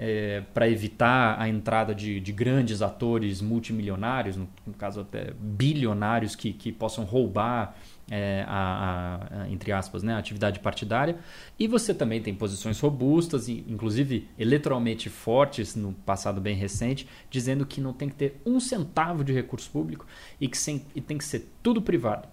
É, 0.03 0.43
para 0.55 0.67
evitar 0.67 1.39
a 1.39 1.47
entrada 1.47 1.95
de, 1.95 2.21
de, 2.21 2.33
grandes 2.33 2.81
atores 2.81 3.43
multimilionários, 3.43 4.35
no, 4.35 4.49
no 4.67 4.73
caso 4.73 5.03
até 5.03 5.35
bilionários, 5.39 6.35
que, 6.35 6.55
que 6.55 6.73
possam 6.73 7.05
roubar 7.05 7.77
é, 8.11 8.45
a, 8.49 9.29
a, 9.31 9.51
entre 9.51 9.71
aspas, 9.71 10.03
né, 10.03 10.15
a 10.15 10.19
atividade 10.19 10.59
partidária. 10.59 11.17
E 11.59 11.69
você 11.69 11.95
também 11.95 12.21
tem 12.21 12.35
posições 12.35 12.81
robustas, 12.81 13.49
inclusive 13.49 14.29
eleitoralmente 14.39 15.09
fortes 15.09 15.77
no 15.77 15.93
passado 15.93 16.41
bem 16.41 16.57
recente, 16.57 17.07
dizendo 17.31 17.65
que 17.65 17.81
não 17.81 17.93
tem 17.93 18.09
que 18.09 18.17
ter 18.17 18.41
um 18.45 18.59
centavo 18.59 19.23
de 19.23 19.33
recurso 19.33 19.71
público 19.71 20.07
e 20.41 20.49
que 20.49 20.59
sem, 20.59 20.85
e 20.95 21.01
tem 21.01 21.17
que 21.17 21.25
ser 21.25 21.49
tudo 21.63 21.81
privado. 21.81 22.29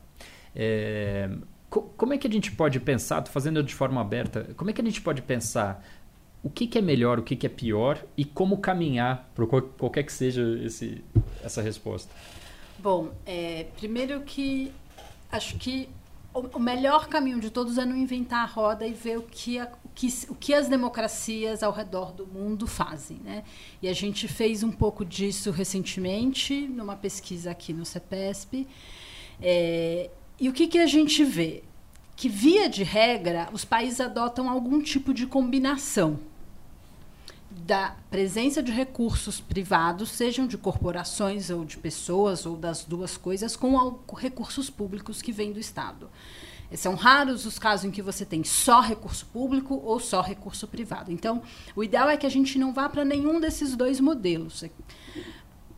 É, 0.55 1.29
co 1.69 1.81
como 1.95 2.13
é 2.13 2.17
que 2.17 2.27
a 2.27 2.31
gente 2.31 2.51
pode 2.51 2.79
pensar, 2.79 3.19
estou 3.19 3.31
fazendo 3.31 3.61
de 3.61 3.75
forma 3.75 4.01
aberta, 4.01 4.49
como 4.55 4.71
é 4.71 4.73
que 4.73 4.81
a 4.81 4.83
gente 4.83 5.01
pode 5.01 5.21
pensar 5.21 5.85
o 6.41 6.49
que, 6.49 6.65
que 6.65 6.77
é 6.77 6.81
melhor, 6.81 7.19
o 7.19 7.23
que, 7.23 7.35
que 7.35 7.45
é 7.45 7.49
pior 7.49 8.03
e 8.15 8.23
como 8.23 8.57
caminhar 8.57 9.29
para 9.35 9.45
qualquer 9.45 10.03
que 10.03 10.13
seja 10.13 10.41
esse, 10.63 11.03
essa 11.43 11.61
resposta? 11.61 12.13
Bom, 12.79 13.11
é, 13.25 13.65
primeiro 13.75 14.21
que 14.21 14.71
acho 15.31 15.57
que 15.57 15.89
o, 16.33 16.59
melhor 16.59 17.07
caminho 17.07 17.39
de 17.39 17.49
todos 17.49 17.77
é 17.77 17.85
não 17.85 17.95
inventar 17.95 18.43
a 18.43 18.45
roda 18.45 18.85
e 18.85 18.93
ver 18.93 19.17
o 19.17 19.23
que, 19.23 19.57
a, 19.57 19.71
o, 19.83 19.89
que, 19.89 20.07
o 20.29 20.35
que 20.35 20.53
as 20.53 20.67
democracias 20.67 21.63
ao 21.63 21.71
redor 21.71 22.11
do 22.11 22.27
mundo 22.27 22.67
fazem. 22.67 23.17
Né? 23.23 23.43
E 23.81 23.87
a 23.87 23.93
gente 23.93 24.27
fez 24.27 24.63
um 24.63 24.71
pouco 24.71 25.03
disso 25.03 25.49
recentemente, 25.51 26.67
numa 26.67 26.95
pesquisa 26.95 27.51
aqui 27.51 27.73
no 27.73 27.85
CEPESP. 27.85 28.67
É, 29.41 30.11
e 30.39 30.47
o 30.49 30.53
que, 30.53 30.67
que 30.67 30.77
a 30.77 30.85
gente 30.85 31.23
vê? 31.23 31.63
Que, 32.15 32.29
via 32.29 32.69
de 32.69 32.83
regra, 32.83 33.49
os 33.51 33.65
países 33.65 33.99
adotam 33.99 34.49
algum 34.49 34.81
tipo 34.81 35.13
de 35.13 35.25
combinação 35.25 36.19
da 37.67 37.97
presença 38.09 38.63
de 38.63 38.71
recursos 38.71 39.41
privados, 39.41 40.11
sejam 40.11 40.47
de 40.47 40.57
corporações 40.57 41.49
ou 41.49 41.65
de 41.65 41.77
pessoas, 41.77 42.45
ou 42.45 42.55
das 42.55 42.85
duas 42.85 43.17
coisas, 43.17 43.57
com 43.57 43.99
recursos 44.15 44.69
públicos 44.69 45.21
que 45.21 45.33
vêm 45.33 45.51
do 45.51 45.59
Estado. 45.59 46.09
São 46.75 46.95
raros 46.95 47.45
os 47.45 47.59
casos 47.59 47.85
em 47.85 47.91
que 47.91 48.01
você 48.01 48.25
tem 48.25 48.41
só 48.45 48.79
recurso 48.79 49.25
público 49.25 49.81
ou 49.83 49.99
só 49.99 50.21
recurso 50.21 50.65
privado. 50.65 51.11
Então, 51.11 51.41
o 51.75 51.83
ideal 51.83 52.09
é 52.09 52.15
que 52.15 52.25
a 52.25 52.29
gente 52.29 52.57
não 52.57 52.73
vá 52.73 52.87
para 52.87 53.03
nenhum 53.03 53.37
desses 53.37 53.75
dois 53.75 53.99
modelos. 53.99 54.63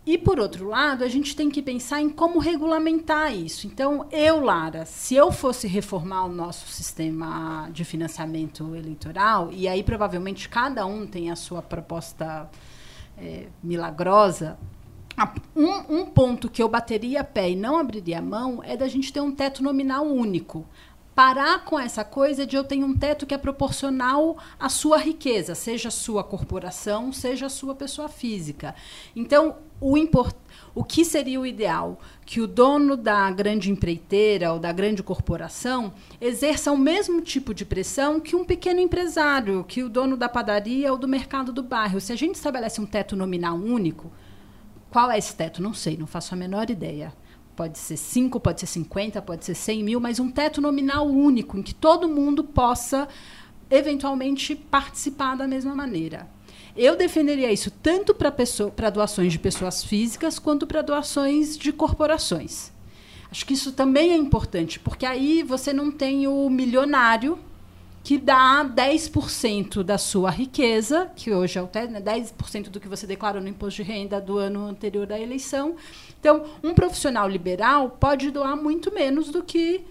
E, 0.09 0.17
por 0.17 0.39
outro 0.39 0.67
lado, 0.67 1.03
a 1.03 1.07
gente 1.07 1.35
tem 1.35 1.51
que 1.51 1.61
pensar 1.61 2.01
em 2.01 2.09
como 2.09 2.39
regulamentar 2.39 3.31
isso. 3.31 3.67
Então, 3.67 4.07
eu, 4.11 4.41
Lara, 4.41 4.83
se 4.83 5.13
eu 5.13 5.31
fosse 5.31 5.67
reformar 5.67 6.25
o 6.25 6.29
nosso 6.29 6.67
sistema 6.67 7.69
de 7.71 7.85
financiamento 7.85 8.75
eleitoral, 8.75 9.49
e 9.51 9.67
aí 9.67 9.83
provavelmente 9.83 10.49
cada 10.49 10.83
um 10.83 11.05
tem 11.05 11.29
a 11.29 11.35
sua 11.35 11.61
proposta 11.61 12.49
é, 13.19 13.49
milagrosa, 13.61 14.57
um, 15.55 15.99
um, 15.99 16.05
ponto 16.07 16.49
que 16.49 16.63
eu 16.63 16.67
bateria 16.67 17.23
pé 17.23 17.51
e 17.51 17.55
não 17.55 17.77
abriria 17.77 18.19
mão 18.19 18.63
é 18.63 18.75
da 18.75 18.87
gente 18.87 19.13
ter 19.13 19.21
um 19.21 19.31
teto 19.31 19.61
nominal 19.61 20.07
único 20.07 20.65
parar 21.19 21.65
com 21.65 21.77
essa 21.77 22.01
coisa 22.01 22.47
de 22.47 22.55
eu 22.55 22.63
tenho 22.63 22.87
um 22.87 22.97
teto 22.97 23.25
que 23.25 23.33
é 23.33 23.37
proporcional 23.37 24.37
à 24.57 24.69
sua 24.69 24.97
riqueza, 24.97 25.53
seja 25.53 25.89
a 25.89 25.91
sua 25.91 26.23
corporação, 26.23 27.11
seja 27.11 27.47
a 27.47 27.49
sua 27.49 27.75
pessoa 27.75 28.07
física. 28.07 28.73
Então, 29.13 29.57
o 29.81 29.97
import... 29.97 30.35
o 30.75 30.83
que 30.83 31.05
seria 31.05 31.39
o 31.39 31.45
ideal? 31.45 31.99
Que 32.25 32.41
o 32.41 32.47
dono 32.47 32.97
da 32.97 33.29
grande 33.31 33.71
empreiteira 33.71 34.51
ou 34.53 34.59
da 34.59 34.71
grande 34.71 35.01
corporação 35.01 35.93
exerça 36.19 36.71
o 36.71 36.77
mesmo 36.77 37.21
tipo 37.21 37.53
de 37.53 37.65
pressão 37.65 38.19
que 38.19 38.35
um 38.35 38.45
pequeno 38.45 38.79
empresário, 38.79 39.63
que 39.63 39.83
o 39.83 39.89
dono 39.89 40.17
da 40.17 40.29
padaria 40.29 40.91
ou 40.91 40.97
do 40.97 41.07
mercado 41.07 41.51
do 41.51 41.63
bairro. 41.63 41.99
Se 41.99 42.11
a 42.11 42.15
gente 42.15 42.35
estabelece 42.35 42.81
um 42.81 42.85
teto 42.85 43.15
nominal 43.15 43.55
único, 43.55 44.11
qual 44.89 45.09
é 45.11 45.17
esse 45.17 45.35
teto? 45.35 45.61
Não 45.61 45.73
sei, 45.73 45.97
não 45.97 46.07
faço 46.07 46.33
a 46.33 46.37
menor 46.37 46.69
ideia 46.69 47.13
pode 47.59 47.77
ser 47.77 47.97
5, 47.97 48.39
pode 48.39 48.61
ser 48.61 48.67
50, 48.67 49.21
pode 49.21 49.43
ser 49.43 49.53
100 49.53 49.83
mil, 49.83 49.99
mas 49.99 50.17
um 50.17 50.31
teto 50.31 50.61
nominal 50.61 51.05
único, 51.05 51.57
em 51.57 51.61
que 51.61 51.75
todo 51.75 52.07
mundo 52.07 52.41
possa, 52.41 53.05
eventualmente, 53.69 54.55
participar 54.55 55.35
da 55.35 55.45
mesma 55.45 55.75
maneira. 55.75 56.25
Eu 56.81 56.95
defenderia 56.95 57.51
isso 57.51 57.69
tanto 57.69 58.15
para 58.15 58.89
doações 58.89 59.33
de 59.33 59.37
pessoas 59.37 59.83
físicas 59.83 60.39
quanto 60.39 60.65
para 60.65 60.81
doações 60.81 61.57
de 61.57 61.73
corporações. 61.73 62.71
Acho 63.29 63.45
que 63.45 63.53
isso 63.53 63.73
também 63.73 64.13
é 64.13 64.15
importante, 64.15 64.79
porque 64.79 65.05
aí 65.05 65.43
você 65.43 65.73
não 65.73 65.91
tem 65.91 66.25
o 66.25 66.49
milionário 66.49 67.37
que 68.01 68.17
dá 68.17 68.63
10% 68.63 69.83
da 69.83 69.97
sua 69.97 70.29
riqueza, 70.29 71.11
que 71.17 71.33
hoje 71.33 71.59
é 71.59 71.61
o 71.61 71.67
10% 71.67 71.89
né, 72.53 72.69
do 72.69 72.79
que 72.79 72.87
você 72.87 73.05
declarou 73.05 73.41
no 73.41 73.49
imposto 73.49 73.83
de 73.83 73.91
renda 73.91 74.21
do 74.21 74.37
ano 74.37 74.65
anterior 74.65 75.05
da 75.05 75.19
eleição, 75.19 75.75
então, 76.17 76.45
um 76.63 76.73
profissional 76.73 77.27
liberal 77.27 77.89
pode 77.89 78.31
doar 78.31 78.55
muito 78.55 78.89
menos 78.93 79.29
do 79.29 79.43
que 79.43 79.85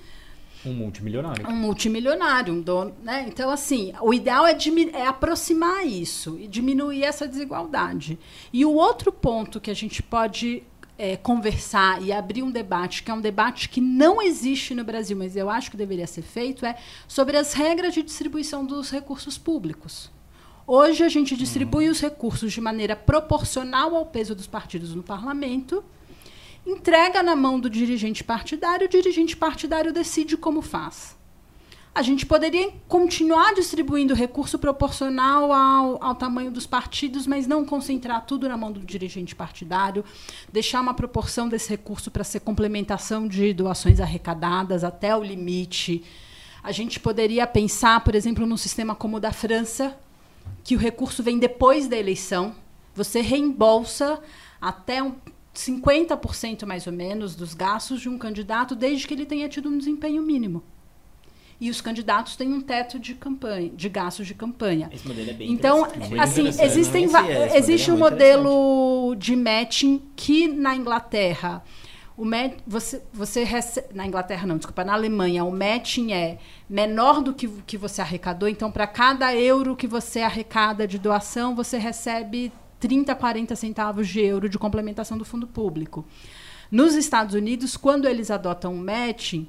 um 0.64 0.72
multimilionário. 0.72 1.48
Um 1.48 1.54
multimilionário, 1.54 2.52
um 2.52 2.60
dono, 2.60 2.94
né? 3.02 3.24
Então, 3.28 3.50
assim, 3.50 3.92
o 4.00 4.12
ideal 4.12 4.46
é, 4.46 4.56
é, 4.92 5.06
aproximar 5.06 5.86
isso 5.86 6.38
e 6.38 6.48
diminuir 6.48 7.04
essa 7.04 7.28
desigualdade. 7.28 8.18
E 8.52 8.64
o 8.64 8.72
outro 8.72 9.12
ponto 9.12 9.60
que 9.60 9.70
a 9.70 9.74
gente 9.74 10.02
pode 10.02 10.62
é, 10.98 11.16
conversar 11.16 12.02
e 12.02 12.12
abrir 12.12 12.42
um 12.42 12.50
debate, 12.50 13.04
que 13.04 13.10
é 13.10 13.14
um 13.14 13.20
debate 13.20 13.68
que 13.68 13.80
não 13.80 14.20
existe 14.20 14.74
no 14.74 14.82
Brasil, 14.82 15.16
mas 15.16 15.36
eu 15.36 15.48
acho 15.48 15.70
que 15.70 15.76
deveria 15.76 16.06
ser 16.06 16.22
feito, 16.22 16.66
é 16.66 16.76
sobre 17.06 17.36
as 17.36 17.52
regras 17.52 17.94
de 17.94 18.02
distribuição 18.02 18.66
dos 18.66 18.90
recursos 18.90 19.38
públicos. 19.38 20.10
Hoje 20.66 21.04
a 21.04 21.08
gente 21.08 21.36
distribui 21.36 21.86
uhum. 21.86 21.92
os 21.92 22.00
recursos 22.00 22.52
de 22.52 22.60
maneira 22.60 22.94
proporcional 22.94 23.94
ao 23.94 24.04
peso 24.04 24.34
dos 24.34 24.46
partidos 24.46 24.94
no 24.94 25.02
parlamento 25.02 25.82
entrega 26.68 27.22
na 27.22 27.34
mão 27.34 27.58
do 27.58 27.70
dirigente 27.70 28.22
partidário, 28.22 28.86
o 28.86 28.90
dirigente 28.90 29.36
partidário 29.36 29.92
decide 29.92 30.36
como 30.36 30.60
faz. 30.60 31.16
A 31.94 32.02
gente 32.02 32.26
poderia 32.26 32.70
continuar 32.86 33.54
distribuindo 33.54 34.14
recurso 34.14 34.58
proporcional 34.58 35.52
ao, 35.52 36.04
ao 36.04 36.14
tamanho 36.14 36.50
dos 36.50 36.66
partidos, 36.66 37.26
mas 37.26 37.46
não 37.46 37.64
concentrar 37.64 38.24
tudo 38.24 38.48
na 38.48 38.56
mão 38.56 38.70
do 38.70 38.80
dirigente 38.80 39.34
partidário, 39.34 40.04
deixar 40.52 40.80
uma 40.80 40.94
proporção 40.94 41.48
desse 41.48 41.70
recurso 41.70 42.10
para 42.10 42.22
ser 42.22 42.40
complementação 42.40 43.26
de 43.26 43.52
doações 43.52 43.98
arrecadadas 43.98 44.84
até 44.84 45.16
o 45.16 45.24
limite. 45.24 46.04
A 46.62 46.70
gente 46.70 47.00
poderia 47.00 47.46
pensar, 47.46 48.04
por 48.04 48.14
exemplo, 48.14 48.46
num 48.46 48.56
sistema 48.56 48.94
como 48.94 49.16
o 49.16 49.20
da 49.20 49.32
França, 49.32 49.98
que 50.62 50.76
o 50.76 50.78
recurso 50.78 51.22
vem 51.22 51.38
depois 51.38 51.88
da 51.88 51.96
eleição, 51.96 52.54
você 52.94 53.20
reembolsa 53.20 54.20
até 54.60 55.02
um 55.02 55.14
50% 55.58 56.64
mais 56.64 56.86
ou 56.86 56.92
menos 56.92 57.34
dos 57.34 57.52
gastos 57.52 58.00
de 58.00 58.08
um 58.08 58.16
candidato 58.16 58.76
desde 58.76 59.06
que 59.06 59.14
ele 59.14 59.26
tenha 59.26 59.48
tido 59.48 59.68
um 59.68 59.76
desempenho 59.76 60.22
mínimo. 60.22 60.62
E 61.60 61.68
os 61.68 61.80
candidatos 61.80 62.36
têm 62.36 62.52
um 62.52 62.60
teto 62.60 63.00
de 63.00 63.14
campanha, 63.14 63.68
de 63.70 63.88
gastos 63.88 64.28
de 64.28 64.34
campanha. 64.34 64.88
Esse 64.92 65.08
modelo 65.08 65.30
é 65.30 65.32
bem 65.32 65.50
Então, 65.50 65.84
assim, 66.20 66.46
existem 66.46 67.06
esse 67.06 67.56
existe 67.56 67.90
um 67.90 67.98
modelo 67.98 69.16
de 69.16 69.34
matching 69.34 70.00
que 70.14 70.46
na 70.46 70.76
Inglaterra 70.76 71.64
o 72.16 72.24
match, 72.24 72.54
você, 72.66 73.02
você 73.12 73.42
recebe, 73.44 73.88
na 73.94 74.06
Inglaterra 74.06 74.46
não, 74.46 74.56
desculpa, 74.56 74.84
na 74.84 74.92
Alemanha, 74.92 75.44
o 75.44 75.52
matching 75.52 76.12
é 76.12 76.38
menor 76.68 77.22
do 77.22 77.32
que, 77.32 77.48
que 77.64 77.76
você 77.76 78.00
arrecadou, 78.00 78.48
então 78.48 78.72
para 78.72 78.88
cada 78.88 79.34
euro 79.34 79.76
que 79.76 79.86
você 79.86 80.20
arrecada 80.20 80.86
de 80.86 80.98
doação, 80.98 81.54
você 81.54 81.78
recebe 81.78 82.52
30, 82.78 83.14
40 83.14 83.56
centavos 83.56 84.08
de 84.08 84.20
euro 84.20 84.48
de 84.48 84.58
complementação 84.58 85.18
do 85.18 85.24
fundo 85.24 85.46
público. 85.46 86.06
Nos 86.70 86.94
Estados 86.94 87.34
Unidos, 87.34 87.76
quando 87.76 88.06
eles 88.06 88.30
adotam 88.30 88.74
o 88.74 88.78
matching, 88.78 89.48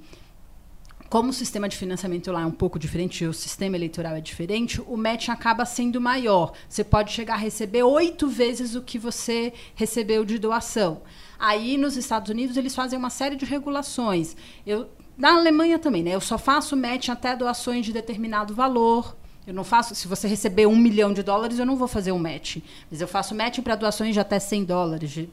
como 1.09 1.29
o 1.29 1.33
sistema 1.33 1.67
de 1.67 1.75
financiamento 1.75 2.31
lá 2.31 2.41
é 2.41 2.45
um 2.45 2.51
pouco 2.51 2.77
diferente, 2.77 3.25
o 3.25 3.33
sistema 3.33 3.75
eleitoral 3.75 4.15
é 4.15 4.21
diferente, 4.21 4.79
o 4.79 4.95
match 4.95 5.29
acaba 5.29 5.65
sendo 5.65 5.99
maior. 5.99 6.53
Você 6.69 6.83
pode 6.83 7.11
chegar 7.11 7.33
a 7.33 7.37
receber 7.37 7.81
oito 7.81 8.27
vezes 8.27 8.75
o 8.75 8.81
que 8.83 8.99
você 8.99 9.51
recebeu 9.73 10.23
de 10.23 10.37
doação. 10.37 11.01
Aí, 11.39 11.77
nos 11.77 11.97
Estados 11.97 12.29
Unidos, 12.29 12.57
eles 12.57 12.75
fazem 12.75 12.97
uma 12.97 13.09
série 13.09 13.35
de 13.35 13.43
regulações. 13.43 14.35
Eu, 14.65 14.87
na 15.17 15.35
Alemanha 15.35 15.79
também, 15.79 16.03
né? 16.03 16.13
Eu 16.13 16.21
só 16.21 16.37
faço 16.37 16.77
match 16.77 17.09
até 17.09 17.35
doações 17.35 17.85
de 17.85 17.91
determinado 17.91 18.53
valor. 18.53 19.17
Eu 19.49 19.55
não 19.55 19.63
faço. 19.63 19.95
Se 19.95 20.07
você 20.07 20.27
receber 20.27 20.67
um 20.67 20.75
milhão 20.75 21.11
de 21.11 21.23
dólares, 21.23 21.57
eu 21.57 21.65
não 21.65 21.75
vou 21.75 21.87
fazer 21.87 22.11
um 22.11 22.19
match. 22.19 22.57
Mas 22.91 23.01
eu 23.01 23.07
faço 23.07 23.33
match 23.33 23.61
para 23.61 23.75
doações 23.75 24.13
de 24.13 24.19
até 24.19 24.37
100 24.37 24.63
dólares. 24.63 25.27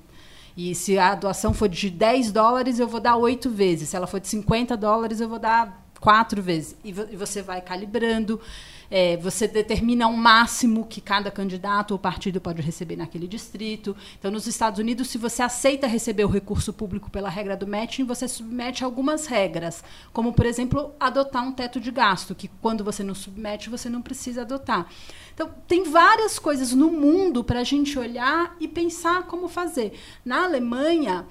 E 0.57 0.75
se 0.75 0.99
a 0.99 1.15
doação 1.15 1.53
for 1.53 1.69
de 1.69 1.91
10 1.91 2.33
dólares, 2.33 2.79
eu 2.79 2.89
vou 2.89 2.99
dar 2.99 3.17
oito 3.17 3.51
vezes. 3.51 3.91
Se 3.91 3.97
ela 3.97 4.07
for 4.07 4.19
de 4.19 4.27
50 4.29 4.75
dólares, 4.75 5.21
eu 5.21 5.29
vou 5.29 5.39
dar 5.39 5.87
quatro 6.01 6.41
vezes. 6.41 6.75
E, 6.83 6.89
e 6.89 7.15
você 7.15 7.43
vai 7.43 7.61
calibrando. 7.61 8.41
É, 8.91 9.17
você 9.17 9.49
determina 9.49 10.07
um 10.07 10.17
máximo 10.17 10.87
que 10.87 11.01
cada 11.01 11.31
candidato 11.31 11.93
ou 11.93 11.99
partido 11.99 12.41
pode 12.41 12.63
receber 12.63 12.97
naquele 12.97 13.27
distrito. 13.27 13.97
Então, 14.19 14.31
nos 14.31 14.47
Estados 14.47 14.79
Unidos, 14.79 15.09
se 15.09 15.19
você 15.19 15.43
aceita 15.43 15.87
receber 15.87 16.25
o 16.25 16.29
recurso 16.29 16.73
público 16.73 17.11
pela 17.11 17.29
regra 17.29 17.57
do 17.57 17.67
matching, 17.67 18.05
você 18.05 18.29
submete 18.29 18.85
algumas 18.85 19.27
regras, 19.27 19.83
como, 20.13 20.33
por 20.33 20.47
exemplo, 20.47 20.93
adotar 21.01 21.45
um 21.45 21.53
teto 21.53 21.81
de 21.81 21.91
gasto, 21.91 22.35
que 22.35 22.49
quando 22.61 22.85
você 22.85 23.03
não 23.03 23.15
submete, 23.15 23.71
você 23.71 23.89
não 23.89 24.03
precisa 24.03 24.43
adotar. 24.43 24.89
Então, 25.35 25.51
tem 25.67 25.85
várias 25.85 26.39
coisas 26.39 26.73
no 26.73 26.91
mundo 26.91 27.45
para 27.45 27.61
a 27.61 27.65
gente 27.65 27.99
olhar 27.99 28.57
e 28.59 28.67
pensar 28.67 29.25
como 29.25 29.49
fazer. 29.49 29.93
Na 30.25 30.45
Alemanha, 30.45 31.27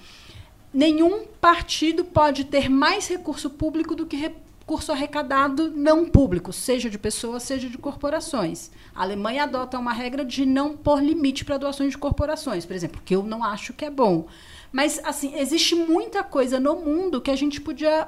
nenhum 0.73 1.25
partido 1.39 2.03
pode 2.03 2.43
ter 2.43 2.69
mais 2.69 3.07
recurso 3.07 3.49
público 3.49 3.95
do 3.95 4.05
que 4.05 4.17
curso 4.65 4.91
arrecadado 4.91 5.69
não 5.69 6.05
público, 6.05 6.51
seja 6.51 6.89
de 6.89 6.97
pessoas, 6.97 7.43
seja 7.43 7.69
de 7.69 7.77
corporações. 7.77 8.71
A 8.95 9.03
Alemanha 9.03 9.43
adota 9.43 9.77
uma 9.77 9.93
regra 9.93 10.25
de 10.25 10.45
não 10.45 10.75
pôr 10.75 11.01
limite 11.01 11.45
para 11.45 11.57
doações 11.57 11.91
de 11.91 11.97
corporações, 11.97 12.65
por 12.65 12.75
exemplo, 12.75 13.01
que 13.05 13.15
eu 13.15 13.23
não 13.23 13.43
acho 13.43 13.73
que 13.73 13.85
é 13.85 13.89
bom. 13.89 14.27
Mas, 14.71 14.99
assim, 15.03 15.37
existe 15.37 15.75
muita 15.75 16.23
coisa 16.23 16.59
no 16.59 16.75
mundo 16.77 17.21
que 17.21 17.31
a 17.31 17.35
gente 17.35 17.61
podia 17.61 18.07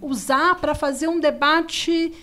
usar 0.00 0.54
para 0.54 0.74
fazer 0.74 1.08
um 1.08 1.20
debate 1.20 2.14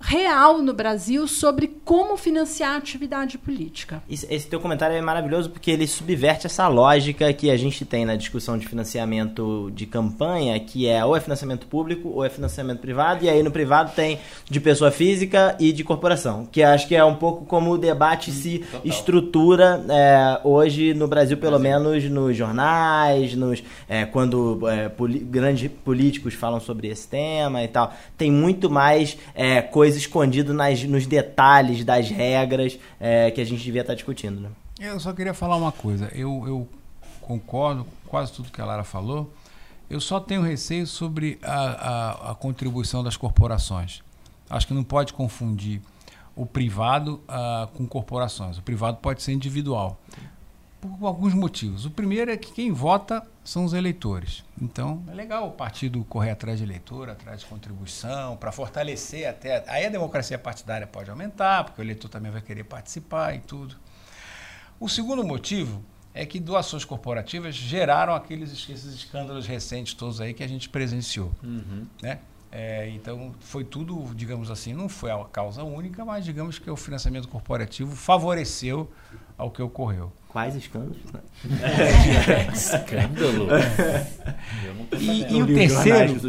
real 0.00 0.62
no 0.62 0.72
Brasil 0.72 1.28
sobre 1.28 1.68
como 1.84 2.16
financiar 2.16 2.72
a 2.72 2.76
atividade 2.76 3.36
política. 3.36 4.02
Esse 4.08 4.46
teu 4.48 4.58
comentário 4.58 4.96
é 4.96 5.00
maravilhoso 5.00 5.50
porque 5.50 5.70
ele 5.70 5.86
subverte 5.86 6.46
essa 6.46 6.66
lógica 6.68 7.32
que 7.32 7.50
a 7.50 7.56
gente 7.56 7.84
tem 7.84 8.06
na 8.06 8.16
discussão 8.16 8.56
de 8.56 8.66
financiamento 8.66 9.70
de 9.74 9.86
campanha, 9.86 10.58
que 10.58 10.86
é 10.86 11.04
ou 11.04 11.14
é 11.14 11.20
financiamento 11.20 11.66
público 11.66 12.08
ou 12.08 12.24
é 12.24 12.30
financiamento 12.30 12.80
privado, 12.80 13.24
e 13.24 13.28
aí 13.28 13.42
no 13.42 13.50
privado 13.50 13.92
tem 13.94 14.18
de 14.48 14.58
pessoa 14.58 14.90
física 14.90 15.54
e 15.60 15.72
de 15.72 15.84
corporação, 15.84 16.48
que 16.50 16.62
acho 16.62 16.88
que 16.88 16.96
é 16.96 17.04
um 17.04 17.16
pouco 17.16 17.44
como 17.44 17.72
o 17.72 17.78
debate 17.78 18.32
se 18.32 18.60
Total. 18.60 18.80
estrutura 18.84 19.84
é, 19.88 20.40
hoje 20.44 20.94
no 20.94 21.06
Brasil, 21.06 21.36
pelo 21.36 21.58
Brasil. 21.58 21.80
menos 21.80 22.10
nos 22.10 22.36
jornais, 22.36 23.34
nos, 23.34 23.62
é, 23.88 24.06
quando 24.06 24.60
é, 24.68 24.90
grandes 25.24 25.70
políticos 25.84 26.34
falam 26.34 26.60
sobre 26.60 26.88
esse 26.88 27.06
tema 27.06 27.62
e 27.62 27.68
tal. 27.68 27.92
Tem 28.16 28.30
muito 28.30 28.70
mais 28.70 29.18
é, 29.34 29.60
coisa 29.60 29.89
coisa 29.90 29.98
escondida 29.98 30.52
nas, 30.52 30.82
nos 30.84 31.06
detalhes 31.06 31.84
das 31.84 32.08
regras 32.08 32.78
é, 33.00 33.30
que 33.30 33.40
a 33.40 33.44
gente 33.44 33.62
devia 33.62 33.80
estar 33.80 33.94
discutindo. 33.94 34.40
Né? 34.40 34.50
Eu 34.78 35.00
só 35.00 35.12
queria 35.12 35.34
falar 35.34 35.56
uma 35.56 35.72
coisa. 35.72 36.10
Eu, 36.14 36.44
eu 36.46 36.68
concordo 37.20 37.84
com 37.84 38.08
quase 38.08 38.32
tudo 38.32 38.52
que 38.52 38.60
a 38.60 38.64
Lara 38.64 38.84
falou. 38.84 39.32
Eu 39.88 40.00
só 40.00 40.20
tenho 40.20 40.42
receio 40.42 40.86
sobre 40.86 41.38
a, 41.42 41.54
a, 41.54 42.30
a 42.30 42.34
contribuição 42.34 43.02
das 43.02 43.16
corporações. 43.16 44.02
Acho 44.48 44.68
que 44.68 44.74
não 44.74 44.84
pode 44.84 45.12
confundir 45.12 45.80
o 46.36 46.46
privado 46.46 47.20
uh, 47.28 47.66
com 47.76 47.86
corporações. 47.86 48.56
O 48.58 48.62
privado 48.62 48.98
pode 48.98 49.22
ser 49.22 49.32
individual 49.32 50.00
por 50.80 51.06
alguns 51.06 51.34
motivos. 51.34 51.84
O 51.84 51.90
primeiro 51.90 52.30
é 52.30 52.36
que 52.36 52.52
quem 52.52 52.72
vota 52.72 53.26
são 53.44 53.64
os 53.64 53.72
eleitores. 53.72 54.44
Então, 54.60 55.02
é 55.08 55.14
legal 55.14 55.48
o 55.48 55.52
partido 55.52 56.02
correr 56.04 56.30
atrás 56.30 56.58
de 56.58 56.64
eleitor, 56.64 57.10
atrás 57.10 57.40
de 57.40 57.46
contribuição, 57.46 58.36
para 58.36 58.50
fortalecer 58.50 59.28
até. 59.28 59.62
Aí 59.68 59.84
a 59.84 59.90
democracia 59.90 60.38
partidária 60.38 60.86
pode 60.86 61.10
aumentar, 61.10 61.64
porque 61.64 61.80
o 61.80 61.84
eleitor 61.84 62.08
também 62.08 62.32
vai 62.32 62.40
querer 62.40 62.64
participar 62.64 63.34
e 63.34 63.40
tudo. 63.40 63.76
O 64.78 64.88
segundo 64.88 65.22
motivo 65.22 65.82
é 66.14 66.24
que 66.24 66.40
doações 66.40 66.84
corporativas 66.84 67.54
geraram 67.54 68.14
aqueles 68.14 68.50
esses 68.50 68.94
escândalos 68.94 69.46
recentes 69.46 69.94
todos 69.94 70.20
aí 70.20 70.34
que 70.34 70.42
a 70.42 70.48
gente 70.48 70.68
presenciou. 70.68 71.30
Uhum. 71.42 71.86
Né? 72.02 72.18
É, 72.52 72.88
então, 72.90 73.32
foi 73.38 73.62
tudo, 73.62 74.12
digamos 74.14 74.50
assim, 74.50 74.72
não 74.72 74.88
foi 74.88 75.10
a 75.12 75.24
causa 75.24 75.62
única, 75.62 76.04
mas 76.04 76.24
digamos 76.24 76.58
que 76.58 76.68
o 76.68 76.76
financiamento 76.76 77.28
corporativo 77.28 77.94
favoreceu 77.94 78.90
ao 79.40 79.50
que 79.50 79.62
ocorreu. 79.62 80.12
Quais 80.28 80.54
escândalos? 80.54 80.98
Escândalo? 82.54 83.48
e, 85.00 85.34
e, 85.34 85.42
o 85.42 85.46
terceiro, 85.46 86.20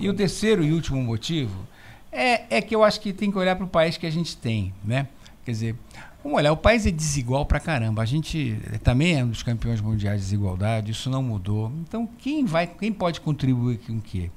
e 0.00 0.08
o 0.08 0.14
terceiro 0.14 0.64
e 0.64 0.72
último 0.72 1.02
motivo 1.02 1.66
é, 2.10 2.58
é 2.58 2.62
que 2.62 2.74
eu 2.74 2.82
acho 2.82 3.00
que 3.00 3.12
tem 3.12 3.30
que 3.30 3.36
olhar 3.36 3.56
para 3.56 3.64
o 3.64 3.68
país 3.68 3.98
que 3.98 4.06
a 4.06 4.10
gente 4.10 4.36
tem, 4.36 4.72
né? 4.82 5.06
Quer 5.44 5.50
dizer, 5.50 5.76
vamos 6.22 6.38
olhar, 6.38 6.52
o 6.52 6.56
país 6.56 6.86
é 6.86 6.90
desigual 6.90 7.44
para 7.44 7.60
caramba. 7.60 8.00
A 8.00 8.06
gente 8.06 8.58
também 8.82 9.18
é 9.18 9.24
um 9.24 9.28
dos 9.28 9.42
campeões 9.42 9.80
mundiais 9.80 10.20
de 10.20 10.26
desigualdade, 10.26 10.92
isso 10.92 11.10
não 11.10 11.22
mudou. 11.22 11.70
Então, 11.86 12.08
quem 12.18 12.46
vai, 12.46 12.66
quem 12.66 12.92
pode 12.92 13.20
contribuir 13.20 13.78
com 13.78 13.94
o 13.94 14.00
quê? 14.00 14.30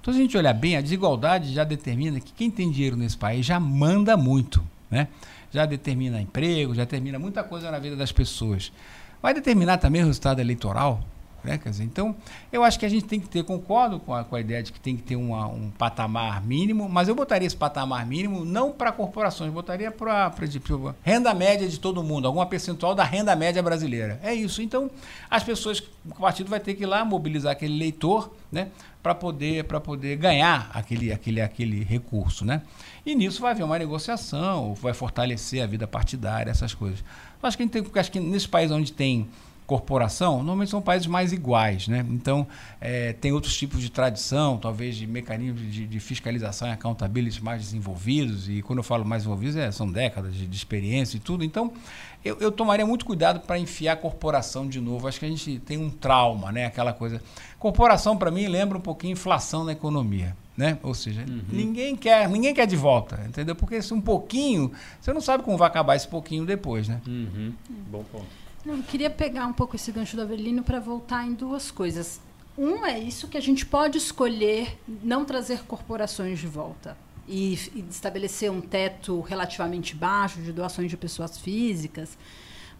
Então, 0.00 0.14
se 0.14 0.18
a 0.18 0.22
gente 0.22 0.36
olhar 0.36 0.54
bem, 0.54 0.76
a 0.76 0.80
desigualdade 0.80 1.52
já 1.52 1.64
determina 1.64 2.20
que 2.20 2.32
quem 2.32 2.50
tem 2.50 2.70
dinheiro 2.70 2.96
nesse 2.96 3.16
país 3.16 3.44
já 3.44 3.60
manda 3.60 4.16
muito, 4.16 4.64
né? 4.90 5.08
Já 5.52 5.66
determina 5.66 6.20
emprego, 6.20 6.74
já 6.74 6.84
determina 6.84 7.18
muita 7.18 7.44
coisa 7.44 7.70
na 7.70 7.78
vida 7.78 7.94
das 7.94 8.10
pessoas. 8.10 8.72
Vai 9.20 9.34
determinar 9.34 9.78
também 9.78 10.02
o 10.02 10.06
resultado 10.06 10.40
eleitoral. 10.40 11.00
Né? 11.44 11.60
Dizer, 11.64 11.84
então, 11.84 12.14
eu 12.52 12.62
acho 12.62 12.78
que 12.78 12.86
a 12.86 12.88
gente 12.88 13.04
tem 13.04 13.18
que 13.18 13.28
ter, 13.28 13.42
concordo 13.42 13.98
com 13.98 14.14
a, 14.14 14.22
com 14.24 14.36
a 14.36 14.40
ideia 14.40 14.62
de 14.62 14.72
que 14.72 14.78
tem 14.78 14.96
que 14.96 15.02
ter 15.02 15.16
uma, 15.16 15.46
um 15.48 15.70
patamar 15.70 16.40
mínimo, 16.42 16.88
mas 16.88 17.08
eu 17.08 17.14
botaria 17.14 17.46
esse 17.46 17.56
patamar 17.56 18.06
mínimo 18.06 18.44
não 18.44 18.70
para 18.70 18.92
corporações, 18.92 19.52
botaria 19.52 19.90
para 19.90 20.32
renda 21.02 21.34
média 21.34 21.68
de 21.68 21.80
todo 21.80 22.02
mundo, 22.02 22.26
alguma 22.26 22.46
percentual 22.46 22.94
da 22.94 23.02
renda 23.04 23.34
média 23.34 23.62
brasileira. 23.62 24.20
É 24.22 24.32
isso. 24.32 24.62
Então, 24.62 24.90
as 25.28 25.42
pessoas, 25.42 25.82
o 26.08 26.14
partido 26.14 26.48
vai 26.48 26.60
ter 26.60 26.74
que 26.74 26.84
ir 26.84 26.86
lá 26.86 27.04
mobilizar 27.04 27.52
aquele 27.52 27.76
leitor 27.76 28.32
né, 28.50 28.68
para 29.02 29.14
poder, 29.14 29.64
poder 29.64 30.16
ganhar 30.16 30.70
aquele, 30.72 31.12
aquele, 31.12 31.40
aquele 31.40 31.82
recurso. 31.82 32.44
Né? 32.44 32.62
E 33.04 33.14
nisso 33.14 33.40
vai 33.40 33.50
haver 33.50 33.64
uma 33.64 33.78
negociação, 33.78 34.74
vai 34.74 34.94
fortalecer 34.94 35.62
a 35.62 35.66
vida 35.66 35.86
partidária, 35.86 36.50
essas 36.50 36.72
coisas. 36.72 37.02
Acho 37.42 37.56
que, 37.56 37.66
tem, 37.66 37.84
acho 37.94 38.12
que 38.12 38.20
nesse 38.20 38.48
país 38.48 38.70
onde 38.70 38.92
tem 38.92 39.28
corporação, 39.66 40.36
normalmente 40.38 40.70
são 40.70 40.82
países 40.82 41.06
mais 41.06 41.32
iguais, 41.32 41.88
né? 41.88 42.04
Então, 42.10 42.46
é, 42.80 43.12
tem 43.14 43.32
outros 43.32 43.56
tipos 43.56 43.80
de 43.80 43.90
tradição, 43.90 44.58
talvez 44.58 44.96
de 44.96 45.06
mecanismos 45.06 45.60
de, 45.72 45.86
de, 45.86 46.00
fiscalização 46.00 46.68
e 46.68 46.72
accountability 46.72 47.42
mais 47.42 47.62
desenvolvidos, 47.62 48.48
e 48.48 48.60
quando 48.60 48.78
eu 48.78 48.82
falo 48.82 49.04
mais 49.04 49.22
desenvolvidos, 49.22 49.56
é, 49.56 49.70
são 49.70 49.90
décadas 49.90 50.34
de, 50.34 50.46
de, 50.46 50.56
experiência 50.56 51.16
e 51.16 51.20
tudo. 51.20 51.42
Então, 51.42 51.72
eu, 52.24 52.36
eu 52.38 52.52
tomaria 52.52 52.84
muito 52.84 53.04
cuidado 53.04 53.40
para 53.40 53.58
enfiar 53.58 53.94
a 53.94 53.96
corporação 53.96 54.68
de 54.68 54.80
novo. 54.80 55.08
Acho 55.08 55.18
que 55.18 55.26
a 55.26 55.28
gente 55.28 55.58
tem 55.60 55.78
um 55.78 55.90
trauma, 55.90 56.52
né? 56.52 56.66
Aquela 56.66 56.92
coisa. 56.92 57.22
Corporação, 57.58 58.16
para 58.16 58.30
mim, 58.30 58.46
lembra 58.48 58.76
um 58.76 58.80
pouquinho 58.80 59.12
inflação 59.12 59.64
na 59.64 59.72
economia. 59.72 60.36
Né? 60.56 60.78
Ou 60.82 60.92
seja, 60.92 61.22
uhum. 61.22 61.42
ninguém 61.50 61.96
quer, 61.96 62.28
ninguém 62.28 62.52
quer 62.52 62.66
de 62.66 62.76
volta, 62.76 63.22
entendeu? 63.26 63.56
Porque 63.56 63.76
esse 63.76 63.94
um 63.94 64.00
pouquinho, 64.00 64.70
você 65.00 65.10
não 65.12 65.20
sabe 65.20 65.42
como 65.42 65.56
vai 65.56 65.66
acabar 65.66 65.96
esse 65.96 66.06
pouquinho 66.06 66.44
depois, 66.44 66.88
né? 66.88 67.00
Uhum. 67.06 67.54
Bom 67.90 68.04
ponto. 68.04 68.26
Não, 68.64 68.76
eu 68.76 68.82
queria 68.82 69.10
pegar 69.10 69.46
um 69.46 69.52
pouco 69.52 69.76
esse 69.76 69.90
gancho 69.90 70.14
do 70.14 70.22
Avelino 70.22 70.62
para 70.62 70.78
voltar 70.78 71.26
em 71.26 71.32
duas 71.32 71.70
coisas. 71.70 72.20
Um 72.56 72.84
é 72.84 72.98
isso 72.98 73.28
que 73.28 73.38
a 73.38 73.40
gente 73.40 73.64
pode 73.64 73.96
escolher 73.96 74.78
não 75.02 75.24
trazer 75.24 75.64
corporações 75.64 76.38
de 76.38 76.46
volta 76.46 76.96
e, 77.26 77.54
e 77.74 77.84
estabelecer 77.90 78.50
um 78.50 78.60
teto 78.60 79.20
relativamente 79.20 79.96
baixo 79.96 80.40
de 80.40 80.52
doações 80.52 80.90
de 80.90 80.96
pessoas 80.96 81.38
físicas. 81.38 82.16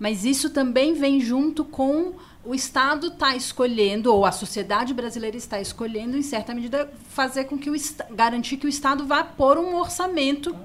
Mas 0.02 0.24
isso 0.24 0.50
também 0.50 0.94
vem 0.94 1.20
junto 1.20 1.64
com 1.64 2.14
o 2.44 2.56
Estado 2.56 3.06
está 3.06 3.36
escolhendo, 3.36 4.12
ou 4.12 4.26
a 4.26 4.32
sociedade 4.32 4.92
brasileira 4.92 5.36
está 5.36 5.60
escolhendo, 5.60 6.16
em 6.16 6.22
certa 6.22 6.52
medida, 6.52 6.92
fazer 7.10 7.44
com 7.44 7.56
que 7.56 7.70
o 7.70 7.74
garantir 8.10 8.56
que 8.56 8.66
o 8.66 8.68
Estado 8.68 9.06
vá 9.06 9.22
pôr 9.22 9.58
um 9.58 9.76
orçamento 9.76 10.56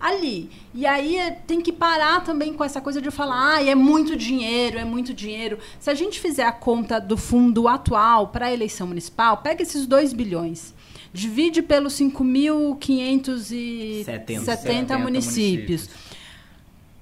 ali. 0.00 0.48
E 0.72 0.86
aí 0.86 1.18
é, 1.18 1.30
tem 1.30 1.60
que 1.60 1.70
parar 1.70 2.24
também 2.24 2.54
com 2.54 2.64
essa 2.64 2.80
coisa 2.80 3.02
de 3.02 3.10
falar, 3.10 3.56
ah, 3.56 3.62
é 3.62 3.74
muito 3.74 4.16
dinheiro, 4.16 4.78
é 4.78 4.84
muito 4.84 5.12
dinheiro. 5.12 5.58
Se 5.78 5.90
a 5.90 5.94
gente 5.94 6.18
fizer 6.18 6.44
a 6.44 6.52
conta 6.52 6.98
do 6.98 7.18
fundo 7.18 7.68
atual 7.68 8.28
para 8.28 8.46
a 8.46 8.54
eleição 8.54 8.86
municipal, 8.86 9.42
pega 9.42 9.62
esses 9.62 9.86
2 9.86 10.14
bilhões, 10.14 10.72
divide 11.12 11.60
pelos 11.60 11.92
5.570 11.98 14.96
municípios. 14.96 15.02
municípios. 15.02 16.07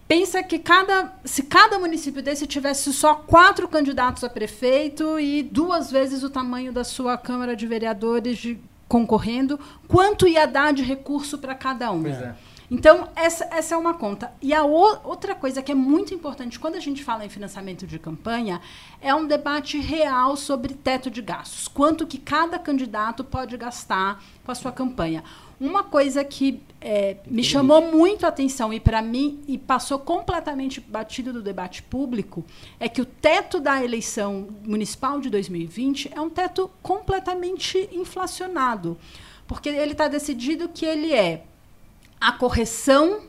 Pensa 0.08 0.40
que 0.42 0.58
cada, 0.58 1.12
se 1.24 1.42
cada 1.42 1.78
município 1.78 2.22
desse 2.22 2.46
tivesse 2.46 2.92
só 2.92 3.14
quatro 3.14 3.66
candidatos 3.66 4.22
a 4.22 4.30
prefeito 4.30 5.18
e 5.18 5.42
duas 5.42 5.90
vezes 5.90 6.22
o 6.22 6.30
tamanho 6.30 6.72
da 6.72 6.84
sua 6.84 7.18
Câmara 7.18 7.56
de 7.56 7.66
Vereadores 7.66 8.38
de, 8.38 8.58
concorrendo, 8.88 9.58
quanto 9.88 10.28
ia 10.28 10.46
dar 10.46 10.72
de 10.72 10.84
recurso 10.84 11.38
para 11.38 11.56
cada 11.56 11.90
um? 11.90 12.02
Pois 12.02 12.22
é. 12.22 12.36
Então, 12.70 13.08
essa, 13.14 13.44
essa 13.50 13.74
é 13.74 13.78
uma 13.78 13.94
conta. 13.94 14.32
E 14.42 14.52
a 14.52 14.64
o, 14.64 14.98
outra 15.04 15.34
coisa 15.34 15.62
que 15.62 15.70
é 15.70 15.74
muito 15.74 16.12
importante 16.12 16.58
quando 16.58 16.74
a 16.74 16.80
gente 16.80 17.02
fala 17.04 17.24
em 17.24 17.28
financiamento 17.28 17.86
de 17.86 17.98
campanha 17.98 18.60
é 19.00 19.14
um 19.14 19.26
debate 19.26 19.78
real 19.78 20.36
sobre 20.36 20.74
teto 20.74 21.10
de 21.10 21.22
gastos. 21.22 21.68
Quanto 21.68 22.06
que 22.06 22.18
cada 22.18 22.58
candidato 22.58 23.22
pode 23.22 23.56
gastar 23.56 24.22
com 24.44 24.50
a 24.50 24.54
sua 24.54 24.72
campanha. 24.72 25.22
Uma 25.58 25.82
coisa 25.82 26.22
que 26.22 26.62
é, 26.80 27.16
me 27.26 27.42
chamou 27.42 27.80
muito 27.80 28.26
a 28.26 28.28
atenção 28.28 28.72
e 28.72 28.78
para 28.78 29.00
mim 29.00 29.42
e 29.48 29.56
passou 29.56 29.98
completamente 29.98 30.80
batido 30.80 31.32
do 31.32 31.42
debate 31.42 31.82
público 31.82 32.44
é 32.78 32.88
que 32.88 33.00
o 33.00 33.06
teto 33.06 33.58
da 33.58 33.82
eleição 33.82 34.48
municipal 34.62 35.18
de 35.18 35.30
2020 35.30 36.12
é 36.14 36.20
um 36.20 36.28
teto 36.28 36.70
completamente 36.82 37.88
inflacionado, 37.90 38.98
porque 39.46 39.70
ele 39.70 39.92
está 39.92 40.08
decidido 40.08 40.68
que 40.68 40.84
ele 40.84 41.14
é 41.14 41.44
a 42.20 42.32
correção 42.32 43.22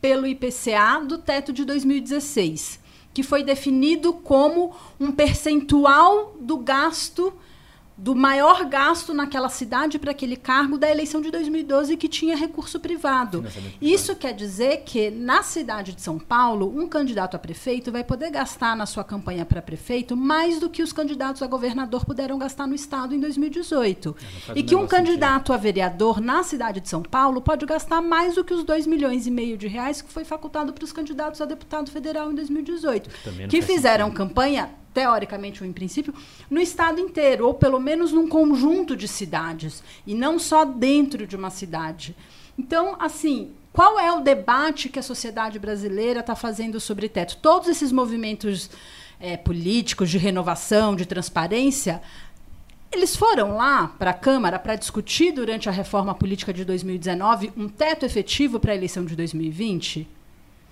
pelo 0.00 0.26
IPCA 0.26 1.00
do 1.06 1.18
teto 1.18 1.52
de 1.52 1.66
2016, 1.66 2.80
que 3.12 3.22
foi 3.22 3.42
definido 3.42 4.14
como 4.14 4.74
um 4.98 5.12
percentual 5.12 6.34
do 6.40 6.56
gasto 6.56 7.32
do 7.96 8.14
maior 8.14 8.64
gasto 8.64 9.14
naquela 9.14 9.48
cidade 9.48 9.98
para 9.98 10.10
aquele 10.10 10.36
cargo 10.36 10.76
da 10.76 10.90
eleição 10.90 11.20
de 11.20 11.30
2012 11.30 11.96
que 11.96 12.08
tinha 12.08 12.36
recurso 12.36 12.80
privado. 12.80 13.44
Isso 13.80 14.16
quer 14.16 14.32
dizer 14.32 14.82
que 14.84 15.10
na 15.10 15.42
cidade 15.42 15.92
de 15.92 16.02
São 16.02 16.18
Paulo, 16.18 16.72
um 16.76 16.88
candidato 16.88 17.36
a 17.36 17.38
prefeito 17.38 17.92
vai 17.92 18.02
poder 18.02 18.30
gastar 18.30 18.76
na 18.76 18.86
sua 18.86 19.04
campanha 19.04 19.44
para 19.44 19.62
prefeito 19.62 20.16
mais 20.16 20.58
do 20.58 20.68
que 20.68 20.82
os 20.82 20.92
candidatos 20.92 21.42
a 21.42 21.46
governador 21.46 22.04
puderam 22.04 22.38
gastar 22.38 22.66
no 22.66 22.74
estado 22.74 23.14
em 23.14 23.20
2018. 23.20 24.16
É, 24.48 24.52
e 24.58 24.62
que 24.62 24.74
um 24.74 24.86
candidato 24.86 25.48
sentido. 25.48 25.54
a 25.54 25.56
vereador 25.56 26.20
na 26.20 26.42
cidade 26.42 26.80
de 26.80 26.88
São 26.88 27.02
Paulo 27.02 27.40
pode 27.40 27.64
gastar 27.64 28.02
mais 28.02 28.34
do 28.34 28.44
que 28.44 28.52
os 28.52 28.64
2 28.64 28.86
milhões 28.86 29.26
e 29.26 29.30
meio 29.30 29.56
de 29.56 29.68
reais 29.68 30.02
que 30.02 30.10
foi 30.10 30.24
facultado 30.24 30.72
para 30.72 30.84
os 30.84 30.92
candidatos 30.92 31.40
a 31.40 31.44
deputado 31.44 31.90
federal 31.90 32.32
em 32.32 32.34
2018, 32.34 33.10
que 33.48 33.62
fizeram 33.62 34.06
sentido. 34.06 34.18
campanha 34.18 34.83
teoricamente 34.94 35.62
ou 35.62 35.68
em 35.68 35.72
princípio, 35.72 36.14
no 36.48 36.60
estado 36.60 37.00
inteiro, 37.00 37.46
ou 37.46 37.52
pelo 37.52 37.80
menos 37.80 38.12
num 38.12 38.28
conjunto 38.28 38.96
de 38.96 39.08
cidades, 39.08 39.82
e 40.06 40.14
não 40.14 40.38
só 40.38 40.64
dentro 40.64 41.26
de 41.26 41.34
uma 41.34 41.50
cidade. 41.50 42.16
Então, 42.56 42.96
assim, 43.00 43.50
qual 43.72 43.98
é 43.98 44.12
o 44.12 44.20
debate 44.20 44.88
que 44.88 45.00
a 45.00 45.02
sociedade 45.02 45.58
brasileira 45.58 46.20
está 46.20 46.36
fazendo 46.36 46.78
sobre 46.78 47.08
teto? 47.08 47.38
Todos 47.42 47.68
esses 47.68 47.90
movimentos 47.90 48.70
é, 49.18 49.36
políticos 49.36 50.08
de 50.08 50.16
renovação, 50.16 50.94
de 50.94 51.04
transparência, 51.04 52.00
eles 52.92 53.16
foram 53.16 53.56
lá 53.56 53.88
para 53.98 54.10
a 54.12 54.14
Câmara 54.14 54.60
para 54.60 54.76
discutir 54.76 55.32
durante 55.32 55.68
a 55.68 55.72
reforma 55.72 56.14
política 56.14 56.52
de 56.52 56.64
2019 56.64 57.52
um 57.56 57.68
teto 57.68 58.06
efetivo 58.06 58.60
para 58.60 58.70
a 58.70 58.76
eleição 58.76 59.04
de 59.04 59.16
2020? 59.16 60.06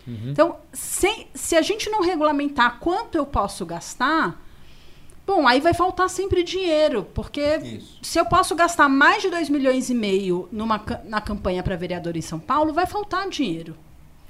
Uhum. 0.06 0.30
Então, 0.30 0.56
se, 0.72 1.26
se 1.34 1.56
a 1.56 1.62
gente 1.62 1.88
não 1.90 2.02
regulamentar 2.02 2.78
quanto 2.80 3.16
eu 3.16 3.24
posso 3.24 3.64
gastar, 3.64 4.40
bom, 5.26 5.46
aí 5.46 5.60
vai 5.60 5.74
faltar 5.74 6.10
sempre 6.10 6.42
dinheiro, 6.42 7.06
porque 7.14 7.58
Isso. 7.58 7.98
se 8.02 8.18
eu 8.18 8.26
posso 8.26 8.54
gastar 8.54 8.88
mais 8.88 9.22
de 9.22 9.30
2 9.30 9.48
milhões 9.48 9.90
e 9.90 9.94
meio 9.94 10.48
numa, 10.50 10.82
na 11.04 11.20
campanha 11.20 11.62
para 11.62 11.76
vereador 11.76 12.16
em 12.16 12.22
São 12.22 12.38
Paulo, 12.38 12.72
vai 12.72 12.86
faltar 12.86 13.28
dinheiro. 13.28 13.76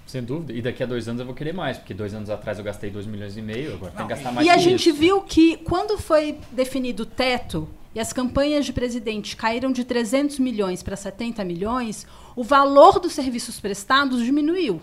Sem 0.06 0.22
dúvida. 0.22 0.52
E 0.52 0.60
daqui 0.60 0.82
a 0.82 0.86
dois 0.86 1.08
anos 1.08 1.20
eu 1.20 1.26
vou 1.26 1.34
querer 1.34 1.54
mais, 1.54 1.78
porque 1.78 1.94
dois 1.94 2.12
anos 2.12 2.28
atrás 2.28 2.58
eu 2.58 2.64
gastei 2.64 2.90
2 2.90 3.06
milhões 3.06 3.36
e 3.36 3.40
meio, 3.40 3.74
agora 3.74 3.92
tem 3.92 4.06
que 4.06 4.10
gastar 4.10 4.32
mais 4.32 4.46
E 4.46 4.50
a 4.50 4.58
gente 4.58 4.90
isso. 4.90 4.98
viu 4.98 5.22
que 5.22 5.56
quando 5.58 5.96
foi 5.96 6.38
definido 6.50 7.04
o 7.04 7.06
teto 7.06 7.66
e 7.94 8.00
as 8.00 8.12
campanhas 8.12 8.66
de 8.66 8.72
presidente 8.72 9.36
caíram 9.36 9.72
de 9.72 9.84
300 9.84 10.38
milhões 10.38 10.82
para 10.82 10.96
70 10.96 11.44
milhões, 11.44 12.06
o 12.36 12.42
valor 12.44 12.98
dos 12.98 13.12
serviços 13.12 13.58
prestados 13.60 14.22
diminuiu. 14.22 14.82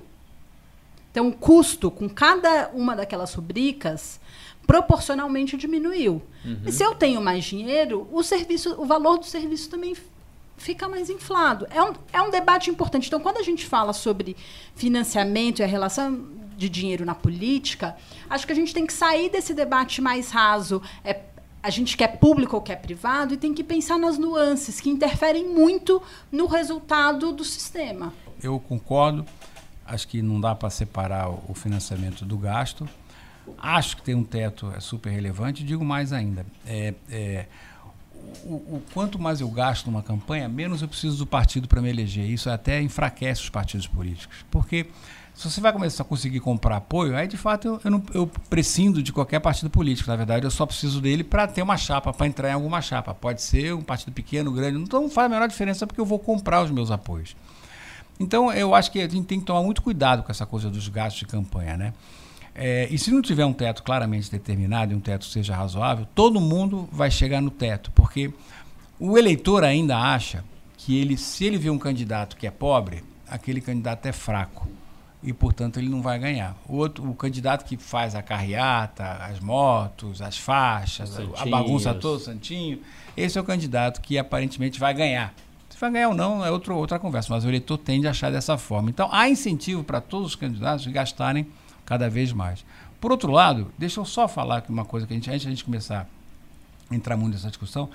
Então, 1.12 1.28
o 1.30 1.34
custo 1.34 1.90
com 1.90 2.08
cada 2.08 2.70
uma 2.74 2.96
daquelas 2.96 3.34
rubricas 3.34 4.20
proporcionalmente 4.66 5.58
diminuiu. 5.58 6.22
Uhum. 6.46 6.62
E 6.68 6.72
se 6.72 6.84
eu 6.84 6.94
tenho 6.94 7.20
mais 7.20 7.44
dinheiro, 7.44 8.08
o 8.12 8.22
serviço, 8.22 8.80
o 8.80 8.86
valor 8.86 9.18
do 9.18 9.26
serviço 9.26 9.68
também 9.70 9.96
fica 10.58 10.88
mais 10.88 11.10
inflado. 11.10 11.66
É 11.72 11.82
um, 11.82 11.94
é 12.14 12.22
um 12.22 12.30
debate 12.30 12.70
importante. 12.70 13.08
Então, 13.08 13.20
quando 13.20 13.38
a 13.38 13.44
gente 13.44 13.66
fala 13.66 13.94
sobre 13.94 14.38
financiamento 14.76 15.60
e 15.60 15.64
a 15.64 15.68
relação 15.68 16.24
de 16.56 16.70
dinheiro 16.70 17.06
na 17.06 17.16
política, 17.16 17.96
acho 18.30 18.46
que 18.46 18.52
a 18.52 18.56
gente 18.56 18.74
tem 18.74 18.86
que 18.86 18.94
sair 18.94 19.30
desse 19.30 19.54
debate 19.54 20.02
mais 20.02 20.30
raso. 20.30 20.82
É, 21.04 21.22
a 21.64 21.70
gente 21.70 21.98
quer 21.98 22.20
público 22.20 22.56
ou 22.56 22.62
quer 22.62 22.76
privado 22.76 23.34
e 23.34 23.38
tem 23.38 23.54
que 23.54 23.64
pensar 23.64 23.98
nas 23.98 24.18
nuances 24.18 24.80
que 24.80 24.90
interferem 24.90 25.48
muito 25.48 26.02
no 26.32 26.46
resultado 26.46 27.32
do 27.32 27.44
sistema. 27.44 28.14
Eu 28.42 28.60
concordo 28.60 29.26
acho 29.90 30.08
que 30.08 30.22
não 30.22 30.40
dá 30.40 30.56
para 30.56 30.70
separar 30.70 31.30
o 31.30 31.54
financiamento 31.54 32.26
do 32.26 32.38
gasto. 32.38 32.88
Acho 33.58 33.98
que 33.98 34.04
ter 34.04 34.16
um 34.16 34.24
teto 34.24 34.72
é 34.76 34.80
super 34.80 35.10
relevante. 35.10 35.64
Digo 35.64 35.84
mais 35.84 36.14
ainda, 36.14 36.46
é, 36.66 36.94
é 37.10 37.46
o, 38.44 38.54
o, 38.54 38.84
quanto 38.94 39.18
mais 39.18 39.42
eu 39.42 39.50
gasto 39.50 39.88
numa 39.88 40.04
campanha, 40.04 40.48
menos 40.48 40.82
eu 40.82 40.88
preciso 40.88 41.18
do 41.18 41.26
partido 41.26 41.68
para 41.68 41.82
me 41.82 41.90
eleger. 41.90 42.30
Isso 42.30 42.50
até 42.50 42.82
enfraquece 42.82 43.42
os 43.42 43.50
partidos 43.50 43.88
políticos. 43.88 44.46
Porque 44.52 44.88
se 45.34 45.50
você 45.50 45.62
vai 45.62 45.72
começar 45.72 46.04
a 46.04 46.06
conseguir 46.06 46.40
comprar 46.42 46.78
apoio, 46.78 47.16
aí 47.16 47.28
de 47.28 47.38
fato 47.38 47.68
eu, 47.68 47.82
eu, 47.84 47.92
não, 47.92 48.04
eu 48.14 48.28
prescindo 48.50 49.02
de 49.02 49.12
qualquer 49.12 49.40
partido 49.40 49.70
político. 49.70 50.10
Na 50.10 50.16
verdade, 50.16 50.46
eu 50.46 50.52
só 50.52 50.66
preciso 50.66 51.02
dele 51.02 51.24
para 51.24 51.48
ter 51.48 51.62
uma 51.62 51.78
chapa, 51.78 52.14
para 52.14 52.28
entrar 52.28 52.50
em 52.50 52.54
alguma 52.54 52.82
chapa. 52.82 53.14
Pode 53.14 53.42
ser 53.42 53.74
um 53.74 53.82
partido 53.82 54.14
pequeno, 54.14 54.52
grande, 54.52 54.78
não 54.92 55.10
faz 55.10 55.26
a 55.26 55.30
menor 55.30 55.48
diferença 55.48 55.88
porque 55.88 56.00
eu 56.00 56.06
vou 56.06 56.20
comprar 56.20 56.62
os 56.64 56.70
meus 56.70 56.92
apoios. 56.92 57.36
Então, 58.20 58.52
eu 58.52 58.76
acho 58.76 58.92
que 58.92 59.00
a 59.00 59.08
gente 59.08 59.26
tem 59.26 59.40
que 59.40 59.46
tomar 59.46 59.64
muito 59.64 59.82
cuidado 59.82 60.24
com 60.24 60.32
essa 60.32 60.46
coisa 60.46 60.70
dos 60.70 60.88
gastos 60.90 61.20
de 61.20 61.26
campanha, 61.26 61.78
né? 61.78 61.94
É, 62.54 62.88
e 62.92 62.98
se 62.98 63.12
não 63.12 63.22
tiver 63.22 63.46
um 63.46 63.54
teto 63.54 63.82
claramente 63.82 64.30
determinado 64.30 64.92
e 64.92 64.96
um 64.96 65.00
teto 65.00 65.24
seja 65.24 65.56
razoável, 65.56 66.06
todo 66.14 66.42
mundo 66.42 66.90
vai 66.92 67.10
chegar 67.10 67.42
no 67.42 67.50
teto, 67.50 67.90
porque 67.92 68.34
o 69.00 69.18
eleitor 69.18 69.64
ainda 69.64 69.98
acha 69.98 70.44
que 70.76 70.98
ele, 70.98 71.16
se 71.16 71.46
ele 71.46 71.58
vê 71.58 71.70
um 71.70 71.80
candidato 71.80 72.36
que 72.36 72.46
é 72.46 72.52
pobre, 72.52 73.04
aquele 73.26 73.62
candidato 73.62 74.06
é 74.06 74.12
fraco 74.12 74.68
e, 75.24 75.32
portanto, 75.32 75.78
ele 75.78 75.88
não 75.88 76.02
vai 76.02 76.20
ganhar. 76.20 76.58
O 76.68 76.76
outro, 76.76 77.10
o 77.10 77.14
candidato 77.14 77.64
que 77.64 77.78
faz 77.78 78.16
a 78.16 78.22
carreata, 78.22 79.06
as 79.24 79.40
motos, 79.40 80.22
as 80.22 80.38
faixas, 80.38 81.18
a 81.38 81.46
bagunça 81.46 81.94
toda, 81.94 82.18
o 82.18 82.20
santinho, 82.20 82.80
esse 83.16 83.38
é 83.38 83.42
o 83.42 83.44
candidato 83.46 84.02
que 84.02 84.18
aparentemente 84.18 84.78
vai 84.78 84.94
ganhar 84.94 85.34
vai 85.80 85.92
ganhar 85.92 86.10
ou 86.10 86.16
não 86.16 86.46
é 86.46 86.52
outro, 86.52 86.76
outra 86.76 87.00
conversa, 87.00 87.34
mas 87.34 87.46
o 87.46 87.48
eleitor 87.48 87.78
tende 87.78 88.08
a 88.08 88.12
achar 88.12 88.32
dessa 88.32 88.58
forma. 88.58 88.90
Então, 88.90 89.10
há 89.12 89.30
incentivo 89.30 89.84
para 89.84 90.02
todos 90.02 90.30
os 90.30 90.36
candidatos 90.36 90.86
gastarem 90.88 91.48
cada 91.86 92.10
vez 92.10 92.34
mais. 92.34 92.66
Por 93.00 93.12
outro 93.12 93.32
lado, 93.32 93.72
deixa 93.78 94.00
eu 94.00 94.06
só 94.06 94.28
falar 94.28 94.64
uma 94.68 94.84
coisa 94.84 95.08
que 95.08 95.14
a 95.14 95.16
gente, 95.16 95.30
antes 95.30 95.42
de 95.42 95.48
a 95.48 95.52
gente 95.52 95.64
começar 95.64 96.08
a 96.90 96.96
entrar 96.96 97.16
muito 97.16 97.34
nessa 97.34 97.48
discussão, 97.48 97.90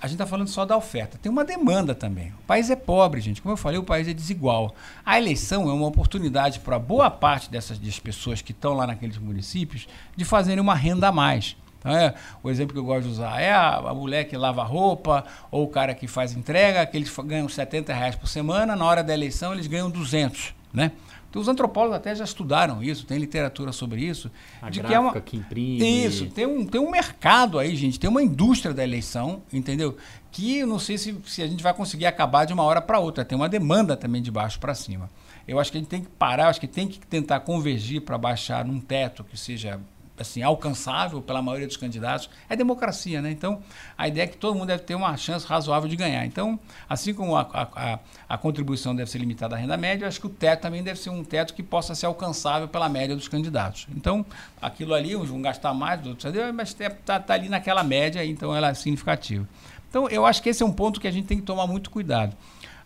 a 0.00 0.06
gente 0.06 0.14
está 0.14 0.26
falando 0.26 0.48
só 0.48 0.64
da 0.64 0.76
oferta. 0.76 1.18
Tem 1.20 1.32
uma 1.32 1.44
demanda 1.44 1.94
também. 1.94 2.28
O 2.28 2.46
país 2.46 2.70
é 2.70 2.76
pobre, 2.76 3.20
gente. 3.20 3.42
Como 3.42 3.52
eu 3.52 3.56
falei, 3.56 3.78
o 3.78 3.82
país 3.82 4.06
é 4.06 4.12
desigual. 4.12 4.74
A 5.04 5.18
eleição 5.18 5.68
é 5.68 5.72
uma 5.72 5.86
oportunidade 5.86 6.60
para 6.60 6.78
boa 6.78 7.10
parte 7.10 7.50
dessas 7.50 7.78
pessoas 7.98 8.42
que 8.42 8.52
estão 8.52 8.74
lá 8.74 8.86
naqueles 8.86 9.18
municípios 9.18 9.88
de 10.14 10.24
fazerem 10.24 10.60
uma 10.60 10.74
renda 10.74 11.08
a 11.08 11.12
mais. 11.12 11.56
É, 11.86 12.14
o 12.42 12.50
exemplo 12.50 12.72
que 12.72 12.78
eu 12.78 12.84
gosto 12.84 13.04
de 13.04 13.10
usar 13.10 13.40
é 13.40 13.52
a, 13.52 13.76
a, 13.76 13.94
mulher 13.94 14.24
que 14.24 14.36
lava 14.36 14.62
roupa 14.62 15.24
ou 15.50 15.64
o 15.64 15.68
cara 15.68 15.94
que 15.94 16.06
faz 16.06 16.32
entrega, 16.32 16.84
que 16.86 16.96
eles 16.96 17.14
ganham 17.24 17.48
70 17.48 17.92
reais 17.92 18.16
por 18.16 18.28
semana, 18.28 18.74
na 18.74 18.84
hora 18.84 19.02
da 19.02 19.14
eleição 19.14 19.52
eles 19.52 19.66
ganham 19.66 19.90
200, 19.90 20.54
né? 20.72 20.92
Então, 21.36 21.42
os 21.42 21.48
antropólogos 21.48 21.96
até 21.96 22.14
já 22.14 22.24
estudaram 22.24 22.82
isso, 22.82 23.04
tem 23.04 23.18
literatura 23.18 23.70
sobre 23.70 24.02
isso. 24.02 24.30
A 24.62 24.70
de 24.70 24.80
que 24.80 24.94
é 24.94 24.98
uma 24.98 25.20
que 25.20 25.36
imprime. 25.36 26.06
Isso, 26.06 26.26
tem 26.28 26.46
um, 26.46 26.64
tem 26.64 26.80
um 26.80 26.90
mercado 26.90 27.58
aí, 27.58 27.76
gente, 27.76 28.00
tem 28.00 28.08
uma 28.08 28.22
indústria 28.22 28.72
da 28.72 28.82
eleição, 28.82 29.42
entendeu? 29.52 29.98
Que 30.32 30.64
não 30.64 30.78
sei 30.78 30.96
se, 30.96 31.14
se 31.26 31.42
a 31.42 31.46
gente 31.46 31.62
vai 31.62 31.74
conseguir 31.74 32.06
acabar 32.06 32.46
de 32.46 32.54
uma 32.54 32.62
hora 32.62 32.80
para 32.80 32.98
outra, 32.98 33.22
tem 33.22 33.36
uma 33.36 33.50
demanda 33.50 33.96
também 33.96 34.22
de 34.22 34.30
baixo 34.30 34.58
para 34.58 34.74
cima. 34.74 35.10
Eu 35.46 35.60
acho 35.60 35.70
que 35.70 35.76
a 35.76 35.80
gente 35.80 35.90
tem 35.90 36.00
que 36.00 36.08
parar, 36.08 36.48
acho 36.48 36.58
que 36.58 36.66
tem 36.66 36.88
que 36.88 36.98
tentar 37.06 37.40
convergir 37.40 38.00
para 38.00 38.16
baixar 38.16 38.64
num 38.64 38.80
teto 38.80 39.22
que 39.22 39.36
seja 39.38 39.78
assim, 40.18 40.42
alcançável 40.42 41.20
pela 41.20 41.42
maioria 41.42 41.66
dos 41.66 41.76
candidatos, 41.76 42.30
é 42.48 42.56
democracia, 42.56 43.20
né? 43.20 43.30
Então, 43.30 43.60
a 43.96 44.08
ideia 44.08 44.24
é 44.24 44.26
que 44.26 44.36
todo 44.36 44.54
mundo 44.54 44.68
deve 44.68 44.82
ter 44.82 44.94
uma 44.94 45.16
chance 45.16 45.46
razoável 45.46 45.88
de 45.88 45.96
ganhar. 45.96 46.24
Então, 46.24 46.58
assim 46.88 47.12
como 47.12 47.36
a, 47.36 47.42
a, 47.52 47.98
a 48.28 48.38
contribuição 48.38 48.94
deve 48.94 49.10
ser 49.10 49.18
limitada 49.18 49.54
à 49.54 49.58
renda 49.58 49.76
média, 49.76 50.08
acho 50.08 50.20
que 50.20 50.26
o 50.26 50.30
teto 50.30 50.62
também 50.62 50.82
deve 50.82 50.98
ser 50.98 51.10
um 51.10 51.22
teto 51.22 51.54
que 51.54 51.62
possa 51.62 51.94
ser 51.94 52.06
alcançável 52.06 52.68
pela 52.68 52.88
média 52.88 53.14
dos 53.14 53.28
candidatos. 53.28 53.86
Então, 53.94 54.24
aquilo 54.60 54.94
ali, 54.94 55.14
uns 55.16 55.28
vão 55.28 55.42
gastar 55.42 55.74
mais, 55.74 56.04
outros, 56.06 56.32
mas 56.54 56.74
está 56.78 57.20
tá 57.20 57.34
ali 57.34 57.48
naquela 57.48 57.82
média, 57.82 58.24
então 58.24 58.54
ela 58.54 58.68
é 58.68 58.74
significativa. 58.74 59.46
Então, 59.88 60.08
eu 60.08 60.26
acho 60.26 60.42
que 60.42 60.48
esse 60.48 60.62
é 60.62 60.66
um 60.66 60.72
ponto 60.72 61.00
que 61.00 61.08
a 61.08 61.10
gente 61.10 61.26
tem 61.26 61.38
que 61.38 61.44
tomar 61.44 61.66
muito 61.66 61.90
cuidado. 61.90 62.36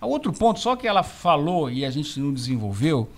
Outro 0.01 0.33
ponto, 0.33 0.61
só 0.61 0.77
que 0.77 0.89
ela 0.89 1.03
falou 1.03 1.71
e 1.71 1.85
a 1.85 1.91
gente 1.91 2.19
não 2.19 2.33
desenvolveu, 2.33 3.11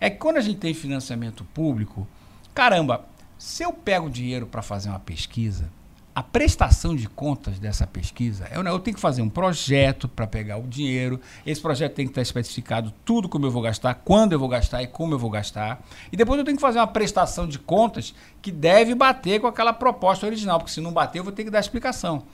é 0.00 0.08
que 0.08 0.16
quando 0.16 0.36
a 0.36 0.40
gente 0.40 0.58
tem 0.58 0.72
financiamento 0.72 1.44
público, 1.52 2.06
caramba, 2.54 3.04
se 3.38 3.62
eu 3.62 3.72
pego 3.72 4.10
dinheiro 4.10 4.46
para 4.46 4.62
fazer 4.62 4.88
uma 4.88 4.98
pesquisa, 4.98 5.70
a 6.12 6.22
prestação 6.24 6.96
de 6.96 7.08
contas 7.08 7.60
dessa 7.60 7.86
pesquisa, 7.86 8.48
eu, 8.50 8.60
eu 8.64 8.80
tenho 8.80 8.96
que 8.96 9.00
fazer 9.00 9.22
um 9.22 9.28
projeto 9.28 10.08
para 10.08 10.26
pegar 10.26 10.56
o 10.56 10.66
dinheiro. 10.66 11.20
Esse 11.46 11.60
projeto 11.60 11.94
tem 11.94 12.06
que 12.06 12.10
estar 12.10 12.22
especificado 12.22 12.92
tudo 13.04 13.28
como 13.28 13.46
eu 13.46 13.52
vou 13.52 13.62
gastar, 13.62 13.94
quando 13.94 14.32
eu 14.32 14.38
vou 14.40 14.48
gastar 14.48 14.82
e 14.82 14.88
como 14.88 15.14
eu 15.14 15.18
vou 15.20 15.30
gastar. 15.30 15.80
E 16.10 16.16
depois 16.16 16.36
eu 16.36 16.44
tenho 16.44 16.56
que 16.56 16.60
fazer 16.60 16.80
uma 16.80 16.88
prestação 16.88 17.46
de 17.46 17.56
contas 17.56 18.12
que 18.42 18.50
deve 18.50 18.96
bater 18.96 19.40
com 19.40 19.46
aquela 19.46 19.72
proposta 19.72 20.26
original, 20.26 20.58
porque 20.58 20.72
se 20.72 20.80
não 20.80 20.92
bater, 20.92 21.20
eu 21.20 21.24
vou 21.24 21.32
ter 21.32 21.44
que 21.44 21.50
dar 21.50 21.60
explicação. 21.60 22.24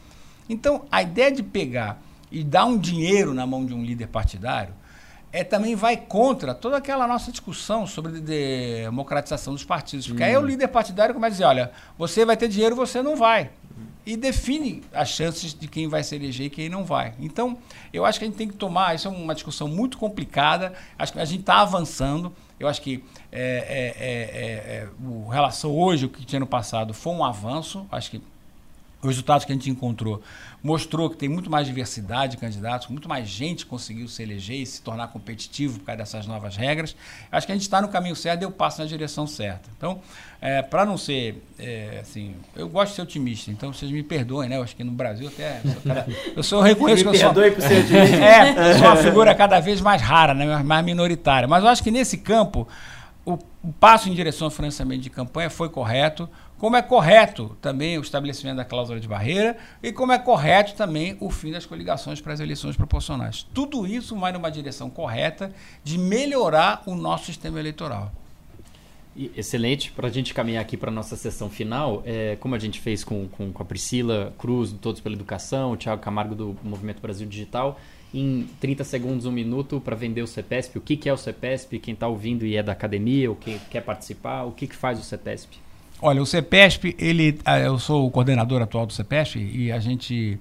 Então, 0.48 0.86
a 0.90 1.02
ideia 1.02 1.30
de 1.30 1.42
pegar 1.42 2.00
e 2.32 2.42
dar 2.42 2.64
um 2.64 2.78
dinheiro 2.78 3.34
na 3.34 3.46
mão 3.46 3.66
de 3.66 3.74
um 3.74 3.84
líder 3.84 4.08
partidário 4.08 4.72
é, 5.34 5.42
também 5.42 5.74
vai 5.74 5.96
contra 5.96 6.54
toda 6.54 6.76
aquela 6.76 7.08
nossa 7.08 7.32
discussão 7.32 7.88
sobre 7.88 8.20
democratização 8.20 9.52
dos 9.52 9.64
partidos. 9.64 10.06
Porque 10.06 10.22
hum. 10.22 10.26
aí 10.26 10.36
o 10.36 10.46
líder 10.46 10.68
partidário 10.68 11.12
começa 11.12 11.32
a 11.32 11.34
dizer, 11.34 11.44
olha, 11.44 11.72
você 11.98 12.24
vai 12.24 12.36
ter 12.36 12.46
dinheiro, 12.46 12.76
você 12.76 13.02
não 13.02 13.16
vai. 13.16 13.50
E 14.06 14.16
define 14.16 14.84
as 14.92 15.08
chances 15.08 15.52
de 15.52 15.66
quem 15.66 15.88
vai 15.88 16.04
se 16.04 16.14
eleger 16.14 16.46
e 16.46 16.50
quem 16.50 16.68
não 16.68 16.84
vai. 16.84 17.14
Então, 17.18 17.58
eu 17.92 18.04
acho 18.04 18.20
que 18.20 18.24
a 18.24 18.28
gente 18.28 18.36
tem 18.36 18.46
que 18.46 18.54
tomar, 18.54 18.94
isso 18.94 19.08
é 19.08 19.10
uma 19.10 19.34
discussão 19.34 19.66
muito 19.66 19.98
complicada, 19.98 20.72
acho 20.96 21.12
que 21.12 21.18
a 21.18 21.24
gente 21.24 21.40
está 21.40 21.62
avançando, 21.62 22.32
eu 22.60 22.68
acho 22.68 22.80
que 22.80 23.02
é, 23.32 23.42
é, 23.98 24.04
é, 24.06 24.76
é, 24.76 24.88
o 25.04 25.26
relação 25.26 25.72
hoje, 25.72 26.06
o 26.06 26.08
que 26.08 26.24
tinha 26.24 26.38
no 26.38 26.46
passado, 26.46 26.94
foi 26.94 27.12
um 27.12 27.24
avanço, 27.24 27.88
acho 27.90 28.12
que 28.12 28.22
os 29.06 29.14
resultados 29.14 29.44
que 29.44 29.52
a 29.52 29.54
gente 29.54 29.70
encontrou 29.70 30.22
mostrou 30.62 31.10
que 31.10 31.16
tem 31.16 31.28
muito 31.28 31.50
mais 31.50 31.66
diversidade 31.66 32.32
de 32.32 32.38
candidatos, 32.38 32.88
muito 32.88 33.06
mais 33.06 33.28
gente 33.28 33.66
conseguiu 33.66 34.08
se 34.08 34.22
eleger 34.22 34.56
e 34.56 34.66
se 34.66 34.80
tornar 34.80 35.08
competitivo 35.08 35.78
por 35.78 35.84
causa 35.84 35.98
dessas 35.98 36.26
novas 36.26 36.56
regras. 36.56 36.96
Acho 37.30 37.46
que 37.46 37.52
a 37.52 37.54
gente 37.54 37.64
está 37.64 37.82
no 37.82 37.88
caminho 37.88 38.16
certo, 38.16 38.40
deu 38.40 38.50
passo 38.50 38.80
na 38.80 38.86
direção 38.86 39.26
certa. 39.26 39.68
Então, 39.76 40.00
é, 40.40 40.62
para 40.62 40.86
não 40.86 40.96
ser 40.96 41.42
é, 41.58 41.98
assim, 42.00 42.34
eu 42.56 42.66
gosto 42.66 42.90
de 42.90 42.96
ser 42.96 43.02
otimista, 43.02 43.50
então 43.50 43.74
vocês 43.74 43.90
me 43.90 44.02
perdoem, 44.02 44.48
né? 44.48 44.56
Eu 44.56 44.62
acho 44.62 44.74
que 44.74 44.82
no 44.82 44.92
Brasil 44.92 45.28
até 45.28 45.60
eu 46.34 46.42
sou 46.42 46.60
eu 46.60 46.64
reconheço 46.72 47.04
me 47.04 47.10
que 47.10 47.16
eu 47.16 47.20
sou, 47.20 47.34
por 47.34 47.60
ser 47.60 47.84
otimista. 47.84 48.16
é, 48.24 48.78
sou 48.78 48.86
uma 48.86 48.96
figura 48.96 49.34
cada 49.34 49.60
vez 49.60 49.82
mais 49.82 50.00
rara, 50.00 50.32
né? 50.32 50.62
mais 50.62 50.84
minoritária. 50.84 51.46
Mas 51.46 51.62
eu 51.62 51.68
acho 51.68 51.82
que 51.82 51.90
nesse 51.90 52.16
campo 52.16 52.66
o, 53.24 53.38
o 53.62 53.72
passo 53.72 54.08
em 54.08 54.14
direção 54.14 54.46
ao 54.46 54.50
financiamento 54.50 55.00
de 55.00 55.10
campanha 55.10 55.50
foi 55.50 55.68
correto 55.68 56.28
como 56.64 56.76
é 56.76 56.80
correto 56.80 57.54
também 57.60 57.98
o 57.98 58.00
estabelecimento 58.00 58.56
da 58.56 58.64
cláusula 58.64 58.98
de 58.98 59.06
barreira 59.06 59.54
e 59.82 59.92
como 59.92 60.12
é 60.12 60.18
correto 60.18 60.74
também 60.74 61.14
o 61.20 61.28
fim 61.28 61.52
das 61.52 61.66
coligações 61.66 62.22
para 62.22 62.32
as 62.32 62.40
eleições 62.40 62.74
proporcionais. 62.74 63.46
Tudo 63.52 63.86
isso 63.86 64.16
vai 64.16 64.32
numa 64.32 64.50
direção 64.50 64.88
correta 64.88 65.52
de 65.82 65.98
melhorar 65.98 66.82
o 66.86 66.94
nosso 66.94 67.26
sistema 67.26 67.60
eleitoral. 67.60 68.10
Excelente. 69.14 69.92
Para 69.92 70.08
a 70.08 70.10
gente 70.10 70.32
caminhar 70.32 70.62
aqui 70.62 70.74
para 70.74 70.90
a 70.90 70.94
nossa 70.94 71.16
sessão 71.16 71.50
final, 71.50 72.02
é, 72.06 72.36
como 72.40 72.54
a 72.54 72.58
gente 72.58 72.80
fez 72.80 73.04
com, 73.04 73.28
com, 73.28 73.52
com, 73.52 73.62
a 73.62 73.66
Priscila 73.66 74.32
Cruz, 74.38 74.72
do 74.72 74.78
Todos 74.78 75.02
pela 75.02 75.14
Educação, 75.14 75.72
o 75.72 75.76
Thiago 75.76 76.00
Camargo, 76.00 76.34
do 76.34 76.56
Movimento 76.62 77.02
Brasil 77.02 77.28
Digital, 77.28 77.78
em 78.14 78.48
30 78.58 78.84
segundos, 78.84 79.26
um 79.26 79.32
minuto, 79.32 79.82
para 79.82 79.94
vender 79.94 80.22
o 80.22 80.26
CEPESP. 80.26 80.78
O 80.78 80.80
que, 80.80 80.96
que 80.96 81.10
é 81.10 81.12
o 81.12 81.18
CEPESP? 81.18 81.78
Quem 81.78 81.92
está 81.92 82.08
ouvindo 82.08 82.46
e 82.46 82.56
é 82.56 82.62
da 82.62 82.72
academia, 82.72 83.28
ou 83.28 83.36
quem 83.36 83.60
quer 83.70 83.82
participar, 83.82 84.44
o 84.44 84.52
que, 84.52 84.66
que 84.66 84.74
faz 84.74 84.98
o 84.98 85.02
CEPESP? 85.02 85.62
Olha, 86.00 86.20
o 86.20 86.26
CEPESP, 86.26 86.94
ele, 86.98 87.38
ah, 87.44 87.58
eu 87.58 87.78
sou 87.78 88.06
o 88.06 88.10
coordenador 88.10 88.60
atual 88.60 88.86
do 88.86 88.92
CEPESP 88.92 89.38
e 89.38 89.72
a 89.72 89.78
gente 89.78 90.38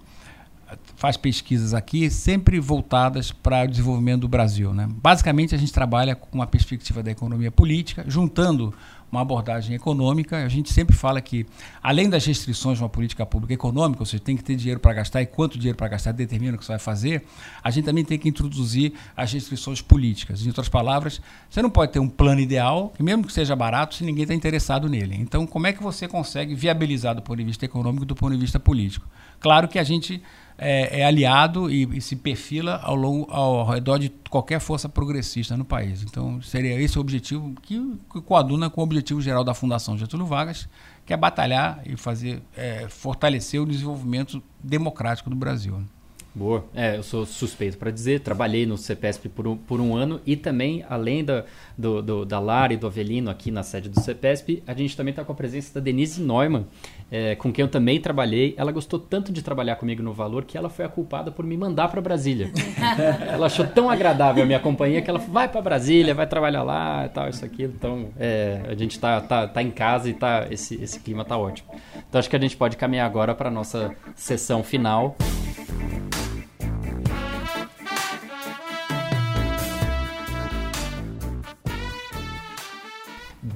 faz 0.95 1.17
pesquisas 1.17 1.73
aqui 1.73 2.09
sempre 2.09 2.59
voltadas 2.59 3.31
para 3.31 3.63
o 3.63 3.67
desenvolvimento 3.67 4.21
do 4.21 4.27
Brasil. 4.27 4.73
Né? 4.73 4.87
Basicamente, 4.89 5.53
a 5.53 5.57
gente 5.57 5.71
trabalha 5.71 6.15
com 6.15 6.27
uma 6.33 6.47
perspectiva 6.47 7.03
da 7.03 7.11
economia 7.11 7.51
política, 7.51 8.03
juntando 8.07 8.73
uma 9.13 9.21
abordagem 9.21 9.75
econômica. 9.75 10.43
A 10.43 10.49
gente 10.49 10.73
sempre 10.73 10.95
fala 10.95 11.21
que, 11.21 11.45
além 11.81 12.09
das 12.09 12.25
restrições 12.25 12.79
de 12.79 12.83
uma 12.83 12.89
política 12.89 13.23
pública 13.25 13.53
econômica, 13.53 14.03
seja, 14.05 14.21
tem 14.21 14.35
que 14.35 14.43
ter 14.43 14.55
dinheiro 14.55 14.79
para 14.79 14.91
gastar 14.93 15.21
e 15.21 15.27
quanto 15.27 15.57
dinheiro 15.57 15.77
para 15.77 15.87
gastar 15.87 16.11
determina 16.11 16.55
o 16.55 16.57
que 16.57 16.65
você 16.65 16.71
vai 16.71 16.79
fazer, 16.79 17.23
a 17.63 17.69
gente 17.69 17.85
também 17.85 18.03
tem 18.03 18.17
que 18.17 18.27
introduzir 18.27 18.93
as 19.15 19.31
restrições 19.31 19.81
políticas. 19.81 20.43
Em 20.43 20.47
outras 20.47 20.67
palavras, 20.67 21.21
você 21.47 21.61
não 21.61 21.69
pode 21.69 21.91
ter 21.91 21.99
um 21.99 22.09
plano 22.09 22.41
ideal, 22.41 22.91
que 22.95 23.03
mesmo 23.03 23.23
que 23.23 23.31
seja 23.31 23.55
barato, 23.55 23.93
se 23.93 24.03
ninguém 24.03 24.23
está 24.23 24.33
interessado 24.33 24.89
nele. 24.89 25.15
Então, 25.15 25.45
como 25.45 25.67
é 25.67 25.73
que 25.73 25.83
você 25.83 26.07
consegue 26.07 26.55
viabilizar 26.55 27.13
do 27.13 27.21
ponto 27.21 27.37
de 27.37 27.43
vista 27.43 27.65
econômico 27.65 28.05
do 28.05 28.15
ponto 28.15 28.33
de 28.33 28.41
vista 28.41 28.59
político? 28.59 29.07
Claro 29.39 29.67
que 29.67 29.77
a 29.77 29.83
gente 29.83 30.23
é, 30.57 31.01
é 31.01 31.05
aliado 31.05 31.69
e, 31.69 31.97
e, 31.97 32.01
se 32.01 32.15
perfila 32.15 32.79
ao, 32.83 32.95
longo, 32.95 33.31
ao 33.31 33.65
redor 33.65 33.97
de 33.97 34.09
qualquer 34.29 34.59
força 34.59 34.87
progressista 34.87 35.57
no 35.57 35.65
país. 35.65 36.03
Então, 36.03 36.41
seria 36.41 36.79
esse 36.79 36.97
o 36.97 37.01
objetivo 37.01 37.53
que, 37.61 37.79
que 38.11 38.21
coaduna 38.21 38.69
com 38.69 38.81
o 38.81 38.83
objetivo 38.83 39.21
geral 39.21 39.43
da 39.43 39.53
Fundação 39.53 39.97
Getúlio 39.97 40.25
Vargas, 40.25 40.67
que 41.05 41.13
é 41.13 41.17
batalhar 41.17 41.81
e 41.85 41.97
fazer 41.97 42.41
é, 42.55 42.87
fortalecer 42.89 43.61
o 43.61 43.65
desenvolvimento 43.65 44.41
democrático 44.63 45.29
do 45.29 45.35
Brasil. 45.35 45.81
Boa. 46.35 46.65
É, 46.73 46.97
eu 46.97 47.03
sou 47.03 47.27
suspeito 47.27 47.77
para 47.77 47.91
dizer, 47.91 48.21
trabalhei 48.21 48.65
no 48.65 48.75
CEPESP 48.75 49.29
por 49.29 49.47
um, 49.47 49.55
por 49.55 49.79
um 49.79 49.95
ano 49.95 50.19
e 50.25 50.35
também, 50.35 50.83
além 50.89 51.23
da, 51.23 51.45
do, 51.77 52.01
do, 52.01 52.25
da 52.25 52.39
Lara 52.39 52.73
e 52.73 52.77
do 52.77 52.87
Avelino 52.87 53.29
aqui 53.29 53.51
na 53.51 53.61
sede 53.61 53.87
do 53.87 54.01
CEPESP, 54.01 54.63
a 54.65 54.73
gente 54.73 54.97
também 54.97 55.11
está 55.11 55.23
com 55.23 55.31
a 55.31 55.35
presença 55.35 55.75
da 55.75 55.79
Denise 55.79 56.19
Neumann, 56.19 56.65
é, 57.11 57.35
com 57.35 57.53
quem 57.53 57.61
eu 57.61 57.69
também 57.69 58.01
trabalhei. 58.01 58.55
Ela 58.57 58.71
gostou 58.71 58.99
tanto 58.99 59.31
de 59.31 59.43
trabalhar 59.43 59.75
comigo 59.75 60.01
no 60.01 60.11
Valor 60.11 60.43
que 60.43 60.57
ela 60.57 60.69
foi 60.69 60.85
a 60.85 60.89
culpada 60.89 61.29
por 61.29 61.45
me 61.45 61.55
mandar 61.55 61.87
para 61.89 62.01
Brasília. 62.01 62.51
ela 63.29 63.45
achou 63.45 63.67
tão 63.67 63.87
agradável 63.87 64.41
a 64.41 64.45
minha 64.45 64.59
companhia 64.59 65.03
que 65.03 65.09
ela 65.11 65.19
falou, 65.19 65.33
vai 65.35 65.47
para 65.47 65.61
Brasília, 65.61 66.15
vai 66.15 66.25
trabalhar 66.25 66.63
lá 66.63 67.05
e 67.05 67.09
tal, 67.09 67.29
isso 67.29 67.45
aqui. 67.45 67.63
Então, 67.63 68.07
é, 68.19 68.59
a 68.67 68.73
gente 68.73 68.93
está 68.93 69.21
tá, 69.21 69.47
tá 69.47 69.61
em 69.61 69.69
casa 69.69 70.09
e 70.09 70.15
tá, 70.15 70.47
esse, 70.49 70.81
esse 70.81 70.99
clima 70.99 71.21
está 71.21 71.37
ótimo. 71.37 71.69
Então, 72.09 72.17
acho 72.17 72.27
que 72.29 72.35
a 72.35 72.39
gente 72.39 72.57
pode 72.57 72.75
caminhar 72.75 73.05
agora 73.05 73.35
para 73.35 73.49
a 73.49 73.51
nossa 73.51 73.95
sessão 74.15 74.63
final. 74.63 75.15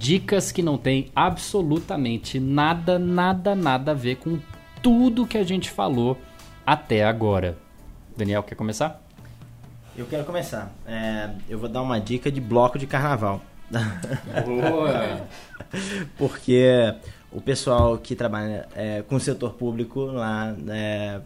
Dicas 0.08 0.54
que 0.54 0.64
não 0.64 0.78
tem 0.78 1.12
absolutamente 1.14 2.40
nada, 2.40 2.98
nada, 2.98 3.54
nada 3.54 3.92
a 3.92 3.94
ver 3.94 4.16
com 4.16 4.40
tudo 4.82 5.28
que 5.28 5.38
a 5.38 5.44
gente 5.44 5.70
falou 5.70 6.18
até 6.66 7.04
agora. 7.04 7.58
Daniel, 8.16 8.42
quer 8.42 8.56
começar? 8.56 9.02
Eu 9.98 10.06
quero 10.06 10.24
começar. 10.24 10.74
É, 10.86 11.32
eu 11.50 11.60
vou 11.60 11.68
dar 11.68 11.82
uma 11.82 12.00
dica 12.00 12.32
de 12.32 12.40
bloco 12.40 12.80
de 12.80 12.88
carnaval. 12.88 13.42
Boa! 13.70 15.28
Porque 16.18 16.96
o 17.30 17.42
pessoal 17.42 17.98
que 17.98 18.16
trabalha 18.16 18.66
é, 18.76 19.02
com 19.02 19.18
o 19.18 19.20
setor 19.20 19.56
público 19.56 20.06
lá, 20.06 20.56
é, 20.70 21.20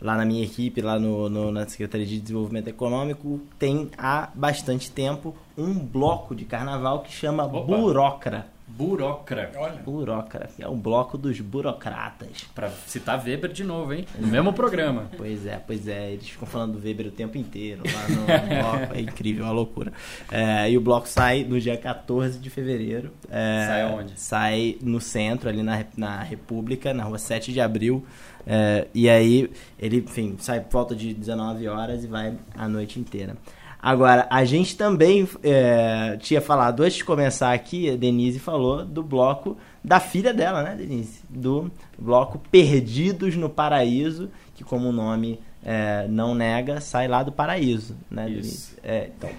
lá 0.00 0.16
na 0.16 0.24
minha 0.24 0.44
equipe, 0.44 0.80
lá 0.80 0.98
no, 0.98 1.28
no, 1.28 1.50
na 1.50 1.66
Secretaria 1.66 2.06
de 2.06 2.20
Desenvolvimento 2.20 2.68
Econômico, 2.68 3.40
tem 3.58 3.90
há 3.98 4.30
bastante 4.34 4.90
tempo 4.90 5.34
um 5.56 5.74
bloco 5.74 6.34
de 6.34 6.44
carnaval 6.44 7.00
que 7.00 7.12
chama 7.12 7.44
Opa. 7.44 7.60
Burocra. 7.60 8.46
Burocra. 8.68 9.50
Olha. 9.56 9.82
Burocra. 9.82 10.50
É 10.58 10.68
um 10.68 10.78
bloco 10.78 11.16
dos 11.16 11.40
burocratas. 11.40 12.46
Pra 12.54 12.68
citar 12.86 13.20
Weber 13.24 13.50
de 13.50 13.64
novo, 13.64 13.92
hein? 13.92 14.04
No 14.18 14.28
mesmo 14.28 14.52
programa. 14.52 15.10
Pois 15.16 15.46
é, 15.46 15.60
pois 15.66 15.88
é. 15.88 16.12
Eles 16.12 16.28
ficam 16.28 16.46
falando 16.46 16.78
do 16.78 16.86
Weber 16.86 17.06
o 17.06 17.10
tempo 17.10 17.38
inteiro 17.38 17.82
lá 17.84 18.08
no 18.08 18.26
bloco. 18.78 18.94
É 18.94 19.00
incrível, 19.00 19.44
é 19.44 19.48
uma 19.48 19.54
loucura. 19.54 19.92
É, 20.30 20.70
e 20.70 20.76
o 20.76 20.80
bloco 20.80 21.08
sai 21.08 21.44
no 21.44 21.58
dia 21.58 21.76
14 21.76 22.38
de 22.38 22.50
fevereiro. 22.50 23.10
É, 23.30 23.64
sai 23.66 23.84
onde? 23.92 24.20
Sai 24.20 24.76
no 24.82 25.00
centro, 25.00 25.48
ali 25.48 25.62
na, 25.62 25.84
na 25.96 26.22
República, 26.22 26.92
na 26.92 27.04
rua 27.04 27.18
7 27.18 27.52
de 27.52 27.60
abril. 27.60 28.04
É, 28.50 28.86
e 28.94 29.10
aí 29.10 29.50
ele, 29.78 29.98
enfim, 29.98 30.36
sai 30.38 30.60
por 30.62 30.72
volta 30.72 30.96
de 30.96 31.12
19 31.12 31.68
horas 31.68 32.02
e 32.02 32.06
vai 32.06 32.34
a 32.56 32.66
noite 32.66 32.98
inteira. 32.98 33.36
Agora, 33.80 34.26
a 34.30 34.42
gente 34.44 34.74
também 34.74 35.28
é, 35.42 36.16
tinha 36.20 36.40
falado, 36.40 36.82
antes 36.82 36.96
de 36.96 37.04
começar 37.04 37.52
aqui, 37.52 37.90
a 37.90 37.96
Denise 37.96 38.38
falou 38.38 38.84
do 38.84 39.02
bloco 39.02 39.56
da 39.84 40.00
filha 40.00 40.32
dela, 40.32 40.62
né, 40.62 40.74
Denise? 40.74 41.20
Do 41.28 41.70
bloco 41.98 42.40
Perdidos 42.50 43.36
no 43.36 43.48
Paraíso, 43.50 44.30
que 44.54 44.64
como 44.64 44.88
o 44.88 44.92
nome 44.92 45.38
é, 45.62 46.06
não 46.08 46.34
nega, 46.34 46.80
sai 46.80 47.06
lá 47.06 47.22
do 47.22 47.30
paraíso, 47.30 47.96
né, 48.10 48.28
Isso. 48.30 48.34
Denise? 48.34 48.76
É, 48.82 49.10
então, 49.16 49.30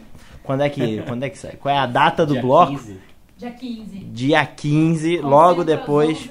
quando 0.44 0.62
é 0.62 0.70
que, 0.70 1.02
quando 1.02 1.24
é 1.24 1.30
que 1.30 1.38
sai? 1.38 1.58
Qual 1.58 1.74
é 1.74 1.78
a 1.78 1.86
data 1.86 2.26
do 2.26 2.34
Dia 2.34 2.42
bloco? 2.42 2.72
15. 2.72 2.98
Dia 3.38 3.52
15. 3.52 4.00
Dia 4.00 4.46
15, 4.46 5.18
logo 5.18 5.62
Concentra 5.62 5.78
depois. 5.78 6.30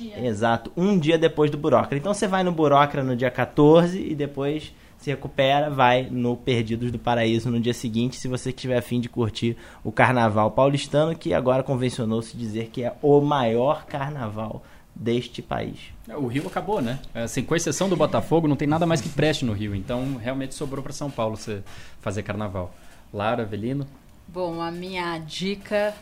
Às 0.00 0.02
11 0.02 0.04
sai 0.04 0.04
ao 0.04 0.10
meio-dia. 0.12 0.28
Exato, 0.28 0.72
um 0.76 0.98
dia 0.98 1.18
depois 1.18 1.50
do 1.50 1.58
Burocra. 1.58 1.96
Então 1.96 2.12
você 2.12 2.26
vai 2.26 2.42
no 2.42 2.52
Burocra 2.52 3.02
no 3.02 3.16
dia 3.16 3.30
14 3.30 3.98
e 4.00 4.14
depois 4.14 4.72
se 4.98 5.10
recupera, 5.10 5.70
vai 5.70 6.08
no 6.10 6.36
Perdidos 6.36 6.90
do 6.90 6.98
Paraíso 6.98 7.50
no 7.50 7.60
dia 7.60 7.74
seguinte, 7.74 8.16
se 8.16 8.28
você 8.28 8.52
tiver 8.52 8.78
afim 8.78 8.98
de 9.00 9.08
curtir 9.08 9.56
o 9.84 9.92
carnaval 9.92 10.50
paulistano, 10.50 11.14
que 11.16 11.34
agora 11.34 11.62
convencionou-se 11.62 12.36
dizer 12.36 12.70
que 12.72 12.82
é 12.82 12.94
o 13.02 13.20
maior 13.20 13.84
carnaval 13.84 14.62
deste 14.94 15.42
país. 15.42 15.78
É, 16.08 16.16
O 16.16 16.26
Rio 16.26 16.46
acabou, 16.46 16.80
né? 16.80 16.98
Assim, 17.14 17.42
com 17.42 17.54
exceção 17.54 17.88
do 17.88 17.96
Botafogo, 17.96 18.48
não 18.48 18.56
tem 18.56 18.66
nada 18.66 18.86
mais 18.86 19.00
que 19.00 19.10
preste 19.10 19.44
no 19.44 19.52
Rio. 19.52 19.74
Então, 19.74 20.16
realmente 20.16 20.54
sobrou 20.54 20.82
para 20.82 20.92
São 20.92 21.10
Paulo 21.10 21.36
você 21.36 21.62
fazer 22.00 22.22
carnaval. 22.22 22.74
Lara, 23.12 23.42
Avelino. 23.42 23.86
Bom, 24.26 24.60
a 24.60 24.70
minha 24.70 25.18
dica 25.18 25.94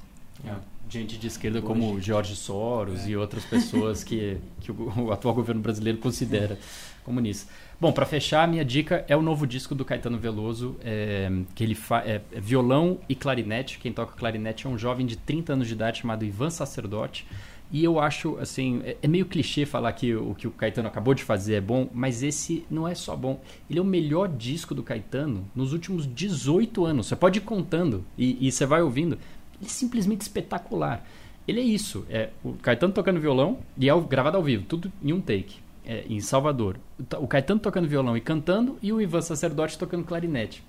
É, 0.45 0.53
Gente 0.89 1.17
de 1.17 1.27
esquerda 1.27 1.61
como 1.61 2.01
Jorge 2.01 2.35
Soros 2.35 3.07
e 3.07 3.15
outras 3.15 3.45
pessoas 3.45 4.03
que, 4.03 4.37
que 4.59 4.69
o, 4.71 5.03
o 5.03 5.11
atual 5.13 5.33
governo 5.33 5.61
brasileiro 5.61 5.99
considera 5.99 6.59
comunistas. 7.05 7.47
Bom, 7.81 7.91
para 7.91 8.05
fechar, 8.05 8.47
minha 8.47 8.63
dica 8.63 9.03
é 9.07 9.17
o 9.17 9.23
novo 9.23 9.47
disco 9.47 9.73
do 9.73 9.83
Caetano 9.83 10.15
Veloso, 10.15 10.75
é, 10.83 11.31
que 11.55 11.63
ele 11.63 11.73
fa 11.73 12.03
é, 12.05 12.21
é 12.31 12.39
violão 12.39 12.99
e 13.09 13.15
clarinete. 13.15 13.79
Quem 13.79 13.91
toca 13.91 14.15
clarinete 14.15 14.67
é 14.67 14.69
um 14.69 14.77
jovem 14.77 15.03
de 15.03 15.15
30 15.15 15.53
anos 15.53 15.67
de 15.67 15.73
idade 15.73 16.01
chamado 16.01 16.23
Ivan 16.23 16.51
Sacerdote. 16.51 17.25
E 17.71 17.83
eu 17.83 17.99
acho, 17.99 18.37
assim, 18.37 18.83
é, 18.85 18.97
é 19.01 19.07
meio 19.07 19.25
clichê 19.25 19.65
falar 19.65 19.91
que 19.93 20.13
o 20.13 20.35
que 20.35 20.47
o 20.47 20.51
Caetano 20.51 20.87
acabou 20.87 21.15
de 21.15 21.23
fazer 21.23 21.55
é 21.55 21.59
bom, 21.59 21.89
mas 21.91 22.21
esse 22.21 22.63
não 22.69 22.87
é 22.87 22.93
só 22.93 23.15
bom. 23.15 23.41
Ele 23.67 23.79
é 23.79 23.81
o 23.81 23.85
melhor 23.85 24.27
disco 24.27 24.75
do 24.75 24.83
Caetano 24.83 25.49
nos 25.55 25.73
últimos 25.73 26.05
18 26.05 26.85
anos. 26.85 27.07
Você 27.07 27.15
pode 27.15 27.39
ir 27.39 27.41
contando 27.41 28.05
e, 28.15 28.47
e 28.47 28.51
você 28.51 28.63
vai 28.63 28.83
ouvindo. 28.83 29.17
Ele 29.59 29.65
é 29.65 29.69
simplesmente 29.69 30.21
espetacular. 30.21 31.03
Ele 31.47 31.59
é 31.59 31.63
isso, 31.63 32.05
é 32.11 32.29
o 32.43 32.53
Caetano 32.53 32.93
tocando 32.93 33.19
violão 33.19 33.57
e 33.75 33.89
é 33.89 34.01
gravado 34.01 34.37
ao 34.37 34.43
vivo, 34.43 34.65
tudo 34.67 34.91
em 35.03 35.11
um 35.11 35.19
take, 35.19 35.55
é, 35.85 36.03
em 36.09 36.19
Salvador. 36.19 36.77
O 36.99 37.03
Ta- 37.03 37.19
O 37.19 37.27
Caetano 37.27 37.59
tocando 37.59 37.87
violão 37.87 38.15
e 38.15 38.21
cantando 38.21 38.77
e 38.81 38.91
o 38.93 39.01
Ivan 39.01 39.21
Sacerdote 39.21 39.77
tocando 39.77 40.03
clarinete. 40.03 40.63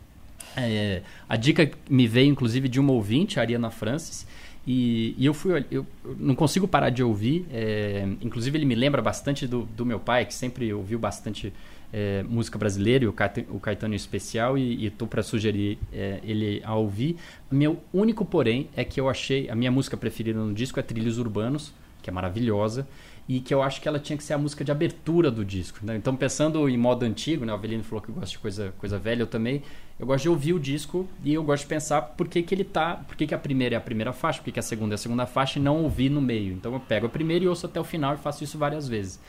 É, 0.57 1.03
a 1.29 1.37
dica 1.37 1.71
me 1.89 2.07
veio, 2.07 2.31
inclusive, 2.31 2.69
de 2.69 2.79
uma 2.81 2.93
ouvinte, 2.93 3.39
a 3.39 3.43
Ariana 3.43 3.71
Francis, 3.71 4.27
e, 4.67 5.15
e 5.19 5.25
eu 5.25 5.33
fui, 5.35 5.65
eu 5.71 5.87
não 6.19 6.35
consigo 6.35 6.69
parar 6.69 6.91
de 6.91 7.03
ouvir. 7.03 7.47
é, 7.51 8.07
inclusive, 8.21 8.59
ele 8.59 8.65
me 8.67 8.75
lembra 8.75 9.01
bastante 9.01 9.47
do, 9.47 9.63
do 9.77 9.87
meu 9.87 9.99
pai, 9.99 10.27
que 10.27 10.35
sempre 10.35 10.73
ouviu 10.73 10.99
bastante 10.99 11.53
é, 11.93 12.23
música 12.25 12.59
brasileira, 12.59 13.05
e 13.05 13.09
o 13.09 13.13
Caetano, 13.13 13.47
o 13.51 13.61
Caetano 13.61 13.95
em 13.95 13.97
especial, 13.97 14.59
e 14.59 14.87
estou 14.87 15.09
para 15.09 15.23
sugerir 15.23 15.79
é, 15.93 16.21
ele 16.23 16.61
a 16.65 16.75
ouvir. 16.75 17.17
Meu 17.51 17.79
único 17.93 18.25
porém 18.25 18.69
é 18.77 18.85
que 18.85 19.01
eu 19.01 19.09
achei, 19.09 19.49
a 19.49 19.55
minha 19.55 19.71
música 19.71 19.97
preferida 19.97 20.39
no 20.39 20.53
disco 20.53 20.79
é 20.79 20.83
Trilhos 20.83 21.19
Urbanos, 21.19 21.73
que 22.03 22.11
é 22.11 22.13
maravilhosa, 22.13 22.87
e 23.29 23.41
que 23.41 23.55
eu 23.55 23.63
acho 23.63 23.81
que 23.81 23.89
ela 23.89 23.99
tinha 23.99 24.17
que 24.17 24.25
ser 24.25 24.35
a 24.35 24.39
música 24.39 24.65
de 24.65 24.73
abertura 24.73 25.31
do 25.31 25.45
disco. 25.45 25.79
né? 25.83 25.97
Então, 25.97 26.15
pensando 26.17 26.69
em 26.69 26.77
modo 26.77 27.05
antigo, 27.05 27.45
né? 27.45 27.53
o 27.53 27.55
Avelino 27.55 27.85
falou 27.85 28.03
que 28.03 28.11
gosta 28.11 28.31
de 28.31 28.39
coisa, 28.39 28.75
coisa 28.79 28.99
velha, 28.99 29.23
eu 29.23 29.27
também. 29.27 29.63
Eu 29.99 30.07
gosto 30.07 30.23
de 30.23 30.29
ouvir 30.29 30.53
o 30.53 30.59
disco 30.59 31.09
e 31.23 31.33
eu 31.33 31.45
gosto 31.45 31.63
de 31.63 31.69
pensar 31.69 32.03
por 32.03 32.27
que, 32.27 32.43
que 32.43 32.55
ele 32.55 32.65
tá. 32.65 32.97
Por 32.97 33.17
que, 33.17 33.27
que 33.27 33.35
a 33.35 33.39
primeira 33.39 33.77
é 33.77 33.79
a 33.79 33.81
primeira 33.81 34.13
faixa, 34.13 34.41
por 34.41 34.47
que, 34.47 34.53
que 34.53 34.59
a 34.59 34.63
segunda 34.63 34.95
é 34.95 34.97
a 34.97 34.99
segunda 34.99 35.27
faixa 35.27 35.59
e 35.59 35.63
não 35.63 35.83
ouvir 35.83 36.09
no 36.09 36.21
meio. 36.21 36.53
Então 36.55 36.73
eu 36.73 36.81
pego 36.81 37.07
a 37.07 37.09
primeira 37.09 37.45
e 37.45 37.49
ouço 37.49 37.67
até 37.67 37.81
o 37.81 37.85
final 37.85 38.15
e 38.15 38.19
faço 38.19 38.43
isso 38.43 38.59
várias 38.59 38.89
vezes. 38.89 39.21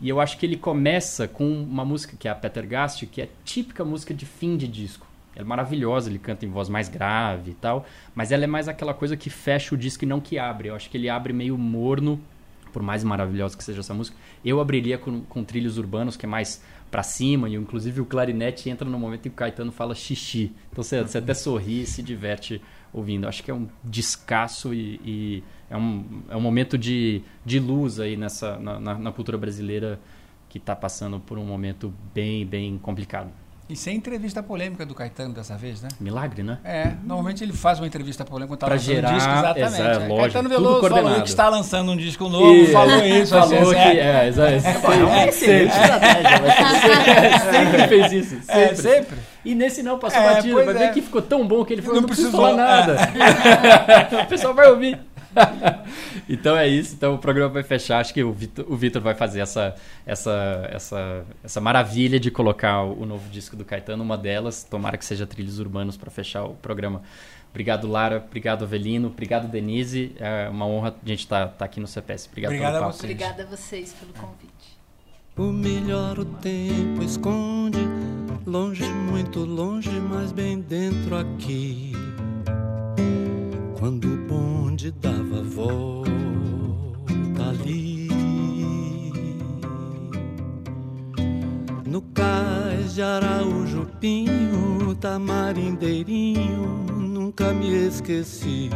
E 0.00 0.08
eu 0.08 0.20
acho 0.20 0.38
que 0.38 0.46
ele 0.46 0.56
começa 0.56 1.28
com 1.28 1.46
uma 1.62 1.84
música 1.84 2.16
que 2.18 2.26
é 2.26 2.30
a 2.30 2.34
Peter 2.34 2.66
Gast, 2.66 3.06
que 3.06 3.20
é 3.20 3.28
típica 3.44 3.84
música 3.84 4.12
de 4.14 4.26
fim 4.26 4.56
de 4.56 4.66
disco. 4.66 5.06
Ela 5.34 5.44
é 5.44 5.48
maravilhosa, 5.48 6.10
ele 6.10 6.18
canta 6.18 6.44
em 6.44 6.48
voz 6.48 6.68
mais 6.68 6.88
grave 6.88 7.52
e 7.52 7.54
tal, 7.54 7.86
mas 8.14 8.32
ela 8.32 8.44
é 8.44 8.46
mais 8.46 8.68
aquela 8.68 8.92
coisa 8.92 9.16
que 9.16 9.30
fecha 9.30 9.74
o 9.74 9.78
disco 9.78 10.04
e 10.04 10.06
não 10.06 10.20
que 10.20 10.38
abre. 10.38 10.68
Eu 10.68 10.74
acho 10.74 10.90
que 10.90 10.96
ele 10.96 11.08
abre 11.08 11.32
meio 11.32 11.56
morno, 11.56 12.20
por 12.72 12.82
mais 12.82 13.04
maravilhosa 13.04 13.56
que 13.56 13.62
seja 13.62 13.80
essa 13.80 13.94
música. 13.94 14.16
Eu 14.44 14.60
abriria 14.60 14.98
com, 14.98 15.20
com 15.22 15.44
trilhos 15.44 15.78
urbanos, 15.78 16.16
que 16.16 16.26
é 16.26 16.28
mais 16.28 16.62
pra 16.90 17.02
cima, 17.02 17.48
e 17.48 17.54
inclusive 17.54 18.00
o 18.00 18.06
clarinete 18.06 18.68
entra 18.68 18.88
no 18.88 18.98
momento 18.98 19.20
em 19.20 19.22
que 19.22 19.28
o 19.28 19.32
Caetano 19.32 19.72
fala 19.72 19.94
xixi. 19.94 20.52
Então 20.70 20.82
você, 20.82 21.02
você 21.02 21.18
até 21.18 21.34
sorri 21.34 21.82
e 21.82 21.86
se 21.86 22.02
diverte 22.02 22.60
ouvindo. 22.92 23.26
Acho 23.26 23.42
que 23.42 23.50
é 23.50 23.54
um 23.54 23.68
descasso 23.82 24.74
e, 24.74 25.00
e 25.04 25.44
é, 25.70 25.76
um, 25.76 26.22
é 26.28 26.36
um 26.36 26.40
momento 26.40 26.76
de, 26.76 27.22
de 27.44 27.58
luz 27.58 27.98
aí 27.98 28.16
nessa, 28.16 28.58
na, 28.58 28.78
na, 28.78 28.98
na 28.98 29.12
cultura 29.12 29.38
brasileira 29.38 29.98
que 30.48 30.58
está 30.58 30.76
passando 30.76 31.18
por 31.18 31.38
um 31.38 31.44
momento 31.44 31.92
bem, 32.12 32.44
bem 32.44 32.76
complicado. 32.76 33.30
E 33.68 33.76
sem 33.76 33.96
entrevista 33.96 34.42
polêmica 34.42 34.84
do 34.84 34.94
Caetano 34.94 35.32
dessa 35.32 35.56
vez, 35.56 35.80
né? 35.80 35.88
Milagre, 35.98 36.42
né? 36.42 36.58
É, 36.62 36.92
normalmente 37.04 37.42
ele 37.42 37.54
faz 37.54 37.78
uma 37.80 37.86
entrevista 37.86 38.22
polêmica 38.22 38.48
quando 38.52 38.60
tá 38.60 38.66
Pra 38.66 38.74
lançando 38.74 38.94
gerar- 38.94 39.10
um 39.10 39.14
disco, 39.14 39.30
exatamente. 39.30 39.60
exato, 39.66 39.82
É, 39.82 39.94
lógico, 40.08 40.16
Caetano 40.20 40.48
Veloso 40.48 40.88
falou 40.88 41.22
que 41.22 41.28
está 41.28 41.48
lançando 41.48 41.92
um 41.92 41.96
disco 41.96 42.28
novo, 42.28 42.52
E- 42.52 42.66
falou 42.66 43.02
isso, 43.04 43.30
falou 43.30 43.62
assim, 43.62 43.70
que 43.72 43.78
é, 43.78 44.24
é, 44.24 44.28
exa- 44.28 44.50
É 44.50 44.60
sempre, 47.40 47.88
fez 47.88 48.12
isso. 48.12 48.36
Sempre. 48.42 48.60
é, 48.62 48.74
sempre. 48.74 49.18
E 49.44 49.54
nesse 49.54 49.82
não, 49.82 49.98
passou 49.98 50.20
É, 50.20 50.34
batido. 50.34 50.54
Vai 50.54 50.68
é. 50.68 50.72
ver 50.78 50.92
que 50.92 51.00
ficou 51.02 51.22
tão 51.22 51.46
bom 51.46 51.64
que 51.64 51.72
ele 51.72 51.82
falou, 51.82 51.96
Não 51.96 52.02
não, 52.02 52.08
preciso 52.08 52.30
precisou, 52.30 52.56
falar 52.56 52.62
é. 52.62 52.86
nada. 52.86 54.22
o 54.22 54.26
pessoal 54.26 54.54
vai 54.54 54.68
ouvir. 54.70 54.98
então 56.28 56.56
é 56.56 56.68
isso. 56.68 56.94
Então 56.94 57.14
o 57.14 57.18
programa 57.18 57.52
vai 57.52 57.62
fechar. 57.62 58.00
Acho 58.00 58.12
que 58.12 58.22
o 58.22 58.32
Vitor, 58.32 58.64
o 58.68 58.76
Vitor 58.76 59.02
vai 59.02 59.14
fazer 59.14 59.40
essa, 59.40 59.74
essa, 60.06 60.68
essa, 60.70 61.24
essa 61.42 61.60
maravilha 61.60 62.18
de 62.18 62.30
colocar 62.30 62.82
o, 62.82 63.04
novo 63.06 63.28
disco 63.30 63.56
do 63.56 63.64
Caetano, 63.64 64.02
uma 64.02 64.16
delas. 64.16 64.64
Tomara 64.64 64.96
que 64.96 65.04
seja 65.04 65.26
Trilhos 65.26 65.58
Urbanos 65.58 65.96
para 65.96 66.10
fechar 66.10 66.44
o 66.44 66.54
programa. 66.54 67.02
Obrigado, 67.50 67.86
Lara. 67.86 68.24
Obrigado, 68.26 68.64
Avelino. 68.64 69.08
Obrigado, 69.08 69.48
Denise. 69.48 70.12
É 70.18 70.48
uma 70.48 70.66
honra 70.66 70.94
a 71.04 71.08
gente 71.08 71.20
estar 71.20 71.54
aqui 71.58 71.80
no 71.80 71.86
CPS. 71.86 72.28
Obrigado 72.28 72.52
Obrigado 72.52 72.74
a 72.74 72.78
pelo 72.78 72.90
papo. 72.90 72.98
Obrigada 72.98 73.42
a 73.42 73.46
vocês 73.46 73.92
pelo 73.92 74.12
convite. 74.14 74.52
O 75.34 75.44
melhor 75.44 76.18
o 76.18 76.26
tempo 76.26 77.02
esconde, 77.02 77.78
longe, 78.46 78.84
muito 78.84 79.40
longe, 79.40 79.88
mas 79.88 80.30
bem 80.30 80.60
dentro 80.60 81.16
aqui. 81.16 81.92
Quando 83.78 84.11
onde 84.82 84.90
dava 84.90 85.42
volta 85.44 86.10
ali. 87.48 88.08
No 91.86 92.02
cais 92.12 92.94
de 92.96 93.02
Araújo 93.02 93.86
Pinho, 94.00 94.92
tamarindeirinho, 95.00 96.66
nunca 96.98 97.52
me 97.52 97.86
esqueci. 97.86 98.70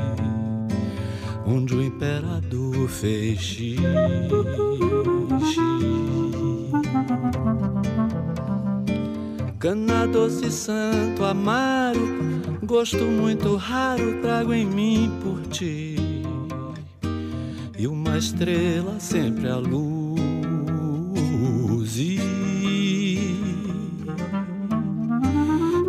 Onde 1.45 1.75
o 1.75 1.83
imperador 1.83 2.89
fez 2.89 3.41
xixi. 3.41 3.77
Cana 9.59 10.07
doce 10.07 10.51
santo 10.51 11.25
amaro, 11.25 12.07
gosto 12.63 13.05
muito 13.05 13.57
raro 13.57 14.21
trago 14.21 14.53
em 14.53 14.67
mim 14.67 15.11
por 15.23 15.41
ti. 15.47 15.97
E 17.79 17.87
uma 17.87 18.19
estrela 18.19 19.01
sempre 19.01 19.49
a 19.49 19.57
luz. 19.57 19.97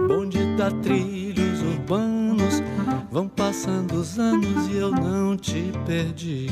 Bonde 0.07 0.56
da 0.56 0.72
trilhos 0.72 1.61
urbanos, 1.61 2.64
vão 3.11 3.27
passando 3.27 3.95
os 3.95 4.18
anos 4.18 4.69
e 4.69 4.77
eu 4.77 4.91
não 4.91 5.35
te 5.35 5.73
perdi. 5.85 6.48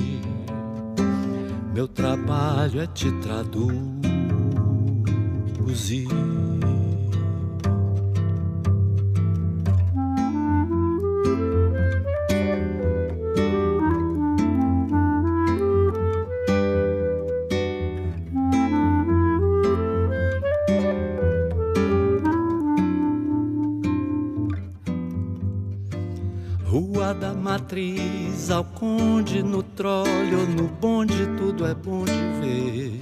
Meu 1.73 1.87
trabalho 1.87 2.81
é 2.81 2.87
te 2.87 3.09
traduzir. 3.21 3.75
Matriz 28.45 28.51
ao 28.51 28.63
conde 28.63 29.41
no 29.41 29.63
trolho, 29.63 30.47
no 30.47 30.67
bonde 30.67 31.25
tudo 31.37 31.65
é 31.65 31.73
bom 31.73 32.05
de 32.05 32.11
ver. 32.39 32.99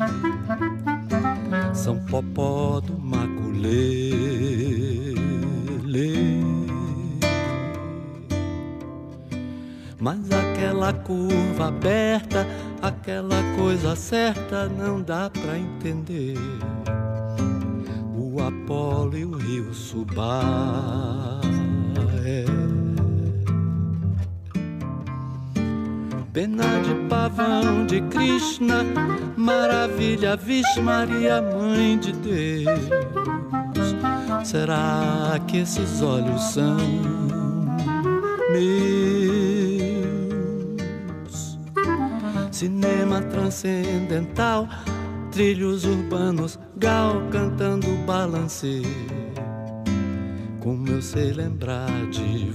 São 1.73 1.99
Popó 2.05 2.79
do 2.79 2.97
Maculele. 2.97 4.13
Mas 9.99 10.19
aquela 10.31 10.93
curva 10.93 11.67
aberta, 11.67 12.47
aquela 12.81 13.41
coisa 13.57 13.95
certa 13.95 14.67
não 14.67 15.01
dá 15.01 15.29
pra 15.29 15.57
entender. 15.57 16.37
O 18.15 18.41
Apolo 18.41 19.17
e 19.17 19.25
o 19.25 19.37
Rio 19.37 19.73
Subá. 19.73 21.39
Pena 26.33 26.81
de 26.81 26.95
pavão 27.07 27.85
de 27.85 28.01
Krishna, 28.01 28.83
maravilha, 29.37 30.35
Vixe 30.35 30.81
Maria, 30.81 31.39
Mãe 31.39 31.99
de 31.99 32.11
Deus. 32.11 32.79
Será 34.43 35.39
que 35.47 35.57
esses 35.57 36.01
olhos 36.01 36.41
são 36.41 36.75
meus? 38.49 38.73
Cinema 42.51 43.21
transcendental, 43.21 44.67
trilhos 45.31 45.85
urbanos, 45.85 46.57
gal 46.77 47.21
cantando 47.29 47.85
balancê. 48.07 48.81
Como 50.59 50.87
eu 50.87 50.99
sei 50.99 51.31
lembrar 51.31 52.07
de 52.09 52.51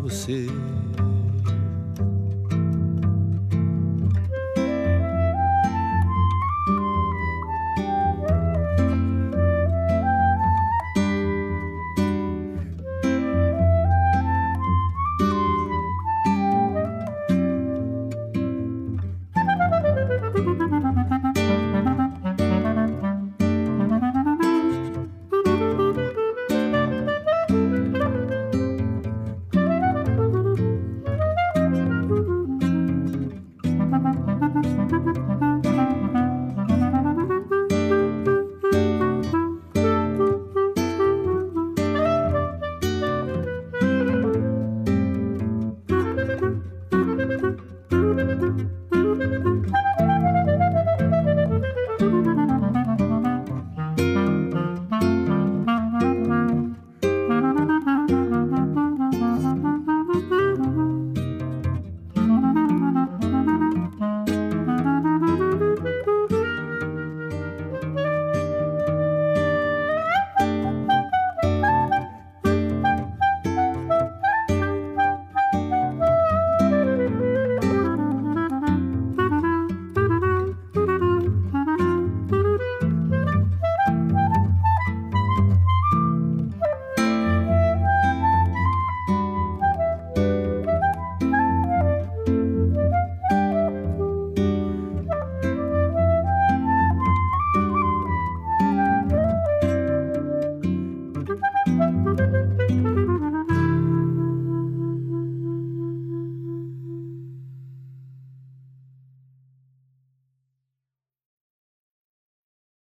você. 0.00 0.46